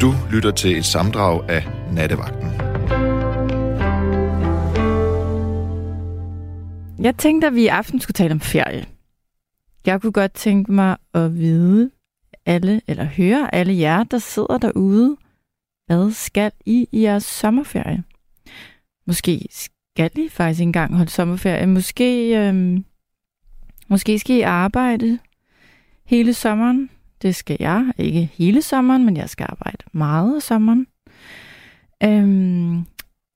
Du 0.00 0.14
lytter 0.32 0.50
til 0.50 0.78
et 0.78 0.84
samdrag 0.84 1.50
af 1.50 1.66
Nattevagten. 1.92 2.50
Jeg 7.04 7.16
tænkte, 7.16 7.46
at 7.46 7.54
vi 7.54 7.62
i 7.62 7.66
aften 7.66 8.00
skulle 8.00 8.14
tale 8.14 8.32
om 8.32 8.40
ferie. 8.40 8.86
Jeg 9.86 10.00
kunne 10.00 10.12
godt 10.12 10.32
tænke 10.32 10.72
mig 10.72 10.96
at 11.14 11.34
vide 11.34 11.90
alle, 12.46 12.80
eller 12.88 13.04
høre 13.04 13.54
alle 13.54 13.78
jer, 13.78 14.04
der 14.04 14.18
sidder 14.18 14.58
derude, 14.58 15.16
hvad 15.86 16.12
skal 16.12 16.52
I 16.66 16.88
i 16.92 17.02
jeres 17.02 17.24
sommerferie? 17.24 18.04
Måske 19.06 19.46
skal 19.50 20.10
I 20.16 20.28
faktisk 20.28 20.62
engang 20.62 20.96
holde 20.96 21.10
sommerferie. 21.10 21.66
Måske, 21.66 22.38
øhm, 22.48 22.84
måske 23.88 24.18
skal 24.18 24.36
I 24.36 24.40
arbejde 24.40 25.18
hele 26.06 26.34
sommeren. 26.34 26.90
Det 27.22 27.34
skal 27.36 27.56
jeg. 27.60 27.92
Ikke 27.98 28.30
hele 28.34 28.62
sommeren, 28.62 29.04
men 29.04 29.16
jeg 29.16 29.30
skal 29.30 29.46
arbejde 29.48 29.84
meget 29.92 30.42
sommeren. 30.42 30.86
Øhm, 32.02 32.84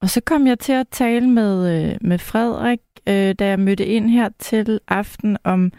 og 0.01 0.09
så 0.09 0.21
kom 0.21 0.47
jeg 0.47 0.59
til 0.59 0.71
at 0.73 0.87
tale 0.91 1.29
med, 1.29 1.83
øh, 1.91 1.97
med 2.01 2.17
Frederik, 2.19 2.79
øh, 3.07 3.35
da 3.39 3.47
jeg 3.47 3.59
mødte 3.59 3.85
ind 3.85 4.09
her 4.09 4.29
til 4.39 4.79
aften 4.87 5.37
om, 5.43 5.71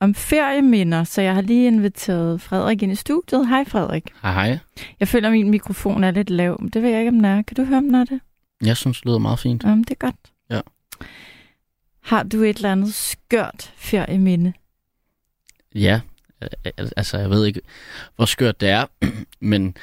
om 0.00 0.14
ferieminder. 0.14 1.04
Så 1.04 1.22
jeg 1.22 1.34
har 1.34 1.42
lige 1.42 1.66
inviteret 1.66 2.40
Frederik 2.40 2.82
ind 2.82 2.92
i 2.92 2.94
studiet. 2.94 3.48
Hej 3.48 3.64
Frederik. 3.64 4.04
Hej 4.22 4.32
hej. 4.32 4.58
Jeg 5.00 5.08
føler, 5.08 5.28
at 5.28 5.32
min 5.32 5.50
mikrofon 5.50 6.04
er 6.04 6.10
lidt 6.10 6.30
lav. 6.30 6.56
men 6.60 6.70
Det 6.70 6.82
ved 6.82 6.90
jeg 6.90 6.98
ikke, 6.98 7.08
om 7.08 7.14
den 7.14 7.24
er. 7.24 7.42
Kan 7.42 7.54
du 7.54 7.64
høre, 7.64 7.78
om 7.78 7.84
den 7.84 7.94
er 7.94 8.04
det? 8.04 8.20
Jeg 8.64 8.76
synes, 8.76 8.98
det 8.98 9.06
lyder 9.06 9.18
meget 9.18 9.38
fint. 9.38 9.64
Jamen, 9.64 9.84
det 9.84 9.90
er 9.90 9.94
godt. 9.94 10.16
Ja. 10.50 10.60
Har 12.02 12.22
du 12.22 12.42
et 12.42 12.56
eller 12.56 12.72
andet 12.72 12.94
skørt 12.94 13.72
ferieminde? 13.76 14.52
Ja, 15.74 16.00
altså 16.96 17.18
jeg 17.18 17.30
ved 17.30 17.46
ikke, 17.46 17.60
hvor 18.16 18.24
skørt 18.24 18.60
det 18.60 18.68
er, 18.68 18.86
men 19.40 19.76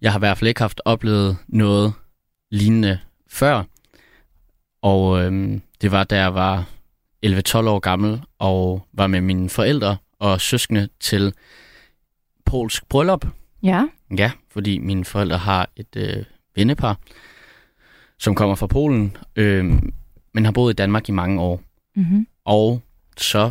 jeg 0.00 0.12
har 0.12 0.18
i 0.18 0.24
hvert 0.24 0.38
fald 0.38 0.48
ikke 0.48 0.60
haft 0.60 0.80
oplevet 0.84 1.36
noget 1.48 1.92
lignende 2.50 2.98
før. 3.28 3.62
Og 4.82 5.22
øhm, 5.22 5.62
det 5.80 5.92
var, 5.92 6.04
da 6.04 6.16
jeg 6.16 6.34
var 6.34 6.64
11-12 7.26 7.56
år 7.56 7.78
gammel 7.78 8.22
og 8.38 8.86
var 8.92 9.06
med 9.06 9.20
mine 9.20 9.50
forældre 9.50 9.96
og 10.18 10.40
søskende 10.40 10.88
til 11.00 11.34
polsk 12.44 12.88
bryllup. 12.88 13.26
Ja. 13.62 13.84
Ja, 14.18 14.32
fordi 14.50 14.78
mine 14.78 15.04
forældre 15.04 15.38
har 15.38 15.68
et 15.76 15.96
øh, 15.96 16.24
vennepar, 16.54 16.98
som 18.18 18.34
kommer 18.34 18.54
fra 18.54 18.66
Polen, 18.66 19.16
øh, 19.36 19.82
men 20.34 20.44
har 20.44 20.52
boet 20.52 20.72
i 20.72 20.76
Danmark 20.76 21.08
i 21.08 21.12
mange 21.12 21.40
år. 21.40 21.62
Mm-hmm. 21.96 22.26
Og 22.44 22.82
så 23.16 23.50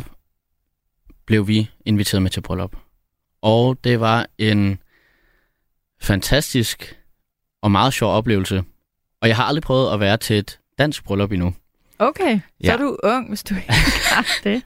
blev 1.28 1.48
vi 1.48 1.70
inviteret 1.84 2.22
med 2.22 2.30
til 2.30 2.40
bryllup. 2.40 2.76
Og 3.42 3.78
det 3.84 4.00
var 4.00 4.26
en 4.38 4.78
fantastisk 6.00 6.98
og 7.62 7.70
meget 7.70 7.92
sjov 7.92 8.12
oplevelse. 8.12 8.64
Og 9.20 9.28
jeg 9.28 9.36
har 9.36 9.44
aldrig 9.44 9.62
prøvet 9.62 9.92
at 9.92 10.00
være 10.00 10.16
til 10.16 10.38
et 10.38 10.58
dansk 10.78 11.04
bryllup 11.04 11.32
endnu. 11.32 11.54
Okay, 11.98 12.36
så 12.38 12.40
Ja. 12.64 12.72
er 12.72 12.76
du 12.76 12.96
ung, 13.02 13.28
hvis 13.28 13.42
du 13.42 13.54
ikke 13.54 13.72
har 14.12 14.26
det. 14.44 14.62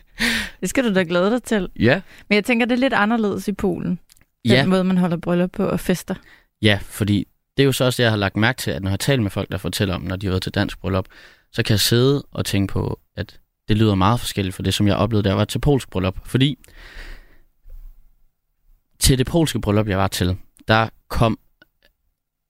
Det 0.61 0.69
skal 0.71 0.85
du 0.85 0.95
da 0.95 1.03
glæde 1.09 1.31
dig 1.31 1.43
til. 1.43 1.69
Ja. 1.79 2.01
Men 2.29 2.35
jeg 2.37 2.45
tænker, 2.45 2.67
det 2.67 2.73
er 2.75 2.79
lidt 2.81 2.93
anderledes 2.93 3.49
i 3.49 3.53
Polen. 3.53 3.89
Den 3.91 3.99
Ja, 4.45 4.67
måde, 4.67 4.85
man 4.85 4.99
holder 4.99 5.17
bryllup 5.17 5.51
på 5.53 5.67
og 5.67 5.81
fester. 5.81 6.15
ja, 6.63 6.79
fordi 6.83 7.27
det 7.57 7.63
er 7.63 7.65
jo 7.67 7.73
så 7.73 7.85
også 7.85 7.97
det, 7.97 8.05
jeg 8.05 8.13
har 8.13 8.17
lagt 8.19 8.37
mærke 8.37 8.59
til, 8.59 8.71
at 8.71 8.83
når 8.83 8.91
jeg 8.91 9.01
taler 9.01 9.23
med 9.23 9.31
folk, 9.31 9.51
der 9.53 9.59
fortæller 9.59 9.95
om, 9.95 10.03
når 10.03 10.17
de 10.17 10.27
har 10.27 10.31
været 10.33 10.43
til 10.43 10.55
dansk 10.55 10.81
bryllup, 10.81 11.07
så 11.53 11.63
kan 11.63 11.73
jeg 11.73 11.81
sidde 11.81 12.23
og 12.31 12.45
tænke 12.45 12.73
på, 12.73 13.01
at 13.17 13.41
det 13.69 13.79
lyder 13.79 13.95
meget 13.95 14.21
forskelligt 14.21 14.57
fra 14.57 14.63
det, 14.63 14.75
som 14.75 14.87
jeg 14.87 14.97
oplevede, 14.97 15.25
da 15.25 15.29
jeg 15.29 15.39
var 15.39 15.45
til 15.45 15.59
polsk 15.59 15.91
bryllup. 15.91 16.19
Fordi 16.25 16.59
til 18.99 19.19
det 19.19 19.27
polske 19.27 19.61
bryllup, 19.61 19.89
jeg 19.89 19.99
var 19.99 20.09
til, 20.09 20.37
der 20.69 20.89
kom 21.09 21.39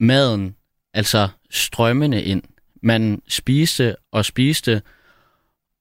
maden 0.01 0.57
altså 0.95 1.29
strømmende 1.51 2.23
ind. 2.23 2.43
Man 2.83 3.23
spiste 3.29 3.97
og 4.13 4.25
spiste, 4.25 4.83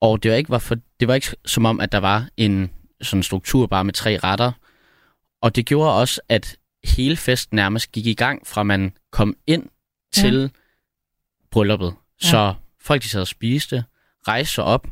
og 0.00 0.22
det 0.22 0.30
var 0.30 0.36
ikke, 0.36 0.50
var 0.50 0.58
for, 0.58 0.76
det 1.00 1.08
var 1.08 1.14
ikke 1.14 1.36
som 1.46 1.64
om, 1.64 1.80
at 1.80 1.92
der 1.92 1.98
var 1.98 2.28
en 2.36 2.70
sådan 3.02 3.22
struktur 3.22 3.66
bare 3.66 3.84
med 3.84 3.92
tre 3.92 4.18
retter. 4.18 4.52
Og 5.40 5.56
det 5.56 5.66
gjorde 5.66 5.92
også, 5.92 6.20
at 6.28 6.56
hele 6.84 7.16
festen 7.16 7.56
nærmest 7.56 7.92
gik 7.92 8.06
i 8.06 8.14
gang, 8.14 8.46
fra 8.46 8.62
man 8.62 8.92
kom 9.10 9.36
ind 9.46 9.66
til 10.12 10.40
ja. 10.40 10.48
brylluppet. 11.50 11.94
Ja. 12.22 12.28
Så 12.28 12.54
folk, 12.80 13.02
de 13.02 13.08
sad 13.08 13.20
og 13.20 13.26
spiste, 13.26 13.84
rejste 14.28 14.54
sig 14.54 14.64
op, 14.64 14.86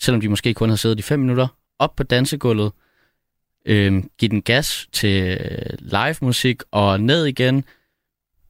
selvom 0.00 0.20
de 0.20 0.28
måske 0.28 0.54
kun 0.54 0.68
havde 0.68 0.78
siddet 0.78 0.98
i 0.98 1.02
fem 1.02 1.20
minutter, 1.20 1.48
op 1.78 1.96
på 1.96 2.02
dansegulvet, 2.02 2.72
øh, 3.64 4.02
give 4.18 4.28
den 4.28 4.42
gas 4.42 4.88
til 4.92 5.38
live 5.78 6.16
musik 6.20 6.62
og 6.70 7.00
ned 7.00 7.26
igen, 7.26 7.64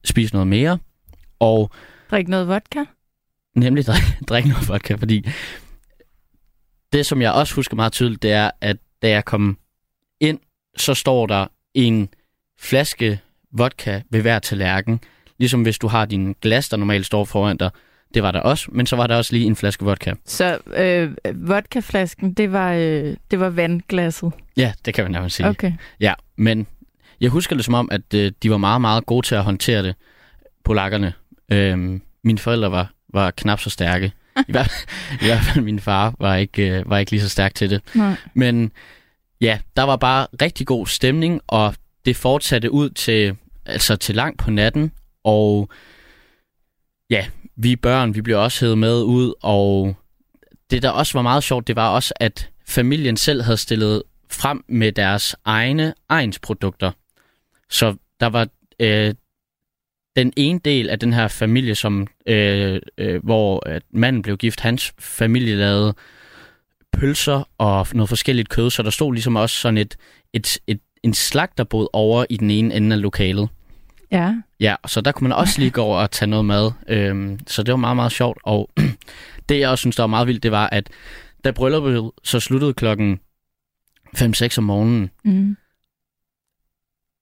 spise 0.03 0.33
noget 0.33 0.47
mere, 0.47 0.77
og 1.39 1.71
Drik 2.11 2.27
noget 2.27 2.47
vodka. 2.47 2.83
nemlig 3.55 3.85
drikke, 3.85 4.17
drikke 4.29 4.49
noget 4.49 4.69
vodka, 4.69 4.95
fordi 4.95 5.25
det, 6.93 7.05
som 7.05 7.21
jeg 7.21 7.31
også 7.31 7.55
husker 7.55 7.75
meget 7.75 7.91
tydeligt, 7.91 8.21
det 8.21 8.31
er, 8.31 8.51
at 8.61 8.77
da 9.01 9.09
jeg 9.09 9.25
kom 9.25 9.57
ind, 10.19 10.39
så 10.77 10.93
står 10.93 11.27
der 11.27 11.47
en 11.73 12.09
flaske 12.59 13.19
vodka 13.51 14.01
ved 14.09 14.21
hver 14.21 14.39
tallerken. 14.39 15.01
Ligesom 15.37 15.61
hvis 15.61 15.77
du 15.77 15.87
har 15.87 16.05
din 16.05 16.35
glas, 16.41 16.69
der 16.69 16.77
normalt 16.77 17.05
står 17.05 17.25
foran 17.25 17.57
dig. 17.57 17.69
Det 18.13 18.23
var 18.23 18.31
der 18.31 18.39
også, 18.39 18.67
men 18.71 18.85
så 18.85 18.95
var 18.95 19.07
der 19.07 19.15
også 19.15 19.33
lige 19.33 19.45
en 19.45 19.55
flaske 19.55 19.85
vodka. 19.85 20.13
Så 20.25 20.57
øh, 20.75 21.11
vodkaflasken, 21.47 22.33
det 22.33 22.51
var, 22.51 22.73
øh, 22.73 23.15
det 23.31 23.39
var 23.39 23.49
vandglasset. 23.49 24.31
Ja, 24.57 24.73
det 24.85 24.93
kan 24.93 25.03
man 25.03 25.11
nærmest 25.11 25.35
sige. 25.35 25.47
Okay. 25.49 25.73
Ja, 25.99 26.13
men 26.37 26.67
jeg 27.21 27.29
husker 27.29 27.55
det 27.55 27.65
som 27.65 27.73
om, 27.73 27.89
at 27.91 28.13
øh, 28.15 28.31
de 28.43 28.51
var 28.51 28.57
meget, 28.57 28.81
meget 28.81 29.05
gode 29.05 29.25
til 29.25 29.35
at 29.35 29.43
håndtere 29.43 29.83
det, 29.83 29.95
polakkerne. 30.63 31.13
Øhm, 31.51 32.01
mine 32.23 32.37
forældre 32.39 32.71
var, 32.71 32.93
var 33.13 33.31
knap 33.31 33.59
så 33.59 33.69
stærke. 33.69 34.11
I 34.47 34.51
hvert, 34.51 34.85
I 35.21 35.25
hvert 35.25 35.41
fald 35.41 35.65
min 35.65 35.79
far 35.79 36.13
var 36.19 36.35
ikke, 36.35 36.79
øh, 36.79 36.89
var 36.89 36.97
ikke 36.97 37.11
lige 37.11 37.21
så 37.21 37.29
stærk 37.29 37.55
til 37.55 37.69
det. 37.69 37.81
Nej. 37.93 38.15
Men 38.33 38.71
ja, 39.41 39.59
der 39.75 39.83
var 39.83 39.95
bare 39.95 40.27
rigtig 40.41 40.67
god 40.67 40.87
stemning, 40.87 41.41
og 41.47 41.75
det 42.05 42.15
fortsatte 42.15 42.71
ud 42.71 42.89
til, 42.89 43.35
altså 43.65 43.95
til 43.95 44.15
langt 44.15 44.39
på 44.39 44.51
natten. 44.51 44.91
Og 45.23 45.69
ja, 47.09 47.25
vi 47.61 47.75
børn, 47.75 48.15
vi 48.15 48.21
blev 48.21 48.39
også 48.39 48.65
hævet 48.65 48.77
med 48.77 49.03
ud, 49.03 49.33
og 49.41 49.95
det, 50.69 50.81
der 50.81 50.89
også 50.89 51.17
var 51.17 51.21
meget 51.21 51.43
sjovt, 51.43 51.67
det 51.67 51.75
var 51.75 51.89
også, 51.89 52.13
at 52.19 52.49
familien 52.67 53.17
selv 53.17 53.41
havde 53.41 53.57
stillet 53.57 54.03
frem 54.31 54.63
med 54.67 54.91
deres 54.91 55.35
egne 55.45 55.93
egensprodukter. 56.09 56.91
Så 57.69 57.95
der 58.19 58.27
var 58.27 58.47
øh, 58.79 59.13
den 60.15 60.33
ene 60.37 60.59
del 60.65 60.89
af 60.89 60.99
den 60.99 61.13
her 61.13 61.27
familie, 61.27 61.75
som 61.75 62.07
øh, 62.25 62.81
øh, 62.97 63.23
hvor 63.23 63.69
at 63.69 63.83
manden 63.91 64.21
blev 64.21 64.37
gift, 64.37 64.59
hans 64.59 64.93
familie 64.99 65.55
lavede 65.55 65.93
pølser 66.93 67.49
og 67.57 67.87
noget 67.93 68.09
forskelligt 68.09 68.49
kød, 68.49 68.69
så 68.69 68.83
der 68.83 68.89
stod 68.89 69.13
ligesom 69.13 69.35
også 69.35 69.55
sådan 69.55 69.77
et, 69.77 69.97
et, 70.33 70.57
et 70.67 70.79
en 71.03 71.13
slagterbod 71.13 71.87
over 71.93 72.25
i 72.29 72.37
den 72.37 72.51
ene 72.51 72.75
ende 72.75 72.95
af 72.95 73.01
lokalet. 73.01 73.49
Ja. 74.11 74.35
Ja, 74.59 74.75
så 74.87 75.01
der 75.01 75.11
kunne 75.11 75.29
man 75.29 75.37
også 75.37 75.59
lige 75.59 75.71
gå 75.71 75.81
over 75.83 75.97
og 75.97 76.11
tage 76.11 76.29
noget 76.29 76.45
mad. 76.45 76.71
Øhm, 76.87 77.39
så 77.47 77.63
det 77.63 77.71
var 77.71 77.77
meget, 77.77 77.95
meget 77.95 78.11
sjovt. 78.11 78.37
Og 78.43 78.69
det, 79.49 79.59
jeg 79.59 79.69
også 79.69 79.81
synes, 79.81 79.95
der 79.95 80.03
var 80.03 80.07
meget 80.07 80.27
vildt, 80.27 80.43
det 80.43 80.51
var, 80.51 80.67
at 80.69 80.89
da 81.43 81.51
brylluppet 81.51 82.11
så 82.23 82.39
sluttede 82.39 82.73
klokken 82.73 83.19
5-6 84.17 84.57
om 84.57 84.63
morgenen, 84.63 85.09
Mm. 85.23 85.57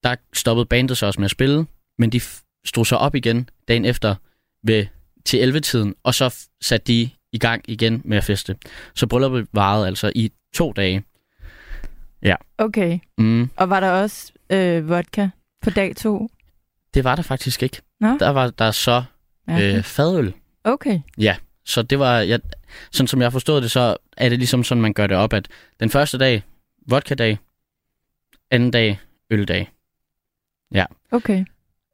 der 0.02 0.16
stoppede 0.32 0.66
bandet 0.66 0.98
så 0.98 1.06
også 1.06 1.20
med 1.20 1.24
at 1.24 1.30
spille, 1.30 1.66
men 1.98 2.10
de 2.10 2.20
stod 2.64 2.84
så 2.84 2.96
op 2.96 3.14
igen 3.14 3.48
dagen 3.68 3.84
efter 3.84 4.14
ved, 4.62 4.86
til 5.24 5.52
11-tiden, 5.52 5.94
og 6.02 6.14
så 6.14 6.48
satte 6.60 6.86
de 6.92 7.10
i 7.32 7.38
gang 7.38 7.64
igen 7.68 8.02
med 8.04 8.16
at 8.16 8.24
feste. 8.24 8.56
Så 8.94 9.06
brylluppet 9.06 9.48
varede 9.52 9.86
altså 9.86 10.12
i 10.14 10.32
to 10.54 10.72
dage. 10.72 11.02
Okay. 12.58 12.98
Mm, 13.18 13.50
Og 13.56 13.70
var 13.70 13.80
der 13.80 13.90
også 13.90 14.32
øh, 14.50 14.88
vodka 14.88 15.28
på 15.62 15.70
dag 15.70 15.96
to? 15.96 16.28
Det 16.98 17.04
var 17.04 17.14
der 17.16 17.22
faktisk 17.22 17.62
ikke. 17.62 17.80
Nå. 18.00 18.16
Der 18.18 18.28
var 18.28 18.50
der 18.50 18.70
så 18.70 19.02
Ja. 19.48 19.76
øh, 19.76 19.82
fadøl. 19.82 20.34
Okay. 20.64 21.00
Så 21.64 21.82
det 21.82 21.98
var, 21.98 22.18
jeg, 22.18 22.40
sådan 22.90 23.06
som 23.06 23.22
jeg 23.22 23.32
forstod 23.32 23.60
det, 23.60 23.70
så 23.70 23.96
er 24.16 24.28
det 24.28 24.38
ligesom 24.38 24.64
sådan, 24.64 24.82
man 24.82 24.92
gør 24.92 25.06
det 25.06 25.16
op, 25.16 25.32
at 25.32 25.48
den 25.80 25.90
første 25.90 26.18
dag, 26.18 26.42
vodka-dag, 26.86 27.38
anden 28.50 28.70
dag, 28.70 29.00
øldag. 29.30 29.70
Okay. 31.12 31.44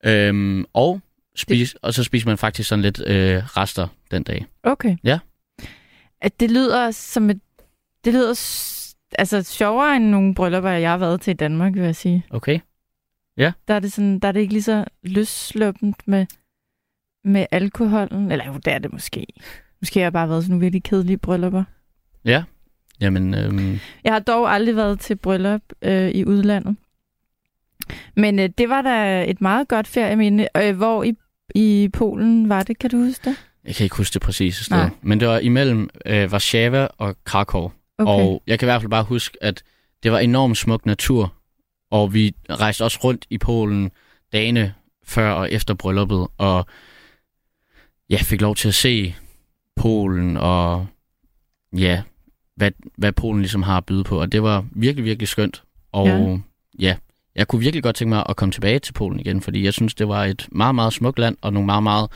Øhm, 0.05 0.65
og, 0.73 1.01
spis, 1.37 1.77
og 1.83 1.95
så 1.95 2.05
spiser 2.05 2.27
man 2.27 2.39
faktisk 2.39 2.69
sådan 2.69 2.83
lidt 2.83 3.01
øh, 3.07 3.57
rester 3.57 3.89
den 4.11 4.23
dag. 4.23 4.47
Okay. 4.63 4.97
Ja. 5.05 5.19
At 6.21 6.41
det 6.41 6.51
lyder 6.51 6.91
som 6.91 7.31
et... 7.31 7.41
Det 8.05 8.13
lyder 8.13 8.35
altså 9.19 9.43
sjovere 9.43 9.97
end 9.97 10.05
nogle 10.05 10.35
bryllupper, 10.35 10.71
jeg 10.71 10.91
har 10.91 10.99
været 10.99 11.21
til 11.21 11.31
i 11.31 11.35
Danmark, 11.35 11.75
vil 11.75 11.83
jeg 11.83 11.97
sige. 11.97 12.27
Okay? 12.31 12.59
Der 13.69 13.75
er 13.75 13.79
det, 13.81 13.93
sådan, 13.93 14.19
der 14.19 14.29
er 14.29 14.33
det 14.33 14.41
ikke 14.41 14.53
lige 14.53 14.63
så 14.63 14.85
løsluppent 15.03 16.09
med, 16.09 16.27
med 17.25 17.47
alkoholen. 17.51 18.33
Eller 18.33 18.47
jo, 18.47 18.53
det 18.53 18.73
er 18.73 18.79
det 18.79 18.93
måske. 18.93 19.27
Måske 19.81 20.01
har 20.01 20.05
jeg 20.05 20.13
bare 20.13 20.29
været 20.29 20.43
sådan 20.43 20.51
nogle 20.51 20.61
virkelig 20.61 20.83
kedelige 20.83 21.19
bryllupper. 21.19 21.65
Ja. 22.25 22.45
Jamen, 23.01 23.35
øhm, 23.35 23.79
Jeg 24.05 24.13
har 24.13 24.21
dog 24.21 24.53
aldrig 24.53 24.77
været 24.77 25.01
til 25.01 25.17
bryllup 25.17 25.63
øh, 25.83 26.11
i 26.11 26.25
udlandet. 26.25 26.77
Men 28.17 28.39
øh, 28.39 28.49
det 28.59 28.69
var 28.69 28.83
da 28.83 29.25
et 29.31 29.41
meget 29.41 29.69
godt 29.69 29.87
ferieminde. 29.87 30.49
Øh, 30.57 30.77
hvor 30.77 31.03
i, 31.03 31.15
i 31.55 31.89
Polen 31.93 32.49
var 32.49 32.63
det, 32.63 32.79
kan 32.79 32.91
du 32.91 32.97
huske 32.97 33.31
det? 33.31 33.37
Jeg 33.65 33.75
kan 33.75 33.85
ikke 33.85 33.97
huske 33.97 34.15
det 34.15 34.23
præcise 34.23 34.65
sted. 34.65 34.77
Nej. 34.77 34.91
Men 35.03 35.21
det 35.21 35.29
var 35.29 35.39
imellem 35.39 35.91
øh, 36.07 36.33
Warszawa 36.33 36.89
og 36.99 37.17
Krakow. 37.25 37.71
Okay. 37.99 38.13
Og 38.13 38.43
jeg 38.47 38.59
kan 38.59 38.67
i 38.67 38.69
hvert 38.71 38.81
fald 38.81 38.91
bare 38.91 39.05
huske, 39.05 39.39
at 39.41 39.63
det 40.03 40.13
var 40.13 40.19
enormt 40.19 40.57
smuk 40.57 40.87
natur. 40.87 41.35
Og 41.95 42.15
vi 42.15 42.35
rejste 42.51 42.85
også 42.85 42.99
rundt 43.05 43.27
i 43.31 43.39
Polen 43.39 43.91
dagene 44.33 44.75
før 45.05 45.31
og 45.33 45.53
efter 45.53 45.75
brylluppet. 45.75 46.27
Og 46.39 46.67
jeg 48.11 48.21
fik 48.21 48.41
lov 48.41 48.55
til 48.57 48.69
at 48.69 48.75
se 48.75 49.15
Polen 49.77 50.37
og 50.37 50.87
ja, 51.77 52.03
hvad, 52.57 52.71
hvad 52.99 53.13
Polen 53.13 53.41
ligesom 53.41 53.63
har 53.63 53.77
at 53.77 53.87
byde 53.87 54.05
på. 54.05 54.21
Og 54.21 54.33
det 54.33 54.43
var 54.43 54.65
virkelig, 54.73 55.05
virkelig 55.05 55.29
skønt. 55.29 55.63
Og 55.93 56.07
Ja. 56.07 56.17
ja. 56.19 56.39
ja, 56.79 56.97
jeg 57.35 57.49
kunne 57.49 57.61
virkelig 57.61 57.83
godt 57.83 57.97
tænke 57.97 58.09
mig 58.15 58.25
at 58.29 58.37
komme 58.37 58.53
tilbage 58.53 58.79
til 58.79 58.93
Polen 58.93 59.21
igen, 59.21 59.41
fordi 59.41 59.65
jeg 59.65 59.73
synes, 59.73 59.95
det 59.95 60.09
var 60.09 60.25
et 60.25 60.49
meget, 60.53 60.75
meget 60.75 60.93
smukt 60.93 61.19
land 61.19 61.37
og 61.41 61.53
nogle 61.53 61.67
meget, 61.67 61.83
meget 61.83 62.11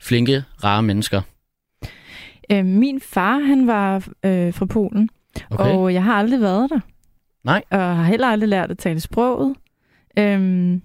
flinke, 0.00 0.44
rare 0.64 0.82
mennesker. 0.82 1.22
Øh, 2.52 2.64
min 2.64 3.00
far, 3.00 3.38
han 3.38 3.66
var 3.66 3.96
øh, 4.24 4.54
fra 4.54 4.66
Polen, 4.66 5.10
Okay. 5.50 5.64
og 5.64 5.94
jeg 5.94 6.04
har 6.04 6.14
aldrig 6.14 6.40
været 6.40 6.70
der. 6.70 6.80
Nej. 7.44 7.62
Og 7.70 7.96
har 7.96 8.04
heller 8.04 8.26
aldrig 8.26 8.48
lært 8.48 8.70
at 8.70 8.78
tale 8.78 9.00
sproget. 9.00 9.56
Øhm, 10.18 10.82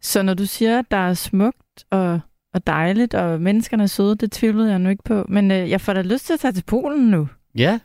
så 0.00 0.22
når 0.22 0.34
du 0.34 0.46
siger, 0.46 0.78
at 0.78 0.84
der 0.90 0.96
er 0.96 1.14
smukt 1.14 1.84
og, 1.90 2.20
og 2.54 2.66
dejligt, 2.66 3.14
og 3.14 3.40
menneskerne 3.40 3.82
er 3.82 3.86
søde, 3.86 4.16
det 4.16 4.32
tvivlede 4.32 4.70
jeg 4.70 4.78
nu 4.78 4.88
ikke 4.88 5.02
på. 5.04 5.24
Men 5.28 5.50
øh, 5.50 5.70
jeg 5.70 5.80
får 5.80 5.92
da 5.92 6.02
lyst 6.02 6.26
til 6.26 6.32
at 6.32 6.40
tage 6.40 6.52
til 6.52 6.64
Polen 6.66 7.10
nu. 7.10 7.28
Ja, 7.54 7.78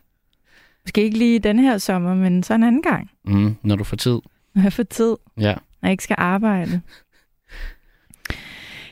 Måske 0.86 1.04
ikke 1.04 1.18
lige 1.18 1.40
den 1.40 1.60
her 1.60 1.78
sommer, 1.78 2.16
men 2.16 2.44
så 2.44 2.54
en 2.54 2.64
anden 2.64 2.82
gang, 2.82 3.12
mm, 3.26 3.56
når 3.64 3.76
du 3.76 3.84
får 3.84 3.98
tid. 3.98 4.20
når 4.56 4.62
jeg 4.62 4.74
får 4.74 4.84
tid, 4.84 5.16
Ja. 5.38 5.54
når 5.82 5.88
jeg 5.88 5.92
ikke 5.92 6.04
skal 6.04 6.16
arbejde. 6.20 6.82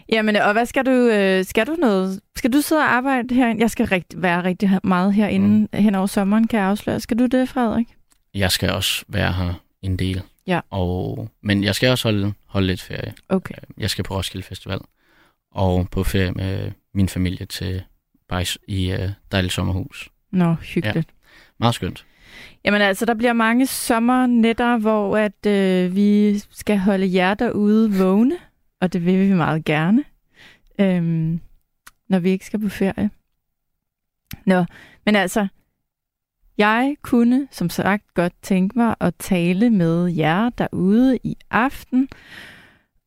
Jamen, 0.10 0.36
og 0.36 0.51
hvad 0.54 0.66
skal 0.66 0.86
du, 0.86 0.92
øh, 0.92 1.45
skal 1.45 1.68
du 1.68 1.74
noget? 1.80 2.19
Skal 2.36 2.54
du 2.54 2.62
sidde 2.62 2.81
og 2.81 2.94
arbejde 2.94 3.36
herinde? 3.36 3.62
Jeg 3.62 3.69
skal 3.69 3.86
rigt, 3.86 4.21
være 4.21 4.44
rigtig 4.44 4.80
meget 4.83 5.13
herinde 5.13 5.48
mm. 5.48 5.68
hen 5.74 5.95
over 5.95 6.07
sommeren, 6.07 6.48
kan 6.48 6.60
jeg 6.60 6.68
afsløre. 6.68 7.00
Skal 7.00 7.19
du 7.19 7.25
det, 7.25 7.50
Frederik? 7.50 7.95
Jeg 8.34 8.52
skal 8.52 8.70
også 8.72 9.06
være 9.08 9.34
her 9.34 9.54
en 9.81 9.98
del. 9.98 10.22
Ja. 10.48 10.60
Og, 10.70 11.30
men 11.42 11.64
jeg 11.64 11.76
skal 11.76 11.90
også 11.90 12.08
holde, 12.08 12.34
holde 12.46 12.68
lidt 12.68 12.81
ferie. 12.81 13.14
Okay. 13.30 13.56
Jeg 13.78 13.90
skal 13.90 14.04
på 14.04 14.16
Roskilde 14.16 14.46
Festival. 14.46 14.80
Og 15.52 15.90
på 15.90 16.04
ferie 16.04 16.31
med 16.31 16.72
min 16.94 17.10
familie 17.10 17.46
til 17.46 17.84
Bajs 18.28 18.58
i 18.68 18.94
uh, 18.94 19.10
dejligt 19.31 19.54
sommerhus. 19.54 20.10
Nå, 20.31 20.54
hyggeligt. 20.54 21.10
Meget 21.60 21.76
skønt. 21.76 22.06
Jamen 22.66 22.81
altså, 22.81 23.06
der 23.06 23.14
bliver 23.14 23.34
mange 23.34 23.68
sommernætter, 23.68 24.78
hvor 24.78 25.18
at 25.18 25.46
øh, 25.46 25.96
vi 25.96 26.40
skal 26.40 26.78
holde 26.78 27.14
jer 27.14 27.34
derude 27.34 27.98
vågne, 27.98 28.38
og 28.81 28.94
det 28.94 29.06
vil 29.06 29.30
vi 29.30 29.34
meget 29.34 29.66
gerne, 29.66 30.04
øhm, 30.80 31.40
når 32.10 32.20
vi 32.20 32.30
ikke 32.30 32.46
skal 32.46 32.60
på 32.60 32.70
ferie. 32.70 33.10
Nå, 34.46 34.66
men 35.06 35.16
altså, 35.16 35.48
jeg 36.59 36.95
kunne 37.01 37.47
som 37.51 37.69
sagt 37.69 38.13
godt 38.13 38.33
tænke 38.41 38.77
mig 38.79 38.95
at 39.00 39.13
tale 39.19 39.69
med 39.69 40.07
jer 40.07 40.50
derude 40.50 41.19
i 41.23 41.35
aften 41.51 42.09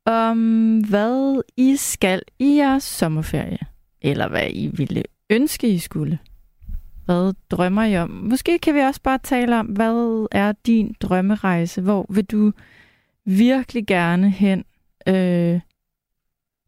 om, 0.06 0.78
hvad 0.80 1.42
I 1.56 1.76
skal 1.76 2.22
i 2.38 2.56
jeres 2.56 2.82
sommerferie, 2.82 3.58
eller 4.00 4.28
hvad 4.28 4.50
I 4.50 4.66
ville 4.66 5.02
ønske, 5.30 5.68
I 5.68 5.78
skulle. 5.78 6.18
Hvad 7.04 7.34
drømmer 7.50 7.84
I 7.84 7.96
om? 7.96 8.10
Måske 8.10 8.58
kan 8.58 8.74
vi 8.74 8.80
også 8.80 9.02
bare 9.02 9.18
tale 9.18 9.58
om, 9.58 9.66
hvad 9.66 10.26
er 10.30 10.52
din 10.66 10.96
drømmerejse? 11.00 11.80
Hvor 11.82 12.06
vil 12.08 12.24
du 12.24 12.52
virkelig 13.24 13.86
gerne 13.86 14.30
hen, 14.30 14.64
øh, 15.08 15.60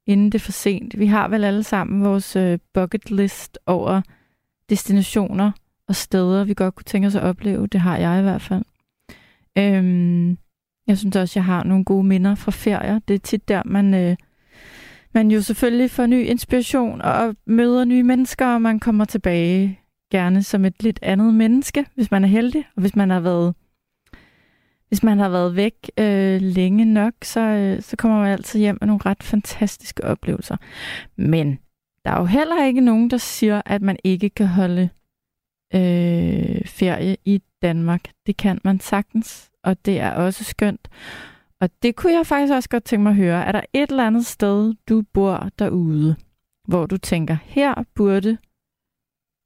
inden 0.06 0.26
det 0.32 0.34
er 0.34 0.44
for 0.44 0.52
sent? 0.52 0.98
Vi 0.98 1.06
har 1.06 1.28
vel 1.28 1.44
alle 1.44 1.62
sammen 1.62 2.04
vores 2.04 2.36
øh, 2.36 2.58
bucket 2.74 3.10
list 3.10 3.58
over 3.66 4.02
destinationer 4.70 5.52
og 5.88 5.96
steder, 5.96 6.44
vi 6.44 6.54
godt 6.54 6.74
kunne 6.74 6.84
tænke 6.84 7.06
os 7.06 7.14
at 7.14 7.22
opleve. 7.22 7.66
Det 7.66 7.80
har 7.80 7.96
jeg 7.96 8.18
i 8.18 8.22
hvert 8.22 8.42
fald. 8.42 8.64
Øhm, 9.58 10.38
jeg 10.86 10.98
synes 10.98 11.16
også, 11.16 11.38
jeg 11.38 11.44
har 11.44 11.64
nogle 11.64 11.84
gode 11.84 12.04
minder 12.04 12.34
fra 12.34 12.50
ferier. 12.50 12.98
Det 12.98 13.14
er 13.14 13.18
tit 13.18 13.48
der, 13.48 13.62
man, 13.64 13.94
øh, 13.94 14.16
man 15.14 15.30
jo 15.30 15.42
selvfølgelig 15.42 15.90
får 15.90 16.06
ny 16.06 16.26
inspiration 16.26 17.02
og 17.02 17.36
møder 17.46 17.84
nye 17.84 18.02
mennesker, 18.02 18.46
og 18.46 18.62
man 18.62 18.80
kommer 18.80 19.04
tilbage 19.04 19.80
gerne 20.10 20.42
som 20.42 20.64
et 20.64 20.82
lidt 20.82 20.98
andet 21.02 21.34
menneske, 21.34 21.86
hvis 21.94 22.10
man 22.10 22.24
er 22.24 22.28
heldig, 22.28 22.64
og 22.76 22.80
hvis 22.80 22.96
man 22.96 23.10
har 23.10 23.20
været 23.20 23.54
hvis 24.88 25.02
man 25.02 25.18
har 25.18 25.28
været 25.28 25.56
væk 25.56 25.90
øh, 25.98 26.40
længe 26.40 26.84
nok, 26.84 27.12
så, 27.22 27.40
øh, 27.40 27.82
så 27.82 27.96
kommer 27.96 28.18
man 28.18 28.32
altid 28.32 28.60
hjem 28.60 28.78
med 28.80 28.86
nogle 28.86 29.00
ret 29.06 29.22
fantastiske 29.22 30.04
oplevelser. 30.04 30.56
Men 31.16 31.58
der 32.04 32.10
er 32.10 32.18
jo 32.20 32.24
heller 32.24 32.64
ikke 32.64 32.80
nogen, 32.80 33.10
der 33.10 33.16
siger, 33.16 33.62
at 33.66 33.82
man 33.82 33.96
ikke 34.04 34.30
kan 34.30 34.46
holde 34.46 34.88
øh, 35.74 36.66
ferie 36.66 37.16
i 37.24 37.42
Danmark. 37.62 38.10
Det 38.26 38.36
kan 38.36 38.60
man 38.64 38.80
sagtens, 38.80 39.50
og 39.62 39.84
det 39.84 40.00
er 40.00 40.10
også 40.10 40.44
skønt. 40.44 40.88
Og 41.60 41.70
det 41.82 41.96
kunne 41.96 42.12
jeg 42.12 42.26
faktisk 42.26 42.52
også 42.52 42.68
godt 42.68 42.84
tænke 42.84 43.02
mig 43.02 43.10
at 43.10 43.16
høre. 43.16 43.44
Er 43.44 43.52
der 43.52 43.60
et 43.72 43.90
eller 43.90 44.06
andet 44.06 44.26
sted, 44.26 44.74
du 44.88 45.02
bor 45.02 45.48
derude, 45.58 46.16
hvor 46.68 46.86
du 46.86 46.96
tænker, 46.96 47.36
her 47.42 47.84
burde 47.94 48.38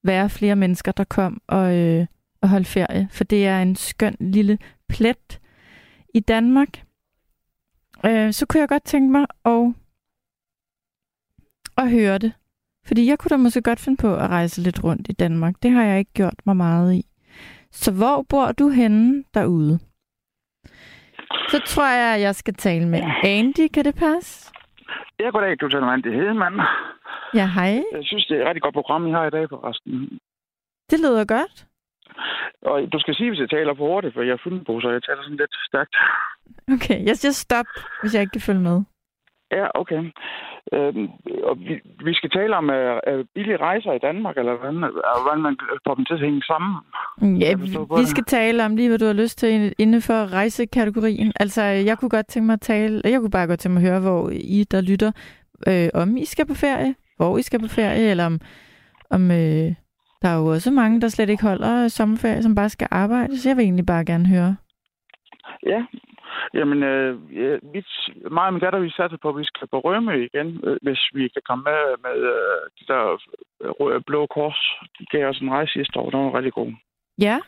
være 0.04 0.30
flere 0.30 0.56
mennesker, 0.56 0.92
der 0.92 1.04
kom 1.04 1.42
og, 1.46 1.76
øh, 1.76 2.06
og 2.42 2.48
holdt 2.48 2.66
ferie, 2.66 3.08
for 3.10 3.24
det 3.24 3.46
er 3.46 3.62
en 3.62 3.76
skøn 3.76 4.16
lille 4.20 4.58
plet 4.88 5.40
i 6.14 6.20
Danmark. 6.20 6.84
Øh, 8.06 8.32
så 8.32 8.46
kunne 8.46 8.60
jeg 8.60 8.68
godt 8.68 8.84
tænke 8.84 9.12
mig 9.12 9.26
at, 9.44 9.74
at 11.76 11.90
høre 11.90 12.18
det. 12.18 12.32
Fordi 12.88 13.08
jeg 13.08 13.18
kunne 13.18 13.30
da 13.30 13.36
måske 13.36 13.62
godt 13.62 13.80
finde 13.80 13.98
på 14.00 14.14
at 14.14 14.30
rejse 14.30 14.62
lidt 14.62 14.84
rundt 14.84 15.08
i 15.08 15.12
Danmark. 15.12 15.54
Det 15.62 15.70
har 15.70 15.84
jeg 15.84 15.98
ikke 15.98 16.12
gjort 16.12 16.38
mig 16.46 16.56
meget 16.56 16.94
i. 16.94 17.02
Så 17.70 17.92
hvor 17.92 18.24
bor 18.30 18.52
du 18.52 18.68
henne 18.68 19.24
derude? 19.34 19.78
Så 21.48 21.58
tror 21.66 21.88
jeg, 22.00 22.14
at 22.14 22.20
jeg 22.20 22.34
skal 22.34 22.54
tale 22.54 22.88
med 22.88 23.00
Andy. 23.24 23.68
Kan 23.74 23.84
det 23.84 23.94
passe? 23.94 24.52
Ja, 25.20 25.28
goddag, 25.30 25.56
du 25.60 25.68
taler 25.68 25.86
med 25.86 25.92
Andy 25.92 26.12
Hedemann. 26.20 26.60
Ja, 27.34 27.46
hej. 27.46 27.82
Jeg 27.92 28.02
synes, 28.02 28.26
det 28.26 28.36
er 28.36 28.40
et 28.42 28.46
rigtig 28.46 28.62
godt 28.62 28.74
program, 28.74 29.06
I 29.06 29.10
har 29.10 29.26
i 29.26 29.30
dag 29.30 29.48
forresten. 29.48 30.18
Det 30.90 30.98
lyder 31.00 31.24
godt. 31.24 31.66
Og 32.62 32.92
du 32.92 32.98
skal 32.98 33.14
sige, 33.14 33.30
hvis 33.30 33.40
jeg 33.40 33.50
taler 33.50 33.74
for 33.74 33.86
hurtigt, 33.92 34.14
for 34.14 34.22
jeg 34.22 34.32
er 34.32 34.62
på, 34.66 34.80
så 34.80 34.90
jeg 34.90 35.02
taler 35.02 35.22
sådan 35.22 35.36
lidt 35.36 35.54
stærkt. 35.68 35.96
Okay, 36.74 37.06
jeg 37.08 37.16
siger 37.16 37.32
stop, 37.32 37.66
hvis 38.00 38.14
jeg 38.14 38.20
ikke 38.22 38.36
kan 38.36 38.48
følge 38.48 38.60
med. 38.60 38.82
Ja, 39.50 39.66
okay. 39.74 40.00
Øhm, 40.72 41.08
og 41.44 41.58
vi, 41.58 41.74
vi 42.04 42.14
skal 42.14 42.30
tale 42.30 42.56
om 42.56 42.70
øh, 42.70 43.00
øh, 43.08 43.24
billige 43.34 43.56
rejser 43.56 43.92
i 43.92 43.98
Danmark, 43.98 44.36
eller 44.38 44.56
hvordan, 44.56 44.76
øh, 44.84 44.90
hvordan 45.24 45.42
man 45.42 45.56
får 45.86 45.94
dem 45.94 46.04
til 46.04 46.14
at 46.14 46.20
hænge 46.20 46.42
sammen. 46.42 46.72
Ja, 47.40 47.54
forstår 47.54 47.84
på 47.84 47.94
vi 47.94 48.00
det. 48.00 48.08
skal 48.08 48.24
tale 48.24 48.64
om 48.64 48.76
lige, 48.76 48.88
hvad 48.88 48.98
du 48.98 49.06
har 49.06 49.12
lyst 49.22 49.38
til 49.38 49.72
inden 49.78 50.02
for 50.02 50.32
rejsekategorien. 50.32 51.32
Altså, 51.40 51.62
jeg 51.62 51.98
kunne 51.98 52.08
godt 52.08 52.26
tænke 52.28 52.46
mig 52.46 52.52
at 52.52 52.60
tale, 52.60 53.02
jeg 53.04 53.20
kunne 53.20 53.30
bare 53.30 53.46
godt 53.46 53.60
tænke 53.60 53.74
mig 53.74 53.82
at 53.82 53.90
høre, 53.90 54.00
hvor 54.00 54.30
I, 54.30 54.64
der 54.70 54.80
lytter, 54.80 55.12
øh, 55.68 55.88
om 55.94 56.16
I 56.16 56.24
skal 56.24 56.46
på 56.46 56.54
ferie, 56.54 56.94
hvor 57.16 57.38
I 57.38 57.42
skal 57.42 57.60
på 57.60 57.68
ferie, 57.68 58.10
eller 58.10 58.26
om, 58.26 58.40
om 59.10 59.30
øh, 59.30 59.68
der 60.22 60.28
er 60.28 60.36
jo 60.38 60.46
også 60.46 60.70
mange, 60.70 61.00
der 61.00 61.08
slet 61.08 61.30
ikke 61.30 61.42
holder 61.42 61.88
sommerferie, 61.88 62.42
som 62.42 62.54
bare 62.54 62.68
skal 62.68 62.88
arbejde, 62.90 63.38
så 63.38 63.48
jeg 63.48 63.56
vil 63.56 63.62
egentlig 63.62 63.86
bare 63.86 64.04
gerne 64.04 64.26
høre. 64.26 64.56
Ja. 65.66 65.82
Jamen, 66.54 66.82
øh, 66.82 67.36
ja, 67.36 67.56
vi, 67.72 67.84
mig 68.30 68.46
og 68.46 68.52
min 68.52 68.60
datter, 68.62 68.78
vi 68.78 68.90
satte 68.90 69.18
på, 69.22 69.28
at 69.28 69.38
vi 69.38 69.44
skal 69.44 69.68
på 69.68 69.78
Rømø 69.80 70.24
igen, 70.24 70.60
øh, 70.64 70.76
hvis 70.82 71.00
vi 71.14 71.28
kan 71.28 71.42
komme 71.48 71.64
med 71.64 71.80
med 72.06 72.16
øh, 72.34 72.60
de 72.78 72.84
der 72.92 73.02
øh, 73.62 73.70
røde- 73.70 74.00
blå 74.06 74.26
kors. 74.26 74.60
De 74.98 75.04
gav 75.06 75.28
os 75.28 75.38
en 75.40 75.50
rejse 75.50 75.72
sidste 75.72 75.98
år, 75.98 76.10
den 76.10 76.24
var 76.24 76.34
rigtig 76.34 76.52
god. 76.52 76.72
Ja, 77.18 77.38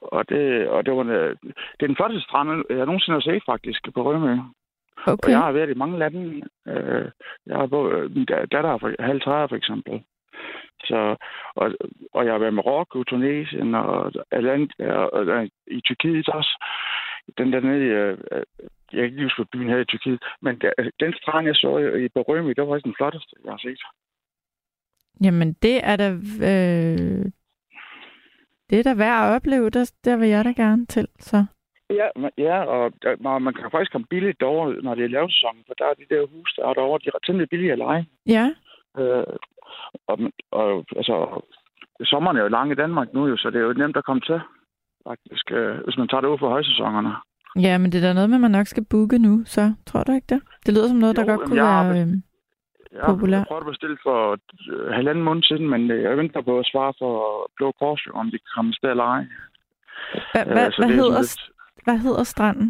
Og 0.00 0.28
det, 0.28 0.68
og 0.68 0.86
det 0.86 0.94
var 0.94 1.04
øh, 1.04 1.36
det 1.76 1.82
er 1.82 1.86
den 1.92 1.96
første 2.02 2.20
strand, 2.20 2.64
jeg 2.70 2.86
nogensinde 2.86 3.16
har 3.16 3.20
set 3.30 3.42
faktisk 3.46 3.80
på 3.94 4.02
Rømø. 4.02 4.32
Og 5.06 5.12
okay. 5.12 5.30
jeg 5.32 5.38
har 5.38 5.52
været 5.52 5.70
i 5.70 5.74
mange 5.82 5.98
lande. 5.98 6.42
Øh, 6.68 7.04
jeg 7.46 7.56
har 7.56 7.66
både, 7.66 8.08
min 8.08 8.24
da- 8.24 8.46
datter 8.52 8.70
er 8.70 8.78
for- 8.78 9.02
halv 9.02 9.20
30 9.20 9.48
for 9.48 9.56
eksempel. 9.56 10.02
Så, 10.84 11.16
og, 11.56 11.72
og 12.14 12.24
jeg 12.24 12.32
har 12.34 12.38
været 12.38 12.50
i 12.52 12.54
Marokko, 12.54 13.02
Tunesien 13.04 13.74
og, 13.74 14.12
Atlant, 14.30 14.72
og, 14.80 15.12
og, 15.12 15.48
i 15.66 15.80
Tyrkiet 15.80 16.28
også. 16.28 16.64
Den 17.38 17.52
der 17.52 17.60
nede 17.60 17.84
øh, 17.84 18.18
øh, 18.32 18.42
jeg 18.92 19.00
kan 19.00 19.04
ikke 19.04 19.22
huske, 19.22 19.44
byen 19.52 19.68
her 19.68 19.78
i 19.78 19.84
Tyrkiet, 19.84 20.22
men 20.42 20.58
der, 20.60 20.72
den 21.00 21.12
strand, 21.14 21.46
jeg 21.46 21.54
så 21.56 21.78
i, 21.78 22.08
Berømi, 22.08 22.54
det 22.54 22.62
var 22.62 22.72
faktisk 22.72 22.84
den 22.84 22.94
flotteste, 22.98 23.36
jeg 23.44 23.52
har 23.52 23.58
set. 23.58 23.80
Jamen, 25.24 25.52
det 25.52 25.80
er 25.82 25.96
da... 25.96 26.08
Øh, 26.50 27.24
det 28.70 28.78
er 28.78 28.82
da 28.82 28.94
værd 28.94 29.24
at 29.24 29.34
opleve, 29.36 29.70
der, 29.70 29.92
der 30.04 30.16
vil 30.16 30.28
jeg 30.28 30.44
da 30.44 30.52
gerne 30.62 30.86
til, 30.86 31.08
så... 31.18 31.44
Ja, 31.90 32.08
ja 32.38 32.64
og 32.64 32.92
der, 33.02 33.16
man- 33.20 33.42
man 33.42 33.54
kan 33.54 33.70
faktisk 33.70 33.92
komme 33.92 34.06
billigt 34.10 34.40
derover, 34.40 34.82
når 34.82 34.94
det 34.94 35.04
er 35.04 35.08
lavsæson, 35.08 35.64
for 35.66 35.74
der 35.74 35.84
er 35.84 35.94
de 35.94 36.14
der 36.14 36.26
huse, 36.26 36.56
der 36.56 36.68
er 36.68 36.74
derovre, 36.74 36.98
de 37.04 37.10
er 37.14 37.18
temmelig 37.26 37.48
billige 37.48 37.72
at 37.72 37.78
lege. 37.78 38.06
Ja, 38.26 38.54
Øh, 38.98 39.24
og, 40.06 40.18
og 40.50 40.84
altså, 40.96 41.42
sommeren 42.04 42.36
er 42.36 42.42
jo 42.42 42.48
lang 42.48 42.72
i 42.72 42.74
Danmark 42.74 43.14
nu, 43.14 43.26
jo, 43.26 43.36
så 43.36 43.50
det 43.50 43.56
er 43.60 43.66
jo 43.66 43.72
nemt 43.72 43.96
at 43.96 44.04
komme 44.04 44.20
til, 44.20 44.40
faktisk, 45.08 45.46
øh, 45.58 45.74
hvis 45.84 45.96
man 46.00 46.08
tager 46.08 46.20
det 46.20 46.28
ud 46.28 46.38
for 46.38 46.48
højsæsonerne. 46.48 47.12
Ja, 47.66 47.78
men 47.78 47.92
det 47.92 47.98
er 47.98 48.06
da 48.08 48.12
noget 48.12 48.30
med, 48.30 48.36
at 48.36 48.40
man 48.46 48.50
nok 48.58 48.66
skal 48.66 48.84
booke 48.90 49.18
nu, 49.18 49.34
så 49.54 49.62
tror 49.86 50.02
du 50.04 50.12
ikke 50.12 50.30
det? 50.34 50.40
Det 50.66 50.74
lyder 50.74 50.88
som 50.88 50.96
noget, 51.04 51.16
der 51.16 51.22
Jo, 51.22 51.28
godt 51.30 51.40
kunne 51.46 51.64
jeg 51.64 51.94
være... 51.94 52.02
Øh, 52.02 52.08
Ja, 52.98 53.06
Populær. 53.12 53.38
Jeg 53.38 53.46
prøvede 53.50 53.66
at 53.66 53.72
bestille 53.74 53.98
for 54.06 54.18
øh, 54.72 54.86
halvanden 54.98 55.24
måned 55.28 55.42
siden, 55.42 55.66
men 55.72 55.90
øh, 55.90 56.02
jeg 56.02 56.16
venter 56.22 56.42
på 56.48 56.58
at 56.58 56.66
svare 56.72 56.92
for 57.00 57.12
Blå 57.56 57.68
Kors, 57.80 58.02
om 58.20 58.26
de 58.32 58.38
kan 58.42 58.50
komme 58.54 58.68
afsted 58.72 58.90
eller 58.90 59.04
ej. 59.16 59.22
hvad, 60.32 60.42
Øh, 60.46 60.52
hvad, 60.52 60.66
er 60.66 60.92
hedder, 61.00 61.22
hvad 61.86 61.98
hedder 62.06 62.24
stranden? 62.34 62.68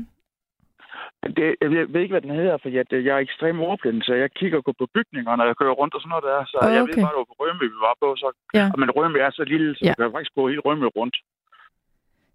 Det, 1.36 1.46
jeg 1.62 1.70
ved- 1.70 2.00
ikke, 2.02 2.14
hvad 2.16 2.24
den 2.26 2.34
hedder, 2.40 2.56
for 2.62 2.68
jeg, 2.76 2.84
jeg 3.08 3.14
er 3.18 3.22
ekstremt 3.28 3.60
ordblind, 3.70 3.98
så 4.02 4.12
jeg 4.22 4.28
kigger 4.40 4.60
på 4.80 4.86
bygninger, 4.96 5.32
når 5.36 5.44
jeg 5.50 5.56
kører 5.60 5.76
rundt 5.80 5.94
og 5.94 6.00
sådan 6.00 6.12
noget 6.14 6.24
der. 6.30 6.38
Så 6.52 6.56
jeg 6.74 6.82
okay. 6.82 6.90
ved 6.94 7.02
bare, 7.04 7.12
det 7.14 7.20
var 7.22 7.30
på 7.32 7.36
Rømø, 7.42 7.64
vi 7.76 7.80
var 7.88 7.94
på. 8.02 8.08
Så, 8.22 8.28
Ja. 8.58 8.66
Men 8.80 8.88
Rømø 8.96 9.18
er 9.26 9.30
så 9.38 9.44
lille, 9.52 9.68
så 9.76 9.82
Ja. 9.84 9.92
du 9.92 10.02
kan 10.02 10.14
faktisk 10.16 10.34
gå 10.38 10.42
hele 10.52 10.62
Rømø 10.68 10.86
rundt. 10.98 11.16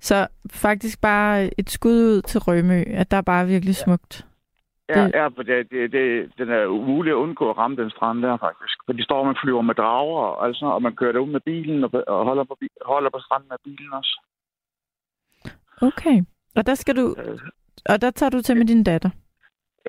Så 0.10 0.28
faktisk 0.52 1.02
bare 1.02 1.60
et 1.60 1.70
skud 1.70 1.92
ud 2.12 2.22
til 2.22 2.40
Rømø, 2.42 2.80
at 3.02 3.12
der 3.12 3.18
er 3.18 3.22
bare 3.34 3.48
virkelig 3.48 3.76
smukt. 3.76 4.26
Ja, 4.90 5.04
Det- 5.06 5.12
ja 5.14 5.28
for 5.28 5.44
det, 5.44 5.72
det, 5.72 5.92
det, 5.92 6.32
den 6.38 6.50
er 6.50 6.66
umulig 6.66 7.12
at 7.12 7.16
undgå 7.26 7.50
at 7.50 7.58
ramme 7.58 7.78
den 7.84 7.90
strand 7.90 8.22
der, 8.22 8.38
faktisk. 8.38 8.78
For 8.86 8.94
de 8.94 9.04
står, 9.04 9.24
man 9.24 9.36
flyver 9.44 9.62
med 9.62 9.76
drager 9.76 10.20
og, 10.28 10.46
alt 10.46 10.56
sådan, 10.56 10.66
noget, 10.66 10.76
og 10.76 10.82
man 10.82 10.96
kører 10.96 11.12
derud 11.12 11.32
med 11.32 11.40
bilen 11.40 11.84
og, 11.84 11.90
og 12.08 12.26
holder, 12.26 12.44
på, 12.44 12.58
holder 12.86 13.10
på 13.10 13.20
stranden 13.26 13.50
med 13.50 13.58
bilen 13.64 13.94
også. 13.94 14.14
Okay. 15.82 16.18
Og 16.56 16.66
der 16.66 16.76
skal 16.76 16.96
du, 16.96 17.16
Øh, 17.26 17.40
og 17.90 18.02
der 18.02 18.12
tager 18.12 18.30
du 18.30 18.42
til 18.42 18.58
med 18.58 18.66
din 18.66 18.84
datter. 18.84 19.10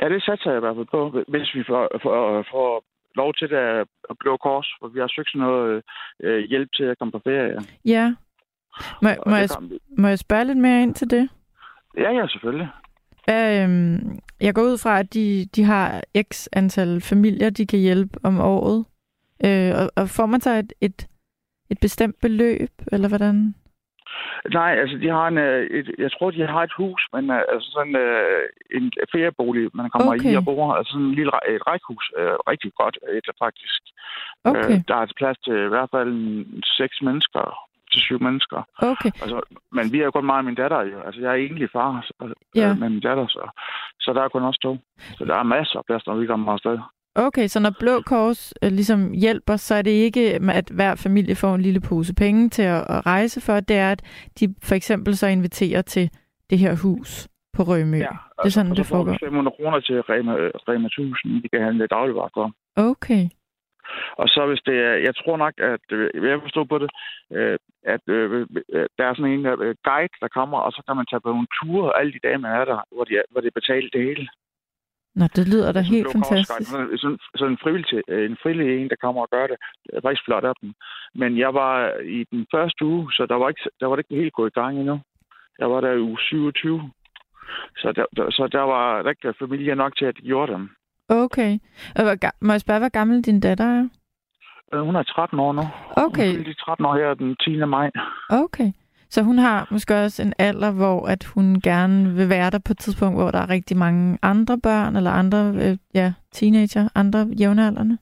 Ja, 0.01 0.09
det 0.09 0.23
satser 0.25 0.51
jeg 0.51 0.57
i 0.57 0.61
hvert 0.65 0.77
fald 0.77 0.87
på, 0.91 1.01
hvis 1.29 1.55
vi 1.55 1.63
får, 1.67 1.89
får, 2.03 2.45
får 2.53 2.85
lov 3.15 3.35
til 3.35 3.49
det 3.51 3.57
af 3.57 3.85
Blå 4.21 4.37
Kors, 4.37 4.69
for 4.81 4.89
vi 4.89 4.99
har 5.01 5.09
søgt 5.17 5.31
sådan 5.31 5.47
noget 5.47 5.83
øh, 6.23 6.45
hjælp 6.51 6.69
til 6.77 6.85
at 6.85 6.99
komme 6.99 7.13
på 7.13 7.21
ferie. 7.25 7.59
Ja. 7.85 8.15
Må, 9.03 9.09
Og 9.09 9.31
må, 9.31 9.37
jeg, 9.37 9.49
må 9.99 10.09
jeg 10.09 10.19
spørge 10.19 10.45
lidt 10.45 10.59
mere 10.59 10.83
ind 10.83 10.95
til 10.95 11.11
det? 11.11 11.29
Ja, 11.97 12.11
ja, 12.13 12.27
selvfølgelig. 12.27 12.69
Øhm, 13.31 14.19
jeg 14.41 14.55
går 14.55 14.63
ud 14.63 14.79
fra, 14.79 14.99
at 14.99 15.15
de, 15.15 15.47
de 15.57 15.65
har 15.65 16.03
x 16.33 16.49
antal 16.53 17.01
familier, 17.01 17.51
de 17.51 17.67
kan 17.67 17.79
hjælpe 17.79 18.19
om 18.25 18.41
året. 18.41 18.85
Øh, 19.45 19.73
og, 19.81 19.91
og 19.97 20.09
får 20.09 20.27
man 20.27 20.41
så 20.41 20.51
et, 20.51 20.73
et, 20.81 21.07
et 21.71 21.79
bestemt 21.81 22.17
beløb, 22.23 22.71
eller 22.93 23.09
hvordan? 23.09 23.55
Nej, 24.51 24.73
altså 24.83 24.97
de 25.03 25.09
har 25.09 25.29
en, 25.29 25.39
øh, 25.39 25.67
et, 25.79 25.91
jeg 25.99 26.13
tror, 26.13 26.31
de 26.31 26.47
har 26.47 26.63
et 26.63 26.75
hus, 26.77 27.03
men 27.15 27.31
øh, 27.31 27.43
altså 27.53 27.69
sådan 27.77 27.97
øh, 27.97 28.43
en 28.77 28.93
feriebolig, 29.13 29.71
man 29.75 29.91
kommer 29.91 30.13
Okay. 30.15 30.33
i 30.33 30.37
og 30.37 30.45
bor. 30.45 30.75
Altså 30.75 30.91
sådan 30.93 31.07
en 31.07 31.15
lille 31.15 31.33
et 31.55 31.67
rækkehus, 31.67 32.13
øh, 32.19 32.37
rigtig 32.51 32.73
godt 32.81 32.99
et 33.19 33.29
faktisk. 33.45 33.83
Okay, 34.45 34.75
Øh, 34.75 34.81
der 34.89 34.97
er 34.97 35.07
plads 35.17 35.39
til 35.39 35.57
i 35.69 35.73
hvert 35.75 35.91
fald 35.95 36.13
seks 36.79 36.97
mennesker 37.03 37.45
til 37.95 38.03
syv 38.09 38.19
mennesker. 38.29 38.59
okay. 38.91 39.11
Altså, 39.23 39.39
men 39.77 39.85
vi 39.93 39.99
er 40.01 40.05
jo 40.05 40.11
kun 40.11 40.27
mig 40.27 40.37
og 40.43 40.45
min 40.45 40.55
datter 40.63 40.81
jo. 40.93 40.99
Altså, 41.07 41.21
jeg 41.21 41.31
er 41.31 41.35
egentlig 41.45 41.69
far 41.77 41.91
så, 42.07 42.35
Ja. 42.55 42.69
øh, 42.71 42.79
med 42.81 42.89
min 42.95 43.01
datter, 43.09 43.27
så, 43.27 43.43
så 44.01 44.13
der 44.17 44.23
er 44.23 44.29
kun 44.29 44.43
os 44.43 44.59
to. 44.59 44.73
Så 45.19 45.25
der 45.25 45.35
er 45.37 45.43
masser 45.43 45.79
af 45.79 45.85
plads, 45.89 46.07
når 46.07 46.15
vi 46.17 46.27
kommer 46.27 46.53
afsted. 46.53 46.79
Okay, 47.17 47.47
så 47.47 47.61
når 47.61 47.73
Blå 47.81 48.01
Kors 48.07 48.55
øh, 48.63 48.71
ligesom 48.73 49.13
hjælper, 49.13 49.57
så 49.57 49.75
er 49.75 49.83
det 49.83 49.91
ikke, 49.91 50.41
at 50.61 50.69
hver 50.75 50.95
familie 50.95 51.35
får 51.37 51.55
en 51.55 51.61
lille 51.61 51.81
pose 51.81 52.15
penge 52.15 52.49
til 52.49 52.63
at, 52.63 52.81
at 52.95 53.07
rejse 53.07 53.41
for. 53.41 53.61
Det 53.61 53.77
er, 53.77 53.91
at 53.93 54.03
de 54.41 54.55
for 54.63 54.75
eksempel 54.75 55.17
så 55.17 55.27
inviterer 55.27 55.83
til 55.83 56.11
det 56.51 56.59
her 56.59 56.77
hus 56.83 57.29
på 57.57 57.63
Rømø. 57.63 57.97
Ja, 57.97 58.03
det 58.43 58.45
er 58.45 58.49
sådan, 58.49 58.71
og 58.71 58.77
det 58.77 58.87
så 58.87 58.89
får 58.91 59.05
vi 59.05 59.11
foregår. 59.11 59.27
500 59.27 59.55
kroner 59.57 59.81
til 59.81 60.01
Rema, 60.01 60.33
Rema 60.69 60.87
1000, 60.87 61.43
vi 61.43 61.49
kan 61.49 61.63
handle 61.63 61.87
dagligvarer 61.87 62.29
for. 62.35 62.53
Okay. 62.77 63.29
Og 64.21 64.29
så 64.29 64.47
hvis 64.47 64.63
det 64.69 64.77
er, 64.89 64.95
jeg 65.09 65.15
tror 65.17 65.37
nok, 65.37 65.55
at 65.59 65.87
øh, 65.93 66.11
jeg 66.31 66.41
forstår 66.41 66.65
på 66.65 66.79
det, 66.79 66.91
øh, 67.33 67.59
at 67.95 68.05
øh, 68.09 68.47
der 68.99 69.05
er 69.07 69.15
sådan 69.15 69.33
en 69.33 69.45
guide, 69.89 70.17
der 70.25 70.29
kommer, 70.39 70.59
og 70.59 70.73
så 70.73 70.83
kan 70.87 70.97
man 70.97 71.07
tage 71.07 71.21
på 71.21 71.29
nogle 71.29 71.53
ture 71.57 71.99
alle 71.99 72.13
de 72.13 72.25
dage, 72.27 72.39
man 72.39 72.53
er 72.61 72.65
der, 72.65 72.79
hvor, 72.95 73.05
de 73.05 73.15
er, 73.17 73.23
hvor 73.31 73.41
det 73.41 73.49
er 73.49 73.61
betalt 73.61 73.93
det 73.93 74.03
hele. 74.09 74.29
Nå, 75.19 75.25
det 75.37 75.49
lyder 75.49 75.73
da 75.73 75.81
helt 75.81 76.13
fantastisk. 76.13 76.71
Sådan, 76.71 77.19
sådan, 77.37 77.53
en 77.53 77.59
frivillig, 77.63 78.03
en 78.09 78.37
frivillig 78.43 78.67
en, 78.69 78.91
der 78.91 78.97
kommer 79.05 79.23
og 79.23 79.31
gør 79.31 79.47
det. 79.47 79.57
Det 79.85 79.91
er 79.95 80.01
faktisk 80.01 80.25
flot 80.25 80.45
af 80.45 80.55
dem. 80.61 80.75
Men 81.15 81.39
jeg 81.39 81.55
var 81.55 81.75
i 82.19 82.25
den 82.31 82.47
første 82.55 82.85
uge, 82.85 83.13
så 83.13 83.27
der 83.27 83.35
var, 83.35 83.49
ikke, 83.49 83.71
der 83.81 83.87
var 83.87 83.97
det 83.97 84.05
ikke 84.05 84.23
helt 84.23 84.33
gået 84.33 84.51
i 84.51 84.59
gang 84.61 84.79
endnu. 84.79 85.01
Jeg 85.59 85.71
var 85.71 85.81
der 85.81 85.93
i 85.93 86.01
uge 86.01 86.19
27. 86.21 86.91
Så 87.77 87.93
der, 87.93 88.07
der, 88.17 88.31
så 88.31 88.49
der 88.53 88.61
var 88.61 89.03
der 89.03 89.11
ikke 89.11 89.35
familie 89.39 89.75
nok 89.75 89.97
til, 89.97 90.05
at 90.05 90.17
de 90.17 90.23
gjorde 90.23 90.53
dem. 90.53 90.71
Okay. 91.09 91.59
Og 91.97 92.03
hvor, 92.03 92.17
må 92.41 92.53
jeg 92.53 92.61
spørge, 92.61 92.81
hvor 92.81 92.89
gammel 92.89 93.23
din 93.23 93.41
datter 93.41 93.65
er? 93.65 93.89
Øh, 94.75 94.81
Hun 94.81 94.97
er 94.97 95.03
13 95.03 95.41
år 95.41 95.53
nu. 95.53 95.63
Okay. 95.97 96.27
Hun 96.27 96.37
fyldte 96.37 96.55
13 96.55 96.87
år 96.87 96.95
her 96.97 97.15
den 97.15 97.37
10. 97.37 97.65
maj. 97.65 97.91
Okay. 98.31 98.73
Så 99.11 99.23
hun 99.23 99.39
har 99.39 99.69
måske 99.71 99.95
også 100.05 100.23
en 100.23 100.33
alder, 100.39 100.71
hvor 100.71 101.07
at 101.07 101.25
hun 101.25 101.61
gerne 101.61 102.15
vil 102.15 102.29
være 102.29 102.51
der 102.51 102.59
på 102.59 102.73
et 102.73 102.79
tidspunkt, 102.79 103.19
hvor 103.19 103.31
der 103.31 103.39
er 103.39 103.51
rigtig 103.51 103.77
mange 103.77 104.19
andre 104.23 104.59
børn, 104.63 104.97
eller 104.97 105.11
andre 105.11 105.53
øh, 105.55 105.77
ja, 105.95 106.13
teenager, 106.33 106.89
andre 106.95 107.27
jævnaldrende. 107.41 107.99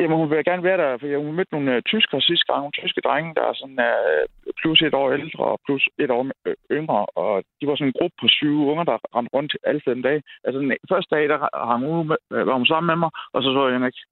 Jamen, 0.00 0.18
hun 0.18 0.30
vil 0.30 0.44
gerne 0.50 0.68
være 0.68 0.80
der, 0.82 0.98
for 0.98 1.06
hun 1.24 1.36
mødte 1.36 1.54
nogle 1.54 1.76
uh, 1.76 1.82
tyskere 1.92 2.20
sidste 2.20 2.46
gang. 2.48 2.60
Nogle 2.60 2.78
tyske 2.80 3.00
drenge, 3.06 3.34
der 3.38 3.44
er 3.50 3.54
sådan 3.60 3.80
uh, 3.88 4.52
plus 4.60 4.80
et 4.82 4.94
år 5.00 5.08
ældre 5.18 5.44
og 5.52 5.58
plus 5.66 5.84
et 5.98 6.10
år 6.16 6.22
øh, 6.46 6.54
yngre. 6.78 7.06
Og 7.22 7.32
de 7.58 7.66
var 7.66 7.76
sådan 7.76 7.90
en 7.90 7.98
gruppe 7.98 8.16
på 8.20 8.26
syv 8.38 8.54
unger, 8.70 8.84
der 8.84 8.96
rendte 9.16 9.34
rundt 9.36 9.52
alle 9.68 9.82
fem 9.88 10.02
dage. 10.02 10.22
Altså, 10.44 10.58
den 10.60 10.72
første 10.92 11.10
dag, 11.14 11.24
der 11.32 11.38
hang 11.70 11.84
hun, 11.86 12.08
med, 12.08 12.16
øh, 12.32 12.46
var 12.46 12.56
hun 12.60 12.66
sammen 12.66 12.88
med 12.92 12.98
mig, 13.02 13.10
og 13.34 13.42
så 13.42 13.48
så 13.52 13.60
jeg 13.66 13.74
hende 13.74 13.88
ikke 13.90 14.04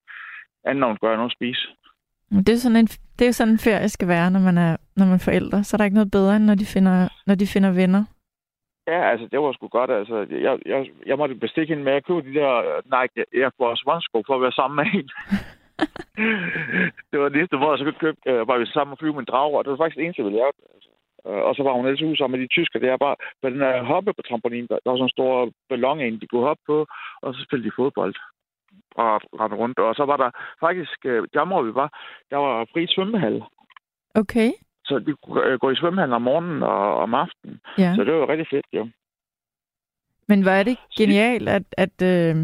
anden, 0.65 0.81
når 0.81 0.89
hun 0.89 0.97
skulle 0.97 1.17
noget 1.17 1.33
at 1.33 1.39
spise. 1.39 1.65
Det 2.47 2.53
er, 2.55 2.63
sådan 2.65 2.77
en, 2.77 2.87
det 3.19 3.27
er 3.27 3.33
sådan 3.33 3.55
en 3.55 3.65
ferie 3.67 3.89
skal 3.89 4.09
være, 4.09 4.31
når 4.31 4.41
man 4.41 4.59
er, 4.59 4.77
når 4.97 5.05
man 5.07 5.15
er 5.15 5.27
forældre. 5.29 5.65
Så 5.65 5.71
er 5.75 5.79
der 5.79 5.85
ikke 5.85 6.01
noget 6.01 6.11
bedre, 6.11 6.37
end 6.37 6.45
når 6.45 6.55
de 6.55 6.67
finder, 6.75 6.97
når 7.27 7.35
de 7.35 7.47
finder 7.55 7.71
venner. 7.83 8.03
Ja, 8.93 9.11
altså, 9.11 9.27
det 9.33 9.39
var 9.41 9.53
sgu 9.53 9.69
godt. 9.69 9.91
Altså, 9.91 10.17
jeg, 10.31 10.59
jeg, 10.67 10.81
jeg 11.07 11.17
måtte 11.19 11.35
bestikke 11.35 11.71
hende 11.73 11.85
med 11.85 11.93
at 11.93 12.07
købe 12.07 12.23
de 12.29 12.35
der 12.41 12.53
øh, 12.69 12.83
Nike 12.95 13.25
Air 13.39 13.51
Force 13.57 13.83
One-sko 13.93 14.23
for 14.27 14.35
at 14.35 14.43
være 14.43 14.59
sammen 14.61 14.77
med 14.77 14.87
hende. 14.97 15.13
det 17.11 17.17
var 17.21 17.29
det 17.29 17.39
næste, 17.39 17.57
hvor 17.57 17.71
jeg 17.71 17.79
så 17.79 17.85
kunne 17.85 18.05
købe, 18.05 18.21
øh, 18.31 18.49
var 18.49 18.59
vi 18.59 18.67
sammen 18.67 18.93
og 18.93 18.99
flyve 18.99 19.15
med 19.15 19.25
en 19.25 19.33
drag, 19.33 19.51
og 19.55 19.65
det 19.65 19.71
var 19.71 19.81
faktisk 19.81 19.99
det 19.99 20.05
eneste, 20.05 20.25
vi 20.25 20.31
lavede. 20.31 20.61
Altså. 20.75 20.91
Og 21.49 21.55
så 21.55 21.63
var 21.63 21.73
hun 21.73 21.87
ellers 21.87 22.03
ude 22.03 22.17
sammen 22.17 22.35
med 22.39 22.45
de 22.45 22.55
tysker. 22.55 22.79
Det 22.79 22.89
er 22.89 22.97
bare, 22.97 23.17
på 23.43 23.51
den 23.51 23.61
her 23.61 23.83
hoppe 23.83 24.13
på 24.13 24.23
trampolin, 24.23 24.67
der, 24.71 24.79
der 24.83 24.91
var 24.91 24.97
sådan 24.97 25.11
en 25.11 25.17
stor 25.19 25.51
ballon 25.69 26.01
ind, 26.01 26.21
de 26.21 26.27
kunne 26.27 26.49
hoppe 26.51 26.63
på, 26.67 26.87
og 27.23 27.35
så 27.35 27.41
spillede 27.45 27.69
de 27.69 27.77
fodbold 27.77 28.15
og 28.95 29.21
rende 29.41 29.57
rundt. 29.57 29.79
Og 29.79 29.95
så 29.95 30.05
var 30.05 30.17
der 30.17 30.31
faktisk, 30.61 30.99
øh, 31.05 31.23
der 31.35 31.45
hvor 31.47 31.63
vi 31.63 31.75
var, 31.75 31.89
der 32.31 32.37
var 32.37 32.67
fri 32.73 32.87
svømmehal. 32.87 33.43
Okay. 34.15 34.51
Så 34.85 34.99
de 34.99 35.15
kunne 35.23 35.45
øh, 35.47 35.59
gå 35.59 35.71
i 35.71 35.77
svømmehallen 35.77 36.15
om 36.15 36.23
morgenen 36.23 36.63
og 36.63 36.97
om 37.05 37.15
aftenen. 37.15 37.61
Ja. 37.79 37.95
Så 37.97 38.05
det 38.05 38.15
var 38.15 38.29
rigtig 38.29 38.47
fedt, 38.51 38.67
jo. 38.73 38.89
Men 40.29 40.47
er 40.47 40.63
det 40.63 40.79
genialt, 40.99 41.49
at, 41.49 41.63
at, 41.85 42.03
øh, 42.03 42.37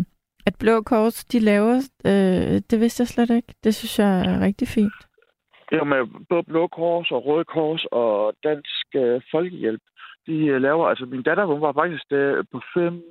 at 0.46 0.54
Blå 0.60 0.82
Kors, 0.82 1.24
de 1.24 1.38
laver, 1.40 1.76
øh, 2.06 2.60
det 2.70 2.80
vidste 2.80 3.00
jeg 3.00 3.08
slet 3.08 3.30
ikke. 3.30 3.54
Det 3.64 3.74
synes 3.74 3.98
jeg 3.98 4.12
er 4.20 4.40
rigtig 4.40 4.68
fint. 4.68 5.00
Jo, 5.72 5.84
med 5.84 6.00
både 6.28 6.42
Blå 6.42 6.66
Kors 6.66 7.10
og 7.10 7.26
Røde 7.26 7.44
Kors 7.44 7.84
og 7.92 8.34
Dansk 8.44 8.86
øh, 8.94 9.20
Folkehjælp, 9.30 9.82
de 10.26 10.36
øh, 10.46 10.62
laver, 10.62 10.88
altså 10.88 11.04
min 11.04 11.22
datter, 11.22 11.44
hun 11.44 11.60
var 11.60 11.72
faktisk 11.72 12.04
øh, 12.10 12.44
på 12.52 12.60
fem 12.74 13.02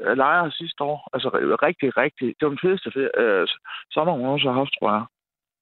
øh, 0.00 0.16
lejre 0.16 0.50
sidste 0.50 0.84
år. 0.84 1.08
Altså 1.12 1.28
ri- 1.28 1.66
rigtig, 1.66 1.96
rigtig, 1.96 2.26
det 2.26 2.42
var 2.42 2.48
den 2.54 2.64
fedeste 2.64 2.90
fe- 2.96 3.20
øh, 3.22 3.48
sommer, 3.90 4.12
hun 4.12 4.26
også 4.26 4.48
har 4.48 4.58
haft, 4.58 4.74
tror 4.78 4.90
jeg. 4.96 5.04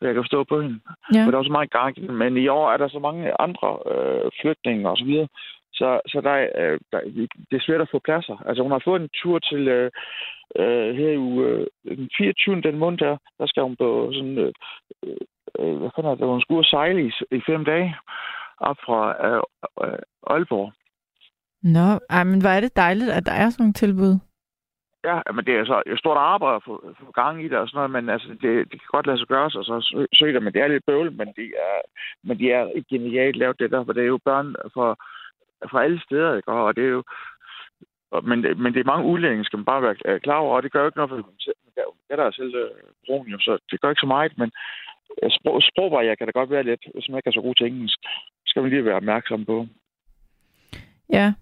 Jeg 0.00 0.14
kan 0.14 0.22
forstå 0.22 0.44
på 0.44 0.60
hende. 0.62 0.80
Ja. 1.14 1.24
For 1.24 1.30
der 1.30 1.38
var 1.38 1.44
så 1.50 1.56
meget 1.58 1.70
gang. 1.70 2.12
Men 2.22 2.36
i 2.36 2.48
år 2.48 2.72
er 2.72 2.76
der 2.76 2.88
så 2.88 2.98
mange 2.98 3.40
andre 3.40 3.68
øh, 3.92 4.30
flytninger 4.40 4.88
og 4.90 4.96
så 4.98 5.04
videre. 5.04 5.28
Så, 5.74 6.00
så 6.06 6.20
der, 6.20 6.30
er, 6.30 6.72
øh, 6.72 6.80
der, 6.92 7.00
det 7.50 7.56
er 7.56 7.66
svært 7.66 7.80
at 7.80 7.88
få 7.90 7.98
pladser. 7.98 8.36
Altså 8.46 8.62
hun 8.62 8.72
har 8.72 8.82
fået 8.84 9.02
en 9.02 9.08
tur 9.22 9.38
til 9.38 9.68
øh, 9.68 9.90
øh, 10.58 10.96
her 10.96 11.10
i 11.10 11.18
uge, 11.18 11.46
øh, 11.46 11.66
den 11.96 12.10
24. 12.18 12.60
den 12.60 12.78
måned 12.78 12.98
der, 12.98 13.16
der 13.38 13.46
skal 13.46 13.62
hun 13.62 13.76
på 13.76 14.10
sådan, 14.12 14.38
øh, 14.38 14.52
øh, 15.58 15.76
hvad 15.78 15.90
fanden 15.94 16.12
er 16.12 16.14
det, 16.14 16.26
hun 16.26 16.40
skulle 16.40 16.58
ud 16.58 16.64
sejle 16.64 17.06
i, 17.06 17.10
i 17.36 17.40
fem 17.46 17.64
dage 17.64 17.96
op 18.60 18.76
fra 18.86 19.00
øh, 19.28 19.42
øh, 19.84 19.98
Aalborg. 20.26 20.72
Nå, 21.62 21.86
ej, 22.10 22.24
men 22.24 22.40
hvor 22.40 22.50
er 22.50 22.60
det 22.60 22.76
dejligt, 22.76 23.10
at 23.10 23.26
der 23.26 23.32
er 23.32 23.50
sådan 23.50 23.62
nogle 23.62 23.72
tilbud. 23.72 24.14
Ja, 25.08 25.18
men 25.34 25.44
det 25.46 25.54
er 25.54 25.64
så 25.64 25.82
et 25.86 25.98
stort 25.98 26.16
arbejde 26.16 26.56
at 26.56 26.64
få, 26.64 26.94
få 27.00 27.12
gang 27.12 27.44
i 27.44 27.48
det 27.48 27.58
og 27.58 27.68
sådan 27.68 27.78
noget, 27.78 27.90
men 27.90 28.08
altså, 28.08 28.28
det, 28.28 28.52
det 28.70 28.76
kan 28.80 28.94
godt 28.96 29.06
lade 29.06 29.18
sig 29.18 29.28
gøre 29.28 29.50
sig, 29.50 29.58
og 29.58 29.64
så 29.64 29.80
sø- 29.80 30.12
søge 30.14 30.34
det, 30.34 30.42
men 30.42 30.52
det 30.52 30.62
er 30.62 30.68
lidt 30.68 30.86
bøvl, 30.86 31.12
men 31.12 31.28
de 31.38 31.44
er, 31.68 31.76
men 32.26 32.38
de 32.38 32.50
er 32.50 32.64
genialt 32.90 33.36
lavet 33.36 33.58
det 33.58 33.70
der, 33.70 33.84
for 33.84 33.92
det 33.92 34.02
er 34.02 34.12
jo 34.14 34.18
børn 34.24 34.54
fra, 34.74 34.96
fra 35.70 35.84
alle 35.84 36.00
steder, 36.06 36.36
ikke? 36.36 36.52
Og 36.52 36.76
det 36.76 36.84
er 36.84 36.88
jo, 36.88 37.02
men, 38.22 38.42
det- 38.42 38.58
men 38.58 38.74
det 38.74 38.80
er 38.80 38.84
mange 38.92 39.06
udlændinge, 39.12 39.44
skal 39.44 39.56
man 39.58 39.64
bare 39.72 39.82
være 39.82 39.96
øh, 40.04 40.20
klar 40.20 40.36
over, 40.36 40.56
og 40.56 40.62
det 40.62 40.72
gør 40.72 40.80
jo 40.80 40.86
ikke 40.86 40.96
noget 40.98 41.10
for 41.10 41.16
dem 41.16 41.38
selv. 41.40 41.56
Det 41.74 41.78
er 41.82 41.86
jo- 41.88 41.96
det 42.06 42.12
er 42.12 42.16
der 42.16 42.24
er 42.26 42.30
selv 42.30 42.54
øh, 42.54 42.70
broen 43.06 43.28
jo, 43.28 43.38
så 43.40 43.58
det 43.70 43.80
gør 43.80 43.90
ikke 43.90 44.00
så 44.06 44.06
meget, 44.06 44.38
men 44.38 44.50
øh, 45.22 45.30
sprog, 45.30 45.62
sprogbarriere 45.62 46.16
kan 46.16 46.26
da 46.26 46.30
godt 46.40 46.50
være 46.50 46.62
lidt, 46.70 46.82
hvis 46.94 47.08
man 47.08 47.18
ikke 47.18 47.28
er 47.28 47.32
så 47.38 47.40
god 47.40 47.54
til 47.54 47.66
engelsk. 47.66 47.98
Det 48.42 48.46
skal 48.48 48.62
man 48.62 48.70
lige 48.70 48.84
være 48.84 48.94
opmærksom 49.02 49.44
på. 49.44 49.66
Ja. 51.12 51.32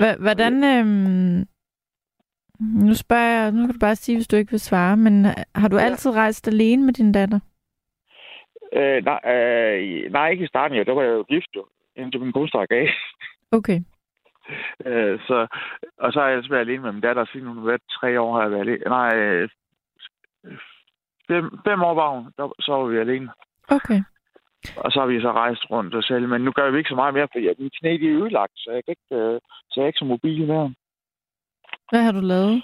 Hva- 0.00 0.20
Hvordan... 0.24 0.54
Øhm, 0.64 1.46
nu 2.86 2.94
spørger 2.94 3.30
jeg, 3.42 3.52
nu 3.52 3.66
kan 3.66 3.72
du 3.74 3.78
bare 3.78 3.96
sige, 3.96 4.16
hvis 4.16 4.26
du 4.28 4.36
ikke 4.36 4.50
vil 4.50 4.60
svare, 4.60 4.96
men 4.96 5.26
øh, 5.26 5.32
har 5.54 5.68
du 5.68 5.76
Ja. 5.76 5.82
altid 5.84 6.10
rejst 6.10 6.48
alene 6.48 6.84
med 6.86 6.92
din 6.94 7.12
datter? 7.12 7.40
Øh, 8.72 9.04
nej, 9.04 9.20
øh, 9.34 10.12
nej, 10.12 10.30
ikke 10.30 10.44
i 10.44 10.48
starten, 10.48 10.76
jo. 10.78 10.84
Der 10.84 10.92
var 10.94 11.02
jeg 11.02 11.10
jo 11.12 11.22
gift, 11.22 11.50
jo, 11.56 11.66
indtil 12.00 12.20
min 12.20 12.32
kone 12.32 12.48
stak 12.48 12.70
af. 12.70 12.88
Okay. 13.52 13.80
øh, 14.86 15.20
så, 15.26 15.46
og 15.98 16.12
så 16.12 16.20
har 16.20 16.26
jeg 16.26 16.36
ellers 16.36 16.50
været 16.50 16.60
alene 16.60 16.82
med 16.82 16.92
min 16.92 17.00
datter, 17.00 17.24
siden 17.24 17.46
hun 17.46 17.58
har 17.58 17.64
været 17.64 17.82
tre 18.00 18.20
år, 18.20 18.34
har 18.34 18.42
jeg 18.42 18.50
været 18.50 18.60
alene. 18.60 18.84
Nej, 18.84 19.16
øh, 19.16 19.48
fem, 21.28 21.58
fem 21.66 21.82
år 21.82 21.94
var 21.94 22.10
hun, 22.10 22.24
der, 22.36 22.52
så 22.60 22.72
var 22.72 22.86
vi 22.86 22.98
alene. 22.98 23.30
Okay. 23.68 24.00
Og 24.76 24.92
så 24.92 25.00
har 25.00 25.06
vi 25.06 25.20
så 25.20 25.32
rejst 25.32 25.70
rundt 25.70 25.94
og 25.94 26.04
selv, 26.04 26.28
men 26.28 26.40
nu 26.40 26.52
gør 26.52 26.70
vi 26.70 26.78
ikke 26.78 26.88
så 26.88 26.94
meget 26.94 27.14
mere, 27.14 27.28
fordi 27.32 27.46
mine 27.58 27.70
knæ 27.80 27.90
de 27.96 28.06
er 28.08 28.18
ødelagt, 28.22 28.52
så 28.56 28.70
jeg, 28.70 28.84
kan 28.84 28.92
ikke, 28.96 29.22
øh, 29.22 29.40
så 29.70 29.74
jeg 29.76 29.82
er 29.82 29.86
ikke 29.86 29.98
så 29.98 30.04
mobil 30.04 30.46
mere. 30.46 30.74
Hvad 31.90 32.02
har 32.02 32.12
du 32.12 32.20
lavet? 32.20 32.62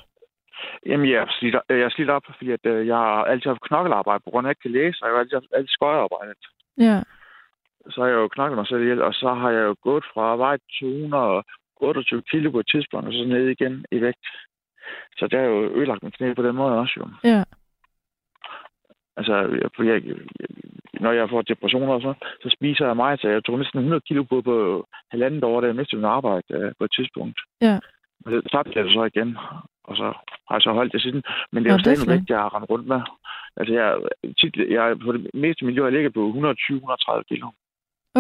Jamen, 0.86 1.10
jeg 1.10 1.18
er 1.22 1.26
slidt, 1.38 1.56
jeg 1.68 1.78
er 1.88 1.90
slidt 1.90 2.10
op, 2.10 2.22
fordi 2.26 2.50
at, 2.50 2.66
øh, 2.66 2.86
jeg 2.86 2.96
har 2.96 3.24
altid 3.24 3.50
haft 3.50 3.66
knokkelarbejde, 3.68 4.22
på 4.24 4.30
grund 4.30 4.46
af, 4.46 4.50
at 4.50 4.56
jeg 4.56 4.56
ikke 4.56 4.62
kan 4.62 4.82
læse, 4.82 5.02
og 5.02 5.08
jeg 5.08 5.14
har 5.14 5.20
altid 5.20 5.36
haft 5.36 5.52
altid 5.56 5.68
skøjearbejde. 5.68 6.34
Ja. 6.78 6.98
Så 7.90 8.00
har 8.00 8.08
jeg 8.08 8.16
jo 8.16 8.28
knoklet 8.28 8.56
mig 8.58 8.66
selv 8.66 8.82
ihjel, 8.82 9.02
og 9.02 9.14
så 9.14 9.34
har 9.34 9.50
jeg 9.50 9.64
jo 9.64 9.76
gået 9.82 10.04
fra 10.14 10.36
vej 10.36 10.56
228 10.80 12.22
kilo 12.30 12.50
på 12.50 12.60
et 12.60 12.68
tidspunkt, 12.72 13.06
og 13.06 13.12
så 13.12 13.24
ned 13.24 13.48
igen 13.48 13.84
i 13.92 14.00
vægt. 14.00 14.26
Så 15.18 15.26
det 15.30 15.38
er 15.38 15.44
jo 15.44 15.58
ødelagt 15.76 16.02
min 16.02 16.12
knæ 16.12 16.34
på 16.34 16.42
den 16.42 16.56
måde 16.56 16.78
også 16.78 16.94
jo. 16.96 17.06
Ja. 17.24 17.44
Altså, 19.16 19.34
jeg, 19.78 19.86
jeg, 19.86 20.02
når 21.00 21.12
jeg 21.12 21.28
får 21.30 21.42
depressioner 21.42 21.92
og 21.94 22.00
så, 22.00 22.14
så 22.42 22.48
spiser 22.56 22.86
jeg 22.86 22.96
meget, 22.96 23.20
så 23.20 23.28
jeg 23.28 23.44
tog 23.44 23.58
næsten 23.58 23.78
100 23.78 24.00
kilo 24.08 24.22
på, 24.22 24.42
på 24.42 24.86
halvandet 25.10 25.44
år, 25.44 25.60
da 25.60 25.66
jeg 25.66 25.76
mistede 25.76 26.00
min 26.00 26.10
arbejde 26.18 26.46
øh, 26.50 26.72
på 26.78 26.84
et 26.84 26.92
tidspunkt. 26.96 27.38
Ja. 27.60 27.78
Men 28.24 28.34
det 28.34 28.50
tabte 28.52 28.72
jeg 28.76 28.84
det 28.84 28.92
så 28.92 29.04
igen, 29.04 29.36
og 29.84 29.96
så 29.96 30.06
har 30.48 30.54
jeg 30.56 30.62
så 30.62 30.72
holdt 30.72 30.92
det 30.92 31.02
siden. 31.02 31.22
Men 31.52 31.62
det 31.62 31.68
er 31.68 31.74
jo 31.74 31.78
det 31.78 31.84
stadig 31.84 31.98
flot. 31.98 32.14
vægt, 32.14 32.30
jeg 32.30 32.38
har 32.38 32.54
rendt 32.54 32.70
rundt 32.70 32.86
med. 32.86 33.00
Altså, 33.56 33.72
jeg, 33.74 33.88
tit, 34.40 34.56
jeg 34.70 34.98
på 35.04 35.12
det 35.12 35.30
meste 35.34 35.64
miljø, 35.64 35.84
jeg 35.84 35.92
ligger 35.92 36.10
på 36.10 36.22
120-130 36.28 37.22
kilo. 37.30 37.46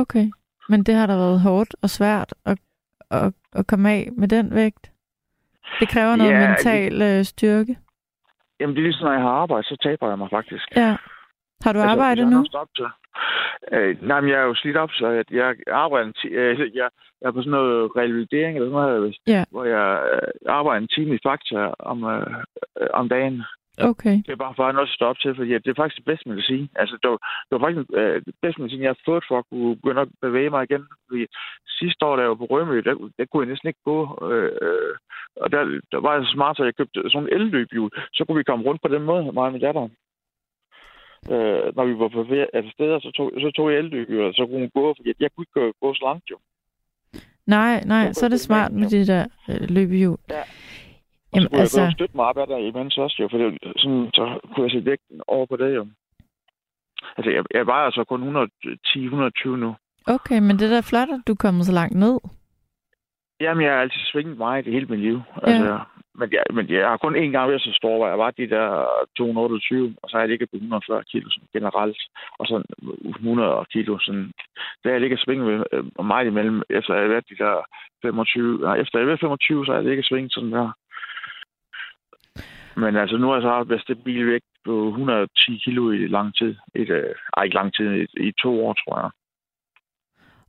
Okay. 0.02 0.26
Men 0.68 0.82
det 0.82 0.94
har 0.94 1.06
da 1.06 1.12
været 1.16 1.40
hårdt 1.40 1.76
og 1.82 1.90
svært 1.90 2.34
at, 2.44 2.58
at, 3.10 3.32
at 3.52 3.66
komme 3.66 3.90
af 3.90 4.08
med 4.12 4.28
den 4.28 4.54
vægt. 4.54 4.90
Det 5.80 5.88
kræver 5.88 6.16
noget 6.16 6.30
Ja, 6.32 6.48
mental 6.48 7.02
øh, 7.02 7.24
styrke. 7.24 7.76
Jamen, 8.60 8.76
det 8.76 8.80
er 8.80 8.86
ligesom, 8.86 9.04
når 9.04 9.12
jeg 9.12 9.22
har 9.22 9.28
arbejde, 9.30 9.64
så 9.66 9.76
taber 9.82 10.08
jeg 10.08 10.18
mig 10.18 10.28
faktisk. 10.30 10.76
Ja. 10.76 10.96
Har 11.64 11.72
du 11.72 11.78
Altså, 11.78 11.90
arbejdet 11.92 12.22
jeg 12.22 12.30
nu? 12.30 12.44
stop 12.46 12.68
til. 12.76 12.86
Øh, 13.72 14.02
nej, 14.08 14.20
men 14.20 14.30
jeg 14.30 14.38
er 14.40 14.44
jo 14.44 14.54
slidt 14.54 14.76
op, 14.76 14.90
så 14.92 15.06
jeg, 15.10 15.24
jeg 15.32 15.54
arbejder 15.72 16.06
en 16.06 16.12
ti- 16.12 16.28
øh, 16.28 16.58
jeg, 16.60 16.68
jeg 16.74 16.88
er 17.28 17.30
på 17.32 17.40
sådan 17.40 17.50
noget 17.50 17.90
revalidering, 17.96 18.56
eller 18.56 18.70
sådan 18.70 18.82
noget, 18.98 19.16
Ja. 19.26 19.44
hvor 19.50 19.64
jeg 19.64 19.88
øh, 20.12 20.28
arbejder 20.48 20.80
en 20.80 20.88
time 20.88 21.14
i 21.14 21.18
Fakta 21.26 21.74
om, 21.78 22.04
øh, 22.04 22.26
øh, 22.80 22.88
om 22.94 23.08
dagen. 23.08 23.42
Okay. 23.78 24.16
Det 24.26 24.32
er 24.32 24.36
bare 24.44 24.54
for 24.56 24.62
at 24.62 24.68
have 24.68 24.78
noget 24.78 24.88
at 24.88 24.94
stå 24.94 25.04
op 25.04 25.18
til, 25.18 25.34
fordi 25.36 25.50
det 25.64 25.70
er 25.70 25.80
faktisk 25.82 25.96
det 25.96 26.04
bedste 26.04 26.28
medicin. 26.28 26.68
Altså, 26.76 26.94
det 27.02 27.10
var, 27.10 27.18
det 27.46 27.52
var 27.54 27.62
faktisk 27.64 27.86
øh, 28.00 28.16
det 28.26 28.34
bedste 28.42 28.60
medicin, 28.60 28.82
jeg 28.82 28.94
har 28.94 29.08
fået 29.10 29.24
for 29.28 29.38
at 29.38 29.48
kunne 29.50 29.76
begynde 29.76 30.00
at 30.00 30.08
bevæge 30.26 30.50
mig 30.50 30.62
igen. 30.64 30.84
Fordi 31.08 31.26
sidste 31.80 32.06
år, 32.06 32.16
da 32.16 32.22
jeg 32.22 32.28
var 32.28 32.42
på 32.42 32.50
Rømø, 32.50 32.76
der, 32.88 32.94
der 33.18 33.24
kunne 33.24 33.42
jeg 33.42 33.50
næsten 33.50 33.68
ikke 33.68 33.84
gå. 33.84 33.98
Øh, 34.32 34.52
øh, 34.64 34.94
og 35.42 35.52
der, 35.52 35.60
der 35.92 36.00
var 36.00 36.12
jeg 36.14 36.24
så 36.24 36.32
smart, 36.32 36.56
så 36.56 36.64
jeg 36.64 36.76
købte 36.76 37.10
sådan 37.10 37.28
en 37.28 37.34
elløbhjul. 37.34 37.90
Så 38.16 38.24
kunne 38.24 38.38
vi 38.38 38.48
komme 38.50 38.64
rundt 38.64 38.82
på 38.82 38.88
den 38.94 39.02
måde, 39.02 39.32
mig 39.32 39.46
og 39.48 39.52
min 39.52 39.60
datter. 39.60 39.88
Øh, 41.32 41.66
når 41.76 41.84
vi 41.86 41.94
var 41.98 42.08
på 42.08 42.20
altså 42.52 42.70
steder, 42.76 42.98
så 42.98 43.10
tog, 43.16 43.32
så 43.44 43.50
tog 43.56 43.70
jeg 43.70 43.78
elløbhjul, 43.78 44.24
og 44.24 44.34
så 44.34 44.46
kunne 44.46 44.58
hun 44.64 44.70
gå, 44.74 44.94
fordi 44.96 45.12
jeg 45.20 45.30
kunne 45.32 45.42
ikke 45.42 45.58
gå, 45.60 45.72
gå 45.82 45.94
så 45.94 46.02
langt 46.08 46.30
jo. 46.30 46.38
Nej, 47.46 47.82
nej, 47.86 47.98
Jeg 47.98 48.14
så 48.14 48.24
er 48.24 48.28
det 48.28 48.40
smart 48.40 48.72
med, 48.72 48.80
med 48.80 48.90
de 48.90 49.06
der 49.06 49.24
øh, 49.50 49.70
løbehjul. 49.70 50.18
Ja. 50.30 50.42
Jamen, 51.36 51.50
så 51.50 51.60
altså... 51.60 51.80
jeg 51.80 51.92
støtte 51.92 52.16
mig 52.16 52.26
af 52.26 52.46
der 52.46 52.58
imens 52.58 52.98
også, 52.98 53.16
jo, 53.20 53.28
for 53.30 53.38
det, 53.38 53.58
sådan, 53.76 54.10
så 54.14 54.24
kunne 54.54 54.64
jeg 54.64 54.70
sætte 54.70 54.90
vægten 54.90 55.20
over 55.28 55.46
på 55.46 55.56
det, 55.56 55.74
jo. 55.74 55.86
Altså, 57.16 57.30
jeg, 57.30 57.44
jeg 57.54 57.66
vejer 57.66 57.84
altså 57.84 58.04
kun 58.04 58.22
110-120 59.44 59.48
nu. 59.48 59.74
okay, 60.06 60.38
men 60.38 60.58
det 60.58 60.64
er 60.66 60.74
da 60.74 60.80
flot, 60.80 61.08
at 61.08 61.26
du 61.26 61.32
er 61.32 61.44
kommet 61.44 61.66
så 61.66 61.72
langt 61.72 61.96
ned. 61.98 62.18
Jamen, 63.40 63.64
jeg 63.64 63.72
har 63.72 63.80
altid 63.80 64.00
svinget 64.12 64.38
meget 64.38 64.66
i 64.66 64.70
hele 64.70 64.86
mit 64.86 65.00
liv. 65.00 65.20
Altså, 65.42 65.78
men, 66.18 66.28
jeg, 66.32 66.42
men 66.56 66.64
jeg 66.70 66.88
har 66.88 66.96
kun 66.96 67.16
én 67.16 67.30
gang 67.34 67.48
været 67.48 67.62
så 67.62 67.72
stor, 67.72 67.96
hvor 67.96 68.08
jeg 68.08 68.18
var 68.18 68.30
de 68.30 68.50
der 68.50 68.68
228, 69.16 69.94
og 70.02 70.10
så 70.10 70.16
har 70.16 70.22
jeg 70.22 70.28
ligget 70.28 70.50
på 70.50 70.56
140 70.56 71.04
kilo 71.12 71.30
sådan 71.30 71.48
generelt, 71.52 72.00
og 72.38 72.46
så 72.46 72.62
100 73.04 73.64
kilo. 73.72 73.98
Sådan. 73.98 74.32
Der 74.84 74.90
jeg 74.90 75.00
ligget 75.00 75.20
svinget 75.20 75.46
med, 75.46 75.64
øh, 75.72 76.06
meget 76.06 76.26
imellem, 76.26 76.62
efter 76.70 76.94
jeg 76.94 77.02
har 77.02 77.08
været 77.08 77.30
de 77.30 77.36
der 77.44 77.54
25, 78.02 78.58
nej, 78.58 78.76
efter 78.80 78.98
jeg 78.98 79.04
har 79.04 79.12
været 79.12 79.20
25, 79.20 79.66
så 79.66 79.72
har 79.72 79.78
jeg 79.78 79.88
ligget 79.88 80.06
svinget 80.06 80.32
sådan 80.32 80.52
der. 80.52 80.68
Men 82.76 82.96
altså, 82.96 83.16
nu 83.16 83.26
har 83.26 83.34
jeg 83.34 83.42
så 83.42 83.64
været 83.68 83.82
stabil 83.82 84.26
vægt 84.26 84.44
på 84.64 84.88
110 84.88 85.60
kilo 85.64 85.90
i 85.90 86.06
lang 86.06 86.34
tid. 86.34 86.54
Et, 86.74 86.90
øh, 86.90 87.14
ej, 87.36 87.44
ikke 87.44 87.54
lang 87.54 87.74
tid, 87.74 87.86
i, 87.86 88.28
i 88.28 88.32
to 88.42 88.66
år, 88.66 88.72
tror 88.74 89.00
jeg. 89.00 89.10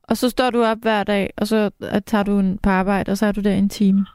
Og 0.02 0.16
så 0.16 0.30
står 0.30 0.50
du 0.50 0.62
op 0.62 0.78
hver 0.82 1.04
dag, 1.04 1.30
og 1.36 1.46
så 1.46 1.70
øh, 1.82 2.02
tager 2.06 2.24
du 2.24 2.38
en 2.38 2.58
på 2.58 2.70
arbejde, 2.70 3.12
og 3.12 3.16
så 3.16 3.26
er 3.26 3.32
du 3.32 3.40
der 3.40 3.54
i 3.54 3.58
en 3.58 3.68
time. 3.68 4.06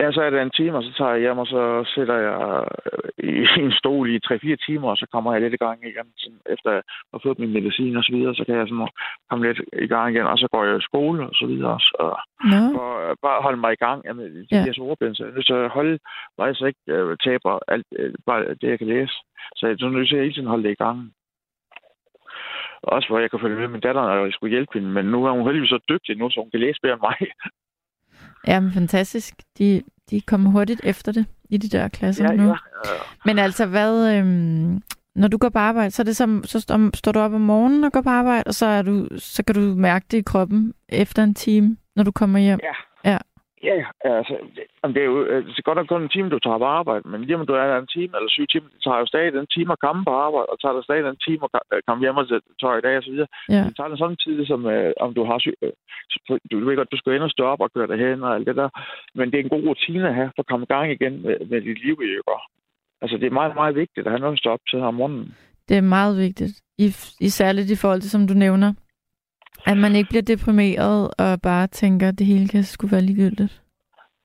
Ja, 0.00 0.12
så 0.12 0.20
er 0.22 0.30
det 0.30 0.42
en 0.42 0.50
time, 0.50 0.76
og 0.76 0.82
så 0.82 0.92
tager 0.98 1.10
jeg 1.10 1.20
hjem, 1.20 1.38
og 1.38 1.46
så 1.46 1.62
sætter 1.94 2.16
jeg 2.26 2.64
øh, 3.22 3.30
i 3.58 3.60
en 3.64 3.72
stol 3.72 4.10
i 4.14 4.18
3-4 4.26 4.56
timer, 4.66 4.88
og 4.90 4.96
så 4.96 5.06
kommer 5.12 5.32
jeg 5.32 5.40
lidt 5.42 5.54
i 5.54 5.64
gang 5.66 5.78
igen. 5.90 6.08
Sådan, 6.16 6.40
efter 6.54 6.70
jeg 6.72 6.82
har 7.12 7.20
fået 7.22 7.38
min 7.38 7.52
medicin 7.52 7.96
og 7.96 8.04
så 8.04 8.12
videre, 8.12 8.34
så 8.34 8.44
kan 8.44 8.54
jeg 8.56 8.68
sådan 8.68 8.88
komme 9.30 9.46
lidt 9.46 9.60
i 9.86 9.86
gang 9.86 10.14
igen, 10.14 10.26
og 10.26 10.38
så 10.38 10.48
går 10.52 10.64
jeg 10.64 10.76
i 10.78 10.88
skole 10.90 11.26
og 11.28 11.34
så 11.34 11.46
videre. 11.46 11.78
Og 12.04 12.18
Nå, 12.50 12.58
for 12.76 12.88
at 13.10 13.16
bare 13.22 13.42
holde 13.42 13.60
mig 13.64 13.72
i 13.72 13.82
gang 13.86 14.16
med 14.16 14.26
de 14.34 14.46
Ja. 14.50 14.64
her 14.64 14.74
ordblind, 14.80 15.14
så 15.14 15.22
jeg 15.24 15.30
er 15.30 15.34
nødt 15.34 15.46
til 15.46 15.52
at 15.64 15.70
holde 15.78 15.98
mig, 16.38 16.56
så 16.56 16.64
jeg 16.64 16.68
ikke 16.72 16.84
øh, 16.96 17.16
taber 17.24 17.58
alt, 17.68 17.86
øh, 17.98 18.14
bare 18.26 18.40
det, 18.60 18.68
jeg 18.72 18.78
kan 18.78 18.86
læse. 18.94 19.14
Så 19.56 19.62
jeg 19.66 19.72
er 19.72 19.88
nødt 19.88 20.08
til 20.08 20.16
at 20.16 20.22
hele 20.22 20.34
tiden 20.34 20.48
holde 20.52 20.64
det 20.64 20.70
i 20.76 20.82
gang. 20.84 20.98
Også 22.82 23.08
hvor 23.08 23.18
jeg 23.18 23.30
kan 23.30 23.40
følge 23.40 23.56
med 23.60 23.68
min 23.68 23.80
datter, 23.80 24.02
når 24.02 24.24
jeg 24.24 24.32
skulle 24.32 24.50
hjælpe 24.56 24.72
hende. 24.74 24.88
Men 24.88 25.04
nu 25.06 25.24
er 25.26 25.30
hun 25.30 25.44
heldigvis 25.46 25.68
så 25.70 25.78
dygtig 25.88 26.16
nu, 26.18 26.30
så 26.30 26.40
hun 26.40 26.50
kan 26.50 26.60
læse 26.60 26.78
bedre 26.82 26.94
end 26.94 27.02
mig. 27.08 27.16
Jamen 28.46 28.72
fantastisk. 28.72 29.34
De, 29.58 29.82
de 30.10 30.20
kommer 30.20 30.50
hurtigt 30.50 30.80
efter 30.84 31.12
det 31.12 31.26
i 31.50 31.56
de 31.56 31.68
der 31.68 31.88
klasser 31.88 32.24
ja, 32.24 32.36
nu. 32.36 32.48
ja. 32.48 32.54
Men 33.24 33.38
altså, 33.38 33.66
hvad... 33.66 34.16
Øhm, 34.16 34.82
når 35.14 35.28
du 35.28 35.38
går 35.38 35.48
på 35.48 35.58
arbejde, 35.58 35.90
så, 35.90 36.02
er 36.02 36.04
det 36.04 36.16
som, 36.16 36.44
så 36.44 36.60
står, 36.60 36.96
står 36.96 37.12
du 37.12 37.18
op 37.18 37.32
om 37.32 37.40
morgenen 37.40 37.84
og 37.84 37.92
går 37.92 38.00
på 38.00 38.10
arbejde, 38.10 38.42
og 38.46 38.54
så, 38.54 38.66
er 38.66 38.82
du, 38.82 39.08
så 39.18 39.42
kan 39.42 39.54
du 39.54 39.60
mærke 39.60 40.06
det 40.10 40.18
i 40.18 40.22
kroppen 40.22 40.74
efter 40.88 41.22
en 41.22 41.34
time, 41.34 41.76
når 41.96 42.04
du 42.04 42.10
kommer 42.10 42.38
hjem. 42.38 42.60
Ja. 42.62 43.10
Ja. 43.12 43.18
Ja, 43.68 43.78
altså, 44.18 44.34
det, 44.94 45.00
er 45.02 45.08
jo 45.12 45.16
øh, 45.30 45.40
det 45.46 45.58
er 45.58 45.68
godt 45.68 45.78
nok 45.78 45.88
kun 45.88 46.02
en 46.02 46.14
time, 46.14 46.28
du 46.30 46.38
tager 46.38 46.58
på 46.58 46.68
arbejde, 46.78 47.08
men 47.10 47.20
lige 47.24 47.38
om 47.38 47.46
du 47.46 47.54
er 47.54 47.66
der 47.66 47.78
en 47.78 47.92
time 47.96 48.12
eller 48.18 48.30
syv 48.30 48.46
timer, 48.46 48.68
det 48.74 48.80
tager 48.84 48.98
jo 49.02 49.06
stadig 49.06 49.28
en 49.28 49.54
time 49.56 49.72
at 49.72 49.82
komme 49.86 50.02
på 50.04 50.12
arbejde, 50.26 50.48
og 50.52 50.56
tager 50.60 50.74
der 50.74 50.82
stadig 50.82 51.02
en 51.08 51.24
time 51.26 51.42
at 51.44 51.50
øh, 51.74 51.82
komme 51.86 52.02
hjem 52.02 52.20
og 52.20 52.26
tøj 52.62 52.74
i 52.78 52.84
dag 52.86 52.94
videre. 53.10 53.28
Ja. 53.54 53.62
Det 53.66 53.76
tager 53.76 53.90
den 53.90 53.98
sådan 54.02 54.22
tid, 54.24 54.36
som 54.50 54.60
øh, 54.74 54.92
om 55.04 55.10
du 55.16 55.22
har 55.28 55.38
syg, 55.38 55.56
øh, 55.62 55.72
du, 56.28 56.32
du 56.50 56.54
ved 56.66 56.76
godt, 56.76 56.92
du 56.94 56.98
skal 56.98 57.14
ind 57.14 57.28
og 57.28 57.34
stå 57.36 57.44
op 57.52 57.60
og 57.64 57.72
køre 57.74 57.90
dig 57.90 57.98
hen 58.04 58.22
og 58.26 58.34
alt 58.34 58.46
det 58.48 58.56
der, 58.56 58.68
men 59.18 59.26
det 59.30 59.36
er 59.36 59.44
en 59.44 59.54
god 59.54 59.64
rutine 59.68 60.08
at 60.08 60.18
have 60.20 60.30
for 60.36 60.42
at 60.42 60.50
komme 60.50 60.64
i 60.66 60.72
gang 60.74 60.86
igen 60.96 61.14
med, 61.24 61.36
med 61.50 61.60
dit 61.66 61.78
liv 61.86 61.96
i 62.06 62.10
øvrigt. 62.18 62.46
Altså, 63.02 63.16
det 63.20 63.26
er 63.26 63.38
meget, 63.40 63.54
meget 63.54 63.74
vigtigt 63.82 64.06
at 64.06 64.12
have 64.12 64.20
noget 64.20 64.36
at 64.36 64.42
stå 64.42 64.50
op 64.50 64.64
til 64.70 64.78
om 64.78 64.94
morgenen. 64.94 65.34
Det 65.68 65.76
er 65.76 65.80
meget 65.96 66.14
vigtigt. 66.18 66.54
I, 66.78 66.86
i 67.20 67.28
særligt 67.28 67.70
i 67.70 67.76
forhold 67.76 68.00
til, 68.00 68.10
som 68.10 68.26
du 68.26 68.34
nævner, 68.34 68.72
at 69.66 69.76
man 69.76 69.92
ikke 69.96 70.08
bliver 70.08 70.22
deprimeret 70.22 71.10
og 71.18 71.42
bare 71.42 71.66
tænker, 71.66 72.08
at 72.08 72.18
det 72.18 72.26
hele 72.26 72.48
kan 72.48 72.62
skulle 72.64 72.92
være 72.92 73.00
ligegyldigt. 73.10 73.62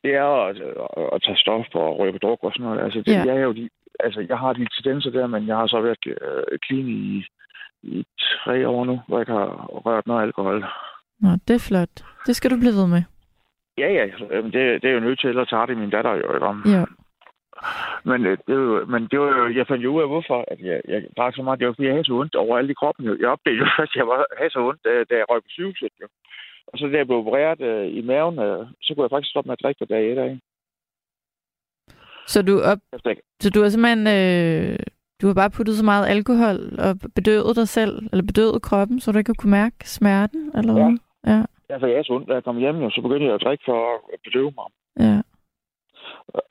det 0.03 0.13
er 0.15 0.23
at, 0.47 0.55
at, 0.57 1.09
at 1.13 1.21
tage 1.25 1.37
stof 1.37 1.65
og 1.73 2.07
på 2.11 2.17
druk 2.17 2.39
og 2.43 2.51
sådan 2.53 2.65
noget. 2.65 2.79
Altså, 2.85 2.99
det, 2.99 3.07
Ja. 3.07 3.19
ja. 3.19 3.25
jeg, 3.25 3.35
er 3.37 3.41
jo 3.43 3.51
de, 3.53 3.69
altså, 3.99 4.25
jeg 4.29 4.37
har 4.37 4.53
de 4.53 4.67
tendenser 4.75 5.09
der, 5.11 5.27
men 5.27 5.47
jeg 5.47 5.55
har 5.55 5.67
så 5.67 5.81
været 5.81 5.97
øh, 6.07 6.59
clean 6.65 6.87
i, 6.87 7.25
i 7.83 8.05
tre 8.45 8.67
år 8.67 8.85
nu, 8.85 8.99
hvor 9.07 9.17
jeg 9.17 9.21
ikke 9.21 9.31
har 9.31 9.49
rørt 9.85 10.07
noget 10.07 10.21
alkohol. 10.21 10.65
Nå, 11.19 11.29
det 11.47 11.53
er 11.55 11.65
flot. 11.69 11.93
Det 12.27 12.35
skal 12.35 12.51
du 12.51 12.57
blive 12.59 12.73
ved 12.73 12.87
med. 12.87 13.03
Ja, 13.77 13.89
ja, 13.93 14.05
det, 14.55 14.81
det 14.81 14.89
er 14.89 14.93
jo 14.93 14.99
nødt 14.99 15.19
til, 15.19 15.29
ellers 15.29 15.47
tager 15.49 15.65
det 15.65 15.77
min 15.77 15.89
datter 15.89 16.11
jo 16.11 16.33
ikke 16.33 16.45
om. 16.45 16.63
Ja. 16.65 16.83
Men, 18.09 18.19
øh, 18.25 18.37
det, 18.47 18.55
er 18.55 18.85
men 18.93 19.01
det 19.11 19.19
var 19.19 19.29
jo, 19.37 19.43
jeg 19.57 19.67
fandt 19.67 19.83
jo 19.83 19.93
ud 19.95 20.01
af, 20.01 20.07
hvorfor 20.07 20.45
at 20.51 20.59
jeg, 20.59 20.81
jeg 20.87 20.99
drak 21.17 21.35
så 21.35 21.43
meget. 21.43 21.59
Det 21.59 21.67
var, 21.67 21.73
fordi 21.73 21.87
jeg 21.87 21.93
havde 21.93 22.09
så 22.09 22.13
ondt 22.13 22.35
overalt 22.35 22.69
i 22.71 22.79
kroppen. 22.81 23.05
Jo. 23.05 23.17
Jeg 23.21 23.29
opdagede 23.29 23.59
jo 23.59 23.67
først, 23.77 23.93
at 23.93 23.99
jeg 23.99 24.07
var, 24.07 24.25
havde 24.37 24.53
så 24.55 24.59
ondt, 24.69 24.81
da, 24.85 24.91
da 25.09 25.13
jeg 25.19 25.25
røg 25.29 25.41
på 25.43 25.49
sygehuset. 25.49 25.93
Jo. 26.01 26.07
Og 26.67 26.75
så 26.77 26.87
da 26.87 26.97
jeg 26.97 27.07
blev 27.07 27.17
opereret 27.17 27.61
øh, 27.61 27.97
i 27.97 28.01
maven, 28.01 28.39
øh, 28.39 28.65
så 28.81 28.89
kunne 28.93 29.03
jeg 29.03 29.13
faktisk 29.13 29.31
stoppe 29.31 29.47
med 29.47 29.57
at 29.57 29.63
drikke 29.63 29.79
på 29.79 29.85
dag 29.93 30.11
et 30.11 30.17
af. 30.17 30.39
Så 32.27 32.41
du, 32.41 32.53
op, 32.71 32.79
så 33.39 33.49
du 33.49 33.61
har 33.61 33.69
simpelthen... 33.69 34.07
Øh, 34.17 34.79
du 35.21 35.27
har 35.27 35.33
bare 35.33 35.55
puttet 35.57 35.75
så 35.77 35.85
meget 35.85 36.07
alkohol 36.07 36.59
og 36.79 36.91
bedøvet 37.15 37.55
dig 37.55 37.67
selv, 37.67 37.93
eller 38.11 38.25
bedøvet 38.31 38.61
kroppen, 38.61 38.99
så 38.99 39.11
du 39.11 39.17
ikke 39.17 39.33
kunne 39.33 39.51
mærke 39.51 39.89
smerten, 39.89 40.51
eller 40.57 40.73
hvad? 40.73 40.97
Ja. 41.31 41.39
ja, 41.69 41.75
for 41.77 41.87
jeg 41.87 41.95
havde 41.95 42.07
så 42.07 42.13
ondt, 42.13 42.29
da 42.29 42.33
jeg 42.33 42.43
kom 42.43 42.57
hjem, 42.57 42.77
jo, 42.83 42.89
så 42.89 43.01
begyndte 43.01 43.25
jeg 43.25 43.33
at 43.33 43.41
drikke 43.45 43.63
for 43.67 43.79
at 44.13 44.19
bedøve 44.23 44.51
mig. 44.57 44.67
Ja. 45.05 45.21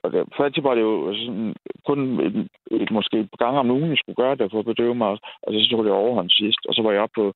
Og 0.03 0.13
det, 0.13 0.25
for 0.37 0.45
altid 0.45 0.63
var 0.63 0.75
det 0.75 0.83
jo 0.83 1.15
sådan, 1.15 1.55
kun 1.87 1.99
et, 2.27 2.49
et, 2.71 2.91
måske 2.91 3.17
et 3.21 3.31
par 3.33 3.45
gange 3.45 3.61
om 3.61 3.71
ugen, 3.71 3.91
jeg 3.91 3.99
skulle 3.99 4.17
gøre 4.23 4.35
det 4.37 4.51
for 4.51 4.59
at 4.59 4.65
bedøve 4.73 4.95
mig. 4.95 5.09
Og 5.43 5.49
så 5.53 5.69
tog 5.71 5.85
det 5.85 5.93
overhånd 5.93 6.31
sidst. 6.31 6.63
Og 6.69 6.75
så 6.75 6.83
var 6.83 6.93
jeg 6.93 7.01
oppe 7.01 7.15
på 7.21 7.33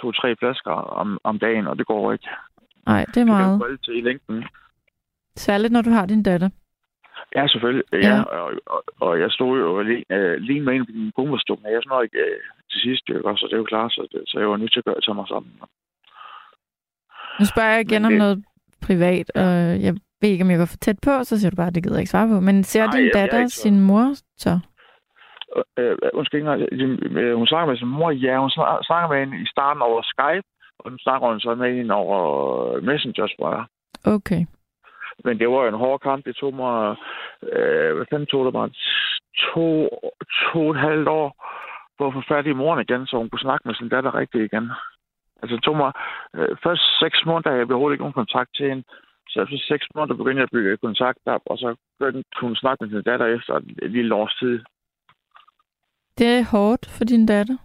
to-tre 0.00 0.36
flasker 0.36 0.70
om, 0.70 1.18
om 1.24 1.38
dagen, 1.38 1.66
og 1.66 1.78
det 1.78 1.86
går 1.86 2.12
ikke. 2.12 2.28
Nej, 2.86 3.04
det 3.04 3.16
er 3.16 3.20
Det 3.20 3.26
meget. 3.26 3.58
holde 3.58 3.76
til 3.76 3.98
i 3.98 4.00
længden. 4.00 4.44
Særligt, 5.36 5.72
når 5.72 5.82
du 5.82 5.90
har 5.90 6.06
din 6.06 6.22
datter. 6.22 6.48
Ja, 7.36 7.46
selvfølgelig. 7.46 7.84
Ja. 7.92 7.98
Ja. 7.98 8.22
og, 8.22 8.52
og, 8.66 8.82
og, 9.00 9.20
jeg 9.20 9.30
stod 9.30 9.58
jo 9.58 9.82
lige, 9.82 10.04
øh, 10.10 10.36
lige 10.40 10.60
med 10.60 10.74
en 10.74 10.80
af 10.80 10.86
mine 10.94 11.12
gummerstukken. 11.12 11.66
Jeg 11.66 11.80
sådan 11.82 12.04
ikke 12.04 12.18
øh, 12.18 12.40
til 12.70 12.80
sidst, 12.80 13.02
ikke? 13.08 13.20
så 13.36 13.46
det 13.46 13.52
er 13.52 13.62
jo 13.64 13.64
klart, 13.74 13.92
så, 13.92 14.08
det, 14.12 14.22
så 14.26 14.38
jeg 14.38 14.48
var 14.50 14.56
nødt 14.56 14.72
til 14.72 14.78
at 14.80 14.84
gøre 14.84 15.00
tage 15.00 15.14
mig 15.14 15.28
sammen. 15.28 15.52
Nu 17.40 17.44
spørger 17.52 17.70
jeg 17.72 17.80
igen 17.80 18.02
Men 18.02 18.06
om 18.06 18.12
det- 18.12 18.18
noget 18.18 18.44
privat, 18.86 19.30
og 19.34 19.50
jeg 19.84 19.94
ved 20.20 20.28
ikke, 20.30 20.44
om 20.44 20.50
jeg 20.50 20.58
går 20.58 20.70
for 20.74 20.76
tæt 20.76 20.98
på, 21.04 21.24
så 21.24 21.40
siger 21.40 21.50
du 21.50 21.56
bare, 21.56 21.66
at 21.66 21.74
det 21.74 21.82
gider 21.82 21.96
jeg 21.96 22.00
ikke 22.04 22.10
svare 22.10 22.28
på. 22.28 22.40
Men 22.40 22.64
ser 22.64 22.84
Nej, 22.86 22.92
din 22.96 23.04
jeg- 23.04 23.10
jeg 23.14 23.20
er 23.20 23.26
datter 23.26 23.38
ikke 23.38 23.50
sin 23.66 23.80
mor 23.80 24.04
så? 24.36 24.52
Øh, 25.78 25.96
undskyld, 26.14 26.40
ikke 26.40 26.50
engang. 26.52 27.16
Øh, 27.18 27.36
hun 27.36 27.46
snakker 27.46 27.66
med 27.70 27.78
sin 27.78 27.88
mor. 27.98 28.10
Ja, 28.10 28.38
hun 28.44 28.50
snak- 28.50 28.84
snakker 28.88 29.08
med 29.08 29.18
hende 29.20 29.36
i 29.42 29.46
starten 29.46 29.82
over 29.82 30.02
Skype, 30.02 30.46
og 30.78 30.92
nu 30.92 30.98
snakker 30.98 31.28
hun 31.28 31.40
så 31.40 31.54
med 31.54 31.76
hende 31.76 31.94
over 31.94 32.20
Messenger, 32.80 33.26
tror 33.26 33.50
jeg. 33.56 33.64
Okay. 34.16 34.42
Men 35.24 35.38
det 35.38 35.48
var 35.48 35.62
jo 35.62 35.68
en 35.68 35.82
hård 35.84 36.00
kamp. 36.00 36.24
Det 36.24 36.36
tog 36.36 36.54
mig, 36.54 36.96
øh, 37.52 37.96
hvad 37.96 38.06
fanden 38.10 38.26
tog 38.26 38.44
det 38.46 38.54
mig, 38.54 38.70
to, 39.52 39.66
to 40.52 40.58
og 40.66 40.70
et 40.70 40.80
halvt 40.88 41.08
år 41.08 41.28
på 41.98 42.06
at 42.06 42.12
få 42.12 42.22
fat 42.28 42.46
i 42.46 42.52
moren 42.52 42.80
igen, 42.86 43.06
så 43.06 43.16
hun 43.16 43.28
kunne 43.30 43.46
snakke 43.46 43.68
med 43.68 43.74
sin 43.74 43.88
datter 43.88 44.14
rigtigt 44.14 44.44
igen. 44.52 44.70
Altså 45.42 45.56
det 45.56 45.64
tog 45.64 45.76
mig 45.76 45.92
øh, 46.36 46.56
først 46.64 46.84
seks 47.02 47.18
måneder, 47.26 47.50
jeg 47.56 47.66
blev 47.66 47.76
overhovedet 47.76 47.94
ikke 47.94 48.02
nogen 48.06 48.20
kontakt 48.22 48.50
til 48.56 48.68
hende. 48.68 48.84
Så 49.28 49.42
efter 49.42 49.58
seks 49.58 49.86
måneder 49.94 50.16
begyndte 50.16 50.40
jeg 50.40 50.48
at 50.48 50.56
bygge 50.56 50.76
kontakt 50.76 51.18
op, 51.26 51.42
og 51.46 51.58
så 51.58 51.76
begyndte 51.98 52.40
hun 52.40 52.56
snakke 52.56 52.84
med 52.84 52.90
sin 52.90 53.02
datter 53.02 53.26
efter 53.26 53.54
et 53.82 53.90
lille 53.90 54.14
års 54.14 54.34
tid. 54.34 54.60
Det 56.18 56.26
er 56.26 56.50
hårdt 56.50 56.86
for 56.96 57.04
din 57.04 57.26
datter. 57.26 57.56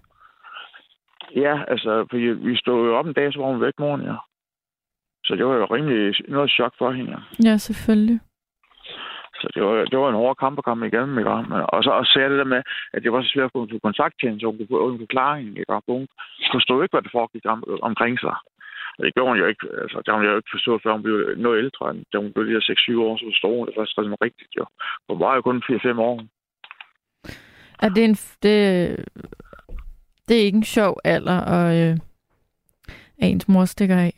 Ja, 1.36 1.64
altså, 1.68 2.06
fordi 2.10 2.24
vi 2.24 2.56
stod 2.58 2.88
jo 2.88 2.98
op 2.98 3.08
en 3.08 3.14
dag, 3.14 3.34
så 3.34 3.40
var 3.40 3.48
hun 3.52 3.62
væk 3.62 3.74
morgen, 3.80 4.02
ja. 4.02 4.16
Så 5.26 5.36
det 5.36 5.46
var 5.46 5.56
jo 5.56 5.66
rimelig 5.66 6.16
noget 6.28 6.52
chok 6.52 6.74
for 6.78 6.92
hende, 6.92 7.12
ja. 7.12 7.50
Ja, 7.50 7.58
selvfølgelig. 7.58 8.20
Så 9.42 9.50
det 9.56 9.64
var, 9.64 9.86
det 9.86 10.00
var 10.00 10.10
en 10.10 10.22
hård 10.24 10.36
kamp 10.36 10.58
at 10.58 10.64
komme 10.64 10.88
igennem, 10.88 11.20
ikke? 11.20 11.32
Og 11.74 11.84
så 11.84 11.90
også 11.90 12.12
sagde 12.14 12.30
det 12.30 12.38
der 12.38 12.54
med, 12.56 12.62
at 12.94 13.04
det 13.04 13.12
var 13.12 13.22
så 13.22 13.30
svært 13.34 13.46
at 13.46 13.52
få 13.56 13.80
kontakt 13.84 14.16
til 14.20 14.30
hende, 14.30 14.42
så 14.42 14.46
hun 14.48 14.58
kunne 14.58 14.74
få 14.76 14.90
en 14.90 15.00
forklaring, 15.00 15.48
ikke? 15.60 15.74
Og 15.74 15.84
hun 15.88 16.08
forstod 16.54 16.84
ikke, 16.84 16.94
hvad 16.94 17.02
der 17.02 17.18
foregik 17.18 17.46
om, 17.46 17.64
omkring 17.82 18.20
sig. 18.20 18.36
Det 19.02 19.14
gjorde 19.14 19.32
hun 19.32 19.40
jo 19.40 19.46
ikke. 19.52 19.66
Altså, 19.84 19.98
det 19.98 20.10
har 20.10 20.18
hun 20.20 20.26
jo 20.26 20.36
ikke 20.36 20.54
forstået, 20.56 20.84
før 20.84 20.92
hun 20.92 21.04
blev 21.04 21.18
noget 21.38 21.58
ældre, 21.64 21.92
end 21.92 22.06
da 22.12 22.18
hun 22.18 22.34
blev 22.34 22.46
de 22.48 22.52
her 22.52 22.98
6-7 22.98 23.00
år, 23.08 23.18
så 23.18 23.26
forstod 23.32 23.58
hun 23.58 23.68
det 23.68 23.76
først 23.78 23.96
sådan 23.96 24.22
rigtigt, 24.22 24.52
jo. 24.60 24.66
Hun 25.10 25.20
var 25.20 25.36
jo 25.36 25.42
kun 25.42 25.64
4-5 25.70 26.00
år. 26.10 26.16
Er 27.84 27.90
det 27.90 28.04
en... 28.04 28.16
Det, 28.44 28.56
det 30.28 30.36
er 30.38 30.46
ikke 30.46 30.62
en 30.64 30.64
sjov 30.64 31.00
alder, 31.04 31.40
og 31.56 31.66
øh, 31.80 31.98
at 33.20 33.30
ens 33.30 33.48
mor 33.48 33.66
stikker 33.66 33.98
af. 33.98 34.14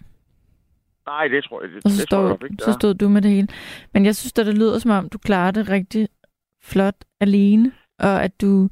Nej, 1.06 1.28
det 1.28 1.44
tror 1.44 1.62
jeg, 1.62 1.70
det, 1.70 1.86
Og 1.86 1.92
så, 1.92 2.02
det 2.02 2.10
tror 2.10 2.28
jeg 2.28 2.36
stod, 2.36 2.50
ikke, 2.50 2.64
så 2.64 2.74
stod 2.74 2.94
du 2.94 3.10
med 3.10 3.22
det 3.22 3.32
hele. 3.32 3.48
Men 3.94 4.06
jeg 4.06 4.16
synes, 4.16 4.40
at 4.40 4.46
det 4.46 4.58
lyder 4.58 4.80
som 4.80 4.92
om, 4.92 5.10
du 5.10 5.18
klarer 5.18 5.52
det 5.52 5.70
rigtig 5.70 6.08
flot 6.64 6.96
alene, 7.20 7.72
og 8.00 8.24
at 8.24 8.42
du 8.42 8.70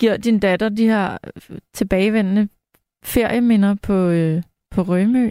giver 0.00 0.16
din 0.16 0.40
datter 0.40 0.68
de 0.68 0.86
her 0.86 1.18
tilbagevendende 1.72 2.48
ferieminder 3.04 3.76
på, 3.82 4.08
øh, 4.08 4.42
på 4.74 4.80
Rømø. 4.82 5.26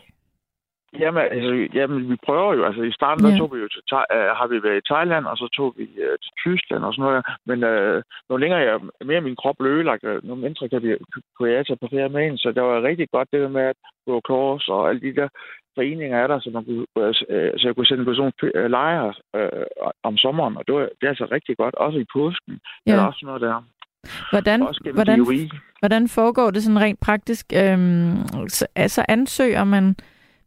Jamen, 1.00 1.24
altså, 1.36 1.68
jamen, 1.74 2.10
vi 2.12 2.16
prøver 2.26 2.54
jo. 2.54 2.64
Altså, 2.66 2.82
i 2.82 2.92
starten, 2.92 3.26
Ja. 3.26 3.32
der 3.32 3.38
tog 3.38 3.50
vi 3.54 3.60
jo 3.60 3.68
til, 3.68 3.82
øh, 4.16 4.32
har 4.40 4.48
vi 4.48 4.64
været 4.64 4.78
i 4.82 4.88
Thailand, 4.92 5.26
og 5.26 5.38
så 5.38 5.48
tog 5.58 5.74
vi 5.78 5.84
øh, 6.06 6.18
til 6.24 6.32
Tyskland 6.44 6.84
og 6.84 6.94
sådan 6.94 7.06
noget. 7.08 7.26
Men 7.50 7.64
øh, 7.64 8.04
nu 8.30 8.38
længere 8.38 8.60
jeg, 8.60 8.80
mere 9.06 9.22
min 9.22 9.36
krop 9.42 9.56
blev 9.60 9.72
ødelagt, 9.72 10.04
nu 10.24 10.36
mindre 10.36 10.70
kan, 10.70 10.84
vi, 10.84 10.90
kunne 11.36 11.52
jeg 11.52 11.66
tage 11.66 11.82
på 11.82 11.88
ferie 11.92 12.10
med 12.10 12.24
hende. 12.24 12.38
Så 12.38 12.52
det 12.52 12.64
var 12.64 12.88
rigtig 12.90 13.08
godt, 13.12 13.32
det 13.32 13.42
der 13.42 13.50
med 13.58 13.62
at 13.62 13.76
gå 14.08 14.20
kors 14.20 14.68
og 14.68 14.90
alle 14.90 15.02
de 15.02 15.16
der 15.16 15.28
foreninger 15.76 16.18
er 16.18 16.28
der, 16.28 16.40
så, 16.40 16.50
man 16.50 16.66
kunne, 16.66 16.86
øh, 17.30 17.54
så 17.60 17.64
jeg 17.68 17.76
kunne 17.76 17.86
sende 17.86 18.04
nogle 18.04 18.32
øh, 18.56 18.70
lejre 18.78 19.14
øh, 19.36 19.66
om 20.04 20.18
sommeren. 20.18 20.58
Og 20.58 20.64
det, 20.68 20.76
var, 20.76 20.82
det 20.82 21.04
er 21.06 21.14
altså 21.16 21.28
rigtig 21.32 21.58
godt. 21.58 21.76
Også 21.76 22.00
i 22.00 22.12
påsken. 22.14 22.60
Ja. 22.88 22.92
Der 22.92 23.02
er 23.02 23.08
også 23.08 23.26
noget 23.26 23.42
der. 23.42 23.56
Hvordan, 24.32 24.68
hvordan, 24.94 25.20
DOI. 25.20 25.50
hvordan 25.80 26.08
foregår 26.08 26.52
det 26.52 26.64
sådan 26.64 26.82
rent 26.82 27.00
praktisk? 27.00 27.46
Øhm, 27.62 28.18
så, 28.48 28.68
altså 28.76 29.06
ansøger 29.10 29.64
man 29.64 29.96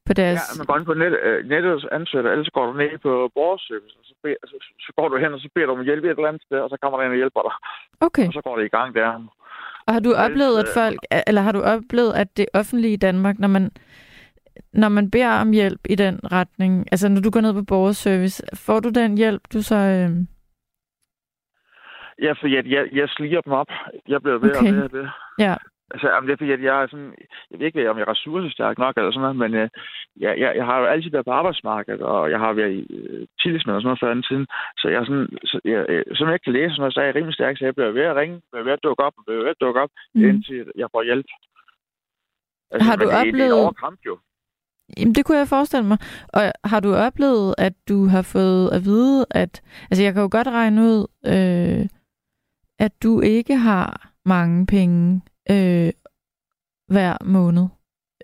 på 0.07 0.13
deres... 0.21 0.41
Ja, 0.41 0.59
man 0.59 0.67
går 0.67 0.77
ind 0.79 0.87
på 0.87 0.95
net, 0.95 1.15
øh, 1.29 1.49
nettet 1.49 1.89
ansøger, 1.93 2.31
ellers 2.33 2.51
går 2.57 2.67
du 2.67 2.73
ned 2.73 2.99
på 3.07 3.13
borgerservice, 3.35 3.95
og 3.99 4.05
så, 4.09 4.15
bed, 4.23 4.35
så, 4.51 4.57
så 4.85 4.91
går 4.97 5.09
du 5.09 5.17
hen, 5.23 5.35
og 5.37 5.41
så 5.41 5.49
beder 5.55 5.67
du 5.67 5.73
om 5.73 5.85
hjælp 5.85 6.05
et 6.05 6.11
eller 6.11 6.29
andet 6.29 6.43
sted, 6.49 6.59
og 6.59 6.71
så 6.71 6.77
kommer 6.83 6.97
der 6.99 7.05
en 7.07 7.11
og 7.17 7.21
hjælper 7.23 7.43
dig. 7.49 7.55
Okay. 8.07 8.27
Og 8.29 8.33
så 8.33 8.41
går 8.47 8.57
det 8.59 8.65
i 8.65 8.75
gang 8.77 8.95
der. 8.95 9.09
Og 9.87 9.93
har 9.95 10.01
du 10.01 10.13
oplevet, 10.15 10.59
at 10.59 10.69
øh, 10.69 10.75
folk, 10.75 10.99
eller 11.27 11.43
har 11.43 11.53
du 11.53 11.61
oplevet, 11.61 12.13
at 12.13 12.37
det 12.37 12.47
offentlige 12.55 12.93
i 12.93 13.03
Danmark, 13.07 13.39
når 13.39 13.49
man, 13.49 13.71
når 14.73 14.89
man 14.89 15.11
beder 15.11 15.41
om 15.41 15.51
hjælp 15.51 15.81
i 15.89 15.95
den 15.95 16.21
retning, 16.33 16.87
altså 16.93 17.09
når 17.09 17.21
du 17.21 17.31
går 17.31 17.41
ned 17.41 17.53
på 17.55 17.63
borgerservice, 17.63 18.43
får 18.55 18.81
du 18.81 18.89
den 18.89 19.19
hjælp, 19.19 19.43
du 19.53 19.63
så... 19.63 19.77
Øh... 19.77 20.11
Ja, 22.23 22.33
fordi 22.33 22.57
at 22.57 22.67
jeg, 22.71 22.89
jeg 22.93 23.09
sliger 23.09 23.41
dem 23.41 23.53
op. 23.53 23.71
Jeg 24.09 24.23
bliver 24.23 24.39
ved 24.39 24.57
Okay. 24.57 24.69
og 24.69 24.75
ved 24.77 24.83
og 24.83 24.93
ved. 24.93 25.07
Ja. 25.39 25.55
Altså, 25.91 26.07
jamen, 26.09 26.27
det 26.29 26.33
er 26.33 26.37
fordi, 26.43 26.53
at 26.53 26.63
jeg 26.63 26.83
er 26.83 26.87
sådan... 26.87 27.15
Jeg 27.51 27.59
ved 27.59 27.67
ikke, 27.67 27.91
om 27.91 27.99
jeg 27.99 28.05
er 28.07 28.11
ressourcestærk 28.15 28.79
nok 28.79 28.95
eller 28.97 29.13
sådan 29.13 29.21
noget, 29.27 29.37
men 29.37 29.55
øh, 29.55 29.69
jeg, 30.25 30.33
jeg, 30.43 30.51
jeg, 30.57 30.65
har 30.67 30.79
jo 30.81 30.85
altid 30.87 31.11
været 31.11 31.25
på 31.25 31.31
arbejdsmarkedet, 31.41 32.01
og 32.03 32.31
jeg 32.31 32.39
har 32.39 32.53
været 32.53 32.73
i 32.73 32.83
øh, 32.95 33.27
tillidsmand 33.43 33.77
og 33.77 33.81
sådan 33.83 33.89
noget 33.89 34.01
før 34.03 34.11
anden 34.11 34.27
tiden. 34.31 34.47
Så 34.81 34.87
jeg 34.89 35.01
sådan... 35.07 35.29
Så 35.51 35.61
jeg, 35.65 35.81
øh, 35.89 36.05
som 36.17 36.27
jeg 36.27 36.35
ikke 36.35 36.45
kan 36.45 36.53
læse 36.59 36.71
sådan 36.71 36.81
noget, 36.81 36.95
så 36.95 37.01
er 37.01 37.05
jeg 37.05 37.15
rimelig 37.15 37.35
stærk, 37.35 37.57
så 37.59 37.65
jeg 37.65 37.75
bliver 37.75 37.91
ved 37.99 38.03
at 38.11 38.17
ringe, 38.17 38.37
bliver 38.51 38.65
ved 38.65 38.73
at 38.79 38.85
dukke 38.87 39.03
op, 39.07 39.15
og 39.19 39.23
bliver 39.27 39.41
ved 39.43 39.51
at 39.57 39.61
dukke 39.65 39.81
op, 39.85 39.91
mm. 40.15 40.25
Indtil 40.29 40.65
jeg 40.83 40.89
får 40.95 41.03
hjælp. 41.03 41.27
Altså, 42.73 42.85
Har 42.89 42.97
du 42.97 43.05
men 43.07 43.15
det, 43.15 43.25
Det 43.25 43.27
er 43.27 43.33
oplevet- 43.33 43.59
en 43.59 43.65
overkamp, 43.65 43.99
jo. 44.07 44.15
Jamen, 44.99 45.15
det 45.15 45.25
kunne 45.25 45.39
jeg 45.39 45.49
forestille 45.49 45.87
mig. 45.93 45.99
Og 46.37 46.43
har 46.65 46.81
du 46.81 46.91
oplevet, 46.95 47.55
at 47.59 47.73
du 47.89 47.99
har 48.15 48.23
fået 48.23 48.67
at 48.77 48.81
vide, 48.85 49.27
at... 49.31 49.53
Altså, 49.91 50.03
jeg 50.05 50.13
kan 50.13 50.23
jo 50.23 50.29
godt 50.33 50.49
regne 50.59 50.81
ud, 50.83 51.01
øh, 51.33 51.83
at 52.79 53.03
du 53.03 53.21
ikke 53.21 53.57
har 53.57 54.11
mange 54.25 54.67
penge 54.67 55.21
øh, 55.51 55.91
hver 56.89 57.17
måned. 57.25 57.67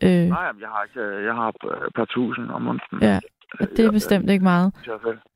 Øh, 0.02 0.10
Nej, 0.10 0.42
jeg 0.60 0.68
har 0.68 0.84
ikke... 0.84 1.26
Jeg 1.26 1.34
har 1.34 1.48
et 1.48 1.54
par 1.94 2.04
tusind 2.04 2.50
om 2.50 2.62
måneden. 2.62 3.02
Ja, 3.02 3.18
og 3.60 3.68
det 3.76 3.84
er 3.84 3.90
bestemt 3.90 4.30
ikke 4.30 4.42
meget. 4.42 4.72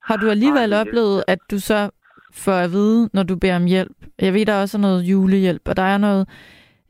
Har 0.03 0.17
du 0.17 0.31
alligevel 0.31 0.71
Nej, 0.71 0.81
oplevet, 0.81 1.25
at 1.29 1.39
du 1.51 1.59
så 1.59 1.91
får 2.33 2.53
at 2.53 2.73
vide, 2.73 3.11
når 3.13 3.23
du 3.23 3.37
beder 3.37 3.57
om 3.57 3.65
hjælp? 3.65 3.97
Jeg 4.19 4.35
ved, 4.35 4.47
der 4.47 4.53
er 4.53 4.61
også 4.61 4.79
noget 4.79 5.03
julehjælp, 5.03 5.69
og 5.69 5.77
der 5.77 5.83
er 5.83 5.99
noget... 5.99 6.29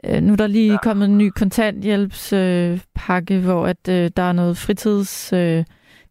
Øh, 0.05 0.23
nu 0.23 0.33
er 0.33 0.37
der 0.37 0.47
lige 0.47 0.73
ja. 0.73 0.79
Kommet 0.79 1.09
en 1.09 1.19
ny 1.19 1.31
kontanthjælpspakke, 1.31 3.37
øh, 3.37 3.45
hvor 3.45 3.67
at, 3.67 3.89
øh, 3.89 4.11
der 4.17 4.23
er 4.23 4.33
noget 4.33 4.57
fritidstillæg 4.57 5.59
øh, 5.59 5.65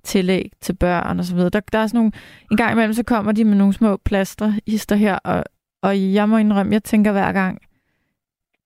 tillæg 0.03 0.51
til 0.61 0.75
børn 0.75 1.19
og 1.19 1.25
så 1.25 1.35
videre. 1.35 1.49
Der, 1.49 1.59
der 1.59 1.79
er 1.79 1.87
sådan 1.87 1.97
nogle... 1.97 2.11
En 2.51 2.57
gang 2.57 2.71
imellem, 2.71 2.93
så 2.93 3.03
kommer 3.03 3.31
de 3.31 3.43
med 3.43 3.55
nogle 3.55 3.73
små 3.73 3.97
plaster, 3.97 4.53
hister 4.67 4.95
her, 4.95 5.15
og, 5.15 5.43
og 5.81 6.13
jeg 6.13 6.29
må 6.29 6.37
indrømme, 6.37 6.73
jeg 6.73 6.83
tænker 6.83 7.11
hver 7.11 7.31
gang, 7.31 7.61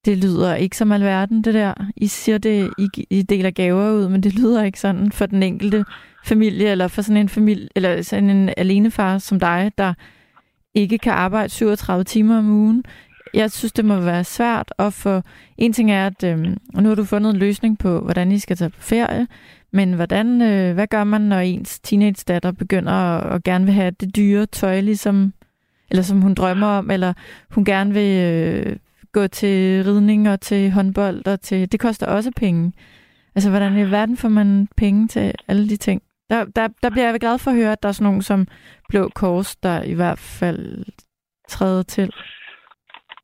det 0.06 0.18
lyder 0.18 0.56
ikke 0.56 0.78
som 0.78 0.92
alverden, 0.92 1.42
det 1.42 1.54
der. 1.54 1.74
I 1.96 2.08
siger 2.08 2.38
det, 2.38 2.74
I, 2.78 3.06
I 3.10 3.22
deler 3.22 3.52
gaver 3.52 3.92
ud, 3.92 4.10
men 4.10 4.24
det 4.24 4.34
lyder 4.36 4.64
ikke 4.64 4.80
sådan 4.80 5.12
for 5.12 5.26
den 5.26 5.44
enkelte 5.44 5.86
familie, 6.24 6.70
eller 6.70 6.88
for 6.88 7.02
sådan 7.02 7.18
en 7.18 7.30
familie, 7.30 7.68
eller 7.76 8.02
sådan 8.02 8.30
en 8.30 8.50
alenefar 8.58 9.18
som 9.18 9.40
dig, 9.40 9.72
der 9.78 9.94
ikke 10.74 10.98
kan 10.98 11.14
arbejde 11.14 11.50
37 11.50 12.04
timer 12.04 12.38
om 12.38 12.50
ugen. 12.50 12.84
Jeg 13.34 13.52
synes, 13.52 13.72
det 13.72 13.86
må 13.86 14.00
være 14.00 14.24
svært 14.24 14.74
at 14.80 14.94
få... 14.94 15.22
En 15.58 15.74
ting 15.74 15.92
er, 15.92 16.08
at 16.08 16.24
øh, 16.24 16.38
nu 16.74 16.90
har 16.90 16.96
du 16.96 17.04
fundet 17.04 17.30
en 17.30 17.38
løsning 17.38 17.80
på, 17.80 18.00
hvordan 18.00 18.32
I 18.32 18.40
skal 18.40 18.58
tage 18.58 18.70
på 18.70 18.82
ferie, 18.82 19.28
men 19.72 19.94
hvordan, 19.94 20.42
øh, 20.42 20.74
hvad 20.74 20.88
gør 20.88 21.04
man, 21.04 21.22
når 21.22 21.40
ens 21.40 21.80
teenage-datter 21.80 22.52
begynder 22.52 22.92
at, 22.94 23.36
at 23.36 23.44
gerne 23.44 23.66
vil 23.66 23.74
have 23.74 23.92
det 23.92 24.16
dyre 24.16 24.46
tøj, 24.46 24.80
ligesom, 24.80 25.34
eller 25.92 26.04
som 26.04 26.22
hun 26.22 26.34
drømmer 26.34 26.68
om, 26.68 26.92
eller 26.92 27.14
hun 27.52 27.66
gerne 27.66 27.94
vil 27.94 28.18
øh, 28.20 28.76
gå 29.12 29.28
til 29.28 29.84
ridning 29.84 30.30
og 30.30 30.42
til 30.42 30.72
håndbold, 30.72 31.28
og 31.28 31.42
til, 31.42 31.72
det 31.72 31.80
koster 31.80 32.08
også 32.08 32.32
penge. 32.36 32.74
Altså, 33.36 33.50
hvordan 33.50 33.78
i 33.78 33.92
verden 33.92 34.18
får 34.18 34.30
man 34.30 34.68
penge 34.78 35.08
til 35.08 35.34
alle 35.48 35.70
de 35.70 35.78
ting? 35.78 36.02
Der, 36.30 36.46
der, 36.46 36.68
der 36.84 36.90
bliver 36.90 37.10
jeg 37.10 37.20
glad 37.20 37.38
for 37.38 37.52
at 37.52 37.58
høre, 37.58 37.72
at 37.72 37.84
der 37.84 37.90
er 37.90 37.94
sådan 37.94 38.06
nogen 38.06 38.22
som 38.22 38.48
Blå 38.90 39.10
Kors, 39.16 39.56
der 39.56 39.84
i 39.84 39.94
hvert 39.94 40.20
fald 40.20 40.86
træder 41.50 41.84
til. 41.84 42.12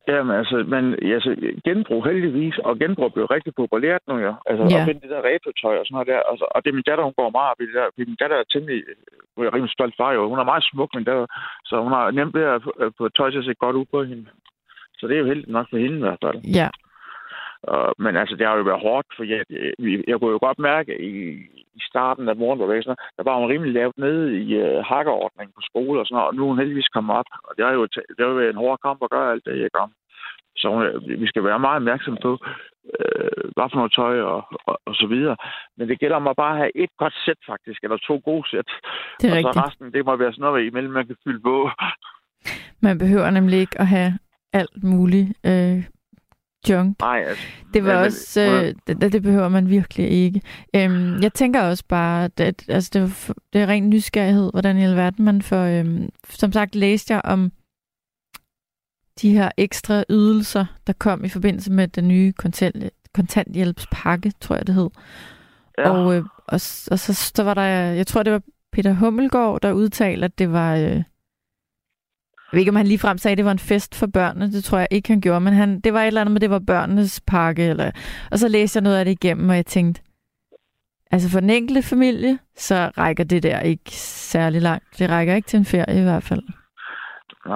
Jamen, 0.07 0.35
altså, 0.41 0.55
men 0.73 0.83
altså, 1.15 1.31
genbrug 1.67 2.05
heldigvis, 2.09 2.57
og 2.67 2.73
genbrug 2.81 3.13
blev 3.13 3.25
rigtig 3.25 3.53
populært 3.61 4.03
nu, 4.07 4.15
ja. 4.27 4.33
Altså, 4.49 4.63
Ja. 4.71 4.79
at 4.79 4.85
finde 4.87 5.01
det 5.03 5.09
der 5.15 5.21
retro-tøj 5.29 5.75
og 5.79 5.85
sådan 5.85 5.95
noget 5.95 6.07
der. 6.13 6.21
Altså, 6.31 6.45
og 6.53 6.57
det 6.63 6.69
er 6.69 6.77
min 6.79 6.87
datter, 6.89 7.03
hun 7.03 7.17
går 7.19 7.29
meget 7.37 7.51
op 7.51 7.61
i 7.61 7.67
det 7.69 7.75
der. 7.79 7.87
Min 7.97 8.19
datter 8.21 8.37
er 8.37 8.43
temmelig, 8.53 8.79
hun 9.35 9.45
er 9.45 9.53
rimelig 9.55 9.73
stolt 9.77 9.95
far, 9.99 10.11
jo. 10.17 10.21
Hun 10.31 10.39
er 10.39 10.51
meget 10.51 10.63
smuk, 10.71 10.89
min 10.95 11.07
datter. 11.09 11.25
Så 11.69 11.75
hun 11.85 11.91
har 11.97 12.11
nemt 12.11 12.33
ved 12.37 12.45
at 12.55 12.61
at 12.85 12.89
få 12.97 13.03
tøj 13.09 13.29
til 13.31 13.41
at 13.43 13.47
se 13.49 13.53
godt 13.63 13.75
ud 13.81 13.85
på 13.93 13.99
hende. 14.09 14.25
Så 14.99 15.03
det 15.07 15.15
er 15.15 15.21
jo 15.23 15.31
heldigt 15.31 15.51
nok 15.57 15.67
for 15.69 15.77
hende 15.77 15.97
i 15.97 16.05
hvert 16.07 16.21
fald. 16.25 16.37
Ja, 16.59 16.67
Og, 17.73 17.95
men 18.03 18.13
altså, 18.21 18.35
det 18.35 18.47
har 18.47 18.55
jo 18.57 18.69
været 18.69 18.85
hårdt, 18.87 19.07
for 19.15 19.23
jeg, 19.23 19.41
jeg, 19.49 20.03
jeg 20.09 20.15
kunne 20.17 20.35
jo 20.35 20.39
godt 20.47 20.59
mærke 20.59 20.93
i, 21.11 21.13
i 21.79 21.81
starten 21.89 22.29
af 22.29 22.35
morgenbevægelsen, 22.35 22.95
der 23.17 23.23
var 23.23 23.39
hun 23.39 23.49
rimelig 23.51 23.73
lavt 23.73 23.97
nede 23.97 24.25
i 24.41 24.45
uh, 24.63 24.85
hakkerordningen 24.91 25.53
på 25.55 25.61
skole 25.69 25.99
og 25.99 26.05
sådan 26.05 26.15
noget, 26.15 26.29
og 26.29 26.35
nu 26.35 26.41
er 26.43 26.49
hun 26.51 26.59
heldigvis 26.61 26.93
kommet 26.95 27.15
op. 27.19 27.29
Og 27.47 27.51
det 27.57 27.65
har 27.65 27.73
jo, 27.73 27.83
det 27.85 28.19
har 28.19 28.31
jo 28.31 28.41
været 28.41 28.49
en 28.49 28.63
hård 28.63 28.79
kamp 28.85 28.99
at 29.03 29.09
gøre 29.09 29.31
alt 29.31 29.45
det, 29.45 29.61
jeg 29.61 29.71
gør. 29.77 29.87
Så 30.61 30.65
hun, 30.73 30.81
vi 31.23 31.27
skal 31.27 31.43
være 31.43 31.59
meget 31.59 31.81
opmærksom 31.81 32.17
på, 32.25 32.31
øh, 32.99 33.43
hvad 33.55 33.67
for 33.69 33.77
noget 33.79 33.93
tøj 33.99 34.15
og, 34.21 34.41
og, 34.69 34.75
og 34.85 34.93
så 34.95 35.07
videre. 35.07 35.35
Men 35.77 35.89
det 35.89 35.99
gælder 35.99 36.15
om 36.15 36.27
at 36.27 36.35
bare 36.35 36.57
have 36.57 36.71
et 36.83 36.89
godt 36.97 37.15
sæt 37.25 37.41
faktisk, 37.51 37.79
eller 37.83 37.97
to 37.97 38.21
gode 38.29 38.49
sæt. 38.51 38.69
det 39.21 39.27
er 39.27 39.31
og 39.31 39.37
rigtigt. 39.37 39.55
så 39.55 39.61
resten, 39.65 39.93
det 39.93 40.05
må 40.05 40.15
være 40.15 40.33
sådan 40.33 40.45
noget 40.47 40.65
imellem, 40.65 40.93
man 40.93 41.07
kan 41.07 41.17
fylde 41.23 41.41
på. 41.49 41.69
Man 42.87 42.97
behøver 42.97 43.29
nemlig 43.29 43.59
ikke 43.59 43.81
at 43.81 43.87
have 43.87 44.11
alt 44.53 44.83
muligt 44.83 45.29
øh, 45.45 45.79
junk. 46.69 46.99
Nej, 46.99 47.23
altså, 47.27 47.43
Det 47.73 47.83
var 47.83 47.93
men- 47.95 48.05
også, 48.05 48.39
men- 48.39 48.65
øh, 48.65 49.01
det, 49.01 49.13
det 49.13 49.23
behøver 49.23 49.49
man 49.49 49.69
virkelig 49.69 50.09
ikke. 50.09 50.41
Øhm, 50.75 51.21
jeg 51.21 51.33
tænker 51.33 51.61
også 51.61 51.83
bare, 51.87 52.23
at, 52.25 52.39
at 52.39 52.63
altså, 52.69 52.89
det, 52.93 53.01
var, 53.01 53.33
det 53.53 53.61
er 53.61 53.67
ren 53.67 53.89
nysgerrighed, 53.89 54.51
hvordan 54.53 54.77
i 54.77 54.83
alverden 54.83 55.25
man 55.25 55.41
får... 55.41 55.63
Øhm, 55.63 56.09
som 56.29 56.51
sagt 56.51 56.75
læste 56.75 57.13
jeg 57.13 57.21
om 57.25 57.51
de 59.21 59.31
her 59.31 59.51
ekstra 59.57 60.03
ydelser, 60.09 60.65
der 60.87 60.93
kom 60.93 61.23
i 61.25 61.29
forbindelse 61.29 61.71
med 61.71 61.87
den 61.87 62.07
nye 62.07 62.31
kontant, 62.33 62.89
kontanthjælpspakke, 63.13 64.31
tror 64.41 64.55
jeg 64.55 64.67
det 64.67 64.75
hed. 64.75 64.89
ja. 65.77 65.89
Og, 65.89 66.15
øh, 66.15 66.23
og, 66.23 66.53
og 66.91 66.99
så, 66.99 67.13
så 67.35 67.43
var 67.43 67.53
der, 67.53 67.61
jeg 67.61 68.07
tror 68.07 68.23
det 68.23 68.33
var 68.33 68.41
Peter 68.71 68.93
Hummelgaard, 68.93 69.61
der 69.61 69.71
udtalte, 69.71 70.25
at 70.25 70.37
det 70.39 70.51
var... 70.51 70.75
Øh, 70.75 71.03
jeg 72.51 72.57
ved 72.57 72.59
ikke, 72.59 72.69
om 72.69 72.75
han 72.75 72.87
ligefrem 72.87 73.17
sagde, 73.17 73.31
at 73.31 73.37
det 73.37 73.45
var 73.45 73.51
en 73.51 73.59
fest 73.59 73.95
for 73.95 74.07
børnene. 74.07 74.51
Det 74.51 74.63
tror 74.63 74.77
jeg 74.77 74.87
ikke, 74.91 75.09
han 75.09 75.21
gjorde. 75.21 75.41
Men 75.41 75.53
han, 75.53 75.79
det 75.79 75.93
var 75.93 76.01
et 76.01 76.07
eller 76.07 76.21
andet 76.21 76.33
med, 76.33 76.41
det 76.41 76.49
var 76.49 76.59
børnenes 76.59 77.21
pakke. 77.27 77.63
Eller, 77.63 77.91
og 78.31 78.39
så 78.39 78.47
læste 78.47 78.77
jeg 78.77 78.83
noget 78.83 78.97
af 78.97 79.05
det 79.05 79.11
igennem, 79.11 79.49
og 79.49 79.55
jeg 79.55 79.65
tænkte, 79.65 80.01
altså 81.11 81.29
for 81.29 81.39
den 81.39 81.49
enkelte 81.49 81.81
familie, 81.81 82.39
så 82.57 82.91
rækker 82.97 83.23
det 83.23 83.43
der 83.43 83.59
ikke 83.59 83.91
særlig 83.91 84.61
langt. 84.61 84.99
Det 84.99 85.09
rækker 85.09 85.35
ikke 85.35 85.47
til 85.47 85.57
en 85.57 85.65
ferie 85.65 85.99
i 85.99 86.03
hvert 86.03 86.23
fald. 86.23 86.43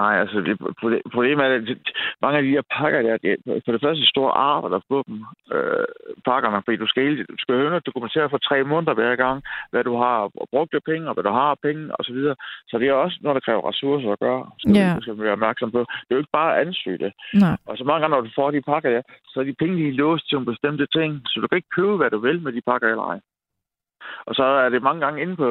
Nej, 0.00 0.12
altså 0.22 0.36
det, 0.46 0.54
proble- 0.60 1.02
problemet 1.14 1.44
er, 1.44 1.50
at 1.54 1.78
mange 2.22 2.36
af 2.38 2.42
de 2.44 2.54
her 2.56 2.62
pakker, 2.76 3.02
der, 3.02 3.16
det, 3.16 3.30
er 3.32 3.60
for 3.64 3.72
det 3.72 3.80
første 3.84 4.06
store 4.06 4.32
arbejder 4.32 4.80
på 4.90 4.96
dem, 5.08 5.18
øh, 5.56 5.86
pakkerne, 6.30 6.62
fordi 6.64 6.76
du 6.76 6.86
skal, 6.86 7.18
du 7.32 7.36
skal 7.38 7.54
jo 7.54 7.78
dokumentere 7.88 8.30
for 8.30 8.38
tre 8.38 8.64
måneder 8.64 8.94
hver 8.94 9.16
gang, 9.16 9.42
hvad 9.70 9.84
du 9.84 9.94
har 9.96 10.16
brugt 10.52 10.74
af 10.74 10.82
penge, 10.90 11.08
og 11.08 11.14
hvad 11.14 11.24
du 11.24 11.30
har 11.40 11.50
af 11.54 11.60
penge, 11.66 11.96
og 11.96 12.04
så 12.04 12.12
videre. 12.12 12.36
Så 12.68 12.78
det 12.78 12.88
er 12.88 12.92
også 12.92 13.18
noget, 13.22 13.34
der 13.34 13.46
kræver 13.46 13.68
ressourcer 13.70 14.12
at 14.12 14.18
gøre, 14.26 14.42
så 14.60 14.66
Ja. 14.74 14.92
det 14.94 15.02
skal 15.02 15.16
man 15.16 15.24
være 15.24 15.38
opmærksom 15.38 15.70
på. 15.70 15.78
Det 15.78 16.10
er 16.10 16.14
jo 16.16 16.22
ikke 16.24 16.38
bare 16.40 16.50
at 16.56 16.66
ansøge 16.66 16.98
det. 17.04 17.12
Nej. 17.34 17.56
Og 17.66 17.76
så 17.78 17.84
mange 17.84 18.00
gange, 18.00 18.14
når 18.14 18.20
du 18.26 18.30
får 18.34 18.50
de 18.50 18.60
pakker, 18.72 18.90
ja, 18.90 19.00
så 19.30 19.40
er 19.40 19.44
de 19.44 19.54
penge 19.62 19.76
lige 19.76 19.92
låst 20.02 20.28
til 20.28 20.34
nogle 20.36 20.50
bestemte 20.52 20.86
ting, 20.96 21.10
så 21.26 21.40
du 21.40 21.46
kan 21.48 21.56
ikke 21.56 21.76
købe, 21.78 21.96
hvad 21.96 22.10
du 22.10 22.18
vil 22.18 22.42
med 22.42 22.52
de 22.52 22.60
pakker 22.70 22.88
eller 22.88 23.06
ej. 23.12 23.20
Og 24.26 24.34
så 24.34 24.44
er 24.44 24.68
det 24.68 24.82
mange 24.82 25.00
gange 25.04 25.22
inde 25.22 25.36
på, 25.36 25.48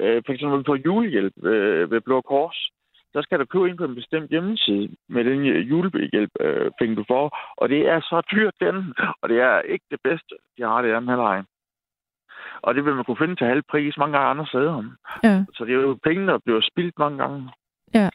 øh, 0.00 0.22
for 0.26 0.32
eksempel 0.32 0.64
på 0.64 0.74
julehjælp 0.74 1.34
øh, 1.44 1.90
ved 1.90 2.00
Blå 2.00 2.20
Kors, 2.20 2.58
der 3.14 3.22
skal 3.22 3.38
du 3.38 3.44
købe 3.44 3.68
ind 3.68 3.78
på 3.78 3.84
en 3.84 3.94
bestemt 3.94 4.30
hjemmeside 4.30 4.96
med 5.08 5.24
den 5.24 5.44
julehjælp, 5.44 6.30
øh, 6.40 6.70
penge 6.78 6.96
du 6.96 7.04
får. 7.08 7.54
Og 7.56 7.68
det 7.68 7.88
er 7.88 8.00
så 8.00 8.22
dyrt, 8.32 8.54
den. 8.60 8.94
Og 9.22 9.28
det 9.28 9.40
er 9.40 9.60
ikke 9.60 9.84
det 9.90 10.00
bedste, 10.04 10.34
de 10.56 10.62
har 10.62 10.82
det 10.82 10.88
i 10.88 10.92
anden 10.92 11.08
halvleg. 11.08 11.44
Og 12.62 12.74
det 12.74 12.84
vil 12.84 12.94
man 12.94 13.04
kunne 13.04 13.22
finde 13.22 13.36
til 13.36 13.46
halv 13.46 13.62
pris 13.70 13.96
mange 13.96 14.18
gange 14.18 14.30
andre 14.30 14.46
steder. 14.46 14.84
Ja. 15.24 15.44
Så 15.54 15.64
det 15.64 15.74
er 15.74 15.80
jo 15.80 15.98
penge, 16.04 16.26
der 16.26 16.38
bliver 16.44 16.60
spildt 16.60 16.98
mange 16.98 17.18
gange. 17.18 17.50
Ja. 17.94 18.10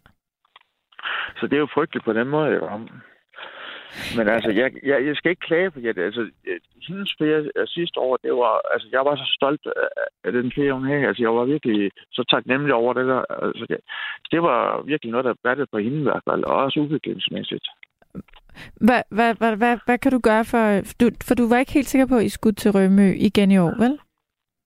Så 1.39 1.47
det 1.47 1.53
er 1.53 1.60
jo 1.60 1.73
frygteligt 1.73 2.05
på 2.05 2.13
den 2.13 2.27
måde. 2.27 2.49
Jo. 2.49 2.88
Men 4.17 4.28
altså, 4.36 4.50
jeg, 4.52 4.71
jeg, 4.84 5.06
jeg 5.08 5.15
skal 5.15 5.30
ikke 5.30 5.47
klage 5.50 5.71
på 5.71 5.80
det. 5.80 5.97
Altså, 5.97 6.30
hendes 6.88 7.15
ferie 7.19 7.52
øh, 7.56 7.67
sidste 7.67 8.00
år, 8.00 8.17
det 8.23 8.32
var, 8.32 8.54
altså, 8.73 8.88
jeg 8.91 9.06
var 9.06 9.15
så 9.15 9.28
stolt 9.38 9.67
af, 10.23 10.32
den 10.32 10.52
ferie, 10.56 10.73
hun 10.73 10.88
havde. 10.88 11.08
Altså, 11.08 11.23
jeg 11.23 11.34
var 11.36 11.45
virkelig 11.45 11.91
så 12.12 12.23
taknemmelig 12.34 12.73
over 12.73 12.93
det 12.93 13.06
der. 13.08 13.21
Altså, 13.45 13.65
det, 13.69 13.78
det 14.32 14.41
var 14.41 14.82
virkelig 14.82 15.12
noget, 15.12 15.26
der 15.26 15.34
battede 15.43 15.67
på 15.71 15.78
hende 15.78 16.00
i 16.00 16.08
hvert 16.10 16.23
fald, 16.30 16.43
og 16.43 16.56
også 16.56 16.80
udviklingsmæssigt. 16.80 17.67
Hvad, 18.88 19.02
hvad, 19.12 19.36
hvad, 19.36 19.56
hvad, 19.56 19.78
hvad 19.86 19.97
kan 19.97 20.12
du 20.12 20.19
gøre 20.19 20.45
for... 20.45 20.63
Du, 21.02 21.06
for 21.28 21.36
du 21.36 21.50
var 21.50 21.58
ikke 21.58 21.73
helt 21.73 21.88
sikker 21.88 22.08
på, 22.08 22.15
at 22.15 22.23
I 22.23 22.30
skulle 22.30 22.56
til 22.56 22.71
Rømø 22.71 23.08
igen 23.28 23.52
i 23.52 23.58
år, 23.58 23.73
vel? 23.84 24.00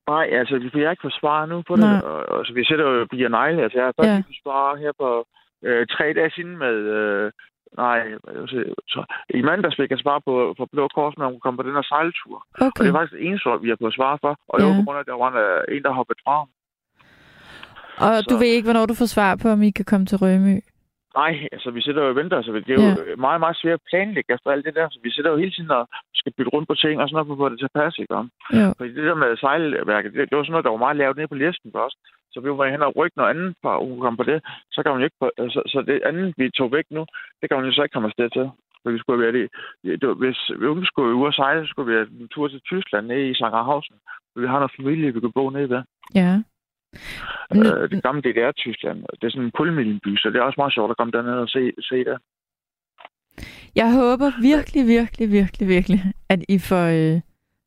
Nej, 0.07 0.25
altså, 0.39 0.57
vi 0.57 0.69
får 0.69 0.89
ikke 0.89 1.07
få 1.07 1.09
svar 1.19 1.45
nu 1.45 1.61
på 1.61 1.75
Nej. 1.75 1.93
det. 1.93 2.03
Og, 2.03 2.19
og, 2.29 2.45
så 2.45 2.53
vi 2.53 2.65
sætter 2.65 2.85
jo 2.85 3.05
Bia 3.11 3.27
Negle. 3.27 3.63
Altså, 3.63 3.77
jeg 3.77 3.85
har 3.85 3.93
først 3.99 4.07
Ja. 4.09 4.23
svar 4.43 4.75
her 4.75 4.91
på 4.99 5.27
øh, 5.63 5.87
tre 5.87 6.13
dage 6.13 6.31
siden 6.31 6.57
med... 6.57 6.75
Øh, 6.99 7.31
nej, 7.77 7.99
så, 8.93 9.03
i 9.29 9.41
mandags 9.41 9.75
fik 9.75 9.91
jeg 9.91 9.99
svar 9.99 10.19
på, 10.27 10.53
på 10.57 10.65
Blå 10.71 10.87
Kors, 10.95 11.17
når 11.17 11.27
hun 11.31 11.39
kom 11.39 11.57
på 11.57 11.63
den 11.63 11.73
her 11.77 11.81
sejltur. 11.81 12.35
Og 12.35 12.65
Okay. 12.67 12.83
det 12.83 12.89
er 12.89 12.93
faktisk 12.97 13.13
det 13.17 13.25
eneste, 13.27 13.49
vi 13.61 13.69
har 13.69 13.77
fået 13.81 13.93
svar 13.99 14.17
for. 14.23 14.31
Og 14.49 14.59
det 14.59 14.65
Ja. 14.65 14.69
var 14.69 14.79
på 14.79 14.85
grund 14.85 14.97
af, 14.97 15.01
at 15.03 15.07
der 15.11 15.17
var 15.23 15.29
en, 15.33 15.37
øh, 15.45 15.75
en 15.77 15.83
der 15.83 15.93
hoppede 15.99 16.19
fra. 16.25 16.37
Og 18.05 18.11
så- 18.17 18.27
du 18.29 18.35
ved 18.41 18.51
ikke, 18.55 18.67
hvornår 18.67 18.85
du 18.85 18.95
får 19.01 19.05
svar 19.15 19.31
på, 19.41 19.47
om 19.55 19.61
I 19.61 19.69
kan 19.79 19.85
komme 19.91 20.05
til 20.05 20.17
Rømø? 20.17 20.55
Nej, 21.21 21.33
altså 21.55 21.69
vi 21.71 21.81
sidder 21.81 22.01
jo 22.03 22.09
og 22.09 22.15
venter, 22.15 22.41
så 22.41 22.51
det 22.51 22.69
er 22.69 22.79
jo 22.83 22.89
ja. 23.09 23.15
meget, 23.25 23.39
meget 23.39 23.57
svært 23.61 23.79
at 23.81 23.87
planlægge 23.89 24.33
efter 24.33 24.49
alt 24.51 24.65
det 24.65 24.75
der. 24.75 24.87
Så 24.89 24.99
vi 25.03 25.11
sidder 25.11 25.31
jo 25.31 25.37
hele 25.37 25.51
tiden 25.51 25.71
og 25.71 25.83
skal 26.19 26.33
bytte 26.37 26.51
rundt 26.53 26.67
på 26.67 26.75
ting 26.75 26.95
og 27.01 27.07
sådan 27.09 27.15
noget, 27.15 27.27
for 27.27 27.33
at 27.33 27.41
få 27.43 27.49
det 27.49 27.59
til 27.59 27.69
at 27.71 27.77
passe, 27.81 27.97
ikke? 28.01 28.13
Jo. 28.59 28.67
Fordi 28.77 28.89
det 28.97 29.03
der 29.09 29.15
med 29.23 29.37
sejlværket, 29.37 30.13
det, 30.13 30.29
det 30.29 30.37
var 30.37 30.43
sådan 30.43 30.51
noget, 30.51 30.65
der 30.67 30.75
var 30.75 30.85
meget 30.85 30.97
lavt 31.01 31.17
nede 31.17 31.27
på 31.31 31.35
listen 31.43 31.71
først. 31.77 31.97
Så 32.33 32.39
vi 32.39 32.49
var 32.49 32.71
hen 32.73 32.81
og 32.81 32.95
rykke 32.97 33.17
noget 33.17 33.29
andet, 33.29 33.55
hun 33.63 33.99
kom 33.99 34.17
på 34.17 34.23
det. 34.23 34.39
Så 34.71 34.83
kan 34.83 34.91
hun 34.91 35.01
jo 35.01 35.05
ikke 35.05 35.19
på, 35.19 35.29
så, 35.37 35.61
så, 35.71 35.83
det 35.87 36.01
andet, 36.09 36.33
vi 36.37 36.49
tog 36.49 36.71
væk 36.71 36.87
nu, 36.89 37.05
det 37.39 37.45
kan 37.49 37.57
hun 37.57 37.65
jo 37.65 37.73
så 37.73 37.83
ikke 37.83 37.93
komme 37.93 38.09
afsted 38.11 38.29
til. 38.29 38.49
For 38.83 38.91
vi 38.91 38.99
skulle 38.99 39.23
være 39.23 39.37
det. 39.39 39.47
det 40.01 40.07
var, 40.07 40.13
hvis 40.13 40.39
vi 40.81 40.85
skulle 40.85 41.15
ud 41.15 41.25
og 41.25 41.33
sejle, 41.33 41.65
så 41.65 41.69
skulle 41.69 41.89
vi 41.91 41.97
have 41.97 42.21
en 42.21 42.27
tur 42.27 42.47
til 42.47 42.61
Tyskland 42.61 43.07
nede 43.07 43.29
i 43.29 43.33
Sangerhausen. 43.33 43.95
Vi 44.35 44.47
har 44.47 44.59
noget 44.59 44.77
familie, 44.79 45.13
vi 45.13 45.19
kan 45.19 45.31
bo 45.31 45.49
nede 45.49 45.69
ved. 45.69 45.81
Ja. 46.15 46.33
Øh, 47.55 47.89
det 47.91 48.03
gamle 48.03 48.21
DDR-Tyskland. 48.21 48.99
Det 49.19 49.23
er 49.27 49.31
sådan 49.31 49.45
en 49.45 49.51
kulminenby, 49.51 50.17
så 50.17 50.29
det 50.29 50.37
er 50.37 50.41
også 50.41 50.59
meget 50.61 50.73
sjovt 50.73 50.91
at 50.91 50.97
komme 50.97 51.11
derned 51.11 51.33
og 51.33 51.49
se, 51.49 51.71
se 51.79 51.97
det. 52.09 52.17
jeg 53.75 53.93
håber 53.93 54.31
virkelig, 54.41 54.87
virkelig, 54.87 55.31
virkelig, 55.31 55.67
virkelig, 55.67 55.99
at 56.29 56.39
I 56.49 56.59
får, 56.59 56.85
øh, 56.85 57.21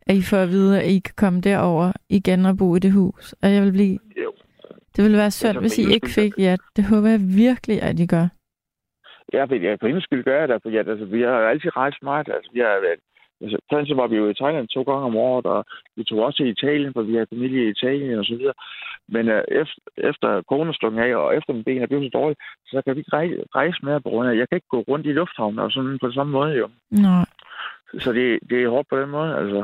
at 0.06 0.16
I 0.16 0.22
får 0.22 0.36
at 0.36 0.48
vide, 0.48 0.82
at 0.82 0.90
I 0.90 0.98
kan 0.98 1.14
komme 1.16 1.40
derover 1.40 1.92
igen 2.08 2.46
og 2.46 2.58
bo 2.58 2.76
i 2.76 2.78
det 2.78 2.92
hus. 2.92 3.32
Og 3.42 3.52
jeg 3.52 3.62
vil 3.62 3.72
blive... 3.72 3.98
Jo. 4.24 4.32
Det 4.96 5.04
ville 5.04 5.18
være 5.18 5.30
synd, 5.30 5.54
så 5.54 5.60
hvis 5.60 5.76
for 5.76 5.90
I 5.90 5.94
ikke 5.94 6.10
fik 6.18 6.32
ja. 6.38 6.56
Det 6.76 6.84
håber 6.84 7.08
jeg 7.08 7.20
virkelig, 7.44 7.82
at 7.82 8.00
I 8.00 8.06
gør. 8.06 8.26
Ja, 9.32 9.44
for, 9.44 9.54
ja, 9.54 9.76
på 9.80 9.86
hendes 9.86 10.04
skyld 10.04 10.24
gør 10.24 10.38
jeg 10.40 10.48
det, 10.48 10.58
for 10.62 10.70
ja, 10.70 10.78
altså, 10.92 11.04
vi 11.04 11.20
har 11.22 11.38
altid 11.52 11.76
rejst 11.76 12.02
meget. 12.02 12.28
Altså, 12.36 12.50
vi 12.54 12.60
har 12.60 12.80
været, 12.86 13.00
altså, 13.42 13.56
for 13.68 13.76
eksempel 13.78 14.00
var 14.02 14.06
vi 14.12 14.16
jo 14.16 14.28
i 14.30 14.34
Thailand 14.40 14.68
to 14.68 14.82
gange 14.82 15.04
om 15.10 15.16
året, 15.16 15.46
og 15.46 15.64
vi 15.96 16.02
tog 16.04 16.18
også 16.18 16.36
til 16.36 16.48
Italien, 16.56 16.92
for 16.94 17.02
vi 17.02 17.14
har 17.16 17.26
familie 17.34 17.60
i 17.66 17.70
Italien 17.76 18.18
og 18.18 18.24
så 18.24 18.34
videre. 18.38 18.54
Men 19.14 19.24
uh, 19.28 19.42
efter, 19.60 19.78
efter 20.10 20.42
coronastukken 20.50 21.00
af, 21.06 21.16
og 21.16 21.36
efter 21.36 21.52
min 21.52 21.64
ben 21.64 21.82
er 21.82 21.86
blevet 21.86 22.04
så 22.12 22.18
dårligt, 22.18 22.40
så 22.66 22.82
kan 22.84 22.94
vi 22.94 23.00
ikke 23.00 23.16
rejse, 23.18 23.36
rejse 23.58 23.78
mere 23.86 24.00
på 24.00 24.08
grund 24.12 24.28
af, 24.28 24.34
jeg 24.40 24.48
kan 24.48 24.56
ikke 24.56 24.72
gå 24.74 24.80
rundt 24.90 25.06
i 25.06 25.12
lufthavnen 25.20 25.58
og 25.58 25.70
sådan 25.72 25.98
på 26.02 26.10
samme 26.12 26.32
måde, 26.32 26.52
jo. 26.62 26.66
Nå. 26.90 27.14
Så 28.04 28.12
det, 28.12 28.38
det 28.50 28.62
er 28.62 28.68
hårdt 28.68 28.88
på 28.88 28.96
den 29.00 29.10
måde, 29.10 29.30
altså. 29.40 29.60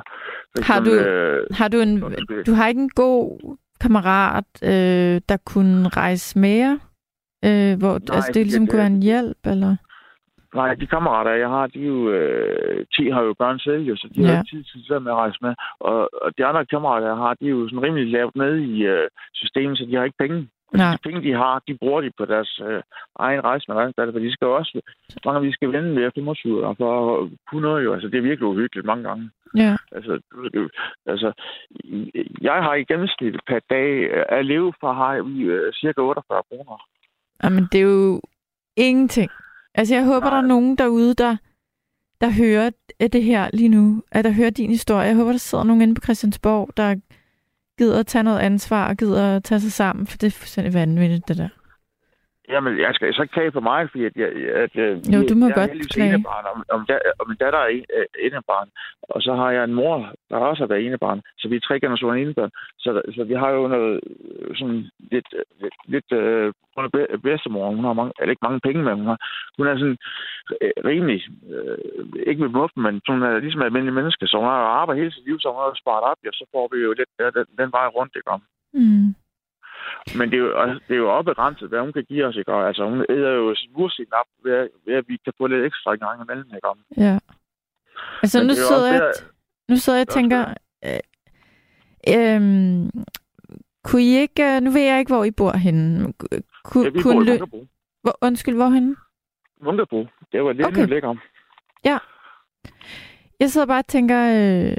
For 0.53 0.63
Har 0.73 0.81
du- 0.87 1.01
øh, 1.11 1.47
Har 1.61 1.69
du 1.69 1.79
en... 1.87 1.95
Du 2.49 2.53
har 2.59 2.69
ikke 2.69 2.81
en 2.89 2.95
god 3.05 3.57
kammerat, 3.81 4.49
øh, 4.63 5.21
der 5.29 5.37
kunne 5.47 5.89
rejse 5.89 6.39
med 6.39 6.55
jer? 6.65 6.77
Øh, 7.49 7.73
hvor, 7.81 7.95
Nej, 7.99 8.17
altså, 8.17 8.31
det 8.35 8.43
ligesom 8.47 8.63
det- 8.65 8.71
kunne 8.71 8.79
være 8.85 8.95
en 8.99 9.03
hjælp, 9.03 9.43
eller? 9.53 9.77
Nej, 10.55 10.75
de 10.75 10.87
kammerater, 10.87 11.31
jeg 11.45 11.49
har, 11.49 11.67
de 11.67 11.79
er 11.83 11.87
jo, 11.87 12.11
øh, 12.11 12.87
10 12.97 13.11
har 13.11 13.23
jo 13.23 13.35
børn 13.39 13.59
selv, 13.59 13.83
jo, 13.91 13.97
så 13.97 14.09
de 14.15 14.21
Ja. 14.23 14.35
har 14.37 14.43
tid 14.43 14.65
til 14.65 14.79
det 14.89 15.03
med 15.03 15.13
at 15.13 15.17
rejse 15.25 15.39
med. 15.43 15.55
Og, 15.81 15.99
og 16.23 16.29
de 16.39 16.45
andre 16.45 16.67
kammerater, 16.67 17.07
jeg 17.07 17.17
har, 17.17 17.35
de 17.41 17.45
er 17.47 17.51
jo 17.59 17.69
sådan 17.69 17.83
rimelig 17.87 18.07
lavt 18.13 18.37
nede 18.37 18.65
i 18.65 18.75
øh, 18.93 19.09
systemet, 19.35 19.79
så 19.79 19.85
de 19.89 19.95
har 19.97 20.05
ikke 20.05 20.23
penge. 20.25 20.49
Nej. 20.73 20.93
De 20.93 20.99
penge, 21.03 21.23
de 21.29 21.33
har, 21.33 21.63
de 21.69 21.79
bruger 21.79 22.01
de 22.01 22.11
på 22.19 22.25
deres 22.25 22.61
øh, 22.67 22.83
egen 23.19 23.41
rejse 23.45 23.65
med 23.69 23.77
rejsedatter, 23.77 24.13
for 24.13 24.19
de 24.19 24.33
skal 24.33 24.47
også, 24.47 24.81
mange 25.25 25.39
af 25.39 25.45
de 25.45 25.53
skal 25.53 25.73
vende 25.73 26.01
ved 26.01 26.11
25 26.15 26.67
år 26.67 26.75
for 26.79 27.23
at 27.23 27.31
kunne 27.49 27.63
noget 27.63 27.85
jo. 27.85 27.93
Altså, 27.95 28.09
det 28.09 28.19
er 28.19 28.29
virkelig 28.31 28.49
uhyggeligt 28.49 28.87
mange 28.87 29.05
gange. 29.09 29.31
Ja. 29.57 29.77
Altså, 29.93 30.21
altså, 31.07 31.33
jeg 32.41 32.63
har 32.65 32.75
i 32.75 32.85
gennemsnit 32.85 33.37
per 33.47 33.59
dag 33.71 33.91
øh, 34.11 34.25
at 34.29 34.47
leve 34.47 34.73
for, 34.81 34.93
har 34.93 35.23
vi 35.23 35.43
øh, 35.43 35.73
cirka 35.73 36.01
48 36.01 36.43
kroner. 36.49 36.87
Jamen, 37.43 37.69
det 37.73 37.81
er 37.81 37.85
jo 37.85 38.21
ingenting. 38.77 39.31
Altså, 39.75 39.95
jeg 39.95 40.05
håber, 40.05 40.27
Nej. 40.27 40.31
der 40.31 40.43
er 40.43 40.47
nogen 40.47 40.77
derude, 40.79 41.15
der, 41.15 41.37
der 42.21 42.31
hører 42.31 42.71
det 43.01 43.23
her 43.23 43.51
lige 43.53 43.69
nu. 43.69 44.03
At 44.13 44.25
der 44.25 44.33
hører 44.33 44.51
din 44.51 44.71
historie. 44.71 45.07
Jeg 45.07 45.17
håber, 45.17 45.31
der 45.31 45.39
sidder 45.39 45.65
nogen 45.65 45.83
inde 45.83 45.95
på 45.95 46.03
Christiansborg, 46.05 46.71
der 46.77 46.95
gider 47.81 47.99
at 47.99 48.07
tage 48.07 48.23
noget 48.23 48.39
ansvar 48.39 48.89
og 48.89 48.97
gider 48.97 49.37
at 49.37 49.45
tage 49.45 49.61
sig 49.61 49.73
sammen, 49.73 50.07
for 50.07 50.17
det 50.17 50.27
er 50.27 50.31
fuldstændig 50.31 50.75
vanvittigt, 50.75 51.29
det 51.29 51.37
der. 51.37 51.49
Jamen, 52.53 52.73
jeg 52.85 52.91
skal 52.95 53.15
så 53.15 53.23
ikke 53.23 53.33
klage 53.33 53.51
på 53.51 53.61
mig, 53.61 53.91
fordi 53.91 54.05
at 54.05 54.17
jeg, 54.17 54.31
at, 54.65 54.75
øh, 54.85 54.93
Jo, 55.15 55.19
du 55.31 55.35
må 55.41 55.47
jeg 55.47 55.55
godt 55.55 55.69
er 55.69 55.73
heldigvis 55.73 55.95
klage. 55.97 56.15
enebarn, 56.15 56.45
og, 56.51 56.55
og, 56.73 56.79
da, 56.89 56.95
og 57.19 57.25
min 57.29 57.37
datter 57.43 57.59
er 57.59 57.71
en, 57.77 57.85
øh, 57.97 58.07
enebarn. 58.27 58.69
Og 59.03 59.23
så 59.23 59.33
har 59.41 59.51
jeg 59.51 59.65
en 59.65 59.75
mor, 59.75 59.97
der 60.31 60.37
også 60.37 60.63
har 60.63 60.69
været 60.73 60.87
enebarn. 60.87 61.21
Så 61.39 61.49
vi 61.49 61.57
er 61.57 61.61
tre 61.61 61.81
generationer 61.81 62.15
enebørn. 62.15 62.51
Så, 62.79 63.03
så 63.15 63.25
vi 63.25 63.35
har 63.35 63.51
jo 63.51 63.69
noget 63.69 64.01
øh, 64.07 64.57
sådan 64.59 64.83
lidt, 65.13 65.29
lidt, 65.63 65.77
lidt 65.95 66.13
øh, 66.13 66.53
hun 66.77 66.85
er 66.85 66.89
be- 66.97 67.19
bedstemor. 67.25 67.71
Hun 67.77 67.85
har 67.85 67.93
mange, 67.93 68.13
eller 68.21 68.31
ikke 68.33 68.47
mange 68.49 68.61
penge, 68.67 68.83
men 68.83 68.95
hun, 69.01 69.07
har, 69.13 69.19
hun 69.59 69.67
er 69.67 69.75
sådan 69.79 69.99
øh, 70.63 70.73
rimelig, 70.91 71.21
øh, 71.55 71.79
ikke 72.31 72.43
med 72.43 72.51
muffen, 72.59 72.83
men 72.83 72.95
hun 73.09 73.23
er 73.23 73.39
ligesom 73.39 73.63
almindelig 73.63 73.95
menneske. 73.95 74.27
Så 74.27 74.37
hun 74.39 74.49
har 74.49 74.63
arbejdet 74.81 75.03
hele 75.03 75.15
sit 75.15 75.27
liv, 75.29 75.37
så 75.41 75.49
hun 75.49 75.63
har 75.63 75.81
sparet 75.83 76.05
op, 76.11 76.19
og 76.31 76.35
så 76.41 76.45
får 76.55 76.65
vi 76.73 76.79
jo 76.87 76.91
lidt 76.99 77.11
den, 77.37 77.47
den 77.61 77.71
vej 77.77 77.87
rundt, 77.97 78.13
ikke 78.17 78.31
om. 78.37 78.43
Mm. 78.75 79.15
Men 80.19 80.31
det 80.31 80.37
er, 80.39 80.43
jo, 80.43 80.75
det 80.89 80.95
er 80.95 81.03
jo 81.05 81.17
også 81.17 81.25
begrænset, 81.33 81.69
hvad 81.69 81.81
hun 81.81 81.93
kan 81.93 82.05
give 82.05 82.25
os, 82.27 82.37
ikke? 82.37 82.53
Og, 82.53 82.67
Altså, 82.69 82.85
hun 82.89 83.05
æder 83.09 83.31
jo 83.31 83.55
sin 83.55 83.71
mursten 83.77 84.07
op, 84.13 84.27
ved, 84.45 84.69
ved, 84.87 84.95
at 84.95 85.05
vi 85.09 85.17
kan 85.25 85.33
få 85.39 85.47
lidt 85.47 85.65
ekstra 85.67 85.93
en 85.93 85.99
gang 85.99 86.23
imellem, 86.23 86.47
ikke? 86.57 86.69
Om. 86.69 86.79
Ja. 86.97 87.19
Altså, 88.23 88.39
Men 88.39 88.47
nu 88.47 88.51
er 88.51 88.57
sidder, 88.57 88.93
jeg, 88.93 89.01
bedre- 89.01 89.27
nu 89.69 89.77
sidder 89.77 89.99
jeg 89.99 90.07
og 90.09 90.15
er 90.15 90.19
tænker... 90.21 90.55
Øh, 90.85 91.01
øhm, 92.37 92.91
kunne 93.85 94.03
I 94.03 94.17
ikke... 94.19 94.43
øh, 94.57 94.61
Nu 94.61 94.71
ved 94.71 94.81
jeg 94.81 94.99
ikke, 94.99 95.13
hvor 95.15 95.25
I 95.25 95.31
bor 95.31 95.53
henne. 95.57 96.13
Kunne, 96.65 96.85
Ja, 96.85 96.91
vi 96.91 97.03
kunne 97.03 97.15
bor 97.15 97.23
i 97.23 97.39
Munkebo. 97.39 97.67
hvor, 98.03 98.19
undskyld, 98.23 98.55
hvorhenne? 98.55 98.97
Munkebo. 99.63 100.07
Det 100.33 100.45
var 100.45 100.53
lidt 100.53 100.67
Okay. 100.67 100.87
lækker. 100.87 101.15
Jeg 103.41 103.51
sidder 103.51 103.67
bare 103.67 103.79
og 103.79 103.87
tænker, 103.87 104.21
øh, 104.21 104.77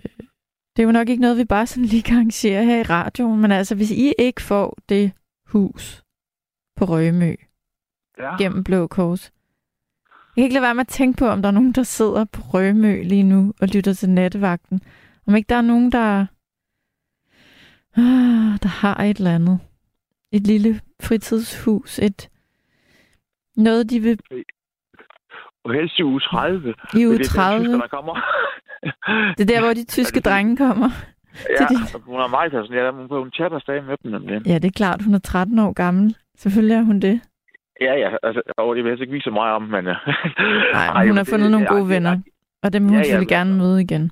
det 0.75 0.81
er 0.81 0.85
jo 0.85 0.91
nok 0.91 1.09
ikke 1.09 1.21
noget, 1.21 1.37
vi 1.37 1.45
bare 1.45 1.67
sådan 1.67 1.85
lige 1.85 2.03
kan 2.03 2.15
arrangere 2.15 2.65
her 2.65 2.79
i 2.79 2.83
radioen, 2.83 3.41
men 3.41 3.51
altså, 3.51 3.75
hvis 3.75 3.91
I 3.91 4.13
ikke 4.19 4.41
får 4.41 4.77
det 4.89 5.11
hus 5.45 6.03
på 6.75 6.85
Rømø 6.85 7.35
Ja. 8.19 8.37
gennem 8.37 8.63
Blå 8.63 8.87
Kors, 8.87 9.31
jeg 10.05 10.41
kan 10.41 10.43
ikke 10.43 10.53
lade 10.53 10.63
være 10.63 10.75
med 10.75 10.81
at 10.81 10.87
tænke 10.87 11.17
på, 11.17 11.27
om 11.27 11.41
der 11.41 11.49
er 11.49 11.53
nogen, 11.53 11.71
der 11.71 11.83
sidder 11.83 12.25
på 12.25 12.41
Rømø 12.53 13.03
lige 13.03 13.23
nu 13.23 13.53
og 13.61 13.67
lytter 13.67 13.93
til 13.93 14.09
nattevagten. 14.09 14.81
Om 15.27 15.35
ikke 15.35 15.47
der 15.49 15.55
er 15.55 15.61
nogen, 15.61 15.91
der, 15.91 16.25
ah, 17.97 18.59
der 18.63 18.67
har 18.67 19.03
et 19.03 19.17
eller 19.17 19.35
andet. 19.35 19.59
Et 20.31 20.47
lille 20.47 20.81
fritidshus, 21.01 21.99
et 21.99 22.29
noget, 23.57 23.89
de 23.89 23.99
vil 23.99 24.19
Og 25.63 25.73
helst 25.73 25.99
i 25.99 26.03
uge 26.03 26.19
30. 26.19 26.73
i 26.95 27.05
uge 27.07 27.17
Det 27.17 27.25
er 27.25 27.29
30. 27.29 27.67
der 27.67 27.87
kommer. 27.87 28.15
Det 29.37 29.41
er 29.43 29.51
der, 29.53 29.61
hvor 29.63 29.73
de 29.73 29.85
tyske 29.85 30.15
det- 30.15 30.25
drenge 30.25 30.57
kommer. 30.57 30.89
ja, 31.59 31.65
det- 31.65 32.01
hun 32.05 32.19
er 32.19 32.27
meget 32.27 32.51
fascineret. 32.51 32.93
Hun 32.93 33.07
hun 33.09 33.31
chatter 33.31 33.59
stadig 33.59 33.83
med 33.83 33.95
dem. 34.03 34.11
Nemlig. 34.11 34.47
Ja, 34.47 34.53
det 34.55 34.65
er 34.65 34.71
klart, 34.81 35.03
hun 35.03 35.13
er 35.13 35.19
13 35.19 35.59
år 35.59 35.73
gammel. 35.73 36.15
Selvfølgelig 36.37 36.75
er 36.75 36.81
hun 36.81 36.99
det. 36.99 37.21
Ja, 37.81 37.93
ja. 37.93 38.09
Altså, 38.23 38.41
og 38.57 38.75
det 38.75 38.83
vil 38.83 38.89
jeg 38.89 38.91
helst 38.93 39.01
ikke 39.01 39.13
vise 39.13 39.23
så 39.23 39.31
meget 39.31 39.53
om, 39.55 39.61
men... 39.61 39.87
øh, 39.87 39.95
Nej, 40.73 41.07
hun 41.07 41.17
har 41.17 41.23
fundet 41.23 41.51
nogle 41.51 41.67
gode 41.67 41.89
venner. 41.89 42.19
Og 42.63 42.73
dem 42.73 42.83
vil 42.83 42.89
hun 42.89 42.95
Ja, 42.95 42.99
ja, 42.99 43.03
selvfølgelig 43.03 43.27
gerne 43.37 43.53
møde 43.57 43.81
igen. 43.81 44.11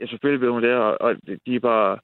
Ja, 0.00 0.06
selvfølgelig 0.06 0.40
vil 0.40 0.50
hun 0.50 0.62
det, 0.62 0.74
og, 0.74 0.96
og 1.00 1.14
de 1.46 1.54
er 1.54 1.60
bare... 1.60 1.98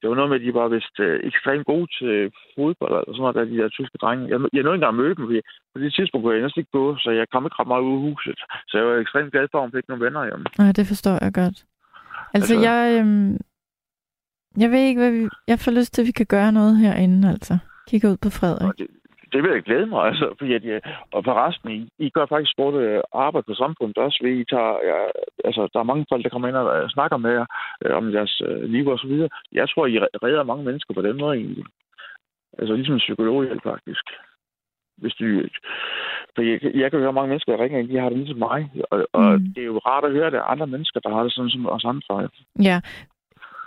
Det 0.00 0.06
var 0.08 0.16
noget 0.16 0.30
med, 0.30 0.38
at 0.40 0.46
de 0.46 0.54
var 0.60 0.68
vist 0.76 0.96
øh, 1.06 1.16
ekstremt 1.28 1.66
gode 1.70 1.86
til 1.98 2.14
fodbold 2.54 2.94
og 3.08 3.12
sådan 3.14 3.22
noget, 3.24 3.36
der 3.36 3.44
de 3.52 3.58
der 3.62 3.68
tyske 3.78 3.98
drenge. 4.02 4.24
Jeg, 4.32 4.38
jeg 4.56 4.62
nåede 4.62 4.76
ikke 4.76 4.82
engang 4.84 4.96
at 4.96 5.00
møde 5.02 5.14
dem, 5.16 5.24
fordi 5.26 5.40
på 5.72 5.78
det 5.82 5.90
tidspunkt 5.94 6.22
kunne 6.22 6.34
jeg 6.34 6.42
næsten 6.44 6.60
ikke 6.62 6.76
gå, 6.80 6.84
så 7.04 7.10
jeg 7.18 7.26
kom 7.32 7.44
ikke 7.46 7.58
ret 7.60 7.72
meget 7.72 7.86
ud 7.88 7.94
af 7.98 8.02
huset. 8.08 8.38
Så 8.68 8.72
jeg 8.78 8.86
var 8.86 8.94
ekstremt 9.04 9.32
glad 9.34 9.46
for, 9.50 9.58
at 9.58 9.64
hun 9.64 9.74
fik 9.76 9.88
nogle 9.88 10.04
venner 10.06 10.22
hjemme. 10.28 10.44
Nej, 10.62 10.72
det 10.78 10.86
forstår 10.92 11.16
jeg 11.24 11.32
godt. 11.42 11.58
Altså, 12.36 12.54
Altså- 12.54 12.56
jeg, 12.68 12.80
øhm, 13.00 13.32
jeg 14.62 14.68
ved 14.72 14.82
ikke, 14.88 15.00
hvad 15.00 15.12
vi... 15.18 15.22
Jeg 15.50 15.58
får 15.64 15.72
lyst 15.78 15.90
til, 15.94 16.02
at 16.02 16.06
vi 16.10 16.12
kan 16.20 16.26
gøre 16.36 16.52
noget 16.58 16.72
herinde, 16.84 17.28
altså. 17.34 17.54
Kigge 17.88 18.08
ud 18.12 18.16
på 18.24 18.30
Frederik. 18.38 18.78
Det, 18.78 18.86
det 19.32 19.42
vil 19.42 19.50
jeg 19.50 19.62
glæde 19.62 19.86
mig, 19.86 20.02
altså, 20.10 20.34
fordi 20.38 20.52
at, 20.54 20.64
jeg, 20.64 20.80
og 21.12 21.24
forresten, 21.24 21.70
I, 21.70 21.88
I 21.98 22.10
gør 22.10 22.26
faktisk 22.26 22.56
godt 22.56 22.74
øh, 22.84 23.00
arbejde 23.12 23.46
på 23.48 23.54
samfundet 23.54 23.98
også, 23.98 24.18
ved 24.22 24.32
I 24.32 24.44
tager, 24.44 24.74
ja, 24.90 24.98
altså, 25.44 25.68
der 25.72 25.78
er 25.80 25.90
mange 25.90 26.06
folk, 26.08 26.22
der 26.24 26.30
kommer 26.30 26.48
ind 26.48 26.56
og 26.56 26.82
øh, 26.82 26.88
snakker 26.90 27.16
med 27.16 27.32
jer 27.38 27.46
øh, 27.84 27.96
om 27.96 28.12
deres 28.12 28.42
øh, 28.46 28.62
liv 28.74 28.86
og 28.86 28.98
så 28.98 29.06
videre. 29.06 29.28
Jeg 29.52 29.68
tror, 29.68 29.86
I 29.86 29.98
redder 29.98 30.42
mange 30.42 30.64
mennesker 30.64 30.94
på 30.94 31.02
den 31.02 31.16
måde 31.20 31.36
egentlig. 31.36 31.64
Altså 32.58 32.74
ligesom 32.74 32.94
en 32.94 33.06
psykologhjælp 33.06 33.62
faktisk. 33.62 34.04
Hvis 35.00 35.14
du, 35.14 35.24
for 36.34 36.42
jeg, 36.42 36.60
jeg 36.74 36.90
kan 36.90 37.00
høre 37.00 37.12
mange 37.12 37.28
mennesker, 37.28 37.52
der 37.56 37.62
ringer 37.64 37.78
ind, 37.78 37.88
de 37.88 37.98
har 38.00 38.08
det 38.08 38.18
ligesom 38.18 38.38
mig. 38.38 38.70
Og, 38.90 39.06
og 39.12 39.24
Mm. 39.32 39.44
det 39.54 39.60
er 39.62 39.66
jo 39.66 39.78
rart 39.78 40.04
at 40.04 40.12
høre, 40.12 40.26
at 40.26 40.32
der 40.32 40.38
er 40.38 40.52
andre 40.54 40.66
mennesker, 40.66 41.00
der 41.00 41.10
har 41.14 41.22
det 41.22 41.32
sådan 41.32 41.50
som 41.50 41.66
os 41.66 41.84
andre. 41.84 42.28
Ja, 42.62 42.80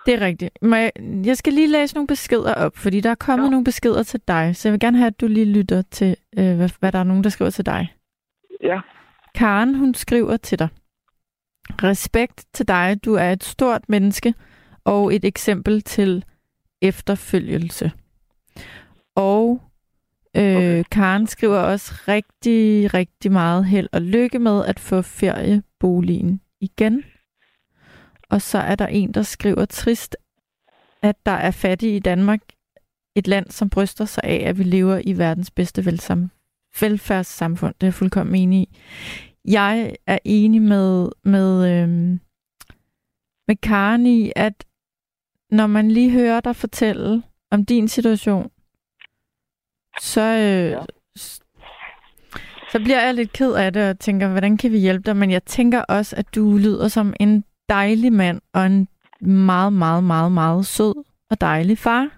det 0.06 0.14
er 0.14 0.22
rigtigt. 0.22 0.58
Må 0.62 0.76
jeg, 0.76 0.92
jeg 1.26 1.38
skal 1.38 1.54
lige 1.54 1.68
læse 1.68 1.96
nogle 1.96 2.08
beskeder 2.08 2.54
op, 2.54 2.78
fordi 2.78 3.02
der 3.02 3.10
er 3.10 3.16
kommet. 3.16 3.46
Ja. 3.46 3.50
nogle 3.50 3.64
beskeder 3.64 4.04
til 4.04 4.20
dig, 4.28 4.56
så 4.56 4.68
jeg 4.68 4.74
vil 4.74 4.80
gerne 4.80 4.98
have, 4.98 5.08
at 5.08 5.22
du 5.22 5.28
lige 5.28 5.46
lytter 5.46 5.82
til, 5.82 6.16
øh, 6.38 6.56
hvad, 6.56 6.70
hvad 6.80 6.92
der 6.92 7.00
er 7.00 7.04
nogen, 7.04 7.24
der 7.24 7.30
skriver 7.30 7.52
til 7.52 7.66
dig. 7.66 7.94
Ja, 8.64 8.80
Karen, 9.36 9.76
hun 9.76 9.94
skriver 9.94 10.38
til 10.38 10.60
dig. 10.60 10.68
Respekt 11.84 12.46
til 12.54 12.68
dig. 12.68 13.00
Du 13.06 13.14
er 13.14 13.32
et 13.32 13.44
stort 13.44 13.90
menneske 13.90 14.34
og 14.84 15.16
et 15.16 15.26
eksempel 15.26 15.82
til 15.82 16.26
efterfølgelse. 16.82 17.92
Og 19.16 19.62
øh. 20.38 20.56
Okay. 20.56 20.84
Karen 20.92 21.28
skriver 21.28 21.58
også 21.58 21.94
rigtig, 22.08 22.94
rigtig 22.94 23.32
meget 23.32 23.66
held 23.66 23.90
og 23.92 24.02
lykke 24.02 24.40
med 24.40 24.66
at 24.66 24.80
få 24.80 25.02
ferieboligen 25.02 26.42
igen. 26.62 27.04
Og 28.34 28.42
så 28.42 28.58
er 28.58 28.76
der 28.76 28.88
en, 28.88 29.12
der 29.12 29.22
skriver 29.22 29.66
trist, 29.66 30.18
at 31.02 31.16
der 31.26 31.32
er 31.32 31.52
fattige 31.52 31.96
i 31.96 32.00
Danmark. 32.00 32.42
Et 33.16 33.28
land, 33.28 33.52
som 33.52 33.70
bryster 33.70 34.06
sig 34.06 34.24
af, 34.24 34.44
at 34.50 34.58
vi 34.58 34.64
lever 34.64 35.02
i 35.06 35.18
verdens 35.18 35.52
bedste 35.52 35.82
velsam- 35.82 36.30
velfærdssamfund. 36.80 37.74
Det 37.74 37.84
er 37.84 37.88
jeg 37.88 37.94
fuldkommen 37.94 38.36
enig 38.36 38.60
i. 38.62 38.78
Jeg 39.46 39.96
er 40.08 40.18
enig 40.26 40.62
med, 40.62 41.10
med, 41.24 41.72
øhm, 41.72 42.20
med 43.48 43.56
Karen 43.56 44.06
i, 44.06 44.32
at 44.36 44.66
når 45.50 45.68
man 45.68 45.92
lige 45.92 46.12
hører 46.12 46.40
dig 46.40 46.56
fortælle 46.56 47.24
om 47.52 47.66
din 47.66 47.88
situation, 47.88 48.52
så, 50.02 50.22
øh, 50.22 50.72
ja. 50.72 50.80
så 52.72 52.80
bliver 52.84 53.06
jeg 53.06 53.14
lidt 53.14 53.34
ked 53.34 53.54
af 53.54 53.74
det 53.74 53.90
og 53.90 54.00
tænker, 54.00 54.28
hvordan 54.28 54.58
kan 54.58 54.72
vi 54.72 54.78
hjælpe 54.78 55.04
dig? 55.06 55.18
Men 55.18 55.32
jeg 55.32 55.44
tænker 55.44 55.82
også, 55.82 56.16
at 56.16 56.36
du 56.36 56.58
lyder 56.58 56.88
som 56.88 57.14
en 57.20 57.44
dejlig 57.70 58.14
mand 58.14 58.42
og 58.54 58.66
en 58.66 58.88
meget, 59.22 59.74
meget, 59.74 60.04
meget, 60.04 60.32
meget 60.32 60.66
sød 60.66 60.94
og 61.30 61.42
dejlig 61.42 61.78
far. 61.78 62.10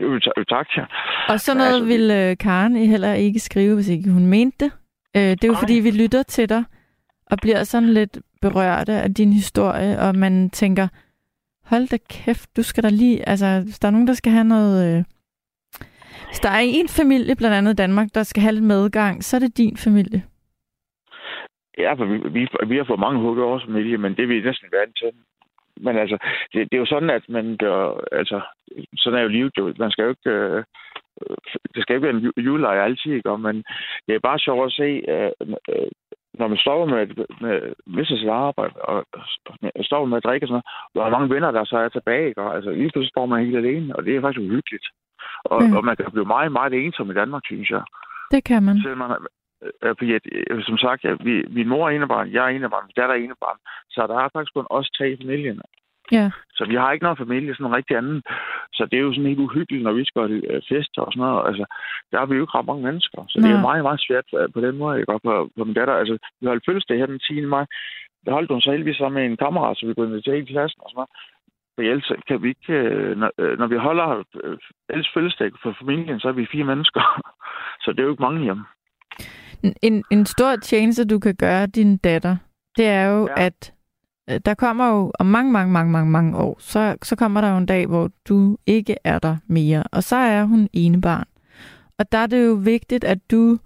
jo, 0.00 0.18
ta- 0.20 0.44
tak. 0.48 0.66
Ja. 0.76 0.84
Og 1.28 1.40
sådan 1.40 1.56
noget 1.56 1.74
altså, 1.74 1.84
ville 1.86 2.30
øh, 2.30 2.36
Karen 2.36 2.76
heller 2.76 3.12
ikke 3.12 3.40
skrive, 3.40 3.74
hvis 3.74 3.88
ikke 3.88 4.10
hun 4.10 4.26
mente 4.26 4.64
det. 4.64 4.72
Øh, 5.16 5.22
det 5.22 5.44
er 5.44 5.48
jo 5.48 5.52
Nej. 5.52 5.60
fordi, 5.60 5.74
vi 5.74 5.90
lytter 5.90 6.22
til 6.22 6.48
dig 6.48 6.64
og 7.30 7.38
bliver 7.42 7.64
sådan 7.64 7.88
lidt 7.92 8.18
berørte 8.42 8.92
af 8.92 9.14
din 9.14 9.32
historie, 9.32 9.98
og 10.00 10.16
man 10.16 10.50
tænker, 10.50 10.88
hold 11.64 11.88
da 11.88 11.96
kæft, 12.10 12.56
du 12.56 12.62
skal 12.62 12.82
da 12.84 12.88
lige, 12.88 13.28
altså, 13.28 13.60
hvis 13.64 13.78
der 13.78 13.88
er 13.88 13.92
nogen, 13.92 14.06
der 14.06 14.14
skal 14.14 14.32
have 14.32 14.44
noget... 14.44 14.96
Øh, 14.98 15.04
hvis 16.28 16.40
der 16.40 16.48
er 16.50 16.58
en 16.60 16.88
familie, 16.88 17.36
blandt 17.36 17.56
andet 17.56 17.78
Danmark, 17.78 18.08
der 18.14 18.22
skal 18.22 18.42
have 18.42 18.52
lidt 18.52 18.64
medgang, 18.64 19.24
så 19.24 19.36
er 19.36 19.40
det 19.40 19.56
din 19.56 19.76
familie. 19.76 20.22
Ja, 21.78 21.92
for 21.92 22.04
vi, 22.04 22.16
vi, 22.36 22.48
vi 22.66 22.76
har 22.76 22.84
fået 22.84 23.00
mange 23.06 23.20
hug 23.20 23.38
over 23.38 23.58
som 23.58 23.68
familie, 23.68 23.98
men 23.98 24.14
det 24.16 24.22
er 24.22 24.26
vi 24.26 24.40
næsten 24.40 24.68
vant 24.72 24.96
til. 24.98 25.10
Men 25.76 25.96
altså, 25.98 26.16
det, 26.52 26.58
det 26.70 26.74
er 26.76 26.78
jo 26.84 26.86
sådan, 26.94 27.10
at 27.10 27.24
man 27.28 27.56
gør, 27.56 28.00
altså, 28.12 28.40
sådan 28.96 29.18
er 29.18 29.22
jo 29.22 29.28
livet 29.28 29.52
jo. 29.58 29.74
Man 29.78 29.90
skal 29.90 30.02
jo 30.04 30.10
ikke, 30.10 30.30
øh, 30.30 30.64
det 31.74 31.82
skal 31.82 31.94
ikke 31.96 32.06
være 32.06 32.16
en 32.16 32.24
ju- 32.26 32.40
julelej 32.46 32.76
altid, 32.84 33.12
ikke? 33.12 33.38
Men 33.38 33.56
det 34.06 34.14
er 34.14 34.18
bare 34.28 34.38
sjovt 34.38 34.66
at 34.66 34.72
se, 34.72 34.88
øh, 35.12 35.30
øh, 35.68 35.88
når 36.38 36.48
man 36.48 36.58
står 36.58 36.86
med, 36.86 37.06
med 37.40 37.72
misser 37.86 38.16
sit 38.16 38.28
arbejde, 38.28 38.74
og 38.82 39.06
står 39.82 40.04
med 40.04 40.16
at 40.16 40.24
drikke 40.24 40.44
og 40.44 40.48
sådan 40.48 40.62
noget, 40.94 41.10
hvor 41.10 41.18
mange 41.18 41.34
venner, 41.34 41.50
der 41.50 41.64
så 41.64 41.76
er 41.78 41.88
tilbage, 41.88 42.28
ikke? 42.28 42.42
Og, 42.42 42.54
altså, 42.56 42.70
lige 42.70 42.90
pludselig 42.92 43.10
står 43.14 43.26
man 43.26 43.44
helt 43.44 43.56
alene, 43.56 43.96
og 43.96 44.04
det 44.04 44.16
er 44.16 44.20
faktisk 44.20 44.40
uhyggeligt. 44.48 44.86
Og, 45.44 45.62
Ja. 45.62 45.76
og 45.76 45.84
man 45.84 45.96
kan 45.96 46.10
blive 46.12 46.32
meget, 46.34 46.52
meget 46.52 46.72
ensom 46.74 47.10
i 47.10 47.14
Danmark, 47.14 47.42
synes 47.46 47.70
jeg. 47.70 47.82
Det 48.30 48.44
kan 48.44 48.62
man. 48.62 48.76
Selvom 48.82 48.98
man, 48.98 49.10
fordi 49.98 50.12
at, 50.14 50.22
øh, 50.32 50.62
som 50.64 50.78
sagt, 50.78 51.04
ja, 51.04 51.12
vi, 51.26 51.44
min 51.48 51.68
mor 51.68 51.88
er 51.88 51.90
enebarn, 51.90 52.32
jeg 52.32 52.44
er 52.44 52.56
enebarn, 52.56 52.86
min 52.86 52.96
datter 52.96 53.14
er 53.14 53.18
enebarn. 53.18 53.58
Så 53.90 54.06
der 54.06 54.16
er 54.18 54.28
faktisk 54.32 54.54
kun 54.54 54.66
os 54.70 54.90
tre 54.90 55.10
i 55.10 55.16
familien. 55.22 55.60
Ja. 56.12 56.30
Så 56.56 56.64
vi 56.64 56.74
har 56.74 56.92
ikke 56.92 57.02
noget 57.02 57.18
familie, 57.18 57.54
sådan 57.54 57.76
rigtig 57.76 57.96
anden. 57.96 58.22
Så 58.72 58.86
det 58.90 58.96
er 58.96 59.02
jo 59.06 59.12
sådan 59.12 59.26
helt 59.26 59.46
uhyggeligt, 59.46 59.84
når 59.84 59.92
vi 59.92 60.04
skal 60.04 60.20
holde 60.20 60.46
øh, 60.52 60.62
fester 60.68 61.02
og 61.02 61.12
sådan 61.12 61.26
noget. 61.26 61.48
Altså, 61.48 61.64
der 62.10 62.20
er 62.20 62.26
vi 62.26 62.34
jo 62.34 62.42
ikke 62.42 62.56
ret 62.58 62.66
mange 62.66 62.84
mennesker. 62.88 63.24
Så 63.28 63.36
det 63.40 63.50
er 63.50 63.60
Nej. 63.60 63.68
meget, 63.68 63.82
meget 63.82 64.04
svært 64.06 64.28
øh, 64.38 64.48
på 64.54 64.60
den 64.60 64.76
måde. 64.76 65.00
Ikke? 65.00 65.12
Og 65.12 65.20
på, 65.22 65.50
på 65.56 65.64
min 65.64 65.74
datter, 65.74 65.94
altså, 65.94 66.14
vi 66.40 66.46
holdt 66.46 66.66
fødselsdag 66.66 66.98
her 66.98 67.06
den 67.06 67.18
10. 67.18 67.40
maj. 67.40 67.66
Der 68.26 68.32
holdt 68.32 68.50
hun 68.50 68.60
så 68.60 68.70
heldigvis 68.70 68.96
sammen 68.96 69.18
med 69.20 69.30
en 69.30 69.36
kammerat, 69.36 69.76
så 69.76 69.86
vi 69.86 69.94
kunne 69.94 70.08
invitere 70.08 70.34
hele 70.34 70.52
klassen 70.54 70.80
og 70.84 70.90
sådan 70.90 70.98
noget. 71.00 71.10
For 71.74 71.82
ellers 71.82 72.12
kan 72.28 72.42
vi 72.42 72.48
ikke, 72.48 72.72
øh, 72.72 73.16
når, 73.20 73.30
øh, 73.38 73.58
når 73.58 73.66
vi 73.66 73.76
holder 73.76 74.24
øh, 74.44 74.58
ellers 74.88 75.10
fødselsdag 75.14 75.50
for 75.62 75.76
familien, 75.80 76.20
så 76.20 76.28
er 76.28 76.32
vi 76.32 76.52
fire 76.52 76.64
mennesker. 76.64 77.02
så 77.82 77.92
det 77.92 78.00
er 78.00 78.04
jo 78.04 78.10
ikke 78.10 78.28
mange 78.28 78.42
hjemme. 78.42 78.64
En, 79.82 80.04
en 80.10 80.26
stor 80.26 80.56
tjeneste, 80.56 81.04
du 81.04 81.18
kan 81.18 81.34
gøre 81.34 81.66
din 81.66 81.96
datter, 81.96 82.36
det 82.76 82.86
er 82.86 83.04
jo, 83.04 83.28
ja. 83.36 83.46
At 83.46 83.72
øh, 84.30 84.40
der 84.44 84.54
kommer 84.54 84.88
jo 84.88 85.12
om 85.18 85.26
mange, 85.26 85.52
mange, 85.52 85.72
mange, 85.72 85.92
mange, 85.92 86.10
mange 86.10 86.38
år, 86.38 86.56
så, 86.60 86.96
så 87.02 87.16
kommer 87.16 87.40
der 87.40 87.50
jo 87.50 87.56
en 87.56 87.66
dag, 87.66 87.86
hvor 87.86 88.10
du 88.28 88.56
ikke 88.66 88.96
er 89.04 89.18
der 89.18 89.36
mere, 89.46 89.82
og 89.82 90.02
så 90.04 90.16
er 90.16 90.44
hun 90.44 90.68
enebarn. 90.72 91.26
Og 91.98 92.12
der 92.12 92.18
er 92.18 92.26
det 92.26 92.46
jo 92.46 92.52
vigtigt, 92.52 93.04
at 93.04 93.30
du, 93.30 93.58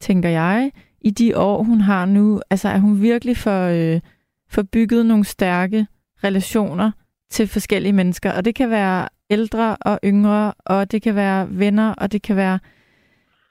tænker 0.00 0.28
jeg, 0.28 0.72
i 1.00 1.10
de 1.10 1.38
år, 1.38 1.62
hun 1.62 1.80
har 1.80 2.06
nu, 2.06 2.40
altså 2.50 2.68
at 2.68 2.80
hun 2.80 3.02
virkelig 3.02 3.36
får, 3.36 3.66
øh, 3.66 4.00
får 4.50 4.62
bygget 4.62 5.06
nogle 5.06 5.24
stærke 5.24 5.86
relationer 6.24 6.90
til 7.30 7.48
forskellige 7.48 7.92
mennesker. 7.92 8.32
Og 8.32 8.44
det 8.44 8.54
kan 8.54 8.70
være 8.70 9.08
ældre 9.30 9.76
og 9.80 9.98
yngre, 10.04 10.52
og 10.58 10.92
det 10.92 11.02
kan 11.02 11.14
være 11.14 11.48
venner, 11.50 11.94
og 11.94 12.12
det 12.12 12.22
kan 12.22 12.36
være 12.36 12.58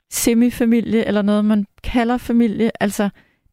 semifamilie, 0.09 1.07
eller 1.07 1.21
noget, 1.21 1.45
man 1.45 1.65
kalder 1.83 2.17
familie. 2.17 2.71
Altså, 2.83 3.09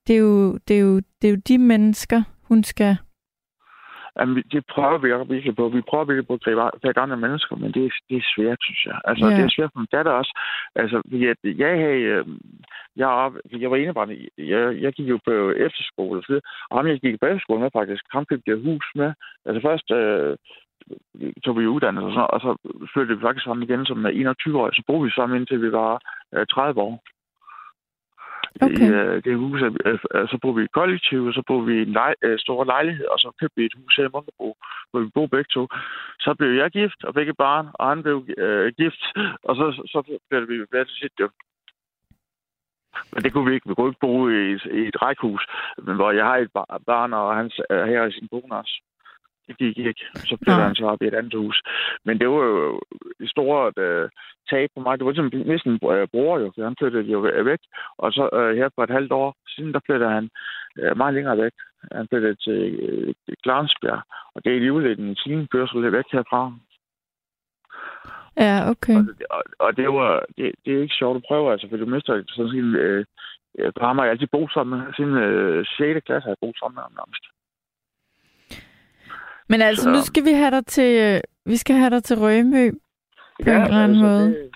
det 0.06 0.16
er 0.16 0.20
jo, 0.20 0.58
det 0.68 0.76
er 0.76 0.80
jo, 0.80 0.96
det 0.96 1.28
er 1.28 1.32
jo 1.32 1.40
de 1.48 1.58
mennesker, 1.58 2.22
hun 2.48 2.64
skal... 2.64 2.96
Jamen, 4.18 4.42
det 4.52 4.62
prøver 4.74 4.98
vi 4.98 5.12
også 5.12 5.32
virkelig 5.32 5.56
på. 5.56 5.68
Vi 5.68 5.80
prøver 5.90 6.04
virkelig 6.04 6.26
på 6.26 6.34
at 6.34 6.40
gribe 6.44 6.60
fat 6.86 6.98
andre 7.04 7.16
mennesker, 7.16 7.56
men 7.56 7.72
det 7.74 7.82
er, 7.86 7.90
det 8.08 8.16
er 8.16 8.26
svært, 8.36 8.58
synes 8.66 8.82
jeg. 8.86 8.98
Altså, 9.04 9.26
Ja. 9.26 9.36
det 9.36 9.44
er 9.44 9.54
svært 9.56 9.70
for 9.72 9.78
min 9.80 9.92
datter 9.92 10.12
også. 10.12 10.32
Altså, 10.74 10.96
at 11.32 11.58
jeg 11.62 11.72
havde... 11.82 12.00
Øh, 12.14 12.26
jeg, 12.96 13.06
op, 13.06 13.34
jeg 13.62 13.70
var 13.70 13.76
enebarn. 13.76 14.10
Jeg, 14.38 14.82
jeg 14.84 14.92
gik 14.92 15.08
jo 15.08 15.18
på 15.26 15.50
efterskole 15.50 16.18
og 16.18 16.22
så 16.22 16.28
videre. 16.32 16.46
Og 16.70 16.78
ham, 16.78 16.86
jeg 16.86 17.00
gik 17.00 17.20
på 17.20 17.26
efterskole 17.26 17.60
med, 17.60 17.70
faktisk. 17.78 18.02
Ham 18.14 18.24
købte 18.26 18.50
jeg 18.50 18.58
hus 18.68 18.86
med. 18.94 19.10
Altså, 19.46 19.60
først 19.68 19.90
øh, 19.90 20.36
tog 21.44 21.58
vi 21.58 21.66
uddannelse 21.66 22.06
og, 22.06 22.12
sådan, 22.12 22.20
noget, 22.20 22.30
og 22.36 22.40
så 22.40 22.50
flyttede 22.92 23.18
vi 23.18 23.22
faktisk 23.22 23.44
sammen 23.44 23.62
igen 23.68 23.86
som 23.86 24.06
21 24.06 24.60
år. 24.60 24.70
Så 24.72 24.82
boede 24.86 25.04
vi 25.04 25.10
sammen 25.10 25.38
indtil 25.40 25.62
vi 25.62 25.72
var 25.72 26.00
øh, 26.34 26.46
30 26.46 26.80
år. 26.80 27.02
Okay. 28.62 28.80
i 28.80 28.94
øh, 28.94 29.24
det 29.24 29.36
hus. 29.36 29.62
Øh, 29.62 29.98
øh, 30.14 30.28
så 30.28 30.38
boede 30.42 30.56
vi 30.56 30.64
i 30.64 30.74
kollektiv, 30.78 31.24
og 31.26 31.34
så 31.34 31.42
boede 31.46 31.66
vi 31.66 31.74
i 31.78 31.82
en 31.82 31.92
lej, 31.92 32.14
øh, 32.22 32.38
stor 32.38 32.64
lejlighed, 32.64 33.06
og 33.06 33.18
så 33.18 33.28
købte 33.40 33.56
vi 33.56 33.64
et 33.64 33.74
hus 33.76 33.96
her 33.96 34.04
i 34.04 34.12
Munkerbro, 34.14 34.56
hvor 34.90 35.00
vi 35.00 35.10
boede 35.14 35.28
begge 35.28 35.48
to. 35.54 35.68
Så 36.20 36.34
blev 36.38 36.50
jeg 36.60 36.70
gift, 36.70 37.04
og 37.04 37.14
begge 37.14 37.34
barn, 37.34 37.66
og 37.74 37.88
han 37.88 38.02
blev 38.02 38.26
øh, 38.38 38.72
gift, 38.78 39.02
og 39.48 39.56
så, 39.56 39.66
så 39.92 40.18
blev 40.30 40.48
vi 40.48 40.64
hver 40.70 40.84
til 40.84 40.96
sit 40.96 41.12
jo. 41.20 41.28
Men 43.12 43.22
det 43.22 43.32
kunne 43.32 43.46
vi 43.48 43.54
ikke. 43.54 43.68
Vi 43.68 43.74
kunne 43.74 43.88
ikke 43.90 44.00
bo 44.00 44.28
i, 44.28 44.52
et- 44.52 44.70
i 44.72 44.80
et 44.88 45.02
rækhus, 45.02 45.46
men 45.82 45.94
hvor 45.96 46.10
jeg 46.10 46.24
har 46.24 46.36
et 46.36 46.52
bar- 46.52 46.80
barn, 46.86 47.12
og 47.12 47.36
han 47.36 47.50
er 47.70 47.86
her 47.86 48.04
i 48.04 48.12
sin 48.12 48.28
kone 48.28 48.54
også. 48.56 48.82
Det 49.46 49.56
gik 49.58 49.78
ikke. 49.78 50.04
Så 50.14 50.36
han 50.46 50.74
så 50.74 50.84
op 50.86 51.02
i 51.02 51.06
et 51.06 51.14
andet 51.14 51.34
hus. 51.34 51.62
Men 52.04 52.18
det 52.20 52.28
var 52.28 52.44
jo 52.44 52.80
et 53.20 53.30
stort 53.30 53.78
øh, 53.78 54.08
tab 54.50 54.68
på 54.74 54.80
mig. 54.80 54.98
Det 54.98 55.04
var 55.04 55.12
ligesom 55.12 55.46
næsten 55.46 55.70
en 55.70 55.78
øh, 55.92 56.08
bror 56.12 56.38
jo, 56.38 56.52
for 56.54 56.64
han 56.64 56.76
flyttede 56.78 57.04
jo 57.04 57.18
væk. 57.50 57.62
Og 57.98 58.12
så 58.12 58.28
øh, 58.32 58.56
her 58.56 58.68
for 58.74 58.82
et 58.84 58.96
halvt 58.98 59.12
år 59.12 59.34
siden, 59.48 59.72
der 59.72 59.80
flyttede 59.86 60.10
han 60.10 60.30
øh, 60.78 60.96
meget 60.96 61.14
længere 61.14 61.38
væk. 61.38 61.52
Han 61.92 62.08
flyttede 62.08 62.34
til 62.34 62.60
øh, 62.86 63.14
Glansbjerg, 63.42 64.02
og 64.34 64.44
det 64.44 64.50
er 64.50 64.54
alligevel 64.54 65.00
en 65.00 65.14
time 65.14 65.46
kørsel 65.46 65.92
væk 65.92 66.04
herfra. 66.12 66.52
Ja, 68.36 68.70
okay. 68.70 68.96
Og, 68.96 69.04
og, 69.30 69.42
og 69.58 69.76
det, 69.76 69.88
var, 69.88 70.24
det, 70.36 70.52
det 70.64 70.74
er 70.74 70.82
ikke 70.82 71.00
sjovt 71.00 71.16
at 71.16 71.24
prøve, 71.28 71.52
altså, 71.52 71.66
for 71.70 71.76
du 71.76 71.86
mister 71.86 72.22
sådan 72.28 72.50
sin... 72.50 72.74
Øh, 72.74 73.04
øh, 73.58 73.72
på 73.78 73.86
ham 73.86 73.98
har 73.98 74.04
jeg 74.04 74.12
altid 74.12 74.26
boet 74.32 74.52
sammen 74.52 74.78
med. 74.78 74.92
Siden 74.96 75.14
øh, 75.16 75.66
6. 75.66 76.06
klasse 76.06 76.24
har 76.26 76.30
jeg 76.34 76.42
boet 76.42 76.58
sammen 76.58 76.74
med 76.76 76.82
ham 76.82 76.94
nærmest. 77.00 77.24
Men 79.48 79.62
altså, 79.62 79.82
Så- 79.82 79.90
nu 79.90 80.00
skal 80.10 80.24
vi 80.24 80.32
have 80.32 80.50
dig 80.50 80.66
til, 80.66 80.90
øh, 81.06 81.20
vi 81.46 81.56
skal 81.56 81.76
have 81.76 81.90
dig 81.90 82.04
til 82.04 82.16
Rømø 82.18 82.70
på 83.44 83.50
en 83.50 83.62
eller 83.62 83.84
anden 83.84 84.00
måde. 84.00 84.26
Det, 84.26 84.50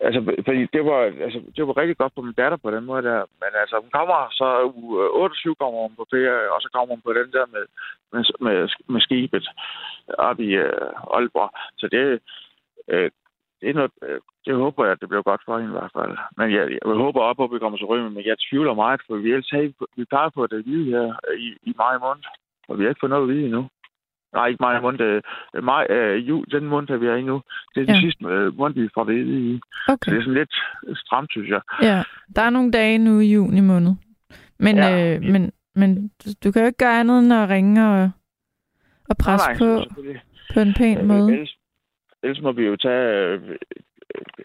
altså, 0.00 0.20
fordi 0.46 0.62
det 0.72 0.82
var, 0.84 1.00
altså, 1.26 1.38
det 1.56 1.66
var 1.66 1.76
rigtig 1.76 1.96
godt 1.96 2.12
for 2.14 2.22
min 2.22 2.34
datter 2.42 2.58
på 2.64 2.70
den 2.70 2.84
måde 2.84 3.02
der. 3.02 3.20
Men 3.42 3.50
altså, 3.62 3.76
hun 3.82 3.90
kommer 3.98 4.18
så 4.40 4.46
uge 4.74 5.08
28 5.10 5.54
kommer 5.54 5.80
hun 5.82 5.94
på 5.96 6.06
ferie, 6.10 6.52
og 6.54 6.58
så 6.62 6.68
kommer 6.74 6.94
hun 6.94 7.02
på 7.06 7.12
den 7.12 7.28
der 7.36 7.46
med, 7.54 7.64
med, 8.12 8.22
med, 8.40 8.68
med 8.92 9.00
skibet 9.00 9.46
op 10.18 10.40
i 10.40 10.50
øh, 10.64 11.14
Aalborg. 11.14 11.50
Så 11.80 11.86
det, 11.94 12.04
øh, 12.92 13.10
det 13.60 13.68
er 13.70 13.74
noget, 13.74 13.90
øh, 14.02 14.20
det 14.46 14.54
håber 14.54 14.84
jeg, 14.84 14.92
at 14.92 15.00
det 15.00 15.08
bliver 15.08 15.22
godt 15.30 15.42
for 15.44 15.58
hende 15.58 15.72
i 15.74 15.78
hvert 15.78 15.94
fald. 15.98 16.14
Men 16.38 16.46
jeg, 16.56 16.64
jeg 16.70 16.80
håber 17.04 17.20
op, 17.20 17.40
at 17.42 17.52
vi 17.54 17.58
kommer 17.58 17.78
til 17.78 17.86
Rømø, 17.86 18.08
men 18.08 18.24
jeg 18.30 18.36
tvivler 18.48 18.74
meget, 18.74 19.00
for 19.06 19.16
vi 19.16 19.30
ellers 19.32 19.50
havde, 19.50 19.74
vi 19.96 20.04
plejer 20.04 20.28
på 20.28 20.46
det 20.46 20.66
vide 20.66 20.90
her 20.90 21.06
i, 21.46 21.48
i 21.70 21.72
maj 21.78 21.98
måned, 21.98 22.24
og 22.68 22.78
vi 22.78 22.82
har 22.82 22.88
ikke 22.88 23.00
fået 23.02 23.10
noget 23.10 23.22
at 23.22 23.28
vide 23.34 23.44
endnu. 23.44 23.68
Nej, 24.34 24.46
ikke 24.46 24.60
maj 24.60 24.80
måned. 24.80 25.20
Maj, 25.62 25.86
øh, 25.90 26.28
jul, 26.28 26.44
den 26.50 26.64
måned, 26.64 26.96
vi 26.98 27.06
er 27.06 27.14
i 27.14 27.22
nu. 27.22 27.42
Det 27.74 27.80
er 27.80 27.86
den 27.86 27.94
Ja. 27.94 28.00
sidste 28.00 28.24
øh, 28.24 28.58
måned, 28.58 28.74
vi 28.82 28.88
får 28.94 29.04
vide 29.04 29.40
i. 29.54 29.60
Så 29.86 29.92
Okay. 29.92 30.12
det 30.12 30.18
er 30.18 30.22
sådan 30.22 30.34
lidt 30.34 30.54
stramt, 30.98 31.30
synes 31.30 31.48
jeg. 31.48 31.60
Ja, 31.82 32.02
der 32.36 32.42
er 32.42 32.50
nogle 32.50 32.70
dage 32.72 32.98
nu 32.98 33.20
i 33.20 33.32
juni 33.32 33.60
måned. 33.60 33.92
Men, 34.58 34.76
Ja. 34.76 35.14
øh, 35.16 35.22
men, 35.22 35.52
men 35.74 36.10
du- 36.44 36.52
kan 36.52 36.62
jo 36.62 36.66
ikke 36.66 36.78
gøre 36.84 37.00
andet 37.00 37.18
end 37.18 37.32
at 37.32 37.48
ringe 37.48 37.88
og, 37.88 38.10
og 39.10 39.16
presse 39.24 39.48
Nej, 39.50 39.58
på 39.58 39.84
på 40.54 40.60
en 40.60 40.74
pæn 40.74 40.98
Øh, 40.98 41.04
måde. 41.06 41.32
Ellers, 41.32 41.54
ellers 42.22 42.40
må 42.42 42.52
vi 42.52 42.62
jo 42.66 42.76
tage... 42.76 43.04
Øh, 43.32 43.40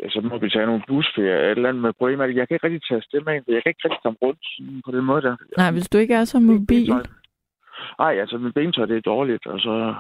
så 0.10 0.22
må 0.22 0.38
vi 0.38 0.50
tage 0.50 0.66
nogle 0.66 0.82
busferier 0.88 1.38
et 1.40 1.50
eller 1.52 1.70
andet 1.70 1.82
med 1.82 1.94
problemer. 1.94 2.26
Jeg 2.26 2.48
kan 2.48 2.56
ikke 2.56 2.68
rigtig 2.68 2.82
tage 2.90 3.02
stemme 3.02 3.36
ind, 3.36 3.44
for 3.46 3.52
jeg 3.52 3.64
kan 3.64 3.70
ikke 3.70 3.82
rigtig 3.86 4.00
komme 4.04 4.18
rundt 4.22 4.40
på 4.86 4.92
den 4.92 5.06
måde 5.06 5.22
der. 5.22 5.36
Nej, 5.58 5.72
hvis 5.72 5.90
du 5.90 5.98
ikke 5.98 6.14
er 6.14 6.26
så 6.26 6.40
mobil. 6.40 6.94
Nej, 8.00 8.20
altså 8.20 8.38
min 8.38 8.54
bentøj, 8.54 8.86
det 8.86 8.98
er 8.98 9.02
dårligt, 9.14 9.48
og 9.48 9.60
så, 9.60 9.96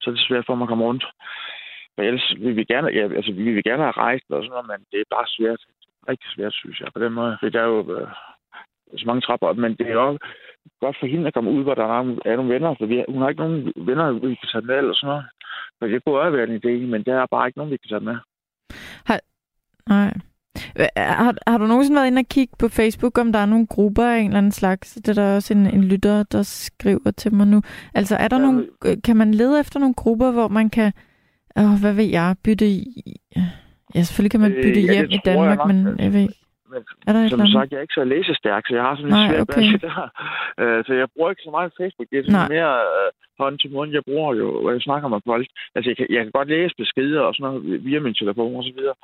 så 0.00 0.10
er 0.10 0.14
det 0.14 0.24
svært 0.28 0.46
for 0.46 0.54
mig 0.54 0.64
at 0.64 0.68
komme 0.68 0.84
rundt. 0.84 1.04
Men 1.96 2.06
ellers 2.06 2.34
vil 2.38 2.56
vi 2.56 2.64
gerne, 2.64 2.88
ja, 2.88 3.02
altså, 3.18 3.32
vi 3.32 3.52
vil 3.52 3.64
gerne 3.64 3.82
have 3.82 3.98
rejst 4.06 4.24
og 4.30 4.42
sådan 4.42 4.50
noget, 4.50 4.66
men 4.70 4.78
det 4.92 4.98
er 5.00 5.14
bare 5.16 5.26
svært. 5.26 5.60
Rigtig 6.08 6.28
svært, 6.34 6.52
synes 6.54 6.80
jeg, 6.80 6.88
på 6.94 7.00
den 7.04 7.12
måde. 7.12 7.36
Fordi 7.40 7.52
der 7.52 7.62
er 7.62 7.66
jo 7.66 7.80
øh, 7.98 8.08
så 8.96 9.04
mange 9.06 9.20
trapper 9.20 9.46
op, 9.46 9.56
men 9.56 9.74
det 9.76 9.86
er 9.86 9.92
jo 9.92 10.06
også 10.08 10.18
godt 10.80 10.96
for 11.00 11.06
hende 11.06 11.26
at 11.26 11.34
komme 11.34 11.50
ud, 11.50 11.62
hvor 11.62 11.74
der 11.74 11.84
er 11.84 12.02
nogle, 12.02 12.18
er 12.24 12.36
nogle 12.36 12.54
venner, 12.54 12.74
for 12.78 12.86
vi, 12.86 12.96
har- 12.96 13.04
hun 13.12 13.22
har 13.22 13.28
ikke 13.28 13.42
nogen 13.42 13.72
venner, 13.76 14.12
vi 14.12 14.34
kan 14.34 14.48
tage 14.52 14.66
med 14.66 14.76
eller 14.78 14.94
sådan 14.94 15.08
noget. 15.08 15.24
Så 15.78 15.84
det 15.86 16.04
kunne 16.04 16.18
også 16.20 16.36
være 16.36 16.48
en 16.48 16.60
idé, 16.64 16.86
men 16.92 17.02
der 17.04 17.14
er 17.22 17.26
bare 17.30 17.46
ikke 17.46 17.58
nogen, 17.58 17.72
vi 17.72 17.76
kan 17.76 17.88
tage 17.88 18.04
med. 18.10 18.16
Nej. 19.88 20.12
Øh, 20.76 20.86
Har, 20.96 21.34
har 21.46 21.58
du 21.58 21.66
nogensinde 21.66 21.96
været 21.96 22.06
inde 22.06 22.20
og 22.20 22.26
kigge 22.28 22.54
på 22.58 22.68
Facebook, 22.68 23.18
om 23.18 23.32
der 23.32 23.38
er 23.38 23.46
nogle 23.46 23.66
grupper 23.66 24.04
af 24.06 24.18
en 24.18 24.26
eller 24.26 24.38
anden 24.38 24.52
slags? 24.52 24.92
Det 24.94 25.08
er 25.08 25.12
der 25.22 25.34
også 25.36 25.54
en, 25.54 25.66
en 25.66 25.84
lytter, 25.84 26.22
der 26.22 26.42
skriver 26.42 27.10
til 27.10 27.34
mig 27.34 27.46
nu. 27.46 27.62
Altså, 27.94 28.16
er 28.16 28.28
der 28.28 28.36
Ja, 28.36 28.42
nogle, 28.42 28.66
øh, 28.84 28.96
kan 29.04 29.16
man 29.16 29.34
lede 29.34 29.60
efter 29.60 29.80
nogle 29.80 29.94
grupper, 29.94 30.30
hvor 30.30 30.48
man 30.48 30.70
kan, 30.70 30.92
åh, 31.56 31.80
hvad 31.80 31.92
ved 31.92 32.04
jeg, 32.04 32.34
bytte 32.42 32.68
i... 32.68 33.02
Ja, 33.94 34.02
selvfølgelig 34.02 34.30
kan 34.30 34.40
man 34.40 34.52
Øh, 34.52 34.62
bytte 34.64 34.80
ja, 34.80 34.86
det 34.86 34.94
hjem 34.96 35.10
i 35.10 35.12
jeg 35.12 35.20
Danmark, 35.24 35.58
nok. 35.58 35.66
men 35.68 35.86
jeg 35.98 36.12
ved 36.12 36.20
ikke. 36.20 36.34
Men 36.74 36.84
Er 37.06 37.12
der 37.12 37.28
som 37.28 37.46
sagt, 37.56 37.70
jeg 37.70 37.78
er 37.78 37.86
ikke 37.86 37.98
så 38.00 38.04
læsestærk, 38.14 38.62
så 38.66 38.74
jeg 38.78 38.84
har 38.86 38.94
sådan 38.96 39.10
lidt 39.10 39.24
svært 39.30 39.48
okay. 39.48 39.72
det 39.72 39.82
der. 39.88 40.02
Øh, 40.62 40.80
så 40.86 40.92
jeg 41.00 41.08
bruger 41.14 41.30
ikke 41.30 41.46
så 41.46 41.50
meget 41.56 41.72
Facebook. 41.80 42.08
Det 42.10 42.18
er 42.18 42.24
sådan 42.24 42.40
Nej. 42.40 42.48
mere 42.56 42.72
øh, 42.88 43.08
hånd 43.42 43.56
til 43.58 43.70
mund. 43.74 43.90
Jeg 43.98 44.04
bruger 44.08 44.30
jo, 44.40 44.46
hvor 44.60 44.70
jeg 44.70 44.80
snakker 44.88 45.08
med 45.08 45.20
folk. 45.30 45.46
Altså, 45.74 45.86
jeg 45.90 45.96
kan, 45.98 46.06
jeg 46.14 46.22
kan 46.24 46.32
godt 46.38 46.48
læse 46.54 46.74
beskeder 46.82 47.20
og 47.28 47.34
sådan 47.34 47.44
noget 47.50 47.84
via 47.86 48.00
min 48.06 48.14
telefon 48.20 48.56
og 48.60 48.64
så 48.68 48.72
videre. 48.78 48.96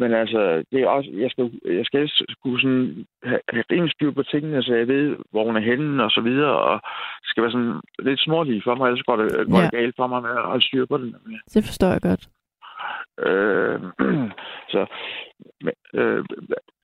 Men 0.00 0.10
altså, 0.22 0.40
det 0.70 0.78
er 0.82 0.88
også, 0.96 1.10
jeg 1.24 1.30
skal, 1.30 1.44
jeg 1.80 1.84
skal 1.88 2.02
kunne 2.42 2.60
sådan 2.60 2.86
have, 3.28 3.40
have 3.54 3.64
rimelig 3.72 3.92
styr 3.96 4.10
på 4.18 4.22
tingene, 4.22 4.62
så 4.62 4.72
jeg 4.74 4.88
ved, 4.88 5.16
hvor 5.30 5.44
hun 5.46 5.56
er 5.56 5.64
henne 5.70 6.04
og 6.04 6.10
så 6.10 6.20
videre. 6.20 6.56
Og 6.70 6.76
det 7.22 7.28
skal 7.30 7.42
være 7.42 7.52
sådan 7.56 7.80
lidt 7.98 8.20
smålig 8.20 8.62
for 8.66 8.74
mig, 8.74 8.86
ellers 8.86 9.06
går 9.08 9.16
det, 9.16 9.28
går 9.50 9.58
Ja. 9.58 9.64
det 9.64 9.72
galt 9.78 9.96
for 9.96 10.06
mig 10.06 10.22
med 10.22 10.30
at 10.30 10.44
holde 10.52 10.64
styr 10.68 10.86
på 10.86 10.96
nemlig. 10.96 11.38
Det 11.54 11.64
forstår 11.68 11.90
jeg 11.96 12.00
godt. 12.10 12.24
Øh, 13.18 13.80
så, 14.72 14.86
øh, 15.94 16.24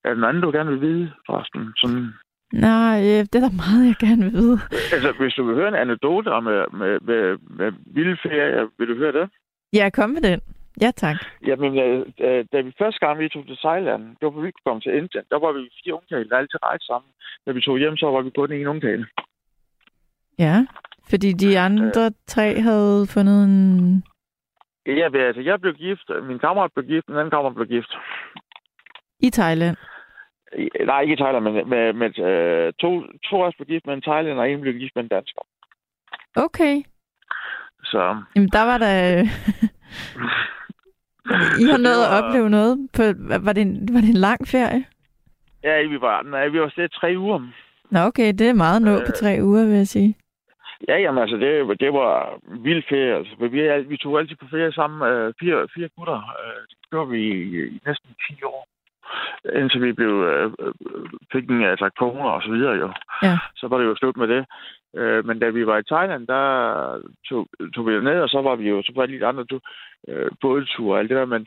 er 0.04 0.08
der 0.08 0.14
noget 0.14 0.28
andet, 0.28 0.42
du 0.42 0.50
gerne 0.50 0.70
vil 0.70 0.80
vide, 0.80 1.12
forresten? 1.26 1.72
Sådan, 1.76 2.12
Nej, 2.52 2.96
øh, 3.10 3.22
det 3.30 3.34
er 3.34 3.44
der 3.48 3.62
meget, 3.64 3.86
jeg 3.86 3.96
gerne 4.06 4.22
vil 4.24 4.32
vide. 4.32 4.58
altså, 4.94 5.12
hvis 5.20 5.34
du 5.34 5.44
vil 5.44 5.54
høre 5.54 5.68
en 5.68 5.82
anekdote 5.84 6.28
om 6.28 6.44
med, 6.44 6.64
med, 6.80 7.00
med, 7.00 7.38
med 7.58 7.72
vilde 7.86 8.16
ferie, 8.22 8.68
vil 8.78 8.88
du 8.88 8.96
høre 8.96 9.12
det? 9.12 9.30
Ja, 9.72 9.90
kom 9.90 10.10
med 10.10 10.22
den. 10.22 10.40
Ja, 10.80 10.90
tak. 10.96 11.16
Jamen, 11.46 11.78
øh, 11.78 12.06
øh, 12.20 12.44
da 12.52 12.60
vi 12.60 12.72
første 12.78 13.06
gang 13.06 13.18
vi 13.18 13.28
tog 13.28 13.46
til 13.46 13.58
Thailand, 13.64 14.02
det 14.02 14.24
var 14.24 14.40
vi 14.40 14.52
kom 14.66 14.80
til 14.80 14.92
Indien, 14.92 15.24
der 15.30 15.38
var 15.38 15.52
vi 15.52 15.70
fire 15.84 15.94
ungdale, 15.94 16.28
der 16.28 16.36
altid 16.36 16.58
rejste 16.62 16.86
sammen. 16.86 17.10
Da 17.46 17.52
vi 17.52 17.60
tog 17.60 17.78
hjem, 17.78 17.96
så 17.96 18.06
var 18.06 18.22
vi 18.22 18.30
kun 18.30 18.52
en 18.52 18.66
ungdale. 18.66 19.06
Ja, 20.38 20.66
fordi 21.10 21.32
de 21.32 21.58
andre 21.58 22.10
tre 22.26 22.60
havde 22.60 23.06
fundet 23.14 23.44
en... 23.44 24.02
Ja, 24.86 25.08
altså, 25.14 25.42
jeg 25.42 25.60
blev 25.60 25.74
gift, 25.74 26.10
min 26.22 26.38
kammerat 26.38 26.72
blev 26.74 26.86
gift, 26.86 27.06
den 27.06 27.16
anden 27.16 27.30
kammerat 27.30 27.54
blev 27.54 27.66
gift. 27.66 27.92
I 29.20 29.30
Thailand. 29.30 29.76
Nej, 30.86 31.00
ikke 31.00 31.12
i 31.12 31.16
Thailand, 31.16 31.44
men 31.44 31.68
med, 31.68 31.92
med 31.92 32.18
øh, 32.18 32.72
to, 32.80 33.02
to 33.30 33.42
af 33.42 33.46
os 33.48 33.54
blev 33.56 33.66
gift 33.66 33.86
med 33.86 33.94
en 33.94 34.02
thailander, 34.02 34.42
og 34.42 34.50
en 34.50 34.60
blev 34.60 34.74
gift 34.74 34.94
med 34.96 35.02
en 35.04 35.08
dansker. 35.08 35.42
Okay. 36.36 36.82
Så 37.84 38.22
Jamen, 38.36 38.48
der 38.48 38.62
var 38.62 38.78
der... 38.78 39.22
I 41.62 41.64
har 41.70 41.78
nået 41.78 42.04
at 42.06 42.24
opleve 42.24 42.50
noget. 42.50 42.88
På, 42.96 43.02
var, 43.44 43.52
det 43.52 43.60
en, 43.62 43.88
var 43.94 44.00
det 44.00 44.08
en 44.08 44.16
lang 44.28 44.48
ferie? 44.48 44.84
ja, 45.64 45.82
vi 45.88 46.00
var, 46.00 46.22
nej, 46.22 46.48
vi 46.48 46.58
var 46.58 46.64
afsted 46.64 46.88
tre 46.88 47.14
uger. 47.18 47.48
Nå, 47.90 48.00
okay, 48.00 48.28
det 48.38 48.48
er 48.48 48.52
meget 48.54 48.82
nå 48.82 48.96
på 48.96 49.12
Øh. 49.12 49.14
tre 49.20 49.38
uger, 49.42 49.64
vil 49.66 49.76
jeg 49.76 49.86
sige. 49.86 50.14
Ja, 50.88 50.96
jamen 50.98 51.22
altså, 51.22 51.36
det, 51.36 51.80
det 51.80 51.92
var 51.92 52.38
vild 52.66 52.82
ferie. 52.88 53.14
Altså, 53.14 53.34
vi, 53.36 53.88
vi 53.88 53.96
tog 53.96 54.18
altid 54.18 54.36
på 54.36 54.46
ferie 54.50 54.72
sammen, 54.72 55.12
øh, 55.12 55.34
fire, 55.40 55.68
fire 55.74 55.88
gutter. 55.96 56.16
Øh, 56.16 56.62
det 56.70 56.76
gjorde 56.90 57.10
vi 57.10 57.20
i, 57.22 57.66
i 57.66 57.80
næsten 57.86 58.10
10 58.28 58.42
år. 58.42 58.66
Indtil 59.54 59.82
vi 59.82 59.92
blev, 59.92 60.14
øh, 60.22 60.52
øh, 60.58 60.74
fik 61.32 61.50
en 61.50 61.64
altså, 61.64 61.90
koner 61.98 62.30
og 62.30 62.42
så 62.42 62.50
videre 62.50 62.74
jo. 62.74 62.92
Ja. 63.22 63.38
Så 63.56 63.68
var 63.68 63.78
det 63.78 63.84
jo 63.84 63.96
slut 63.96 64.16
med 64.16 64.28
det. 64.28 64.46
Øh, 64.96 65.26
men 65.26 65.38
da 65.38 65.48
vi 65.48 65.66
var 65.66 65.78
i 65.78 65.88
Thailand, 65.92 66.26
der 66.26 66.44
tog, 67.28 67.48
tog 67.74 67.86
vi 67.86 68.00
ned, 68.00 68.20
og 68.20 68.28
så 68.28 68.40
var 68.42 68.56
vi 68.56 68.68
jo 68.68 68.82
så 68.82 68.92
var 68.94 69.02
det 69.02 69.10
lidt 69.10 69.22
andre 69.22 69.44
du, 69.44 69.60
øh, 70.08 70.30
bådture 70.40 70.94
og 70.94 70.98
alt 70.98 71.10
det 71.10 71.16
der. 71.16 71.24
Men 71.24 71.46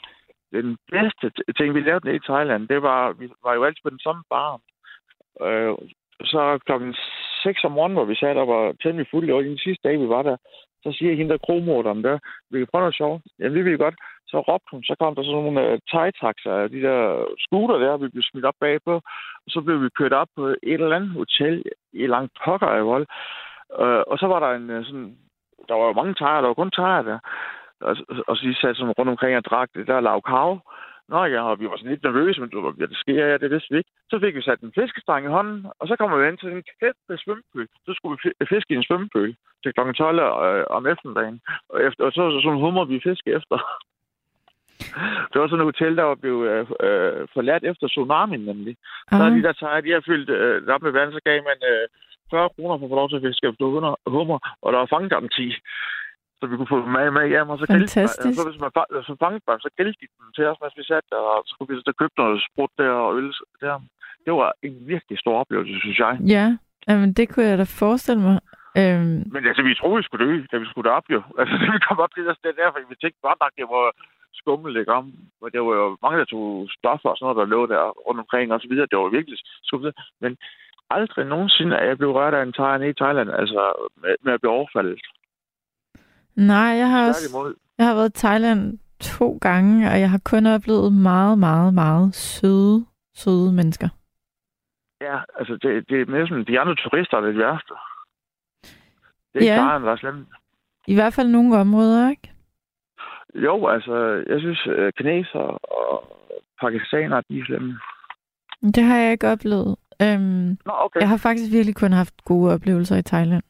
den 0.52 0.78
bedste 0.92 1.32
ting, 1.58 1.74
vi 1.76 1.82
lavede 1.82 2.06
nede 2.06 2.16
i 2.16 2.28
Thailand, 2.30 2.68
det 2.68 2.82
var, 2.82 3.12
vi 3.12 3.30
var 3.44 3.54
jo 3.54 3.64
altid 3.64 3.82
på 3.84 3.90
den 3.90 4.00
samme 4.00 4.24
bar. 4.30 4.60
Øh, 5.42 5.74
så 6.24 6.60
klokken 6.66 6.96
6 7.44 7.64
om 7.64 7.72
morgenen, 7.72 7.98
hvor 7.98 8.06
vi 8.06 8.16
sad 8.16 8.36
der 8.36 8.46
var 8.46 8.74
temmelig 8.84 9.08
fulde, 9.12 9.34
og 9.34 9.44
den 9.44 9.58
sidste 9.58 9.88
dag, 9.88 10.00
vi 10.00 10.10
var 10.10 10.22
der, 10.22 10.38
så 10.84 10.90
siger 10.92 11.16
hende 11.16 11.32
der 11.32 11.46
kromorderen 11.46 12.04
der, 12.04 12.18
vi 12.52 12.58
kan 12.58 12.68
prøve 12.72 12.82
noget 12.82 12.96
sjovt. 12.96 13.22
Jamen, 13.40 13.56
det 13.56 13.66
vil 13.66 13.74
vi 13.74 13.78
godt. 13.78 13.96
Så 14.28 14.40
råbte 14.40 14.72
hun, 14.72 14.84
så 14.84 14.96
kom 15.00 15.16
der 15.16 15.24
sådan 15.24 15.44
nogle 15.44 15.74
uh, 15.74 15.80
thai-taxaer, 15.92 16.68
de 16.68 16.82
der 16.88 17.00
scooter 17.46 17.78
der, 17.78 17.98
vi 17.98 18.08
blev 18.08 18.24
smidt 18.24 18.46
op 18.46 18.54
bagpå, 18.60 18.96
og 19.46 19.50
så 19.54 19.62
blev 19.62 19.84
vi 19.84 19.98
kørt 20.00 20.14
op 20.14 20.28
på 20.36 20.46
et 20.48 20.82
eller 20.82 20.96
andet 20.96 21.10
hotel 21.10 21.64
i 21.94 22.08
langt 22.08 22.32
pokker 22.46 22.68
af 22.68 22.86
vold. 22.86 23.06
Uh, 23.84 24.04
og 24.12 24.16
så 24.20 24.28
var 24.28 24.40
der 24.40 24.52
en 24.58 24.70
uh, 24.78 24.86
sådan, 24.86 25.18
der 25.68 25.76
var 25.80 25.86
jo 25.88 25.94
mange 25.94 26.16
thaier, 26.20 26.42
der 26.42 26.48
var 26.48 26.62
kun 26.62 26.72
thaier 26.72 27.02
der, 27.02 27.20
og, 27.82 27.96
og 28.28 28.38
så 28.38 28.42
de 28.48 28.56
sad 28.56 28.76
sådan 28.76 28.98
rundt 28.98 29.12
omkring 29.12 29.38
og 29.38 29.46
drak 29.46 29.70
det 29.76 29.88
der 29.88 30.00
lavkav. 30.00 30.22
kav. 30.32 30.73
Nå 31.10 31.26
ja, 31.26 31.42
og 31.50 31.60
vi 31.60 31.66
var 31.70 31.78
sådan 31.78 31.92
lidt 31.92 32.04
nervøse, 32.04 32.42
men 32.42 32.50
du, 32.50 32.72
hvad 32.72 32.88
det 32.88 32.98
sker, 32.98 33.26
ja, 33.26 33.38
det 33.38 33.52
vidste 33.52 33.72
vi 33.72 33.78
ikke. 33.78 33.92
Så 34.10 34.20
fik 34.20 34.36
vi 34.36 34.42
sat 34.42 34.60
en 34.60 34.74
fiskestang 34.80 35.26
i 35.26 35.36
hånden, 35.38 35.66
og 35.80 35.88
så 35.88 35.96
kommer 35.96 36.18
vi 36.18 36.28
ind 36.28 36.38
til 36.38 36.50
en 36.52 36.64
kæmpe 36.80 37.14
svømmepøl. 37.24 37.68
Så 37.86 37.92
skulle 37.94 38.14
vi 38.14 38.20
fi- 38.24 38.46
fiske 38.54 38.74
i 38.74 38.78
en 38.78 38.88
svømmepøl 38.88 39.36
til 39.64 39.74
kl. 39.74 39.92
12 39.94 40.20
øh, 40.20 40.66
om 40.78 40.88
eftermiddagen. 40.88 41.42
Og, 41.70 41.84
efter, 41.88 42.04
og 42.06 42.12
så, 42.12 42.22
så 42.32 42.40
sådan 42.44 42.64
hummer 42.66 42.86
vi 42.86 43.06
fisk 43.08 43.28
efter. 43.28 43.58
Det 45.32 45.42
var 45.42 45.48
sådan 45.48 45.60
et 45.66 45.72
hotel, 45.74 45.98
der 45.98 46.04
var 46.04 46.16
blevet 46.16 46.46
øh, 46.52 46.60
øh, 46.88 47.28
forladt 47.34 47.64
efter 47.64 47.88
tsunamien, 47.88 48.46
nemlig. 48.46 48.78
Så 49.10 49.16
Ah, 49.16 49.28
er 49.28 49.36
de 49.36 49.44
der 49.44 49.54
tejer, 49.54 49.82
de 49.82 49.92
har 49.92 50.04
fyldt 50.06 50.30
øh, 50.30 50.68
op 50.68 50.82
med 50.82 50.92
vand, 50.92 51.12
så 51.14 51.22
gav 51.26 51.38
man 51.50 51.60
øh, 51.72 51.88
40 52.32 52.50
kroner 52.56 52.78
for 52.78 52.86
at 52.86 52.90
få 52.92 52.96
lov 52.96 53.10
til 53.10 53.16
at 53.16 53.26
fiske 53.28 53.48
efter 53.48 53.66
hummer, 54.16 54.40
og 54.62 54.74
der 54.74 54.80
var 54.80 54.94
fangegaranti. 54.94 55.48
Så 56.44 56.48
vi 56.52 56.56
kunne 56.58 56.74
få 56.76 56.80
dem 56.86 56.92
med, 56.98 57.06
med 57.18 57.26
hjem, 57.34 57.50
og 57.54 57.58
så 57.60 57.66
Fantastisk. 57.78 58.36
Så 58.40 58.44
hvis 58.50 58.60
man 58.64 58.72
fa- 58.78 58.92
så 59.10 59.14
fangede 59.24 59.44
dem, 59.48 59.60
så 59.66 59.70
grillede 59.76 59.98
de 60.02 60.08
dem 60.20 60.28
til 60.38 60.46
os, 60.52 60.58
mens 60.62 60.78
vi 60.80 60.84
satte 60.92 61.08
der, 61.14 61.22
og 61.34 61.40
så 61.48 61.52
kunne 61.56 61.70
vi 61.72 61.76
så 61.90 61.94
købe 62.02 62.16
noget 62.22 62.38
sprut 62.48 62.74
der 62.82 62.92
og 63.06 63.10
øl 63.20 63.30
der. 63.64 63.76
Det 64.26 64.34
var 64.42 64.50
en 64.68 64.76
virkelig 64.94 65.18
stor 65.24 65.36
oplevelse, 65.44 65.76
synes 65.84 66.00
jeg. 66.06 66.14
ja, 66.36 66.46
Jamen, 66.88 67.14
det 67.18 67.26
kunne 67.30 67.46
jeg 67.52 67.58
da 67.58 67.66
forestille 67.84 68.22
mig. 68.30 68.38
Øhm, 68.80 69.20
Men 69.34 69.42
altså, 69.50 69.64
vi 69.70 69.74
troede, 69.80 69.98
vi 70.02 70.08
skulle 70.08 70.26
dø, 70.26 70.32
da 70.52 70.58
vi 70.64 70.68
skulle 70.72 70.88
derop 70.90 71.08
jo. 71.16 71.20
Altså, 71.40 71.54
da 71.62 71.66
vi 71.76 71.80
kom 71.88 72.00
op 72.04 72.14
til 72.14 72.26
det 72.28 72.38
sted 72.38 72.54
der, 72.60 72.72
fordi 72.72 72.86
vi 72.90 72.96
tænkte 73.02 73.26
godt 73.28 73.40
nok, 73.44 73.54
det 73.60 73.66
var 73.76 73.86
skummelt, 74.40 74.78
ikke 74.82 74.94
om? 75.00 75.06
Og 75.44 75.48
der 75.54 75.62
var 75.68 75.76
jo 75.82 75.88
mange, 76.04 76.20
der 76.22 76.26
tog 76.34 76.46
stoffer 76.78 77.10
og 77.10 77.18
sådan 77.18 77.26
noget, 77.26 77.42
der 77.42 77.54
lå 77.56 77.60
der 77.74 77.82
rundt 78.06 78.20
omkring 78.24 78.48
og 78.54 78.60
så 78.62 78.68
videre. 78.72 78.88
Det 78.92 78.98
var 79.00 79.16
virkelig 79.18 79.38
skummelt. 79.70 79.96
Men 80.24 80.32
aldrig 80.98 81.26
nogensinde 81.26 81.76
er 81.82 81.86
jeg 81.90 81.98
blevet 81.98 82.16
rørt 82.16 82.34
af 82.34 82.42
en 82.44 82.54
nede 82.80 82.90
i 82.90 83.00
Thailand, 83.02 83.30
altså 83.42 83.62
med, 84.02 84.16
med 84.26 84.34
at 84.34 84.42
blive 84.42 84.58
overfaldet. 84.60 85.00
Nej, 86.36 86.72
jeg 86.82 86.90
har 86.90 87.08
også 87.08 87.54
jeg 87.78 87.86
har 87.86 87.96
været 87.96 88.10
i 88.10 88.20
Thailand 88.20 88.80
to 89.00 89.38
gange, 89.42 89.90
og 89.92 90.00
jeg 90.00 90.10
har 90.10 90.22
kun 90.26 90.46
oplevet 90.46 90.94
meget, 90.94 91.40
meget, 91.40 91.74
meget 91.74 92.16
søde, 92.16 92.86
søde 93.16 93.54
mennesker. 93.54 93.90
Ja, 95.02 95.18
altså, 95.40 95.54
det, 95.54 95.90
det 95.90 96.02
er 96.02 96.06
næsten 96.06 96.48
de 96.48 96.60
andre 96.60 96.76
turister, 96.76 97.18
der 97.18 97.28
er 97.28 97.32
det 97.32 97.40
værste. 97.40 97.74
Det 99.34 99.36
er 99.36 99.40
ikke. 99.40 99.54
Thailand, 99.54 99.84
der 99.84 99.92
er 99.92 99.96
slemt. 99.96 100.28
I 100.88 100.96
hvert 100.96 101.14
fald 101.14 101.28
nogle 101.28 101.58
områder, 101.58 102.10
ikke? 102.10 102.32
Jo, 103.36 103.68
altså, 103.68 104.24
jeg 104.28 104.40
synes, 104.40 104.68
øh, 104.68 104.94
kineser 104.98 105.46
og 105.80 106.18
pakistanere, 106.62 107.24
de 107.30 107.40
er 107.40 107.46
slemme. 107.46 107.80
Det 108.62 108.84
har 108.84 108.98
jeg 108.98 109.12
ikke 109.12 109.28
oplevet. 109.28 109.76
Øhm, 110.02 110.58
Nå, 110.66 110.74
okay. 110.86 111.00
jeg 111.00 111.10
har 111.10 111.18
faktisk 111.18 111.52
virkelig 111.52 111.76
kun 111.76 111.92
haft 111.92 112.24
gode 112.26 112.54
oplevelser 112.54 112.96
i 112.98 113.02
Thailand. 113.02 113.44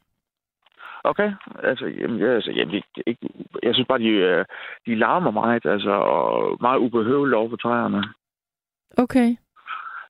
Okay, 1.04 1.32
altså, 1.64 1.86
jamen, 1.86 2.20
jeg, 2.20 2.30
altså, 2.30 2.52
jamen, 2.52 2.76
det, 2.76 2.84
ikke, 3.08 3.30
jeg 3.64 3.74
synes 3.74 3.88
bare, 3.88 4.00
de, 4.00 4.10
øh, 4.10 4.46
de 4.86 4.96
larmer 4.96 5.32
meget, 5.32 5.66
altså, 5.66 5.92
og 5.92 6.58
meget 6.62 6.78
ubehøveligt 6.80 7.36
over 7.36 7.50
for 7.50 7.58
træerne. 7.58 8.04
Okay. 8.98 9.36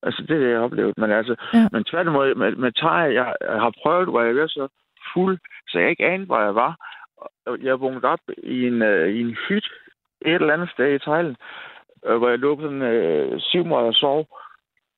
Altså, 0.03 0.21
det 0.21 0.31
er 0.31 0.39
det, 0.39 0.49
jeg 0.49 0.57
har 0.57 0.63
oplevet. 0.65 0.97
Men 0.97 1.11
altså, 1.11 1.35
Ja. 1.53 1.67
men 1.71 1.83
tværtimod, 1.83 2.35
med, 2.35 2.55
med 2.55 2.71
træer, 2.71 3.11
jeg, 3.11 3.35
har 3.41 3.73
prøvet, 3.83 4.09
hvor 4.09 4.21
jeg 4.21 4.35
var 4.35 4.47
så 4.47 4.67
fuld, 5.13 5.39
så 5.69 5.79
jeg 5.79 5.89
ikke 5.89 6.05
anede, 6.05 6.25
hvor 6.25 6.39
jeg 6.39 6.55
var. 6.55 6.73
Jeg 7.61 7.79
vågnede 7.79 8.07
op 8.07 8.19
i 8.43 8.67
en, 8.67 8.81
øh, 8.81 9.09
i 9.15 9.21
en 9.21 9.37
hyt 9.47 9.67
et 10.25 10.33
eller 10.33 10.53
andet 10.53 10.69
sted 10.69 10.93
i 10.93 10.99
Thailand, 10.99 11.35
øh, 12.05 12.17
hvor 12.17 12.29
jeg 12.29 12.39
lå 12.39 12.55
på 12.55 12.61
sådan 12.61 12.81
øh, 12.81 13.39
syv 13.39 13.65
måneder 13.65 13.87
og 13.87 13.93
sov. 13.93 14.27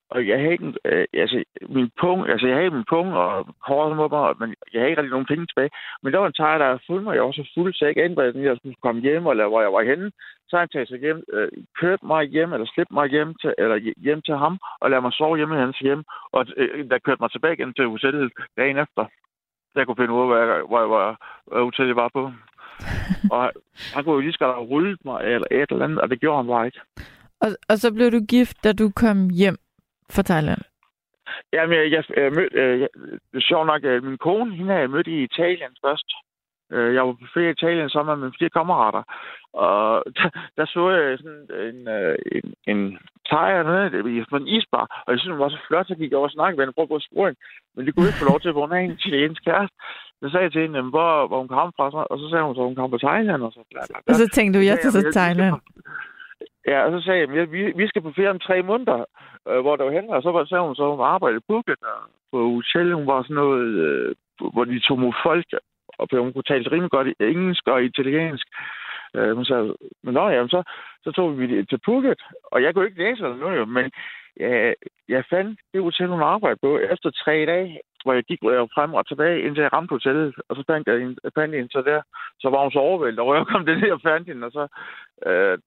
Og 0.09 0.27
jeg 0.27 0.37
havde 0.39 0.51
ikke, 0.51 0.73
øh, 0.85 1.05
altså, 1.13 1.43
min 1.69 1.89
pung, 2.01 2.29
altså, 2.29 2.47
jeg 2.47 2.55
havde 2.57 2.77
min 2.77 2.89
pung 2.89 3.13
og 3.13 3.47
håret 3.67 3.95
på 3.97 4.07
mig, 4.07 4.33
men 4.39 4.55
jeg 4.73 4.79
havde 4.79 4.89
ikke 4.89 5.01
rigtig 5.01 5.15
nogen 5.15 5.31
penge 5.31 5.45
tilbage. 5.45 5.69
Men 6.03 6.13
der 6.13 6.19
var 6.19 6.27
en 6.27 6.39
tejer, 6.39 6.57
der 6.57 6.65
havde 6.65 6.87
fundet 6.87 7.03
mig, 7.03 7.15
jeg 7.15 7.23
var 7.23 7.31
så 7.31 7.49
fuld, 7.55 7.73
så 7.73 7.85
jeg 7.85 7.89
ikke 7.89 8.03
anede, 8.03 8.13
hvordan 8.13 8.43
jeg 8.43 8.57
skulle 8.57 8.83
komme 8.85 9.01
hjem, 9.01 9.27
eller 9.27 9.47
hvor 9.47 9.61
jeg 9.61 9.73
var 9.73 9.83
henne. 9.91 10.11
Så 10.49 10.57
han 10.57 10.69
taget 10.69 10.87
sig 10.87 10.99
hjem, 10.99 11.23
øh, 11.33 11.49
kørt 11.81 12.03
mig 12.03 12.23
hjem, 12.35 12.53
eller 12.53 12.67
slæbt 12.73 12.91
mig 12.91 13.07
hjem 13.15 13.35
til, 13.41 13.53
eller 13.57 13.77
hj- 13.79 14.01
hjem 14.05 14.21
til 14.21 14.35
ham, 14.43 14.59
og 14.81 14.89
lader 14.89 15.01
mig 15.01 15.13
sove 15.13 15.37
hjemme 15.37 15.55
i 15.55 15.63
hans 15.65 15.79
hjem. 15.79 16.03
Og 16.35 16.45
øh, 16.57 16.89
der 16.89 16.97
kørte 17.05 17.21
mig 17.21 17.31
tilbage 17.31 17.53
igen 17.53 17.73
til 17.73 17.87
hotellet 17.87 18.31
dagen 18.57 18.77
efter. 18.77 19.03
Så 19.71 19.75
jeg 19.79 19.85
kunne 19.85 20.01
finde 20.01 20.13
ud 20.13 20.21
af, 20.21 20.27
hvor 20.27 20.37
jeg, 20.37 20.63
hvor 20.69 20.79
jeg 20.79 20.89
var, 20.89 21.09
hvad 21.47 21.61
hotel 21.61 21.87
jeg 21.87 21.95
var 21.95 22.09
på. 22.17 22.23
og 23.35 23.51
han 23.93 24.03
kunne 24.03 24.15
jo 24.15 24.19
lige 24.19 24.33
skal 24.33 24.47
have 24.47 24.69
rullet 24.71 24.99
mig, 25.05 25.19
eller 25.23 25.47
et 25.51 25.71
eller 25.71 25.85
andet, 25.85 25.99
og 26.01 26.09
det 26.09 26.19
gjorde 26.19 26.37
han 26.37 26.47
bare 26.47 26.65
ikke. 26.65 26.81
Og, 27.41 27.49
og 27.69 27.77
så 27.77 27.93
blev 27.93 28.11
du 28.11 28.19
gift, 28.29 28.63
da 28.63 28.73
du 28.73 28.91
kom 28.95 29.29
hjem 29.29 29.57
fra 30.11 30.21
Thailand. 30.21 30.61
Jamen, 31.53 31.77
jeg, 31.77 31.91
jeg, 31.91 32.03
jeg 32.17 32.31
mødte, 32.31 32.57
øh, 32.61 32.87
sjovt 33.41 33.67
nok, 33.67 33.83
at 33.83 34.03
min 34.03 34.17
kone, 34.17 34.55
hende 34.55 34.71
har 34.73 34.79
jeg 34.79 34.89
mødt 34.89 35.07
i 35.07 35.23
Italien 35.23 35.71
først. 35.85 36.09
Øh, 36.73 36.93
jeg 36.95 37.01
var 37.07 37.13
på 37.13 37.27
ferie 37.33 37.47
i 37.49 37.57
Italien 37.59 37.89
sammen 37.89 38.11
med 38.11 38.21
mine 38.27 38.37
fire 38.39 38.49
kammerater. 38.57 39.03
Og 39.53 40.03
der, 40.17 40.29
der 40.57 40.65
så 40.65 40.89
jeg 40.89 41.17
sådan 41.17 41.45
en, 41.69 41.87
øh, 41.97 42.15
en, 42.35 42.45
en 42.71 42.79
thaier 43.29 43.63
nede 43.63 43.85
i- 44.15 44.35
en 44.41 44.47
isbar, 44.57 44.85
og 45.05 45.09
jeg 45.11 45.19
synes, 45.19 45.33
hun 45.35 45.43
var 45.45 45.49
så 45.49 45.59
flot, 45.67 45.87
så 45.87 45.95
gik 45.95 46.11
jeg 46.11 46.17
over 46.17 46.27
og 46.31 46.35
snakkede 46.37 46.57
med 46.57 46.63
hende 46.65 46.75
prøvede 46.77 46.91
på 46.93 46.95
at 47.01 47.07
spore 47.09 47.27
hende. 47.27 47.39
Men 47.75 47.81
det 47.85 47.91
kunne 47.95 48.07
ikke 48.09 48.21
få 48.23 48.29
lov 48.31 48.39
til, 48.41 48.53
for 48.53 48.61
hun 48.65 48.71
er 48.75 48.81
en 48.81 48.97
italiensk 48.99 49.41
kæreste. 49.49 49.75
Så 50.21 50.25
sagde 50.29 50.43
jeg 50.45 50.51
til 50.51 50.61
hende, 50.61 50.77
"Jamen, 50.77 50.93
hvor, 50.95 51.11
hvor 51.27 51.39
hun 51.43 51.47
kom 51.57 51.69
fra, 51.77 51.85
og 52.11 52.17
så 52.21 52.25
sagde 52.29 52.43
hun, 52.47 52.55
så 52.55 52.61
hun 52.69 52.75
kom 52.79 52.89
fra 52.93 53.03
Thailand, 53.07 53.41
og 53.47 53.51
så 53.55 53.61
bla, 53.71 53.81
bla, 53.89 53.97
bla. 54.03 54.09
Og 54.11 54.15
så 54.21 54.25
tænkte 54.35 54.53
du, 54.59 54.63
jeg 54.69 54.77
tager 54.81 54.93
til 55.01 55.13
Thailand. 55.21 55.55
Ja, 56.67 56.85
og 56.85 56.91
så 56.91 57.05
sagde 57.05 57.19
jeg, 57.19 57.41
at 57.41 57.51
vi, 57.51 57.71
vi 57.75 57.87
skal 57.87 58.01
på 58.01 58.11
ferie 58.15 58.29
om 58.29 58.39
tre 58.39 58.61
måneder, 58.61 59.05
øh, 59.49 59.59
hvor 59.61 59.75
der 59.75 59.83
var 59.83 59.91
henne, 59.91 60.15
og 60.15 60.21
så 60.23 60.31
var, 60.31 60.45
sagde 60.45 60.63
hun, 60.63 60.75
så 60.75 60.91
hun 60.91 61.05
arbejdede 61.05 61.41
på 61.41 61.45
Phuket, 61.47 61.83
og 61.83 61.99
på 62.31 62.39
hotel, 62.49 62.93
hun 62.93 63.07
var 63.07 63.21
sådan 63.21 63.35
noget, 63.35 63.67
øh, 63.85 64.15
hvor 64.53 64.65
de 64.65 64.79
tog 64.79 64.99
mod 64.99 65.13
folk, 65.23 65.45
og 65.99 66.07
hun 66.11 66.33
kunne 66.33 66.49
tale 66.51 66.71
rimelig 66.71 66.91
godt 66.91 67.07
i 67.07 67.15
engelsk 67.19 67.67
og 67.67 67.83
italiensk. 67.83 68.47
Øh, 69.15 69.35
hun 69.35 69.45
sagde, 69.45 69.75
men 70.03 70.13
nå, 70.13 70.29
jamen, 70.29 70.49
så, 70.49 70.63
så 71.03 71.11
tog 71.11 71.39
vi 71.39 71.47
det 71.47 71.69
til 71.69 71.79
Phuket, 71.85 72.21
og 72.43 72.63
jeg 72.63 72.73
kunne 72.73 72.85
ikke 72.85 73.03
læse 73.03 73.23
eller 73.23 73.37
noget, 73.37 73.57
jo, 73.57 73.65
men 73.65 73.91
jeg, 74.37 74.75
jeg 75.09 75.23
fandt 75.29 75.59
det 75.73 75.81
hotel, 75.81 76.07
hun 76.07 76.21
arbejdede 76.21 76.59
på, 76.63 76.77
efter 76.77 77.09
tre 77.09 77.45
dage, 77.45 77.79
hvor 78.03 78.13
jeg 78.13 78.23
gik 78.23 78.39
frem 78.75 78.93
og 78.93 79.07
tilbage, 79.07 79.41
indtil 79.41 79.61
jeg 79.61 79.73
ramte 79.73 79.91
hotellet, 79.91 80.35
og 80.49 80.55
så 80.55 80.63
fandt 80.67 80.87
jeg 80.87 80.99
hende, 80.99 81.15
fandt 81.35 81.55
hende 81.55 81.71
så 81.71 81.81
der, 81.81 82.01
så 82.39 82.49
var 82.49 82.61
hun 82.61 82.71
så 82.71 82.79
overvældet, 82.79 83.19
og 83.19 83.35
jeg 83.35 83.45
kom 83.47 83.65
det 83.65 83.77
ned 83.79 83.91
og 83.91 84.01
fandt 84.01 84.27
hende, 84.27 84.45
og 84.47 84.51
så 84.51 84.67
øh, 85.29 85.57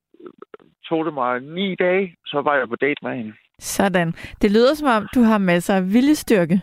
tog 0.89 1.05
det 1.05 1.15
mig 1.15 1.41
ni 1.41 1.75
dage, 1.75 2.17
så 2.27 2.41
var 2.41 2.55
jeg 2.57 2.69
på 2.69 2.77
date 2.77 3.01
med 3.03 3.17
hende. 3.17 3.33
Sådan. 3.59 4.15
Det 4.43 4.51
lyder 4.51 4.75
som 4.75 4.89
om, 4.89 5.09
du 5.15 5.21
har 5.23 5.39
masser 5.39 5.75
af 5.75 5.93
viljestyrke. 5.93 6.61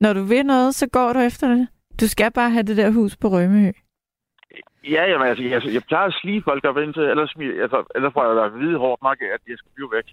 Når 0.00 0.12
du 0.12 0.22
vil 0.22 0.46
noget, 0.46 0.74
så 0.74 0.88
går 0.88 1.12
du 1.12 1.18
efter 1.18 1.48
det. 1.48 1.68
Du 2.00 2.08
skal 2.08 2.32
bare 2.32 2.50
have 2.50 2.62
det 2.62 2.76
der 2.76 2.90
hus 2.90 3.16
på 3.16 3.28
Rømø. 3.28 3.72
Ja, 4.84 5.02
jamen, 5.10 5.26
altså, 5.26 5.44
jeg, 5.44 5.74
jeg 5.74 5.82
plejer 5.88 6.06
at 6.06 6.14
slige 6.20 6.42
folk 6.42 6.64
op 6.64 6.78
indtil, 6.78 7.02
ellers, 7.02 7.34
altså, 7.62 7.84
ellers 7.94 8.12
får 8.12 8.24
jeg 8.26 8.36
da 8.36 8.56
vide 8.58 8.78
hårdt 8.78 9.02
nok, 9.02 9.18
at 9.20 9.40
jeg 9.48 9.58
skal 9.58 9.70
blive 9.74 9.90
væk. 9.96 10.04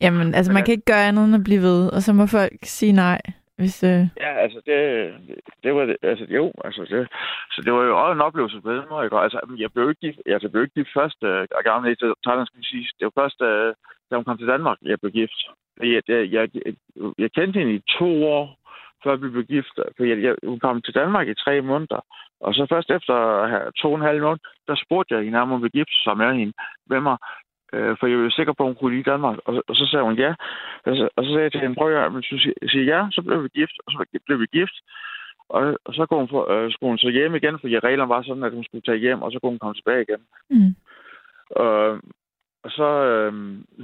Jamen, 0.00 0.34
altså, 0.34 0.52
man 0.52 0.64
kan 0.64 0.72
ikke 0.72 0.84
gøre 0.84 1.08
andet 1.08 1.24
end 1.24 1.34
at 1.34 1.44
blive 1.44 1.60
ved, 1.60 1.88
og 1.92 2.02
så 2.02 2.12
må 2.12 2.26
folk 2.26 2.58
sige 2.62 2.92
nej, 2.92 3.20
hvis... 3.58 3.76
Øh... 3.92 4.02
Ja, 4.24 4.32
altså, 4.44 4.58
det, 4.66 4.78
det, 5.62 5.74
var 5.74 5.84
det, 5.84 5.96
altså, 6.02 6.24
jo, 6.38 6.52
altså, 6.64 6.82
det, 6.90 7.08
så 7.52 7.58
det 7.64 7.72
var 7.72 7.82
jo 7.82 7.94
også 8.02 8.12
en 8.12 8.26
oplevelse 8.28 8.60
på 8.60 8.72
den 8.72 8.84
måde, 8.90 9.04
ikke? 9.04 9.16
Altså, 9.16 9.38
altså, 9.38 9.56
jeg 9.64 9.70
blev 9.72 9.88
ikke 9.88 10.04
gift, 10.06 10.18
altså, 10.26 10.44
jeg 10.46 10.52
blev 10.52 10.62
ikke 10.62 10.78
gift 10.80 10.92
først, 10.98 11.18
og 11.22 11.34
jeg 11.56 11.64
gav 11.68 11.76
til 11.84 12.12
Thailand, 12.24 12.46
skal 12.46 12.64
sige. 12.64 12.86
Det 12.98 13.04
var 13.08 13.20
først, 13.22 13.38
øh, 13.50 13.74
da 14.08 14.12
hun 14.16 14.24
kom 14.24 14.38
til 14.38 14.52
Danmark, 14.54 14.78
jeg 14.82 15.00
blev 15.00 15.12
gift. 15.12 15.38
Jeg, 15.82 16.02
jeg, 16.08 16.20
jeg, 16.36 16.44
jeg, 17.18 17.30
kendte 17.36 17.58
hende 17.58 17.74
i 17.74 17.86
to 17.98 18.10
år, 18.36 18.44
før 19.04 19.16
vi 19.16 19.28
blev 19.28 19.44
gift. 19.54 19.74
For 19.96 20.04
jeg, 20.10 20.18
jeg, 20.22 20.34
hun 20.50 20.58
kom 20.58 20.82
til 20.82 20.94
Danmark 20.94 21.28
i 21.28 21.40
tre 21.44 21.54
måneder. 21.60 22.00
Og 22.40 22.54
så 22.54 22.66
først 22.72 22.90
efter 22.90 23.14
to 23.80 23.88
og 23.92 23.98
en 23.98 24.08
halv 24.10 24.22
måned, 24.22 24.40
der 24.68 24.82
spurgte 24.84 25.14
jeg 25.14 25.24
hende, 25.24 25.38
om 25.38 25.48
hun 25.48 25.62
ville 25.62 25.78
gifte 25.78 25.96
sig 26.04 26.16
med 26.16 26.34
hende, 26.38 26.52
med 26.90 27.00
mig. 27.00 27.16
Øh, 27.72 27.96
for 27.98 28.06
jeg 28.06 28.18
var 28.18 28.30
sikker 28.30 28.52
på, 28.52 28.62
at 28.62 28.68
hun 28.68 28.76
kunne 28.76 28.94
lide 28.96 29.10
Danmark. 29.10 29.38
Og, 29.44 29.64
og 29.68 29.74
så 29.76 29.86
sagde 29.90 30.04
hun 30.04 30.18
ja. 30.18 30.34
Og 30.86 30.96
så, 30.96 31.08
og 31.16 31.24
så 31.24 31.28
sagde 31.30 31.42
jeg 31.42 31.52
til 31.52 31.60
hende, 31.60 31.74
prøv 31.74 31.88
at 31.96 32.12
hvis 32.12 32.26
du 32.32 32.38
siger- 32.38 32.90
ja, 32.94 33.00
så 33.12 33.22
blev 33.22 33.42
vi 33.42 33.48
gift. 33.48 33.76
Og 33.86 33.92
så 33.92 33.98
blev 34.26 34.40
vi 34.40 34.46
gift. 34.46 34.76
Og, 35.48 35.76
og 35.84 35.94
så 35.94 36.06
kunne 36.06 36.20
hun, 36.20 36.28
for, 36.28 36.50
øh, 36.52 36.72
skulle 36.72 36.90
hun 36.90 36.98
så 36.98 37.08
hjem 37.08 37.34
igen, 37.34 37.58
fordi 37.60 37.78
reglerne 37.78 38.08
var 38.08 38.22
sådan, 38.22 38.42
at 38.42 38.52
hun 38.52 38.64
skulle 38.64 38.82
tage 38.82 38.98
hjem, 38.98 39.22
og 39.22 39.32
så 39.32 39.38
kunne 39.38 39.50
hun 39.50 39.58
komme 39.58 39.74
tilbage 39.74 40.02
igen. 40.08 40.22
Mm. 40.50 40.74
Og, 41.50 42.00
og 42.64 42.70
så 42.70 42.88
øh, 43.10 43.32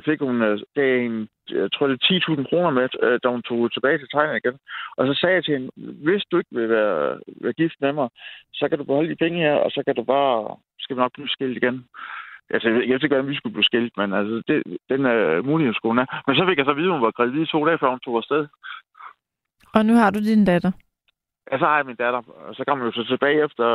fik 0.04 0.20
hun 0.20 0.42
øh, 0.42 0.58
gav 0.74 1.00
en, 1.06 1.28
jeg 1.50 1.72
tror 1.72 1.86
det 1.86 1.94
er 2.02 2.34
10.000 2.36 2.48
kroner 2.48 2.70
med, 2.70 2.88
øh, 3.02 3.20
da 3.22 3.28
hun 3.28 3.42
tog 3.42 3.72
tilbage 3.72 3.98
til 3.98 4.08
Thailand 4.14 4.40
igen. 4.44 4.58
Og 4.96 5.06
så 5.06 5.14
sagde 5.20 5.34
jeg 5.34 5.44
til 5.44 5.54
hende, 5.54 5.70
hvis 6.04 6.22
du 6.30 6.38
ikke 6.38 6.50
vil 6.58 6.68
være, 6.68 7.20
være 7.40 7.52
gift 7.52 7.76
med 7.80 7.92
mig, 7.92 8.08
så 8.52 8.68
kan 8.68 8.78
du 8.78 8.84
beholde 8.84 9.10
de 9.10 9.16
penge 9.24 9.38
her, 9.40 9.54
og 9.54 9.70
så 9.70 9.82
kan 9.86 9.94
du 9.94 10.04
bare, 10.04 10.56
skal 10.78 10.96
vi 10.96 11.00
nok 11.00 11.12
blive 11.12 11.28
skilt 11.28 11.56
igen. 11.56 11.86
Altså, 12.50 12.68
jeg 12.68 12.76
ved 12.76 13.04
ikke 13.04 13.14
hvordan 13.14 13.32
vi 13.32 13.36
skulle 13.36 13.56
blive 13.56 13.70
skilt, 13.70 13.96
men 13.96 14.12
altså, 14.12 14.42
det, 14.48 14.62
den 14.88 15.06
er 15.06 15.38
uh, 15.38 15.46
mulighed 15.46 15.74
skulle 15.74 15.90
hun 15.90 15.98
have. 15.98 16.22
Men 16.26 16.36
så 16.36 16.46
fik 16.48 16.58
jeg 16.58 16.66
så 16.66 16.74
vide, 16.74 16.90
at 16.90 16.92
hun 16.92 17.02
var 17.02 17.10
gravid 17.10 17.46
to 17.46 17.66
dage, 17.66 17.78
før 17.78 17.90
hun 17.90 18.00
tog 18.00 18.16
afsted. 18.16 18.46
Og 19.76 19.86
nu 19.86 19.94
har 19.94 20.10
du 20.10 20.18
din 20.18 20.44
datter. 20.44 20.72
Ja, 21.50 21.58
så 21.58 21.64
har 21.64 21.76
jeg 21.76 21.86
min 21.86 22.02
datter. 22.04 22.22
Og 22.46 22.54
så 22.54 22.64
kom 22.64 22.78
jeg 22.78 22.86
jo 22.86 22.92
så 22.92 23.04
tilbage 23.08 23.44
efter 23.44 23.66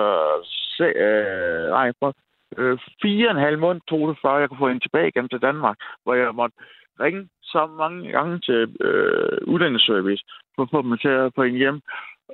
se, 0.78 0.84
øh, 0.84 1.70
nej, 1.78 1.92
for, 2.00 2.14
øh, 2.58 2.78
fire 3.02 3.28
og 3.28 3.32
en 3.32 3.46
halv 3.48 3.60
måned 3.60 3.82
tog 3.90 4.10
det, 4.10 4.18
før 4.22 4.38
jeg 4.38 4.50
kunne 4.50 4.64
få 4.64 4.68
hende 4.68 4.84
tilbage 4.84 5.08
igen 5.08 5.30
til 5.30 5.42
Danmark, 5.48 5.78
hvor 6.04 6.14
jeg 6.14 6.36
måtte 6.36 6.56
ringe 7.04 7.30
så 7.44 7.62
mange 7.82 8.12
gange 8.12 8.40
til 8.40 8.62
øh, 8.86 9.38
uddannelsesservice 9.52 10.24
for 10.56 10.64
at 10.64 10.70
få 10.72 10.82
dem 10.82 10.98
til 10.98 11.14
at 11.24 11.32
få 11.36 11.44
hende 11.44 11.60
hjem. 11.64 11.82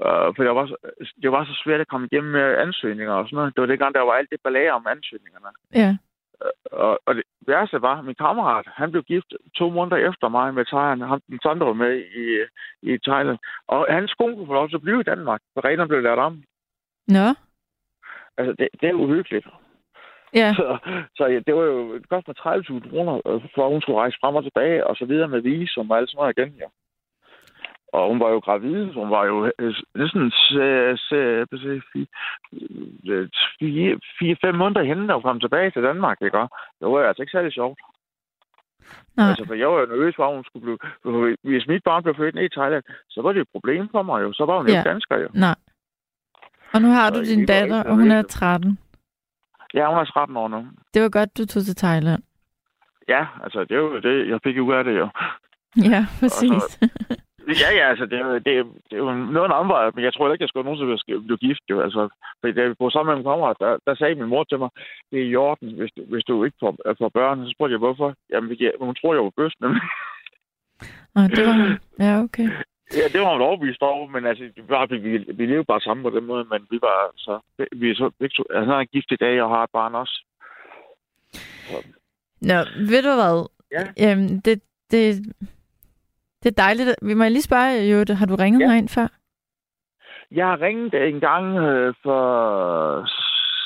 Uh, 0.06 0.30
for 0.36 0.42
det 0.44 0.56
var, 0.56 0.68
så, 0.68 0.78
det 1.22 1.32
var 1.32 1.44
så 1.46 1.62
svært 1.64 1.82
at 1.82 1.88
komme 1.88 2.08
igennem 2.12 2.32
med 2.32 2.58
ansøgninger 2.66 3.14
og 3.14 3.26
sådan 3.26 3.38
noget. 3.38 3.54
Det 3.56 3.62
var 3.62 3.68
det 3.68 3.80
gang, 3.80 3.96
der 3.96 4.02
var 4.02 4.14
alt 4.14 4.30
det 4.32 4.40
ballade 4.44 4.72
om 4.72 4.88
ansøgningerne. 4.90 5.52
Ja. 5.82 5.98
Og, 6.72 7.00
og 7.06 7.16
det 7.16 7.24
værste 7.48 7.82
var, 7.82 8.00
at 8.00 8.06
min 8.06 8.16
kammerat, 8.16 8.66
han 8.68 8.92
blev 8.92 9.04
gift 9.04 9.34
to 9.56 9.70
måneder 9.70 10.10
efter 10.10 10.28
mig 10.30 10.54
med 10.54 10.66
Thailand. 10.66 11.04
Han 11.04 11.20
den 11.28 11.40
andre 11.46 11.68
var 11.68 11.74
med 11.74 11.94
i, 12.24 12.26
i 12.92 12.98
Thailand. 13.08 13.38
Og 13.68 13.86
hans 13.90 14.14
kone 14.14 14.36
kunne 14.36 14.48
få 14.48 14.54
lov 14.54 14.70
til 14.70 14.76
at 14.76 14.82
blive 14.82 15.00
i 15.00 15.10
Danmark, 15.12 15.42
for 15.54 15.66
reglerne 15.66 15.88
blev 15.88 16.02
lavet 16.02 16.20
om. 16.20 16.44
Nå, 17.08 17.28
Altså, 18.38 18.54
det, 18.60 18.68
det 18.82 18.90
er 18.90 18.94
uhyggeligt. 18.94 19.48
Ja. 20.34 20.54
Så, 20.54 20.78
så 21.16 21.26
ja, 21.26 21.40
det 21.48 21.56
var 21.56 21.64
jo 21.64 22.02
kostede 22.10 22.36
mig 22.46 22.56
30.000 22.56 22.90
kroner, 22.90 23.14
for 23.56 23.66
at 23.66 23.72
hun 23.72 23.82
skulle 23.82 24.00
rejse 24.00 24.18
frem 24.22 24.36
og 24.36 24.44
tilbage, 24.44 24.88
og 24.88 24.96
så 24.96 25.06
videre 25.06 25.28
med 25.28 25.42
visum 25.42 25.92
og 25.92 25.98
alt 25.98 26.10
sådan 26.10 26.18
noget 26.18 26.38
igen, 26.38 26.54
ja. 26.60 26.66
Og 27.94 28.10
hun 28.10 28.20
var 28.20 28.30
jo 28.30 28.40
gravid, 28.40 28.94
så 28.94 29.00
hun 29.00 29.10
var 29.12 29.26
jo 29.26 29.52
øh, 29.60 29.74
næsten 29.96 30.32
fire-fem 34.20 34.56
måneder 34.56 34.84
henne, 34.84 35.14
og 35.16 35.22
kom 35.24 35.40
tilbage 35.40 35.72
til 35.72 35.84
Danmark, 35.84 36.18
ikke? 36.22 36.40
Og 36.40 36.50
Det 36.80 36.88
var 36.88 37.08
altså 37.08 37.22
ikke 37.22 37.32
særlig 37.32 37.54
sjovt. 37.54 37.80
Nej. 39.18 39.30
Altså, 39.30 39.46
for 39.48 39.54
jeg 39.54 39.68
var 39.72 39.80
jo 39.80 39.86
nervøs 39.86 40.16
for, 40.16 40.28
at 40.28 40.36
hun 40.36 40.44
skulle 40.44 40.64
blive... 41.04 41.38
Hvis 41.44 41.68
mit 41.68 41.84
barn 41.84 42.04
blev 42.04 42.16
født 42.16 42.36
ned 42.36 42.44
i 42.44 42.56
Thailand, 42.58 42.84
så 43.10 43.22
var 43.22 43.32
det 43.34 43.42
et 43.42 43.48
problem 43.52 43.90
for 43.92 44.04
mig 44.04 44.22
jo. 44.24 44.34
Så 44.34 44.46
var 44.46 44.58
hun 44.58 44.68
jo 44.68 44.74
Ja. 44.74 44.80
ikke 44.80 44.90
dansker 44.90 45.18
jo. 45.18 45.28
Nej. 45.34 45.56
Og 46.74 46.82
nu 46.82 46.88
har 46.88 47.08
Så 47.08 47.14
du 47.20 47.26
din 47.26 47.40
var 47.40 47.46
datter, 47.46 47.84
og 47.84 47.92
hun 47.96 48.02
er 48.12 48.16
nervøse. 48.16 48.28
13. 48.28 48.80
Ja, 49.74 49.90
hun 49.90 49.98
er 50.00 50.06
13 50.06 50.38
år 50.38 50.48
nu. 50.48 50.68
Det 50.94 51.02
var 51.02 51.10
godt, 51.10 51.38
du 51.38 51.46
tog 51.46 51.64
til 51.64 51.76
Thailand. 51.76 52.24
Ja, 53.08 53.26
altså, 53.44 53.60
det 53.64 53.76
jo 53.76 54.00
det, 54.00 54.30
jeg 54.30 54.40
fik 54.44 54.58
ud 54.62 54.74
af 54.74 54.84
det 54.84 54.98
jo. 54.98 55.10
Ja, 55.92 56.06
præcis. 56.20 56.80
Ja, 57.64 57.70
ja, 57.80 57.90
altså, 57.90 58.06
det 58.06 58.20
er, 58.20 58.40
det, 58.46 58.54
er, 58.58 58.64
det 58.90 58.94
er 58.94 58.98
jo 58.98 59.14
noget 59.14 59.46
en 59.46 59.60
omvej, 59.62 59.92
men 59.96 60.04
jeg 60.04 60.14
tror 60.14 60.32
ikke, 60.34 60.44
jeg 60.44 60.50
skulle 60.50 60.66
nogensinde 60.66 60.98
blive- 61.06 61.24
blive 61.28 61.38
gift, 61.38 61.64
jo. 61.70 61.82
Altså, 61.82 62.10
fordi 62.40 62.54
da 62.54 62.68
vi 62.68 62.74
boede 62.74 62.94
sammen 62.94 63.10
med 63.12 63.16
min 63.16 63.30
kammerat, 63.30 63.58
der, 63.60 63.78
der 63.86 63.96
sagde 63.96 64.16
min 64.16 64.30
mor 64.34 64.44
til 64.44 64.60
mig, 64.60 64.70
det 65.12 65.20
er 65.20 65.26
i 65.26 65.36
orden, 65.36 65.70
hvis 65.80 65.92
du, 65.98 66.02
hvis 66.12 66.24
du 66.24 66.44
ikke 66.44 66.58
får, 66.60 66.72
får 66.98 67.10
børn. 67.10 67.46
Så 67.46 67.52
spurgte 67.56 67.72
jeg, 67.72 67.78
hvorfor? 67.86 68.14
Jamen, 68.32 68.58
hun 68.80 68.96
tror, 68.96 69.14
jeg 69.14 69.24
var 69.24 69.34
bøst, 69.38 69.62
nemlig. 69.62 69.82
Nå, 71.16 71.22
det 71.22 71.44
var. 71.48 71.58
Ja, 72.00 72.14
okay. 72.26 72.50
Ja, 73.00 73.06
det 73.14 73.20
var 73.22 73.32
hun 73.34 73.42
overbevist 73.42 73.82
over, 73.82 74.08
men 74.08 74.26
altså, 74.26 74.44
vi, 74.56 74.62
var, 74.70 74.86
vi, 74.86 75.18
vi 75.40 75.46
levede 75.46 75.66
bare 75.66 75.82
sammen 75.82 76.04
på 76.04 76.10
den 76.18 76.26
måde, 76.26 76.46
men 76.52 76.68
vi 76.72 76.80
var 76.82 76.98
så, 77.16 77.40
vi 77.72 77.90
er 77.92 77.96
så, 77.96 78.12
altså, 78.20 78.44
han 78.52 78.70
er 78.70 78.86
gift 78.96 79.12
i 79.12 79.16
dag 79.16 79.42
og 79.42 79.50
har 79.50 79.64
et 79.64 79.70
barn 79.74 79.96
også. 79.96 80.16
Nå, 82.42 82.58
ved 82.92 83.02
du 83.08 83.14
hvad? 83.22 83.38
Ja. 83.72 84.12
Øhm, 84.12 84.42
det, 84.42 84.62
det, 84.92 85.36
det 86.46 86.52
er 86.60 86.64
dejligt. 86.64 86.90
Vi 87.02 87.14
må 87.14 87.24
lige 87.24 87.42
spørge, 87.42 87.72
jo, 87.92 87.98
har 88.20 88.26
du 88.26 88.36
ringet 88.36 88.60
Ja. 88.60 88.66
ja. 88.66 88.70
mig 88.72 88.78
ind 88.78 88.90
før? 88.90 89.08
Jeg 90.32 90.48
har 90.48 90.62
ringet 90.62 90.94
en 91.10 91.20
gang 91.20 91.58
øh, 91.58 91.94
for 92.04 92.20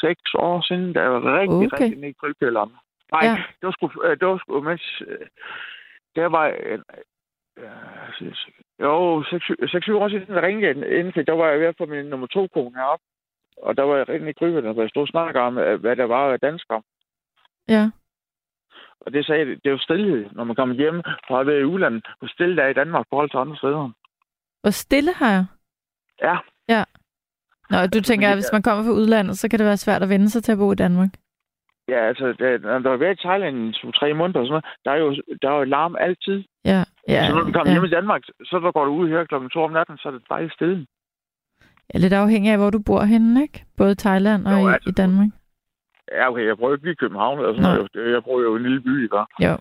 seks 0.06 0.34
år 0.36 0.62
siden, 0.68 0.94
da 0.94 1.00
jeg 1.02 1.12
var 1.12 1.40
rigtig, 1.40 1.58
Okay. 1.74 1.84
rigtig 1.84 1.98
nede 2.00 2.10
i 2.10 2.20
krybkælderen. 2.22 2.72
Nej, 3.12 3.22
Ja. 3.26 3.36
det 3.60 3.64
var 3.68 3.72
sgu, 3.72 3.86
øh, 4.04 4.18
det 4.20 4.28
var 4.28 4.38
sgu 4.38 4.62
mens, 4.62 5.02
øh, 5.08 5.26
der 6.16 6.26
var, 6.26 6.46
øh, 6.48 6.80
øh, 7.58 8.34
jo, 8.80 9.24
6-7 9.24 9.98
år 10.02 10.10
siden, 10.10 10.28
der 10.36 10.42
ringede 10.42 10.68
jeg 10.68 11.00
inden, 11.00 11.14
for 11.14 11.22
der 11.22 11.34
var 11.34 11.48
jeg 11.50 11.60
ved 11.60 11.68
at 11.68 11.76
få 11.78 11.86
min 11.86 12.06
nummer 12.06 12.28
to 12.28 12.48
kone 12.48 12.76
heroppe. 12.76 13.06
Og 13.58 13.78
der 13.78 13.84
var 13.84 13.96
jeg 13.98 14.10
rigtig 14.10 14.30
i 14.30 14.34
krybkælderen, 14.34 14.74
hvor 14.74 14.84
jeg 14.84 14.90
stod 14.90 15.02
og 15.02 15.08
snakkede 15.08 15.44
om, 15.44 15.58
øh, 15.58 15.80
hvad 15.82 15.96
der 15.96 16.04
var 16.04 16.32
af 16.34 16.40
danskere. 16.40 16.82
Ja. 17.68 17.90
Og 19.10 19.14
det 19.16 19.26
sagde 19.26 19.45
det 19.45 19.66
er 19.66 19.76
jo 19.78 19.86
stillhed, 19.88 20.26
når 20.32 20.43
man 20.43 20.55
kommer 20.55 20.76
hjem 20.76 21.01
fra 21.28 21.39
at 21.41 21.47
være 21.47 21.60
i 21.60 21.70
udlandet. 21.74 22.07
Hvor 22.20 22.28
stille 22.28 22.55
der 22.57 22.64
er 22.64 22.68
i 22.68 22.80
Danmark 22.82 23.05
i 23.05 23.10
forhold 23.14 23.30
til 23.30 23.38
andre 23.43 23.57
steder. 23.57 23.91
Hvor 24.62 24.74
stille 24.84 25.14
har 25.14 25.32
jeg? 25.38 25.45
Ja. 26.28 26.36
Ja. 26.74 26.84
Nå, 27.72 27.78
du 27.93 28.01
tænker, 28.01 28.28
at 28.30 28.36
hvis 28.36 28.53
man 28.55 28.62
kommer 28.62 28.84
fra 28.84 28.97
udlandet, 28.99 29.38
så 29.38 29.49
kan 29.49 29.60
det 29.60 29.66
være 29.66 29.78
svært 29.86 30.03
at 30.03 30.10
vende 30.10 30.30
sig 30.30 30.43
til 30.43 30.51
at 30.51 30.57
bo 30.57 30.72
i 30.72 30.76
Danmark. 30.76 31.10
Ja, 31.88 31.99
altså, 32.07 32.26
når 32.64 32.80
der 32.80 32.89
har 32.89 32.97
været 32.97 33.20
i 33.20 33.24
Thailand 33.28 33.55
i 33.70 33.74
to-tre 33.82 34.14
måneder, 34.14 34.39
og 34.39 34.45
sådan 34.45 34.53
noget, 34.53 34.66
der 34.86 34.91
er 34.91 34.99
jo, 35.03 35.10
der 35.41 35.49
er 35.51 35.57
jo 35.57 35.64
larm 35.64 35.95
altid. 35.99 36.43
Ja, 36.66 36.84
ja. 37.07 37.28
så 37.28 37.36
når 37.36 37.43
du 37.43 37.51
kommer 37.51 37.72
ja. 37.72 37.76
hjem 37.76 37.86
i 37.86 37.95
Danmark, 37.97 38.22
så 38.49 38.60
der 38.64 38.72
går 38.72 38.86
du 38.86 38.91
ud 38.91 39.10
her 39.10 39.24
klokken 39.24 39.49
to 39.49 39.60
om 39.64 39.72
natten, 39.72 39.97
så 39.97 40.07
er 40.07 40.12
det 40.12 40.22
dejligt 40.30 40.53
stille. 40.53 40.86
ja. 41.93 41.99
lidt 41.99 42.14
afhængig 42.14 42.51
af, 42.51 42.57
hvor 42.57 42.70
du 42.70 42.80
bor 42.80 43.01
henne, 43.01 43.41
ikke? 43.41 43.66
Både 43.78 43.91
i 43.91 43.95
Thailand 43.95 44.47
og 44.47 44.53
Jo, 44.53 44.70
i, 44.70 44.74
altså, 44.74 44.89
i 44.89 44.93
Danmark. 44.93 45.30
Ja, 46.12 46.30
okay, 46.30 46.45
jeg 46.45 46.57
prøver 46.57 46.74
ikke 46.74 46.86
lige 46.86 46.95
København, 47.03 47.39
eller 47.39 47.53
sådan 47.53 47.64
noget. 47.70 47.89
Jeg, 47.95 48.14
jeg 48.14 48.24
prøver 48.24 48.41
jo 48.41 48.55
en 48.55 48.64
lille 48.64 48.82
by, 48.82 49.03
ikke? 49.03 49.18
Jo. 49.47 49.57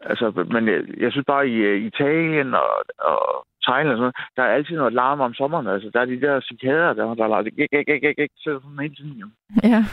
Altså, 0.00 0.44
men 0.54 0.68
jeg, 0.68 0.80
jeg 1.00 1.12
synes 1.12 1.24
bare, 1.26 1.48
i 1.48 1.54
øh, 1.54 1.82
Italien 1.86 2.54
og, 2.54 2.70
og 2.98 3.46
Thailand 3.66 3.88
og 3.92 3.96
sådan 3.96 4.00
noget, 4.00 4.16
der 4.36 4.42
er 4.42 4.54
altid 4.54 4.76
noget 4.76 4.92
larm 4.92 5.20
om 5.20 5.34
sommeren. 5.34 5.66
Altså, 5.66 5.90
der 5.94 6.00
er 6.00 6.04
de 6.04 6.20
der 6.20 6.40
cikader, 6.40 6.92
der, 6.92 7.14
der 7.14 7.28
lader 7.28 7.42
det 7.42 7.56
gik, 7.56 7.70
gik, 7.70 7.86
gik, 7.86 8.00
gik, 8.00 8.16
gik, 8.16 8.30
så 8.36 8.60
sådan 8.62 8.78
hele 8.80 8.94
tiden, 8.94 9.16
jo. 9.22 9.26
Ja. 9.62 9.84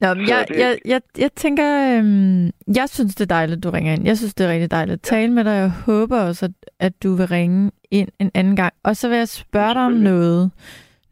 Nå, 0.00 0.14
men 0.14 0.28
jeg, 0.28 0.46
jeg, 0.50 0.78
jeg, 0.84 1.00
jeg 1.18 1.32
tænker, 1.32 1.98
øhm, 1.98 2.44
jeg 2.76 2.88
synes, 2.88 3.14
det 3.14 3.24
er 3.30 3.34
dejligt, 3.34 3.64
du 3.64 3.70
ringer 3.70 3.92
ind. 3.92 4.06
Jeg 4.06 4.16
synes, 4.18 4.34
det 4.34 4.46
er 4.46 4.52
rigtig 4.52 4.70
dejligt 4.70 4.92
at 4.94 5.00
tale 5.02 5.32
med 5.32 5.44
dig. 5.44 5.50
Jeg 5.50 5.72
håber 5.86 6.20
også, 6.20 6.44
at, 6.44 6.70
at 6.80 7.02
du 7.02 7.14
vil 7.14 7.26
ringe 7.26 7.70
ind 7.90 8.08
en 8.18 8.30
anden 8.34 8.56
gang. 8.56 8.72
Og 8.84 8.96
så 8.96 9.08
vil 9.08 9.18
jeg 9.18 9.28
spørge 9.28 9.74
dig 9.74 9.82
om 9.86 9.92
noget. 9.92 10.50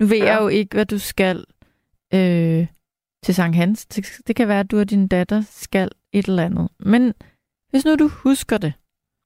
Nu 0.00 0.07
ved 0.07 0.16
Ja. 0.18 0.24
jeg 0.24 0.38
jo 0.42 0.48
ikke, 0.48 0.76
hvad 0.76 0.86
du 0.86 0.98
skal 0.98 1.44
øh, 2.14 2.66
til 3.24 3.34
Sankt 3.34 3.57
Hans. 3.57 3.86
Det, 3.86 4.36
kan 4.36 4.48
være, 4.48 4.61
at 4.61 4.70
du 4.70 4.78
og 4.80 4.90
din 4.90 5.09
datter 5.09 5.40
skal 5.50 5.90
et 6.12 6.26
eller 6.26 6.44
andet. 6.44 6.68
Men 6.80 7.14
hvis 7.70 7.84
nu 7.84 7.94
du 7.94 8.09
husker 8.09 8.59
det, 8.59 8.72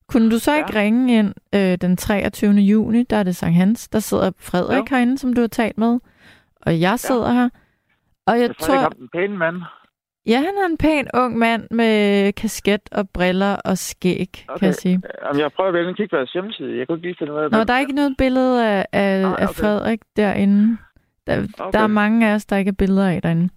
kunne 0.09 0.31
du 0.31 0.39
så 0.39 0.57
ikke 0.57 0.71
Ja. 0.75 0.81
ringe 0.81 1.19
ind 1.19 1.35
øh, 1.55 1.79
den 1.81 1.97
23. 1.97 2.53
juni, 2.53 3.03
der 3.03 3.17
er 3.17 3.23
det 3.23 3.37
Sankt 3.37 3.57
Hans. 3.57 3.89
Der 3.89 3.99
sidder 3.99 4.31
Frederik 4.39 4.79
Jo. 4.79 4.85
herinde, 4.97 5.19
som 5.19 5.33
du 5.33 5.41
har 5.41 5.49
talt 5.49 5.79
med. 5.79 5.99
Og 6.63 6.81
jeg 6.81 6.99
sidder 6.99 7.33
her. 7.33 7.49
Og 8.27 8.35
jeg 8.41 8.49
Jeg 8.49 8.57
tror, 8.57 8.67
tror, 8.67 8.75
jeg 8.81 8.91
en 9.01 9.09
pæn 9.09 9.39
mand. 9.39 9.57
ja, 10.27 10.37
han 10.37 10.55
er 10.63 10.67
en 10.67 10.77
pæn 10.77 11.09
ung 11.15 11.39
mand 11.39 11.67
med 11.71 12.33
kasket 12.33 12.81
og 12.93 13.09
briller 13.11 13.57
og 13.57 13.79
skæg, 13.79 14.45
okay. 14.49 14.59
kan 14.59 14.67
jeg 14.67 14.75
sige. 14.75 15.03
Jamen, 15.27 15.41
jeg 15.41 15.53
prøver 15.53 15.69
at 15.69 15.75
vælge 15.75 15.89
en 15.89 15.95
kigge 15.95 16.17
på 16.17 16.25
hjemmeside. 16.33 16.79
Jeg 16.79 16.87
kunne 16.87 16.97
ikke 16.99 17.09
lige 17.09 17.17
finde 17.19 17.33
af, 17.33 17.51
Nå, 17.51 17.65
der 17.65 17.75
er 17.75 17.79
ikke 17.79 17.93
noget 17.93 18.15
billede 18.19 18.67
af, 18.69 18.87
af, 18.93 19.23
Nej, 19.23 19.37
af 19.39 19.45
okay. 19.45 19.55
Frederik 19.55 20.01
derinde. 20.17 20.79
Der, 21.37 21.47
Okay. 21.59 21.79
der 21.79 21.85
er 21.85 21.87
mange 21.87 22.29
af 22.29 22.35
os, 22.35 22.47
der 22.47 22.57
ikke 22.57 22.69
er 22.69 22.73
billeder 22.73 23.09
af 23.09 23.23
derinde. 23.23 23.49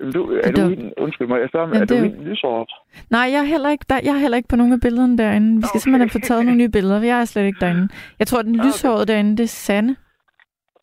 Jamen, 0.00 0.12
Du, 0.12 0.30
er 0.32 0.40
Det 0.42 0.56
du 0.56 0.62
den, 0.70 0.92
undskyld 0.98 1.28
mig, 1.28 1.40
jeg 1.40 1.48
spørger, 1.48 1.68
Ja, 1.74 1.80
er 1.80 1.84
du 1.84 1.94
det 1.94 2.04
i 2.06 2.08
den 2.08 2.24
lysort? 2.24 2.72
Nej, 3.10 3.20
jeg 3.20 3.38
er 3.38 3.42
heller 3.42 3.70
ikke, 3.70 3.84
der, 3.88 4.00
jeg 4.04 4.14
er 4.14 4.18
heller 4.18 4.36
ikke 4.36 4.48
på 4.48 4.56
nogen 4.56 4.72
af 4.72 4.80
billederne 4.80 5.18
derinde. 5.18 5.56
Vi 5.56 5.62
skal 5.62 5.76
Okay. 5.76 5.82
simpelthen 5.82 6.08
have 6.08 6.10
fået 6.10 6.24
taget 6.24 6.44
nogle 6.44 6.58
nye 6.58 6.68
billeder. 6.68 7.02
Jeg 7.02 7.20
er 7.20 7.24
slet 7.24 7.44
ikke 7.46 7.60
derinde. 7.60 7.88
Jeg 8.18 8.26
tror, 8.26 8.42
den 8.42 8.60
Okay. 8.60 8.68
lyshårede 8.68 9.06
derinde, 9.06 9.36
det 9.36 9.42
er 9.42 9.46
Sanne, 9.48 9.96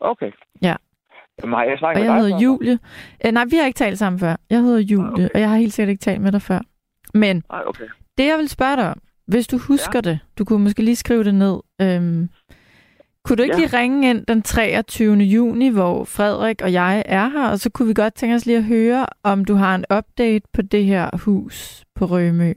Okay. 0.00 0.30
Ja. 0.62 0.74
Jamen, 1.42 1.54
har 1.54 1.64
jeg 1.64 1.78
snakket 1.78 2.00
og 2.00 2.06
jeg 2.06 2.22
hedder? 2.22 2.38
Julie. 2.38 2.78
Øh, 3.26 3.32
nej, 3.32 3.44
vi 3.50 3.56
har 3.56 3.66
ikke 3.66 3.76
talt 3.76 3.98
sammen 3.98 4.18
før. 4.20 4.36
Jeg 4.50 4.60
hedder 4.60 4.78
Julie, 4.80 5.12
okay. 5.12 5.28
og 5.34 5.40
jeg 5.40 5.50
har 5.50 5.56
helt 5.56 5.72
sikkert 5.72 5.90
ikke 5.90 6.00
talt 6.02 6.20
med 6.22 6.32
dig 6.32 6.42
før. 6.42 6.60
Men 7.14 7.42
Nej, 7.50 7.62
okay. 7.66 7.84
Det, 8.18 8.26
jeg 8.26 8.38
vil 8.38 8.48
spørge 8.48 8.76
dig 8.76 8.90
om, 8.90 9.00
hvis 9.26 9.46
du 9.46 9.58
husker 9.58 10.00
ja. 10.04 10.10
det, 10.10 10.18
du 10.38 10.44
kunne 10.44 10.62
måske 10.64 10.82
lige 10.82 10.96
skrive 10.96 11.24
det 11.24 11.34
ned. 11.34 11.60
Øhm, 11.80 12.28
kunne 13.24 13.36
du 13.36 13.42
ikke 13.42 13.54
Ja. 13.56 13.60
lige 13.64 13.78
ringe 13.78 14.10
ind 14.10 14.26
den 14.26 14.42
23. 14.42 15.14
juni, 15.14 15.68
hvor 15.70 16.04
Frederik 16.04 16.62
og 16.62 16.72
jeg 16.72 17.02
er 17.06 17.28
her, 17.28 17.50
og 17.50 17.58
så 17.58 17.70
kunne 17.74 17.88
vi 17.88 17.94
godt 17.94 18.14
tænke 18.14 18.34
os 18.34 18.46
lige 18.46 18.58
at 18.58 18.64
høre, 18.64 19.06
om 19.24 19.44
du 19.44 19.54
har 19.54 19.74
en 19.74 19.84
update 19.98 20.44
på 20.54 20.62
det 20.62 20.84
her 20.84 21.10
hus 21.24 21.84
på 21.96 22.04
Rømø. 22.04 22.52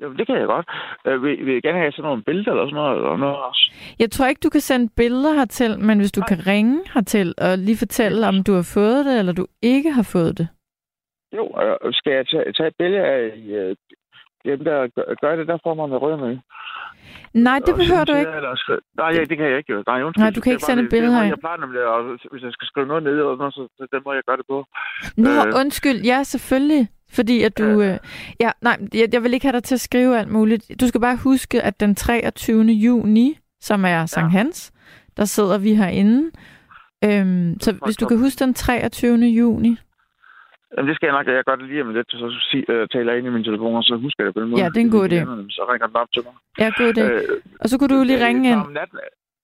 Jamen, 0.00 0.18
det 0.18 0.26
kan 0.26 0.36
jeg 0.38 0.46
godt. 0.46 0.66
Øh, 1.06 1.22
vil, 1.22 1.46
vil 1.46 1.52
jeg 1.54 1.62
gerne 1.62 1.78
have 1.78 1.92
sådan 1.92 2.08
nogle 2.08 2.22
billeder 2.22 2.50
eller 2.50 2.64
sådan 2.66 2.74
noget? 2.74 2.96
Eller 2.96 3.16
noget 3.16 3.36
også? 3.36 3.72
Jeg 3.98 4.10
tror 4.10 4.26
ikke, 4.26 4.40
du 4.44 4.48
kan 4.50 4.60
sende 4.60 4.88
billeder 4.96 5.34
hertil, 5.34 5.78
men 5.80 5.98
hvis 5.98 6.12
du 6.12 6.20
Nej. 6.20 6.28
kan 6.28 6.46
ringe 6.46 6.80
hertil 6.94 7.34
og 7.38 7.58
lige 7.58 7.76
fortælle, 7.78 8.28
om 8.28 8.42
du 8.46 8.52
har 8.52 8.72
fået 8.74 9.04
det, 9.04 9.18
eller 9.18 9.32
du 9.32 9.46
ikke 9.62 9.90
har 9.92 10.02
fået 10.12 10.38
det. 10.38 10.48
Jo, 11.36 11.44
øh, 11.62 11.92
skal 11.92 12.12
jeg 12.12 12.26
tage, 12.28 12.52
tage 12.52 12.68
et 12.68 12.74
billede 12.78 13.02
af 13.02 13.20
øh, 13.58 13.76
dem, 14.44 14.64
der 14.64 14.76
gør, 15.20 15.36
det 15.36 15.48
der 15.48 15.58
for 15.62 15.74
mig 15.74 15.88
med 15.88 16.02
rødmø? 16.02 16.36
Nej, 17.48 17.58
det 17.66 17.74
behøver 17.80 18.04
du 18.04 18.14
ikke. 18.22 18.30
Eller 18.38 18.56
skrive... 18.56 18.80
Nej, 18.96 19.10
ja, 19.16 19.20
det 19.30 19.36
kan 19.38 19.46
jeg 19.50 19.58
ikke. 19.58 19.72
jo. 19.72 19.82
Nej, 19.86 20.02
undskyld. 20.02 20.22
Nej, 20.22 20.30
du 20.30 20.40
kan 20.40 20.52
ikke 20.52 20.64
sende 20.64 20.88
billeder 20.88 21.18
er, 21.18 21.22
af. 21.22 21.28
Jeg 21.28 21.38
plejer 21.40 21.58
nemlig, 21.64 21.80
at, 21.80 22.30
hvis 22.32 22.42
jeg 22.42 22.52
skal 22.52 22.66
skrive 22.66 22.86
noget 22.86 23.02
ned, 23.02 23.14
noget, 23.16 23.54
så 23.54 23.68
så 23.76 23.86
den 23.92 24.00
må 24.06 24.12
jeg 24.12 24.22
gøre 24.28 24.36
det 24.36 24.46
på. 24.48 24.58
Nå, 25.16 25.30
Øh. 25.30 25.60
undskyld. 25.60 26.00
Ja, 26.00 26.22
selvfølgelig. 26.22 26.88
Fordi 27.10 27.42
at 27.42 27.58
du... 27.58 27.82
Øh, 27.82 27.98
ja, 28.40 28.50
nej, 28.62 28.78
jeg, 28.94 29.08
jeg 29.12 29.22
vil 29.22 29.34
ikke 29.34 29.46
have 29.46 29.52
dig 29.52 29.64
til 29.64 29.74
at 29.74 29.80
skrive 29.80 30.18
alt 30.18 30.28
muligt. 30.28 30.70
Du 30.80 30.88
skal 30.88 31.00
bare 31.00 31.16
huske, 31.16 31.62
at 31.62 31.80
den 31.80 31.94
23. 31.94 32.62
juni, 32.64 33.38
som 33.60 33.84
er 33.84 34.06
Sankt 34.06 34.32
Hans, 34.32 34.72
der 35.16 35.24
sidder 35.24 35.58
vi 35.58 35.74
herinde. 35.74 36.30
Øhm, 37.04 37.60
så 37.60 37.78
hvis 37.84 37.96
du 37.96 38.06
kan 38.06 38.18
huske 38.18 38.38
den 38.44 38.54
23. 38.54 39.16
juni. 39.18 39.76
Jamen, 40.74 40.88
det 40.88 40.96
skal 40.96 41.06
jeg 41.06 41.14
nok. 41.16 41.26
Jeg 41.26 41.44
gør 41.48 41.56
det 41.56 41.68
lige 41.68 41.82
om 41.82 41.94
lidt, 41.94 42.10
så 42.10 42.26
øh, 42.68 42.88
taler 42.92 43.12
jeg 43.12 43.18
ind 43.18 43.26
i 43.26 43.30
min 43.30 43.44
telefon, 43.44 43.74
og 43.76 43.84
så 43.84 43.94
husker 43.96 44.20
jeg 44.22 44.26
det 44.26 44.34
på 44.34 44.40
den 44.40 44.48
måde. 44.50 44.62
Ja, 44.62 44.68
det 44.68 44.76
er 44.76 44.80
en 44.80 44.90
god 44.98 45.04
idé. 45.08 45.18
Så 45.56 45.62
ringer 45.72 45.86
den 45.86 45.96
op 45.96 46.08
til 46.14 46.22
mig. 46.26 46.34
Ja, 46.60 46.68
god 46.82 46.90
idé. 46.96 47.02
Øh, 47.02 47.20
Og 47.60 47.68
så 47.68 47.78
kunne 47.78 47.92
du 47.98 48.02
lige 48.04 48.26
ringe 48.26 48.50
ind. 48.50 48.60
Om 48.60 48.72
natten, 48.72 48.98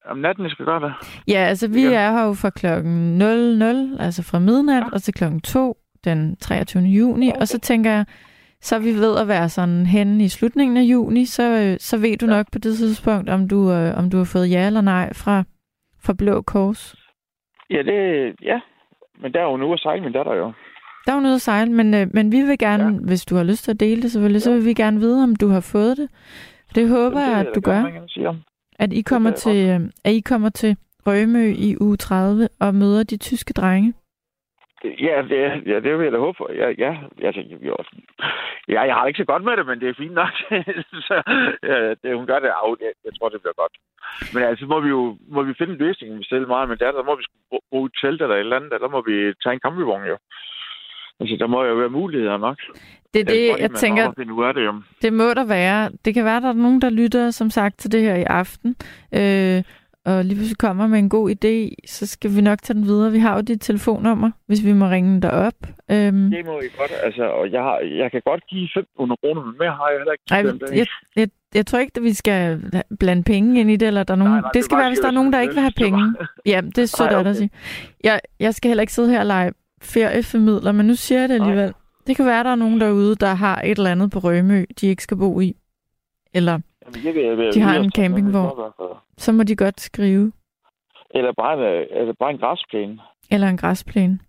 om 0.05 0.17
natten, 0.17 0.43
jeg 0.43 0.51
skal 0.51 0.65
gøre 0.65 0.79
det. 0.85 0.93
Ja, 1.27 1.41
altså 1.51 1.67
vi 1.67 1.81
Ja. 1.83 1.93
er 2.01 2.11
her 2.11 2.25
jo 2.25 2.33
fra 2.33 2.49
klokken 2.49 3.17
00, 3.17 3.97
altså 3.99 4.23
fra 4.31 4.39
midnat, 4.39 4.83
og 4.93 5.01
til 5.01 5.13
klokken 5.13 5.41
2 5.41 5.77
den 6.05 6.35
23. 6.37 6.83
juni. 6.83 7.31
Og 7.41 7.47
så 7.47 7.59
tænker 7.59 7.91
jeg, 7.91 8.05
så 8.61 8.79
vi 8.79 8.91
ved 8.93 9.17
at 9.21 9.27
være 9.27 9.49
sådan 9.49 9.85
hen 9.85 10.21
i 10.21 10.29
slutningen 10.29 10.77
af 10.77 10.81
juni, 10.81 11.25
så, 11.25 11.43
øh, 11.43 11.77
så 11.79 11.97
ved 11.97 12.17
du 12.17 12.25
nok 12.25 12.45
på 12.51 12.59
det 12.59 12.77
tidspunkt, 12.77 13.29
om 13.29 13.47
du, 13.47 13.71
øh, 13.71 13.97
om 13.97 14.09
du 14.09 14.17
har 14.17 14.29
fået 14.33 14.51
ja 14.51 14.67
eller 14.67 14.81
nej 14.81 15.13
fra, 15.13 15.43
fra 16.03 16.13
Blå 16.17 16.41
Kors. 16.41 16.95
Ja, 17.69 17.81
det... 17.83 17.99
Ja. 18.41 18.59
Men 19.21 19.33
der 19.33 19.39
er 19.39 19.43
jo 19.51 19.57
nu 19.57 19.73
at 19.73 19.79
sejle 19.79 20.03
min 20.03 20.13
datter 20.13 20.33
jo. 20.35 20.51
Der 21.05 21.11
er 21.11 21.15
jo 21.15 21.21
noget 21.21 21.35
at 21.35 21.41
sejle, 21.41 21.71
men, 21.71 21.93
øh, 21.93 22.07
men 22.13 22.31
vi 22.31 22.41
vil 22.41 22.57
gerne, 22.57 22.83
ja. 22.83 22.99
hvis 23.07 23.25
du 23.25 23.35
har 23.35 23.43
lyst 23.43 23.63
til 23.63 23.71
at 23.71 23.79
dele 23.79 24.01
det 24.01 24.11
selvfølgelig, 24.11 24.41
så 24.41 24.51
vil 24.53 24.65
vi 24.65 24.73
gerne 24.73 24.99
vide, 24.99 25.23
om 25.23 25.35
du 25.35 25.47
har 25.47 25.69
fået 25.73 25.97
det. 25.97 26.09
Det 26.75 26.89
håber 26.89 27.19
Jamen, 27.19 27.29
det 27.29 27.31
jeg, 27.31 27.47
at 27.47 27.55
du 27.55 27.61
gør. 27.61 27.81
At 28.79 28.93
I 28.93 29.01
kommer 29.01 29.29
jeg 29.29 29.35
til, 29.35 29.69
øh, 29.69 29.79
at 30.05 30.11
I 30.11 30.19
kommer 30.19 30.49
til 30.49 30.77
Rømø 31.07 31.53
i 31.57 31.75
uge 31.81 31.97
30 31.97 32.47
og 32.59 32.75
møder 32.75 33.03
de 33.03 33.17
tyske 33.17 33.53
drenge. 33.53 33.93
Ja, 34.83 35.21
det, 35.29 35.67
ja, 35.71 35.75
det 35.85 35.97
vil 35.97 36.03
jeg 36.03 36.11
da 36.11 36.17
håbe 36.17 36.37
for. 36.37 36.51
Ja, 36.51 36.67
ja, 36.77 36.91
altså, 37.27 37.41
jo, 37.61 37.75
ja, 38.67 38.81
jeg 38.81 38.93
har 38.95 39.01
det 39.01 39.09
ikke 39.09 39.23
så 39.23 39.31
godt 39.31 39.43
med 39.43 39.57
det, 39.57 39.65
men 39.65 39.79
det 39.79 39.89
er 39.89 39.93
fint 39.97 40.13
nok. 40.13 40.33
så 41.07 41.15
ja, 41.69 41.77
det, 42.01 42.17
hun 42.17 42.27
gør 42.27 42.39
det 42.39 42.47
af. 42.47 42.69
Jeg, 42.81 42.93
jeg 43.05 43.13
tror, 43.17 43.29
det 43.29 43.41
bliver 43.41 43.57
godt. 43.61 43.75
Men 44.33 44.43
altså, 44.43 44.65
må 44.65 44.79
vi 44.79 44.89
jo 44.89 45.17
må 45.27 45.43
vi 45.43 45.53
finde 45.57 45.73
en 45.73 45.79
løsning 45.85 46.25
selv 46.25 46.47
meget, 46.47 46.69
men 46.69 46.77
der, 46.77 46.91
der 46.91 47.03
må 47.03 47.15
vi 47.15 47.23
bruge 47.69 47.85
et 47.85 47.97
telt 48.01 48.21
eller 48.21 48.35
et 48.35 48.39
eller 48.39 48.55
andet, 48.55 48.71
der 48.71 48.89
må 48.95 49.01
vi 49.09 49.15
tage 49.43 49.53
en 49.53 49.65
kampvogn 49.65 50.05
jo. 50.11 50.17
Altså, 51.19 51.35
der 51.39 51.47
må 51.47 51.63
jo 51.63 51.75
være 51.75 51.89
muligheder 51.89 52.37
nok. 52.37 52.57
Det 53.13 53.19
er 53.19 53.25
det, 53.25 53.47
jeg, 53.47 53.55
jeg 53.59 53.71
tænker, 53.71 54.07
det, 54.11 54.17
det, 55.01 55.13
må 55.13 55.33
der 55.33 55.45
være. 55.45 55.91
Det 56.05 56.13
kan 56.13 56.25
være, 56.25 56.41
der 56.41 56.49
er 56.49 56.53
nogen, 56.53 56.81
der 56.81 56.89
lytter, 56.89 57.31
som 57.31 57.49
sagt, 57.49 57.79
til 57.79 57.91
det 57.91 58.01
her 58.01 58.15
i 58.15 58.23
aften. 58.23 58.75
Øh, 59.15 59.63
og 60.05 60.25
lige 60.25 60.35
pludselig 60.35 60.57
kommer 60.57 60.87
med 60.87 60.99
en 60.99 61.09
god 61.09 61.29
idé, 61.29 61.75
så 61.87 62.07
skal 62.07 62.35
vi 62.35 62.41
nok 62.41 62.61
tage 62.61 62.77
den 62.77 62.85
videre. 62.85 63.11
Vi 63.11 63.19
har 63.19 63.35
jo 63.35 63.41
dit 63.41 63.61
telefonnummer, 63.61 64.31
hvis 64.47 64.65
vi 64.65 64.73
må 64.73 64.85
ringe 64.85 65.21
dig 65.21 65.31
op. 65.31 65.53
Øhm. 65.91 66.31
Det 66.31 66.45
må 66.45 66.59
I 66.59 66.69
godt. 66.77 66.91
Altså, 67.03 67.23
og 67.23 67.51
jeg, 67.51 67.61
har, 67.61 67.79
jeg 67.79 68.11
kan 68.11 68.21
godt 68.25 68.43
give 68.47 68.69
500 68.73 69.17
kroner, 69.23 69.45
men 69.45 69.55
mere 69.59 69.71
har 69.71 69.89
jeg 69.89 69.99
heller 69.99 70.11
ikke. 70.11 70.23
Nej, 70.31 70.77
jeg, 70.77 70.87
jeg, 71.15 71.27
jeg 71.55 71.65
tror 71.65 71.79
ikke, 71.79 71.91
at 71.95 72.03
vi 72.03 72.13
skal 72.13 72.61
blande 72.99 73.23
penge 73.23 73.59
ind 73.59 73.71
i 73.71 73.75
det, 73.75 73.87
eller 73.87 74.03
der 74.03 74.13
er 74.13 74.17
nogen... 74.17 74.33
Nej, 74.33 74.41
nej, 74.41 74.51
det, 74.53 74.63
skal 74.63 74.77
være, 74.77 74.89
hvis 74.89 74.99
der 74.99 75.07
er 75.07 75.11
nogen, 75.11 75.33
der 75.33 75.41
ikke 75.41 75.53
vil 75.53 75.61
have 75.61 75.77
penge. 75.77 76.15
Ja, 76.45 76.61
det 76.61 76.77
er 76.77 76.85
så 76.85 77.03
okay. 77.19 77.29
at 77.29 77.35
sige. 77.35 77.49
Jeg, 78.03 78.21
jeg 78.39 78.53
skal 78.53 78.69
heller 78.69 78.81
ikke 78.81 78.93
sidde 78.93 79.09
her 79.09 79.19
og 79.19 79.25
lege 79.25 79.51
ferieformidler, 79.83 80.71
men 80.71 80.85
nu 80.85 80.95
siger 80.95 81.19
jeg 81.19 81.29
det 81.29 81.35
alligevel. 81.35 81.65
Nej. 81.65 81.73
Det 82.07 82.15
kan 82.15 82.25
være, 82.25 82.43
der 82.43 82.49
er 82.49 82.55
nogen 82.55 82.81
derude, 82.81 83.15
der 83.15 83.33
har 83.33 83.61
et 83.61 83.77
eller 83.77 83.91
andet 83.91 84.11
på 84.11 84.19
Rømø, 84.19 84.65
de 84.81 84.87
ikke 84.87 85.03
skal 85.03 85.17
bo 85.17 85.39
i. 85.39 85.55
Eller 86.33 86.59
Jamen, 86.85 87.05
jeg 87.05 87.25
jeg 87.25 87.37
vil, 87.37 87.53
de 87.53 87.61
har 87.61 87.79
en 87.79 87.91
campingvogn. 87.91 88.71
Så 89.17 89.31
må 89.31 89.43
de 89.43 89.55
godt 89.55 89.81
skrive. 89.81 90.31
Eller 91.11 91.33
bare, 91.37 91.53
en, 91.53 91.87
eller 91.99 92.13
bare 92.19 92.31
en 92.31 92.37
græsplæne. 92.37 92.99
Eller 93.31 93.47
en 93.47 93.57
græsplæne. 93.57 94.19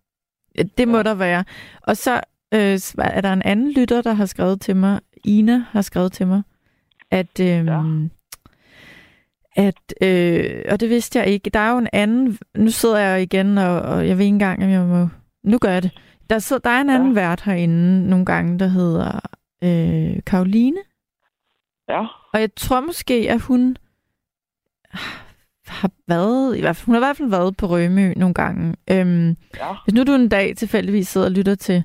Det 0.79 0.89
må 0.89 0.97
ja. 0.97 1.03
der 1.03 1.15
være. 1.15 1.45
Og 1.83 1.97
så 1.97 2.15
øh, 2.55 2.79
er 2.99 3.21
der 3.21 3.33
en 3.33 3.43
anden 3.43 3.73
lytter, 3.73 4.03
der 4.03 4.13
har 4.13 4.27
skrevet 4.27 4.61
til 4.61 4.77
mig. 4.77 5.01
Ina 5.25 5.65
har 5.71 5.83
skrevet 5.83 6.13
til 6.13 6.27
mig, 6.27 6.43
at... 7.11 7.41
Øh, 7.41 7.67
ja. 7.67 7.83
At, 9.57 9.95
øh, 10.03 10.65
og 10.71 10.81
det 10.81 10.91
vidste 10.91 11.19
jeg 11.19 11.29
ikke. 11.29 11.51
Der 11.51 11.61
er 11.61 11.73
jo 11.73 11.79
en 11.79 11.89
anden... 11.93 12.39
Nu 12.55 12.71
sidder 12.71 12.99
jeg 12.99 13.23
igen, 13.23 13.59
og, 13.59 13.81
og 13.81 14.09
jeg 14.09 14.19
ved 14.19 14.25
ikke 14.25 14.35
engang, 14.35 14.65
om 14.65 14.71
jeg 14.71 14.81
må... 14.81 15.09
Nu 15.45 15.59
gør 15.59 15.71
jeg 15.71 15.83
det. 15.83 16.01
Der, 16.31 16.39
så, 16.39 16.59
der 16.59 16.71
er 16.71 16.81
en 16.81 16.91
anden 16.91 17.09
ja. 17.09 17.21
vært 17.21 17.41
herinde 17.41 18.09
nogle 18.09 18.27
gange, 18.27 18.59
der 18.59 18.67
hedder 18.67 19.21
øh, 19.65 20.23
Karoline. 20.27 20.81
Ja. 21.89 22.07
Og 22.33 22.41
jeg 22.41 22.55
tror 22.57 22.81
måske, 22.81 23.15
at 23.31 23.41
hun 23.41 23.77
har 25.67 25.91
været, 26.09 26.57
i 26.57 26.61
hvert 26.61 26.77
fald, 26.77 26.87
hun 26.87 26.95
har 26.95 27.01
i 27.01 27.07
hvert 27.07 27.17
fald 27.17 27.31
været 27.31 27.57
på 27.57 27.67
Rømø 27.67 28.13
nogle 28.17 28.35
gange. 28.35 28.77
Øhm, 28.91 29.29
ja. 29.57 29.75
Hvis 29.85 29.95
nu 29.95 30.03
du 30.03 30.13
en 30.13 30.29
dag 30.29 30.57
tilfældigvis 30.57 31.09
sidder 31.09 31.27
og 31.27 31.33
lytter 31.33 31.55
til, 31.55 31.85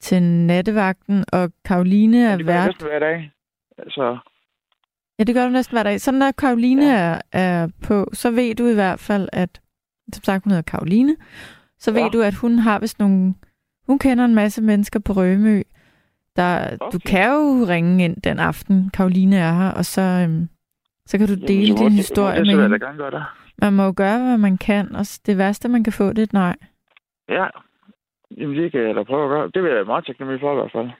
til 0.00 0.22
nattevagten, 0.22 1.24
og 1.32 1.52
Karoline 1.64 2.24
er 2.24 2.44
vært... 2.44 2.74
Det 2.80 2.88
hver 2.88 2.98
dag. 2.98 3.32
Altså... 3.78 4.18
Ja, 5.18 5.24
det 5.24 5.34
gør 5.34 5.44
du 5.44 5.50
næsten 5.50 5.74
hver 5.74 5.82
dag. 5.82 6.00
Så 6.00 6.12
når 6.12 6.30
Karoline 6.30 6.86
ja. 6.86 6.92
er, 6.92 7.20
er 7.32 7.68
på, 7.82 8.10
så 8.12 8.30
ved 8.30 8.54
du 8.54 8.66
i 8.66 8.74
hvert 8.74 9.00
fald, 9.00 9.28
at... 9.32 9.60
Som 10.14 10.24
sagt, 10.24 10.44
hun 10.44 10.50
hedder 10.50 10.62
Karoline. 10.62 11.16
Så 11.80 11.92
ved 11.92 12.02
ja. 12.02 12.08
du, 12.08 12.22
at 12.22 12.34
hun 12.34 12.58
har 12.58 12.78
vist 12.78 12.98
nogle... 12.98 13.34
Hun 13.86 13.98
kender 13.98 14.24
en 14.24 14.34
masse 14.34 14.62
mennesker 14.62 15.00
på 15.00 15.12
Rømø, 15.12 15.62
der, 16.36 16.76
okay. 16.80 16.92
Du 16.92 16.98
kan 16.98 17.32
jo 17.32 17.64
ringe 17.68 18.04
ind 18.04 18.16
den 18.22 18.38
aften, 18.38 18.90
Karoline 18.94 19.36
er 19.36 19.52
her, 19.52 19.70
og 19.70 19.84
så, 19.84 20.00
øhm, 20.00 20.48
så 21.06 21.18
kan 21.18 21.26
du 21.26 21.32
Jamen, 21.32 21.48
dele 21.48 21.76
din 21.76 21.92
historie 21.92 22.38
det, 22.38 22.46
med 22.46 22.62
hende. 22.62 22.78
gøre 22.78 23.24
Man 23.58 23.72
må 23.72 23.84
jo 23.84 23.94
gøre, 23.96 24.24
hvad 24.24 24.38
man 24.38 24.58
kan, 24.58 24.96
og 24.96 25.04
det 25.26 25.38
værste, 25.38 25.68
man 25.68 25.84
kan 25.84 25.92
få, 25.92 26.08
det 26.08 26.18
er 26.18 26.22
et 26.22 26.32
nej. 26.32 26.56
Ja, 27.28 27.46
Jamen, 28.36 28.56
det 28.56 28.72
kan 28.72 28.80
jeg 28.80 28.94
da 28.94 29.02
prøve 29.02 29.24
at 29.24 29.30
gøre. 29.30 29.50
Det 29.54 29.62
vil 29.62 29.72
jeg 29.72 29.86
meget 29.86 30.06
taknemmelig 30.06 30.40
for 30.40 30.52
i 30.52 30.54
hvert 30.54 30.72
fald. 30.72 30.90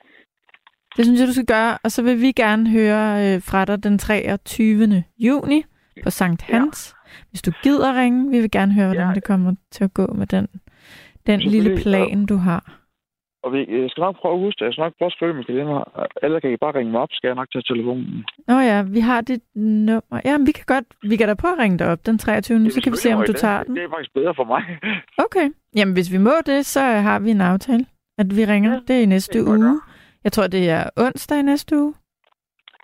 Det 0.97 1.05
synes 1.05 1.21
jeg, 1.21 1.29
du 1.29 1.33
skal 1.33 1.47
gøre, 1.47 1.79
og 1.85 1.91
så 1.91 2.03
vil 2.03 2.21
vi 2.21 2.33
gerne 2.33 2.71
høre 2.71 3.35
øh, 3.35 3.43
fra 3.43 3.65
dig 3.65 3.85
den 3.85 3.99
23. 3.99 5.05
juni 5.19 5.65
på 6.03 6.11
Sankt 6.11 6.43
Hans. 6.43 6.95
Ja. 6.95 7.21
Hvis 7.31 7.43
du 7.43 7.51
gider 7.63 8.01
ringe, 8.01 8.31
vi 8.31 8.41
vil 8.41 8.51
gerne 8.51 8.73
høre, 8.73 8.87
hvordan 8.87 9.09
ja. 9.09 9.15
det 9.15 9.25
kommer 9.25 9.55
til 9.71 9.85
at 9.85 9.95
gå 9.95 10.07
med 10.07 10.27
den, 10.27 10.49
den 11.31 11.41
lille 11.41 11.71
plan, 11.83 12.27
du 12.27 12.37
har. 12.37 12.63
Og 13.43 13.53
vi, 13.53 13.59
jeg 13.59 13.91
skal 13.91 14.01
nok 14.01 14.17
prøve 14.21 14.35
at 14.35 14.41
huske 14.41 14.59
det. 14.59 14.65
Jeg 14.65 14.73
skal 14.73 14.83
nok 14.83 14.95
prøve 14.99 15.07
at 15.07 15.13
skrive 15.13 15.35
min 15.35 15.45
kalender. 15.45 16.09
Eller 16.23 16.41
kan 16.41 16.51
I 16.53 16.57
bare 16.57 16.75
ringe 16.79 16.93
mig 16.93 17.01
op, 17.01 17.09
skal 17.13 17.29
jeg 17.29 17.35
nok 17.35 17.51
tage 17.53 17.63
telefonen. 17.73 18.25
Nå 18.49 18.55
ja, 18.71 18.83
vi 18.83 19.01
har 19.01 19.21
dit 19.21 19.43
nummer. 19.55 20.21
Ja, 20.25 20.35
vi 20.47 20.53
kan 20.53 20.65
godt, 20.67 20.85
vi 21.11 21.17
kan 21.17 21.29
da 21.29 21.35
prøve 21.35 21.53
at 21.53 21.59
ringe 21.59 21.79
dig 21.79 21.87
op 21.93 22.07
den 22.07 22.19
23. 22.19 22.65
Det 22.65 22.73
så 22.73 22.81
kan 22.83 22.93
vi 22.93 22.97
se, 22.97 23.15
om 23.15 23.25
du 23.27 23.33
tager 23.33 23.63
den. 23.63 23.77
Det 23.77 23.85
er 23.85 23.89
faktisk 23.89 24.15
bedre 24.15 24.35
for 24.35 24.45
mig. 24.45 24.63
okay. 25.25 25.51
Jamen, 25.77 25.95
hvis 25.95 26.13
vi 26.13 26.19
må 26.19 26.35
det, 26.47 26.67
så 26.67 26.81
har 26.81 27.19
vi 27.19 27.31
en 27.31 27.41
aftale, 27.41 27.87
at 28.19 28.37
vi 28.37 28.45
ringer. 28.45 28.73
Ja, 28.73 28.81
det 28.89 28.97
er 28.97 29.03
i 29.03 29.07
næste 29.07 29.39
det 29.39 29.49
uge. 29.49 29.81
Jeg 30.25 30.33
tror, 30.33 30.47
det 30.47 30.71
er 30.71 30.85
onsdag 30.97 31.39
i 31.39 31.43
næste 31.43 31.77
uge. 31.77 31.95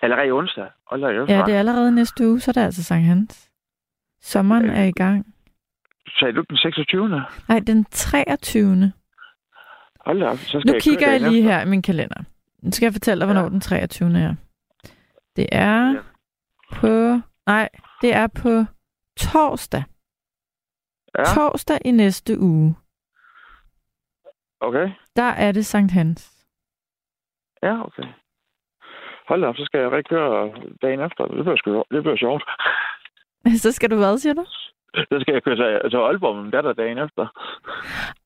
Allerede 0.01 0.31
onsdag? 0.31 0.67
Allerede 0.91 1.25
ja, 1.29 1.43
det 1.45 1.53
er 1.55 1.59
allerede 1.59 1.95
næste 1.95 2.27
uge, 2.27 2.39
så 2.39 2.51
det 2.51 2.61
er 2.61 2.65
altså 2.65 2.83
Sankt 2.83 3.05
Hans. 3.05 3.49
Sommeren 4.21 4.65
ja. 4.65 4.71
er 4.71 4.83
i 4.83 4.91
gang. 4.91 5.25
Sagde 6.19 6.33
du 6.33 6.43
den 6.49 6.57
26. 6.57 7.09
Nej, 7.49 7.59
den 7.67 7.85
23. 7.91 8.93
Hold 10.05 10.23
op, 10.23 10.37
så 10.37 10.59
skal 10.59 10.67
nu 10.67 10.73
jeg 10.73 10.81
kigger 10.81 11.11
jeg 11.11 11.21
lige 11.21 11.41
her 11.41 11.61
i 11.61 11.65
min 11.65 11.81
kalender. 11.81 12.23
Nu 12.63 12.71
skal 12.71 12.85
jeg 12.85 12.93
fortælle 12.93 13.19
dig, 13.19 13.25
hvornår 13.27 13.43
ja. 13.43 13.49
den 13.49 13.61
23. 13.61 14.19
er. 14.19 14.35
Det 15.35 15.47
er 15.51 15.93
ja. 15.93 16.01
på... 16.73 17.21
Nej, 17.45 17.69
det 18.01 18.13
er 18.13 18.27
på 18.27 18.65
torsdag. 19.17 19.83
Ja. 21.17 21.23
Torsdag 21.23 21.79
i 21.85 21.91
næste 21.91 22.39
uge. 22.39 22.75
Okay. 24.59 24.89
Der 25.15 25.23
er 25.23 25.51
det 25.51 25.65
Sankt 25.65 25.91
Hans. 25.91 26.45
Ja, 27.63 27.85
okay. 27.85 28.07
Hold 29.27 29.43
op, 29.43 29.55
så 29.55 29.65
skal 29.65 29.79
jeg 29.81 29.91
rigtig 29.91 30.09
køre 30.09 30.51
dagen 30.81 31.01
efter. 31.01 31.25
Det 31.25 31.61
bliver, 31.63 31.83
det 31.91 32.03
bliver 32.03 32.17
sjovt. 32.17 32.43
Så 33.63 33.71
skal 33.71 33.91
du 33.91 33.95
hvad, 33.95 34.17
siger 34.17 34.33
du? 34.33 34.45
så 35.09 35.15
skal 35.21 35.33
jeg 35.33 35.43
køre 35.43 35.55
til, 35.55 35.89
til 35.91 35.97
Aalborg 35.97 36.35
med 36.35 36.43
min 36.43 36.51
datter 36.51 36.73
dagen 36.73 36.97
efter. 36.97 37.25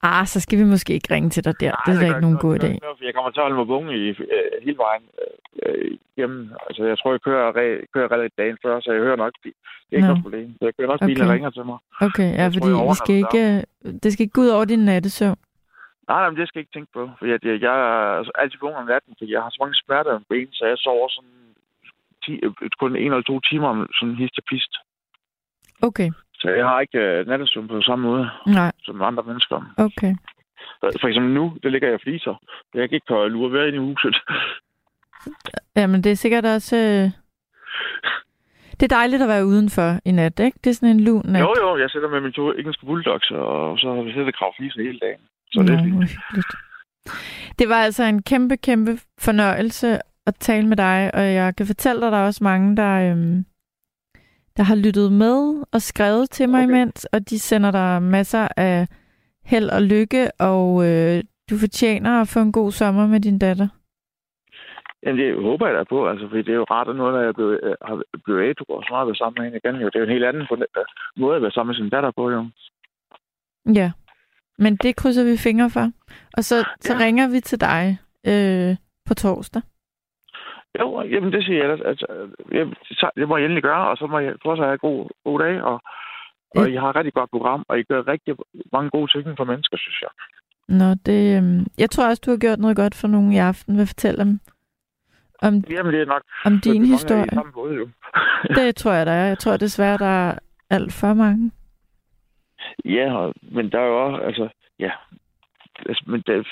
Ah, 0.01 0.25
så 0.27 0.39
skal 0.39 0.59
vi 0.59 0.63
måske 0.63 0.93
ikke 0.93 1.13
ringe 1.13 1.29
til 1.29 1.43
dig 1.45 1.55
der. 1.59 1.71
Nej, 1.71 1.83
det 1.85 1.91
er 1.95 1.99
da 1.99 2.07
ikke 2.07 2.27
nogen 2.27 2.37
god 2.45 2.53
idé. 2.59 2.69
Jeg 3.07 3.13
kommer 3.15 3.31
til 3.31 3.39
at 3.39 3.45
holde 3.45 3.59
mig 3.61 3.67
bunge 3.67 3.91
i, 3.97 4.07
øh, 4.09 4.51
hele 4.65 4.77
vejen 4.77 5.03
øh, 5.63 5.97
hjemme. 6.17 6.39
Altså, 6.67 6.81
jeg 6.91 6.97
tror, 6.99 7.11
jeg 7.11 7.21
kører, 7.21 7.47
re, 7.59 7.65
kører 7.93 8.11
relativt 8.11 8.37
dagen 8.37 8.57
før, 8.63 8.79
så 8.79 8.91
jeg 8.91 9.01
hører 9.01 9.15
nok, 9.15 9.33
det 9.43 9.53
er 9.91 9.95
ikke 9.95 10.07
noget 10.07 10.23
problem. 10.23 10.47
Så 10.59 10.65
jeg 10.65 10.73
kører 10.77 10.87
nok 10.87 11.01
okay. 11.01 11.07
bilen, 11.07 11.31
ringer 11.31 11.49
til 11.49 11.65
mig. 11.65 11.77
Okay, 12.07 12.29
ja, 12.37 12.41
jeg 12.43 12.51
fordi 12.53 12.71
tror, 12.71 12.89
vi 12.91 12.95
skal 13.03 13.15
ikke, 13.23 13.43
det 14.03 14.09
skal 14.13 14.23
ikke 14.23 14.37
gå 14.37 14.41
ud 14.41 14.55
over 14.57 14.65
din 14.65 14.85
nattesøvn. 14.91 15.39
Nej, 16.09 16.19
nej, 16.21 16.29
men 16.29 16.37
det 16.39 16.47
skal 16.47 16.59
jeg 16.59 16.63
ikke 16.65 16.75
tænke 16.77 16.91
på. 16.97 17.03
Fordi 17.17 17.31
jeg, 17.31 17.39
jeg, 17.45 17.55
jeg 17.67 17.75
er 17.87 18.39
altid 18.41 18.57
vågen 18.61 18.81
om 18.83 18.87
natten, 18.93 19.13
fordi 19.17 19.31
jeg 19.33 19.41
har 19.43 19.49
så 19.49 19.59
mange 19.63 19.75
smerter 19.83 20.11
om 20.19 20.25
ben, 20.29 20.51
så 20.57 20.63
jeg 20.71 20.77
sover 20.77 21.07
sådan 21.09 21.37
10, 22.25 22.39
kun 22.79 22.95
en 22.95 23.11
eller 23.11 23.29
to 23.31 23.39
timer 23.49 23.67
om 23.73 23.79
sådan 23.99 24.15
hist 24.21 24.37
og 24.41 24.45
pist. 24.51 24.73
Okay. 25.87 26.09
Så 26.41 26.49
jeg 26.49 26.65
har 26.65 26.79
ikke 26.79 27.01
uh, 27.19 27.27
nattesøvn 27.27 27.67
på 27.67 27.81
samme 27.81 28.07
måde 28.09 28.29
Nej. 28.47 28.71
som 28.83 29.01
andre 29.01 29.23
mennesker. 29.23 29.73
Okay. 29.77 30.13
For 31.01 31.07
eksempel 31.07 31.33
nu, 31.33 31.57
der 31.63 31.69
ligger 31.69 31.89
jeg 31.89 31.99
fliser. 32.03 32.35
Jeg 32.73 32.89
kan 32.89 32.95
ikke 32.95 33.27
lure 33.27 33.53
være 33.53 33.67
inde 33.67 33.77
i 33.77 33.87
huset. 33.89 34.15
Jamen, 35.79 36.03
det 36.03 36.11
er 36.11 36.15
sikkert 36.15 36.45
også... 36.45 36.75
Øh... 36.77 37.11
Det 38.79 38.91
er 38.91 38.95
dejligt 38.95 39.21
at 39.21 39.27
være 39.27 39.45
udenfor 39.45 39.99
i 40.05 40.11
nat, 40.11 40.39
ikke? 40.39 40.59
Det 40.63 40.69
er 40.69 40.73
sådan 40.73 40.95
en 40.95 40.99
lun 40.99 41.25
nat. 41.25 41.41
Jo, 41.41 41.53
jo. 41.61 41.77
Jeg 41.77 41.89
sætter 41.89 42.09
med 42.09 42.21
mine 42.21 42.33
to 42.33 42.51
engelske 42.51 42.85
bulldogs, 42.85 43.31
og 43.31 43.79
så 43.79 43.93
har 43.95 44.01
vi 44.01 44.11
siddet 44.11 44.35
og 44.41 44.53
fliser 44.57 44.81
hele 44.81 44.99
dagen. 44.99 45.21
Så 45.51 45.59
Nå, 45.59 45.65
det 45.65 45.73
er 45.73 45.83
fint. 45.83 46.11
Det 47.59 47.69
var 47.69 47.75
altså 47.75 48.03
en 48.03 48.23
kæmpe, 48.23 48.57
kæmpe 48.57 48.91
fornøjelse 49.19 49.99
at 50.27 50.35
tale 50.35 50.67
med 50.67 50.77
dig, 50.77 51.11
og 51.13 51.21
jeg 51.21 51.55
kan 51.55 51.65
fortælle 51.65 52.01
dig, 52.01 52.07
at 52.07 52.11
der 52.11 52.17
er 52.19 52.25
også 52.25 52.43
mange, 52.43 52.77
der, 52.77 53.11
øhm, 53.11 53.45
der 54.61 54.65
har 54.65 54.75
lyttet 54.87 55.11
med 55.11 55.37
og 55.73 55.81
skrevet 55.81 56.29
til 56.29 56.49
mig 56.49 56.63
okay. 56.63 56.69
imens, 56.69 57.05
og 57.05 57.29
de 57.29 57.39
sender 57.39 57.71
dig 57.71 58.03
masser 58.03 58.47
af 58.57 58.87
held 59.45 59.69
og 59.69 59.81
lykke, 59.81 60.23
og 60.39 60.67
øh, 60.87 61.23
du 61.49 61.55
fortjener 61.65 62.21
at 62.21 62.27
få 62.27 62.39
en 62.39 62.51
god 62.51 62.71
sommer 62.71 63.07
med 63.07 63.19
din 63.19 63.39
datter. 63.39 63.67
Jamen, 65.03 65.19
det 65.21 65.43
håber 65.43 65.67
jeg 65.67 65.75
da 65.75 65.83
på, 65.83 66.09
altså, 66.09 66.27
fordi 66.27 66.41
det 66.41 66.53
er 66.53 66.61
jo 66.63 66.63
rart, 66.63 66.87
at 66.89 66.95
noget, 66.95 67.13
når 67.13 67.21
jeg 67.21 67.35
blev, 67.35 67.49
øh, 67.63 67.75
har 67.87 68.03
blevet 68.23 68.49
ædru 68.49 68.73
og 68.73 68.83
snart 68.87 69.07
været 69.07 69.17
sammen 69.17 69.35
med 69.37 69.45
hende 69.45 69.59
igen. 69.63 69.81
Jo. 69.81 69.87
Det 69.87 69.95
er 69.95 69.99
jo 69.99 70.05
en 70.05 70.15
helt 70.17 70.25
anden 70.25 70.47
måde 71.17 71.35
at 71.35 71.41
være 71.41 71.51
sammen 71.51 71.69
med 71.71 71.75
sin 71.75 71.89
datter 71.89 72.11
på, 72.11 72.23
jo. 72.31 72.41
Ja, 73.79 73.91
men 74.57 74.75
det 74.75 74.95
krydser 74.95 75.23
vi 75.31 75.37
fingre 75.37 75.69
for. 75.69 75.85
Og 76.37 76.43
så, 76.43 76.55
så 76.79 76.93
ja. 76.93 76.99
ringer 76.99 77.27
vi 77.33 77.39
til 77.39 77.61
dig 77.61 77.97
øh, 78.31 78.75
på 79.07 79.13
torsdag. 79.13 79.61
Jo, 80.79 81.01
jamen 81.01 81.31
det 81.33 81.45
siger 81.45 81.67
jeg. 81.67 81.85
Altså, 81.85 82.05
jeg, 82.51 82.67
det 83.15 83.27
må 83.27 83.37
jeg 83.37 83.45
endelig 83.45 83.63
gøre, 83.63 83.87
og 83.87 83.97
så 83.97 84.07
må 84.07 84.19
jeg 84.19 84.35
fortsat 84.43 84.65
have 84.65 84.73
en 84.73 84.87
god, 84.87 85.09
god 85.23 85.39
dag. 85.39 85.61
Og, 85.61 85.81
og 86.55 86.69
I 86.69 86.75
har 86.75 86.89
et 86.89 86.95
rigtig 86.95 87.13
godt 87.13 87.31
program, 87.31 87.65
og 87.67 87.79
I 87.79 87.83
gør 87.83 88.07
rigtig 88.07 88.35
mange 88.73 88.89
gode 88.89 89.11
ting 89.11 89.37
for 89.37 89.43
mennesker, 89.43 89.77
synes 89.77 90.01
jeg. 90.01 90.11
Nå, 90.67 90.89
det, 91.05 91.21
øh, 91.37 91.65
jeg 91.77 91.89
tror 91.89 92.09
også, 92.09 92.21
du 92.25 92.31
har 92.31 92.37
gjort 92.37 92.59
noget 92.59 92.75
godt 92.75 92.95
for 92.95 93.07
nogen 93.07 93.31
i 93.31 93.37
aften. 93.37 93.75
Hvad 93.75 93.87
fortæller 93.87 94.23
dem 94.23 94.39
om, 95.41 95.53
Jamen, 95.69 95.93
det 95.93 96.01
er 96.01 96.05
nok, 96.05 96.23
om 96.45 96.59
din 96.67 96.85
historie? 96.85 97.27
Måde, 97.55 97.75
jo. 97.75 97.89
det 98.57 98.75
tror 98.75 98.91
jeg, 98.91 99.05
der 99.05 99.11
er. 99.11 99.27
Jeg 99.27 99.37
tror 99.37 99.57
desværre, 99.57 99.97
der 99.97 100.29
er 100.29 100.39
alt 100.69 100.93
for 100.93 101.13
mange. 101.13 101.51
Ja, 102.85 103.31
men 103.41 103.71
der 103.71 103.79
er 103.79 103.85
jo 103.85 104.05
også, 104.05 104.17
altså, 104.25 104.49
ja, 104.79 104.91
altså, 105.89 106.03
men 106.07 106.21
det, 106.27 106.47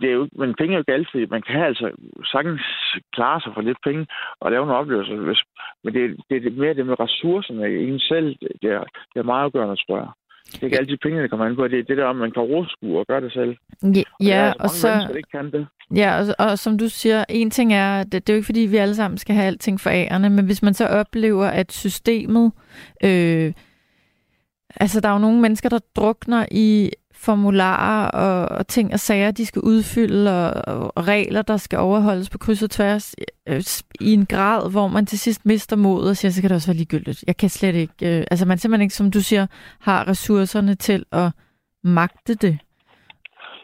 det 0.00 0.08
er 0.10 0.14
jo, 0.14 0.28
men 0.32 0.54
penge 0.54 0.72
er 0.72 0.78
jo 0.78 0.84
ikke 0.84 0.92
altid. 0.92 1.26
Man 1.26 1.42
kan 1.42 1.60
altså 1.62 1.86
sagtens 2.24 2.62
klare 3.12 3.40
sig 3.40 3.52
for 3.54 3.60
lidt 3.60 3.78
penge 3.84 4.06
og 4.40 4.50
lave 4.50 4.66
nogle 4.66 4.80
oplevelser. 4.80 5.44
Men 5.84 5.94
det, 5.94 6.02
det 6.30 6.46
er 6.46 6.60
mere 6.62 6.74
det 6.74 6.86
med 6.86 7.00
ressourcerne 7.00 7.72
i 7.84 7.88
en 7.88 8.00
selv. 8.00 8.36
Det 8.62 8.70
er, 8.78 8.84
det 9.12 9.18
er 9.20 9.30
meget 9.32 9.44
afgørende, 9.44 9.76
tror 9.76 9.98
jeg. 9.98 10.08
Det 10.52 10.62
er 10.62 10.66
ikke 10.66 10.78
altid 10.78 10.96
penge, 11.02 11.22
der 11.22 11.28
kommer 11.28 11.46
an 11.46 11.56
på. 11.56 11.68
Det 11.68 11.78
er 11.78 11.82
det 11.82 11.96
der, 11.96 12.04
om 12.04 12.16
man 12.16 12.30
kan 12.30 12.42
overskue 12.42 12.98
og 12.98 13.06
gøre 13.06 13.20
det 13.20 13.32
selv. 13.32 13.56
Ja, 13.82 14.02
Og 14.12 14.26
ja 14.26 14.46
altså 14.46 14.62
og 14.62 14.70
så... 14.70 14.88
mennesker, 14.88 15.14
ikke 15.14 15.30
kan 15.30 15.52
det. 15.52 15.66
Ja, 15.94 16.20
og, 16.20 16.50
og 16.50 16.58
som 16.58 16.78
du 16.78 16.88
siger, 16.88 17.24
en 17.28 17.50
ting 17.50 17.74
er, 17.74 18.02
det, 18.02 18.12
det 18.12 18.28
er 18.28 18.34
jo 18.34 18.36
ikke 18.36 18.46
fordi, 18.46 18.60
vi 18.60 18.76
alle 18.76 18.94
sammen 18.94 19.18
skal 19.18 19.34
have 19.34 19.46
alting 19.46 19.80
for 19.80 19.90
ærerne, 19.90 20.30
men 20.30 20.44
hvis 20.46 20.62
man 20.62 20.74
så 20.74 20.86
oplever, 20.86 21.46
at 21.46 21.72
systemet, 21.72 22.52
øh, 23.04 23.52
altså 24.76 25.00
der 25.00 25.08
er 25.08 25.12
jo 25.12 25.18
nogle 25.18 25.40
mennesker, 25.40 25.68
der 25.68 25.78
drukner 25.96 26.46
i 26.50 26.90
formularer 27.26 28.10
og, 28.10 28.58
og 28.58 28.66
ting 28.66 28.92
og 28.92 29.00
sager, 29.00 29.30
de 29.30 29.46
skal 29.46 29.62
udfylde, 29.62 30.52
og, 30.66 30.92
og 30.96 31.08
regler, 31.08 31.42
der 31.42 31.56
skal 31.56 31.78
overholdes 31.78 32.30
på 32.30 32.38
kryds 32.38 32.62
og 32.62 32.70
tværs, 32.70 33.14
øh, 33.48 33.60
i 34.00 34.12
en 34.12 34.26
grad, 34.26 34.70
hvor 34.70 34.88
man 34.88 35.06
til 35.06 35.18
sidst 35.18 35.46
mister 35.46 35.76
modet 35.76 36.08
og 36.10 36.16
siger, 36.16 36.32
så 36.32 36.40
kan 36.40 36.50
det 36.50 36.54
også 36.54 36.70
være 36.70 36.76
ligegyldigt. 36.76 37.24
Jeg 37.26 37.36
kan 37.36 37.48
slet 37.48 37.74
ikke, 37.74 38.18
øh, 38.18 38.24
altså 38.30 38.46
man 38.46 38.58
simpelthen 38.58 38.82
ikke, 38.86 38.94
som 38.94 39.10
du 39.10 39.20
siger, 39.20 39.46
har 39.80 40.08
ressourcerne 40.08 40.74
til 40.74 41.04
at 41.12 41.28
magte 41.84 42.34
det. 42.34 42.58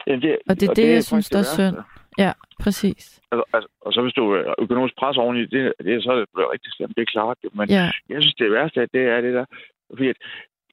Jamen, 0.07 0.21
det, 0.21 0.37
Og 0.49 0.59
det 0.59 0.69
er 0.69 0.73
det, 0.73 0.89
jeg 0.93 1.03
synes, 1.03 1.29
der 1.29 1.39
er 1.39 1.49
synd. 1.57 1.77
Ja, 2.17 2.31
præcis. 2.63 3.21
Altså, 3.31 3.43
altså, 3.53 3.69
og 3.85 3.93
så 3.93 4.01
hvis 4.01 4.13
du 4.13 4.23
er 4.31 4.53
økonomisk 4.59 4.95
pres 4.99 5.17
oveni, 5.17 5.41
det, 5.45 5.73
det, 5.85 6.03
så 6.03 6.09
er 6.11 6.17
det 6.19 6.27
rigtig 6.55 6.71
slemt. 6.73 6.95
Det 6.95 7.01
er 7.01 7.11
klart. 7.15 7.37
Men 7.53 7.69
Ja, 7.69 7.87
jeg 8.09 8.19
synes, 8.21 8.35
det 8.41 8.51
værste 8.51 8.81
er, 8.81 8.85
det 8.93 9.03
er 9.15 9.21
det 9.21 9.33
der. 9.33 9.45
Fordi 9.89 10.07
at, 10.13 10.17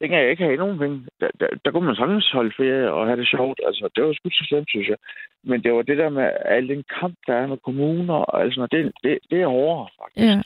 dengang 0.01 0.21
jeg 0.21 0.31
ikke 0.31 0.43
havde 0.43 0.57
nogen 0.57 0.79
penge, 0.79 1.07
der, 1.19 1.29
der, 1.39 1.47
der 1.65 1.71
kunne 1.71 1.85
man 1.85 1.95
sagtens 1.95 2.31
holde 2.31 2.53
ferie 2.57 2.91
og 2.91 3.07
have 3.07 3.19
det 3.19 3.27
sjovt. 3.27 3.59
Altså, 3.67 3.89
det 3.95 4.03
var 4.03 4.13
sgu 4.13 4.29
så 4.29 4.45
slemt, 4.47 4.69
synes 4.69 4.87
jeg. 4.87 4.97
Men 5.43 5.63
det 5.63 5.73
var 5.73 5.81
det 5.81 5.97
der 5.97 6.09
med 6.09 6.29
al 6.45 6.67
den 6.67 6.83
kamp, 6.99 7.15
der 7.27 7.33
er 7.33 7.47
med 7.47 7.57
kommuner 7.57 8.13
og 8.13 8.41
alt 8.41 8.53
sådan 8.53 8.67
noget. 8.71 8.93
Det, 8.93 8.93
det, 9.03 9.19
det 9.31 9.41
er 9.41 9.47
hårdere, 9.47 9.87
faktisk. 10.01 10.27
ja. 10.27 10.41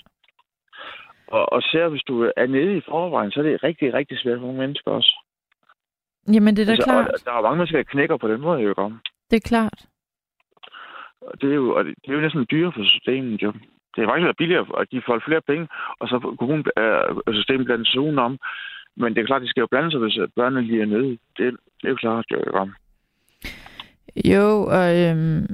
Og, 1.27 1.53
og 1.53 1.61
ser, 1.61 1.87
hvis 1.87 2.07
du 2.07 2.31
er 2.37 2.47
nede 2.47 2.77
i 2.77 2.81
forvejen, 2.89 3.31
så 3.31 3.39
er 3.39 3.43
det 3.43 3.63
rigtig, 3.63 3.93
rigtig 3.93 4.19
svært 4.19 4.39
for 4.39 4.45
nogle 4.45 4.59
mennesker 4.59 4.91
også. 4.91 5.13
Jamen, 6.33 6.55
det 6.55 6.61
er 6.61 6.65
da 6.65 6.71
altså, 6.71 6.89
klart. 6.89 7.07
Og 7.07 7.19
der 7.25 7.31
er 7.31 7.41
mange 7.41 7.57
mennesker, 7.57 7.77
der 7.77 7.91
knækker 7.93 8.17
på 8.17 8.27
den 8.27 8.41
måde, 8.41 8.61
jo 8.61 8.73
om. 8.77 9.01
Det 9.29 9.37
er 9.37 9.49
klart. 9.49 9.79
Og 11.21 11.41
det 11.41 11.49
er 11.49 11.55
jo, 11.55 11.75
og 11.75 11.85
det, 11.85 11.93
det 12.01 12.09
er 12.09 12.15
jo 12.15 12.21
næsten 12.21 12.47
dyrere 12.51 12.71
for 12.75 12.83
systemet, 12.83 13.41
jo. 13.41 13.53
Det 13.95 14.03
er 14.03 14.07
faktisk 14.07 14.37
billigere 14.37 14.65
at 14.79 14.89
give 14.89 15.03
folk 15.05 15.23
flere 15.25 15.41
penge, 15.41 15.67
og 15.99 16.07
så 16.07 16.35
kunne 16.39 16.63
øh, 16.81 17.33
systemet 17.33 17.65
blande 17.65 17.85
sig 17.85 17.99
udenom. 18.01 18.37
Men 18.97 19.15
det 19.15 19.21
er 19.21 19.25
klart, 19.25 19.41
de 19.41 19.47
skal 19.47 19.61
jo 19.61 19.67
blande 19.71 19.91
sig, 19.91 19.99
hvis 19.99 20.17
børnene 20.35 20.67
lige 20.67 20.81
er 20.81 20.85
nede. 20.85 21.09
Det, 21.09 21.19
det 21.81 21.83
er 21.83 21.89
jo 21.89 21.95
klart, 21.95 22.25
jo. 22.31 22.37
jo. 22.47 22.69
Jo, 24.25 24.65
og 24.65 24.97
øhm, 24.99 25.47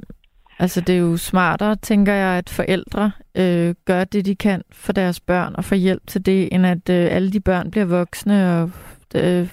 altså 0.58 0.80
det 0.80 0.94
er 0.94 0.98
jo 1.00 1.16
smartere, 1.16 1.76
tænker 1.76 2.12
jeg, 2.12 2.38
at 2.38 2.50
forældre 2.50 3.12
øh, 3.38 3.74
gør 3.84 4.04
det, 4.04 4.26
de 4.26 4.36
kan 4.36 4.62
for 4.72 4.92
deres 4.92 5.20
børn 5.20 5.54
og 5.56 5.64
får 5.64 5.76
hjælp 5.76 6.02
til 6.06 6.26
det, 6.26 6.48
end 6.52 6.66
at 6.66 6.90
øh, 6.90 7.16
alle 7.16 7.32
de 7.32 7.40
børn 7.40 7.70
bliver 7.70 7.84
voksne 7.84 8.60
og 8.60 8.70
øh, 9.14 9.40
øh 9.40 9.46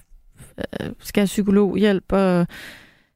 skal 1.00 1.22
have 1.22 1.26
psykologhjælp 1.26 2.12
og 2.12 2.48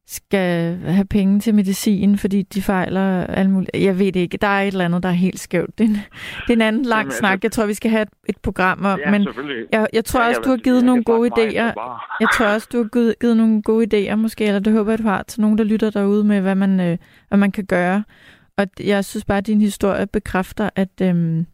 skal 0.07 0.77
have 0.79 1.05
penge 1.05 1.39
til 1.39 1.55
medicin, 1.55 2.17
fordi 2.17 2.41
de 2.41 2.61
fejler 2.61 3.25
alt 3.25 3.49
muligt. 3.49 3.69
Jeg 3.73 3.99
ved 3.99 4.11
det 4.11 4.19
ikke. 4.19 4.37
Der 4.37 4.47
er 4.47 4.61
et 4.61 4.67
eller 4.67 4.85
andet, 4.85 5.03
der 5.03 5.09
er 5.09 5.13
helt 5.13 5.39
skævt. 5.39 5.77
Det 5.77 5.83
er 5.83 5.87
en, 5.89 5.95
det 5.95 6.49
er 6.49 6.53
en 6.53 6.61
anden 6.61 6.85
lang 6.85 6.99
Jamen, 6.99 7.07
altså- 7.07 7.19
snak. 7.19 7.43
Jeg 7.43 7.51
tror, 7.51 7.65
vi 7.65 7.73
skal 7.73 7.91
have 7.91 8.01
et, 8.01 8.09
et 8.29 8.37
program 8.37 8.85
om. 8.85 8.99
Ja, 9.05 9.11
men 9.11 9.27
jeg, 9.71 9.87
jeg 9.93 10.05
tror 10.05 10.21
Ja, 10.21 10.27
også, 10.27 10.41
du 10.41 10.49
har 10.49 10.57
givet 10.57 10.75
jeg 10.75 10.85
nogle 10.85 11.03
gode 11.03 11.29
idéer. 11.33 11.73
Jeg 12.19 12.27
tror 12.33 12.45
også, 12.45 12.67
du 12.71 12.77
har 12.77 12.89
givet, 12.93 13.19
givet 13.21 13.37
nogle 13.37 13.61
gode 13.61 14.09
idéer 14.11 14.15
måske, 14.15 14.45
eller 14.45 14.59
det 14.59 14.73
håber 14.73 14.91
jeg, 14.91 14.99
du 14.99 15.03
har 15.03 15.23
til 15.23 15.41
nogen, 15.41 15.57
der 15.57 15.63
lytter 15.63 15.89
derude 15.89 16.23
med, 16.23 16.41
hvad 16.41 16.55
man, 16.55 16.79
øh, 16.79 16.97
hvad 17.27 17.37
man 17.37 17.51
kan 17.51 17.65
gøre. 17.65 18.03
Og 18.57 18.67
jeg 18.79 19.05
synes 19.05 19.25
bare, 19.25 19.37
at 19.37 19.47
din 19.47 19.61
historie 19.61 20.07
bekræfter, 20.07 20.69
at 20.75 21.01
øhm, 21.01 21.45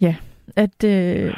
ja, 0.00 0.16
at 0.56 0.84
øh, 0.84 1.34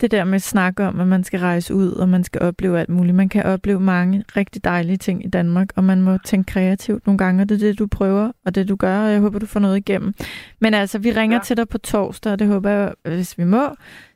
det 0.00 0.10
der 0.10 0.24
med 0.24 0.38
snakke 0.38 0.86
om, 0.86 1.00
at 1.00 1.06
man 1.06 1.24
skal 1.24 1.40
rejse 1.40 1.74
ud, 1.74 1.92
og 1.92 2.08
man 2.08 2.24
skal 2.24 2.42
opleve 2.42 2.80
alt 2.80 2.88
muligt. 2.88 3.16
Man 3.16 3.28
kan 3.28 3.42
opleve 3.44 3.80
mange 3.80 4.24
rigtig 4.36 4.64
dejlige 4.64 4.96
ting 4.96 5.24
i 5.24 5.28
Danmark, 5.28 5.68
og 5.76 5.84
man 5.84 6.02
må 6.02 6.18
tænke 6.18 6.52
kreativt 6.52 7.06
nogle 7.06 7.18
gange, 7.18 7.42
og 7.42 7.48
det 7.48 7.54
er 7.54 7.58
det, 7.68 7.78
du 7.78 7.86
prøver, 7.86 8.32
og 8.46 8.54
det 8.54 8.68
du 8.68 8.76
gør, 8.76 9.00
og 9.00 9.12
jeg 9.12 9.20
håber, 9.20 9.38
du 9.38 9.46
får 9.46 9.60
noget 9.60 9.76
igennem. 9.76 10.14
Men 10.60 10.74
altså, 10.74 10.98
vi 10.98 11.12
ringer 11.12 11.36
Ja. 11.36 11.42
til 11.42 11.56
dig 11.56 11.68
på 11.68 11.78
torsdag, 11.78 12.32
og 12.32 12.38
det 12.38 12.46
håber 12.46 12.70
jeg, 12.70 12.92
hvis 13.04 13.38
vi 13.38 13.44
må, 13.44 13.68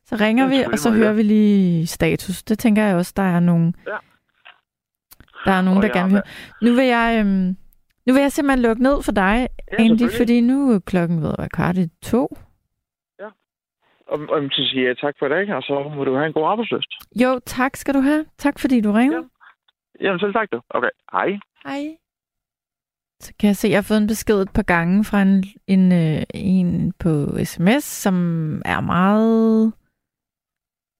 så 0.07 0.17
ringer 0.17 0.47
vi, 0.49 0.65
og 0.73 0.79
så 0.79 0.91
hører 0.91 1.13
vi 1.13 1.23
lige 1.23 1.87
status. 1.87 2.43
Det 2.43 2.59
tænker 2.59 2.85
jeg 2.85 2.97
også, 2.97 3.13
der 3.17 3.23
er 3.23 3.41
nogen, 3.41 3.75
Ja. 3.87 3.93
der 5.45 5.53
er 5.53 5.63
nogen, 5.63 5.77
Og 5.77 5.83
der 5.83 5.89
gerne 5.89 6.09
vil 6.11 6.13
høre. 6.13 6.71
Nu 6.71 6.75
vil 6.77 6.85
jeg, 6.87 7.17
øhm, 7.21 7.57
nu 8.07 8.13
vil 8.15 8.21
jeg 8.21 8.33
simpelthen 8.33 8.63
lukke 8.63 8.83
ned 8.83 9.03
for 9.03 9.13
dig, 9.13 9.49
Ja, 9.79 9.85
Andy, 9.85 10.11
fordi 10.17 10.41
nu 10.41 10.71
er 10.73 10.79
klokken 10.79 11.23
ved 11.23 11.29
at 11.29 11.35
være 11.39 11.49
kvart 11.49 11.79
i 11.79 11.89
to. 12.03 12.37
Og, 14.07 14.19
og 14.29 14.43
så 14.53 14.63
siger 14.71 14.87
jeg 14.87 14.99
tak 14.99 15.15
for 15.19 15.27
i 15.27 15.29
dag, 15.29 15.55
og 15.55 15.63
så 15.63 15.93
må 15.97 16.05
du 16.05 16.15
have 16.15 16.27
en 16.27 16.33
god 16.33 16.47
arbejdsløst. 16.47 16.93
Jo, 17.23 17.41
tak 17.47 17.77
skal 17.77 17.95
du 17.95 18.01
have. 18.01 18.27
Tak 18.39 18.59
fordi 18.59 18.81
du 18.81 18.93
ringede. 18.93 19.29
Ja. 20.01 20.07
Jamen, 20.07 20.21
selv 20.21 20.33
tak 20.33 20.49
du. 20.53 20.61
Okay, 20.71 20.89
hej. 21.13 21.39
Hej. 21.67 21.97
Så 23.21 23.33
kan 23.39 23.47
jeg 23.47 23.57
se, 23.57 23.67
at 23.69 23.71
jeg 23.71 23.77
har 23.79 23.83
fået 23.83 23.99
en 23.99 24.07
besked 24.07 24.43
et 24.43 24.53
par 24.55 24.63
gange 24.63 25.05
fra 25.05 25.23
en, 25.23 25.45
en, 25.67 25.93
øh, 25.93 26.23
en 26.35 26.93
på 26.93 27.11
sms, 27.45 27.85
som 27.85 28.15
er 28.65 28.81
meget... 28.81 29.73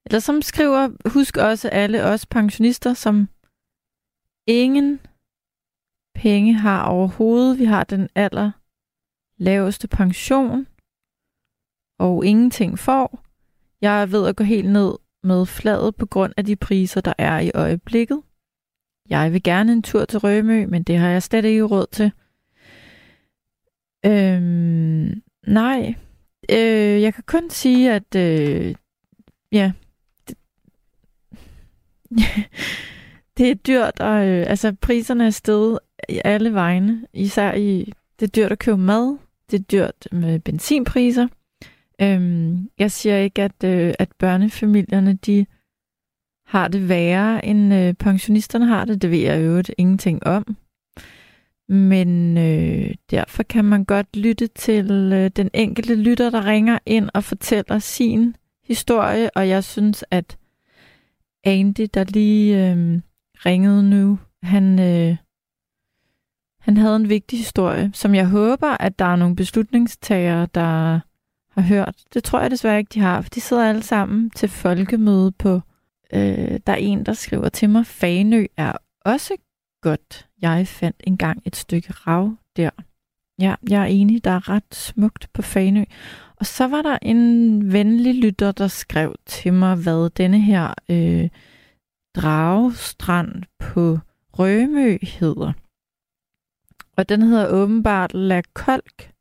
Eller 0.07 0.19
som 0.19 0.43
skriver, 0.43 1.09
husk 1.09 1.37
også 1.37 1.69
alle 1.69 2.05
os 2.05 2.27
pensionister, 2.27 2.95
som 2.95 3.29
ingen 4.47 5.01
penge 6.15 6.55
har 6.55 6.89
overhovedet. 6.91 7.59
Vi 7.59 7.65
har 7.65 7.85
den 7.85 8.09
aller 8.15 8.51
laveste 9.39 9.89
pension, 9.89 10.67
og 11.99 12.27
ingenting 12.27 12.79
får. 12.79 13.25
Jeg 13.81 14.03
er 14.03 14.07
ved 14.07 14.29
at 14.29 14.37
gå 14.37 14.45
helt 14.45 14.71
ned 14.71 14.95
med 15.23 15.47
fladet 15.47 15.97
på 15.97 16.07
grund 16.07 16.33
af 16.37 16.45
de 16.45 16.57
priser, 16.57 17.01
der 17.01 17.13
er 17.19 17.41
i 17.41 17.51
øjeblikket. 17.55 18.23
Jeg 19.11 19.33
vil 19.33 19.43
gerne 19.43 19.73
en 19.73 19.83
tur 19.83 20.05
til 20.05 20.19
Rømø, 20.19 20.67
men 20.67 20.83
det 20.83 20.99
har 20.99 21.09
jeg 21.09 21.23
slet 21.23 21.45
ikke 21.45 21.63
råd 21.63 21.87
til. 21.93 22.13
Øhm, 24.07 25.23
nej. 25.47 25.95
Øh, 26.51 27.03
jeg 27.03 27.15
kan 27.15 27.25
kun 27.27 27.51
sige, 27.51 27.93
at 27.93 28.15
øh, 28.17 28.75
ja, 29.53 29.73
det, 30.29 30.37
det 33.39 33.51
er 33.51 33.55
dyrt, 33.55 34.01
og 34.01 34.27
øh, 34.27 34.51
altså 34.51 34.77
priserne 34.81 35.27
er 35.27 35.31
steget 35.31 35.79
i 36.09 36.21
alle 36.25 36.55
vegne. 36.55 37.07
Især 37.13 37.53
i, 37.53 37.93
det 38.21 38.27
er 38.27 38.31
dyrt 38.31 38.53
at 38.53 38.59
købe 38.59 38.79
mad, 38.79 39.19
det 39.51 39.61
er 39.61 39.65
dyrt 39.65 40.09
med 40.13 40.41
benzinpriser. 40.41 41.29
Øhm, 42.01 42.71
jeg 42.79 42.91
siger 42.91 43.17
ikke, 43.17 43.43
at, 43.43 43.65
øh, 43.65 43.95
at 43.99 44.09
børnefamilierne, 44.19 45.13
de 45.13 45.47
har 46.47 46.69
det 46.69 46.89
værre, 46.89 47.45
end 47.45 47.75
øh, 47.75 47.95
pensionisterne 47.95 48.67
har 48.67 48.85
det. 48.85 49.03
Det 49.03 49.11
ved 49.11 49.19
jeg 49.19 49.45
jo 49.45 49.63
ingenting 49.79 50.27
om. 50.27 50.57
Men 51.69 52.39
øh, 52.39 52.95
derfor 53.11 53.43
kan 53.43 53.65
man 53.65 53.85
godt 53.85 54.17
lytte 54.17 54.47
til 54.47 54.91
øh, 55.13 55.31
den 55.37 55.51
enkelte 55.55 55.95
lytter, 55.95 56.31
der 56.31 56.47
ringer 56.47 56.79
ind 56.87 57.11
og 57.15 57.25
fortæller 57.25 57.79
sin 57.79 58.37
historie. 58.65 59.31
Og 59.37 59.49
jeg 59.49 59.65
synes, 59.65 60.05
at 60.11 60.39
Andy, 61.45 61.87
der 61.95 62.05
lige 62.05 62.71
øh, 62.71 63.01
ringede 63.47 63.83
nu, 63.91 64.19
han, 64.43 64.81
øh, 64.81 65.17
han 66.61 66.77
havde 66.77 66.97
en 66.97 67.09
vigtig 67.09 67.39
historie, 67.39 67.91
som 67.95 68.15
jeg 68.15 68.29
håber, 68.29 68.77
at 68.83 68.99
der 68.99 69.05
er 69.05 69.17
nogle 69.17 69.37
beslutningstagere, 69.37 70.49
der 70.55 71.01
har 71.55 71.63
hørt. 71.63 71.95
Det 72.15 72.25
tror 72.25 72.41
jeg 72.41 72.51
desværre 72.51 72.79
ikke, 72.79 72.95
de 72.95 73.01
har, 73.01 73.21
for 73.21 73.31
de 73.31 73.41
sidder 73.41 73.69
alle 73.69 73.83
sammen 73.83 74.31
til 74.31 74.49
folkemøde 74.49 75.33
på 75.33 75.61
Øh, 76.15 76.61
der 76.67 76.73
er 76.73 76.77
en, 76.77 77.07
der 77.07 77.13
skriver 77.13 77.49
til 77.49 77.71
mig, 77.71 77.87
Fanø 77.87 78.47
er 78.57 78.73
også 79.01 79.37
godt. 79.83 80.29
Jeg 80.43 80.69
fandt 80.69 80.97
engang 81.07 81.43
et 81.45 81.57
stykke 81.57 81.93
rav 81.93 82.37
der. 82.57 82.71
Ja, 83.39 83.55
jeg 83.71 83.83
er 83.83 83.87
enig, 83.87 84.25
der 84.25 84.31
er 84.31 84.49
ret 84.49 84.75
smukt 84.75 85.29
på 85.33 85.43
Fanø. 85.43 85.85
Og 86.37 86.47
så 86.47 86.69
var 86.69 86.83
der 86.83 86.99
en 87.03 87.73
venlig 87.73 88.15
lytter, 88.15 88.53
der 88.53 88.69
skrev 88.69 89.15
til 89.27 89.53
mig, 89.53 89.77
hvad 89.77 90.11
denne 90.11 90.41
her 90.41 90.75
øh, 90.89 91.29
dragestrand 92.15 93.43
på 93.59 93.99
Rømø 94.33 94.99
hedder. 95.03 95.53
Og 96.97 97.09
den 97.09 97.23
hedder 97.23 97.49
åbenbart 97.49 98.15
La 98.15 98.43
Kolk. 98.55 99.14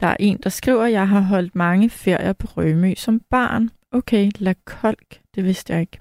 Der 0.00 0.06
er 0.06 0.16
en, 0.20 0.38
der 0.42 0.50
skriver, 0.50 0.86
jeg 0.86 1.08
har 1.08 1.20
holdt 1.20 1.54
mange 1.54 1.90
ferier 1.90 2.32
på 2.32 2.46
Rømø 2.46 2.94
som 2.96 3.20
barn. 3.30 3.70
Okay, 3.92 4.30
La 4.38 4.54
Kolk, 4.64 5.20
det 5.34 5.44
vidste 5.44 5.72
jeg 5.72 5.80
ikke. 5.80 5.98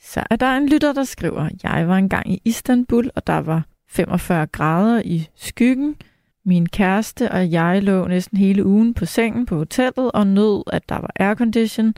Så 0.00 0.24
er 0.30 0.36
der 0.36 0.56
en 0.56 0.68
lytter, 0.68 0.92
der 0.92 1.04
skriver, 1.04 1.48
jeg 1.62 1.88
var 1.88 1.96
engang 1.96 2.32
i 2.32 2.42
Istanbul, 2.44 3.10
og 3.14 3.26
der 3.26 3.38
var 3.38 3.66
45 3.88 4.46
grader 4.46 5.02
i 5.04 5.28
skyggen. 5.34 5.96
Min 6.44 6.68
kæreste 6.68 7.30
og 7.30 7.50
jeg 7.50 7.82
lå 7.82 8.06
næsten 8.06 8.38
hele 8.38 8.66
ugen 8.66 8.94
på 8.94 9.04
sengen 9.04 9.46
på 9.46 9.56
hotellet 9.56 10.12
og 10.12 10.26
nød, 10.26 10.62
at 10.72 10.88
der 10.88 10.94
var 10.94 11.10
aircondition. 11.16 11.94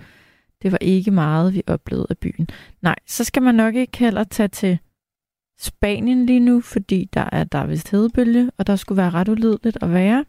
Det 0.62 0.72
var 0.72 0.78
ikke 0.80 1.10
meget, 1.10 1.54
vi 1.54 1.62
oplevede 1.66 2.06
af 2.10 2.18
byen. 2.18 2.48
Nej, 2.82 2.96
så 3.06 3.24
skal 3.24 3.42
man 3.42 3.54
nok 3.54 3.74
ikke 3.74 3.98
heller 3.98 4.24
tage 4.24 4.48
til 4.48 4.78
Spanien 5.58 6.26
lige 6.26 6.40
nu, 6.40 6.60
fordi 6.60 7.08
der 7.14 7.28
er 7.32 7.44
der 7.44 7.66
vist 7.66 7.90
hedebølge, 7.90 8.50
og 8.58 8.66
der 8.66 8.76
skulle 8.76 8.96
være 8.96 9.10
ret 9.10 9.28
ulideligt 9.28 9.78
at 9.82 9.92
være. 9.92 10.24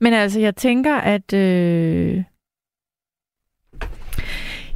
Men 0.00 0.12
altså, 0.12 0.40
jeg 0.40 0.56
tænker, 0.56 0.94
at 0.94 1.32
øh, 1.32 2.22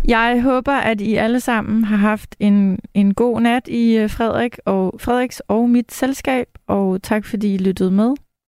jeg 0.08 0.42
håber, 0.42 0.72
at 0.72 1.00
I 1.00 1.14
alle 1.14 1.40
sammen 1.40 1.84
har 1.84 1.96
haft 1.96 2.36
en, 2.40 2.78
en 2.94 3.14
god 3.14 3.40
nat 3.40 3.68
i 3.68 3.96
øh, 3.96 4.10
Frederik 4.10 4.58
og, 4.64 4.94
Frederiks 5.00 5.42
og 5.48 5.70
mit 5.70 5.92
selskab, 5.92 6.46
og 6.66 7.02
tak 7.02 7.24
fordi 7.24 7.54
I 7.54 7.58
lyttede 7.58 7.90
med. 7.90 8.14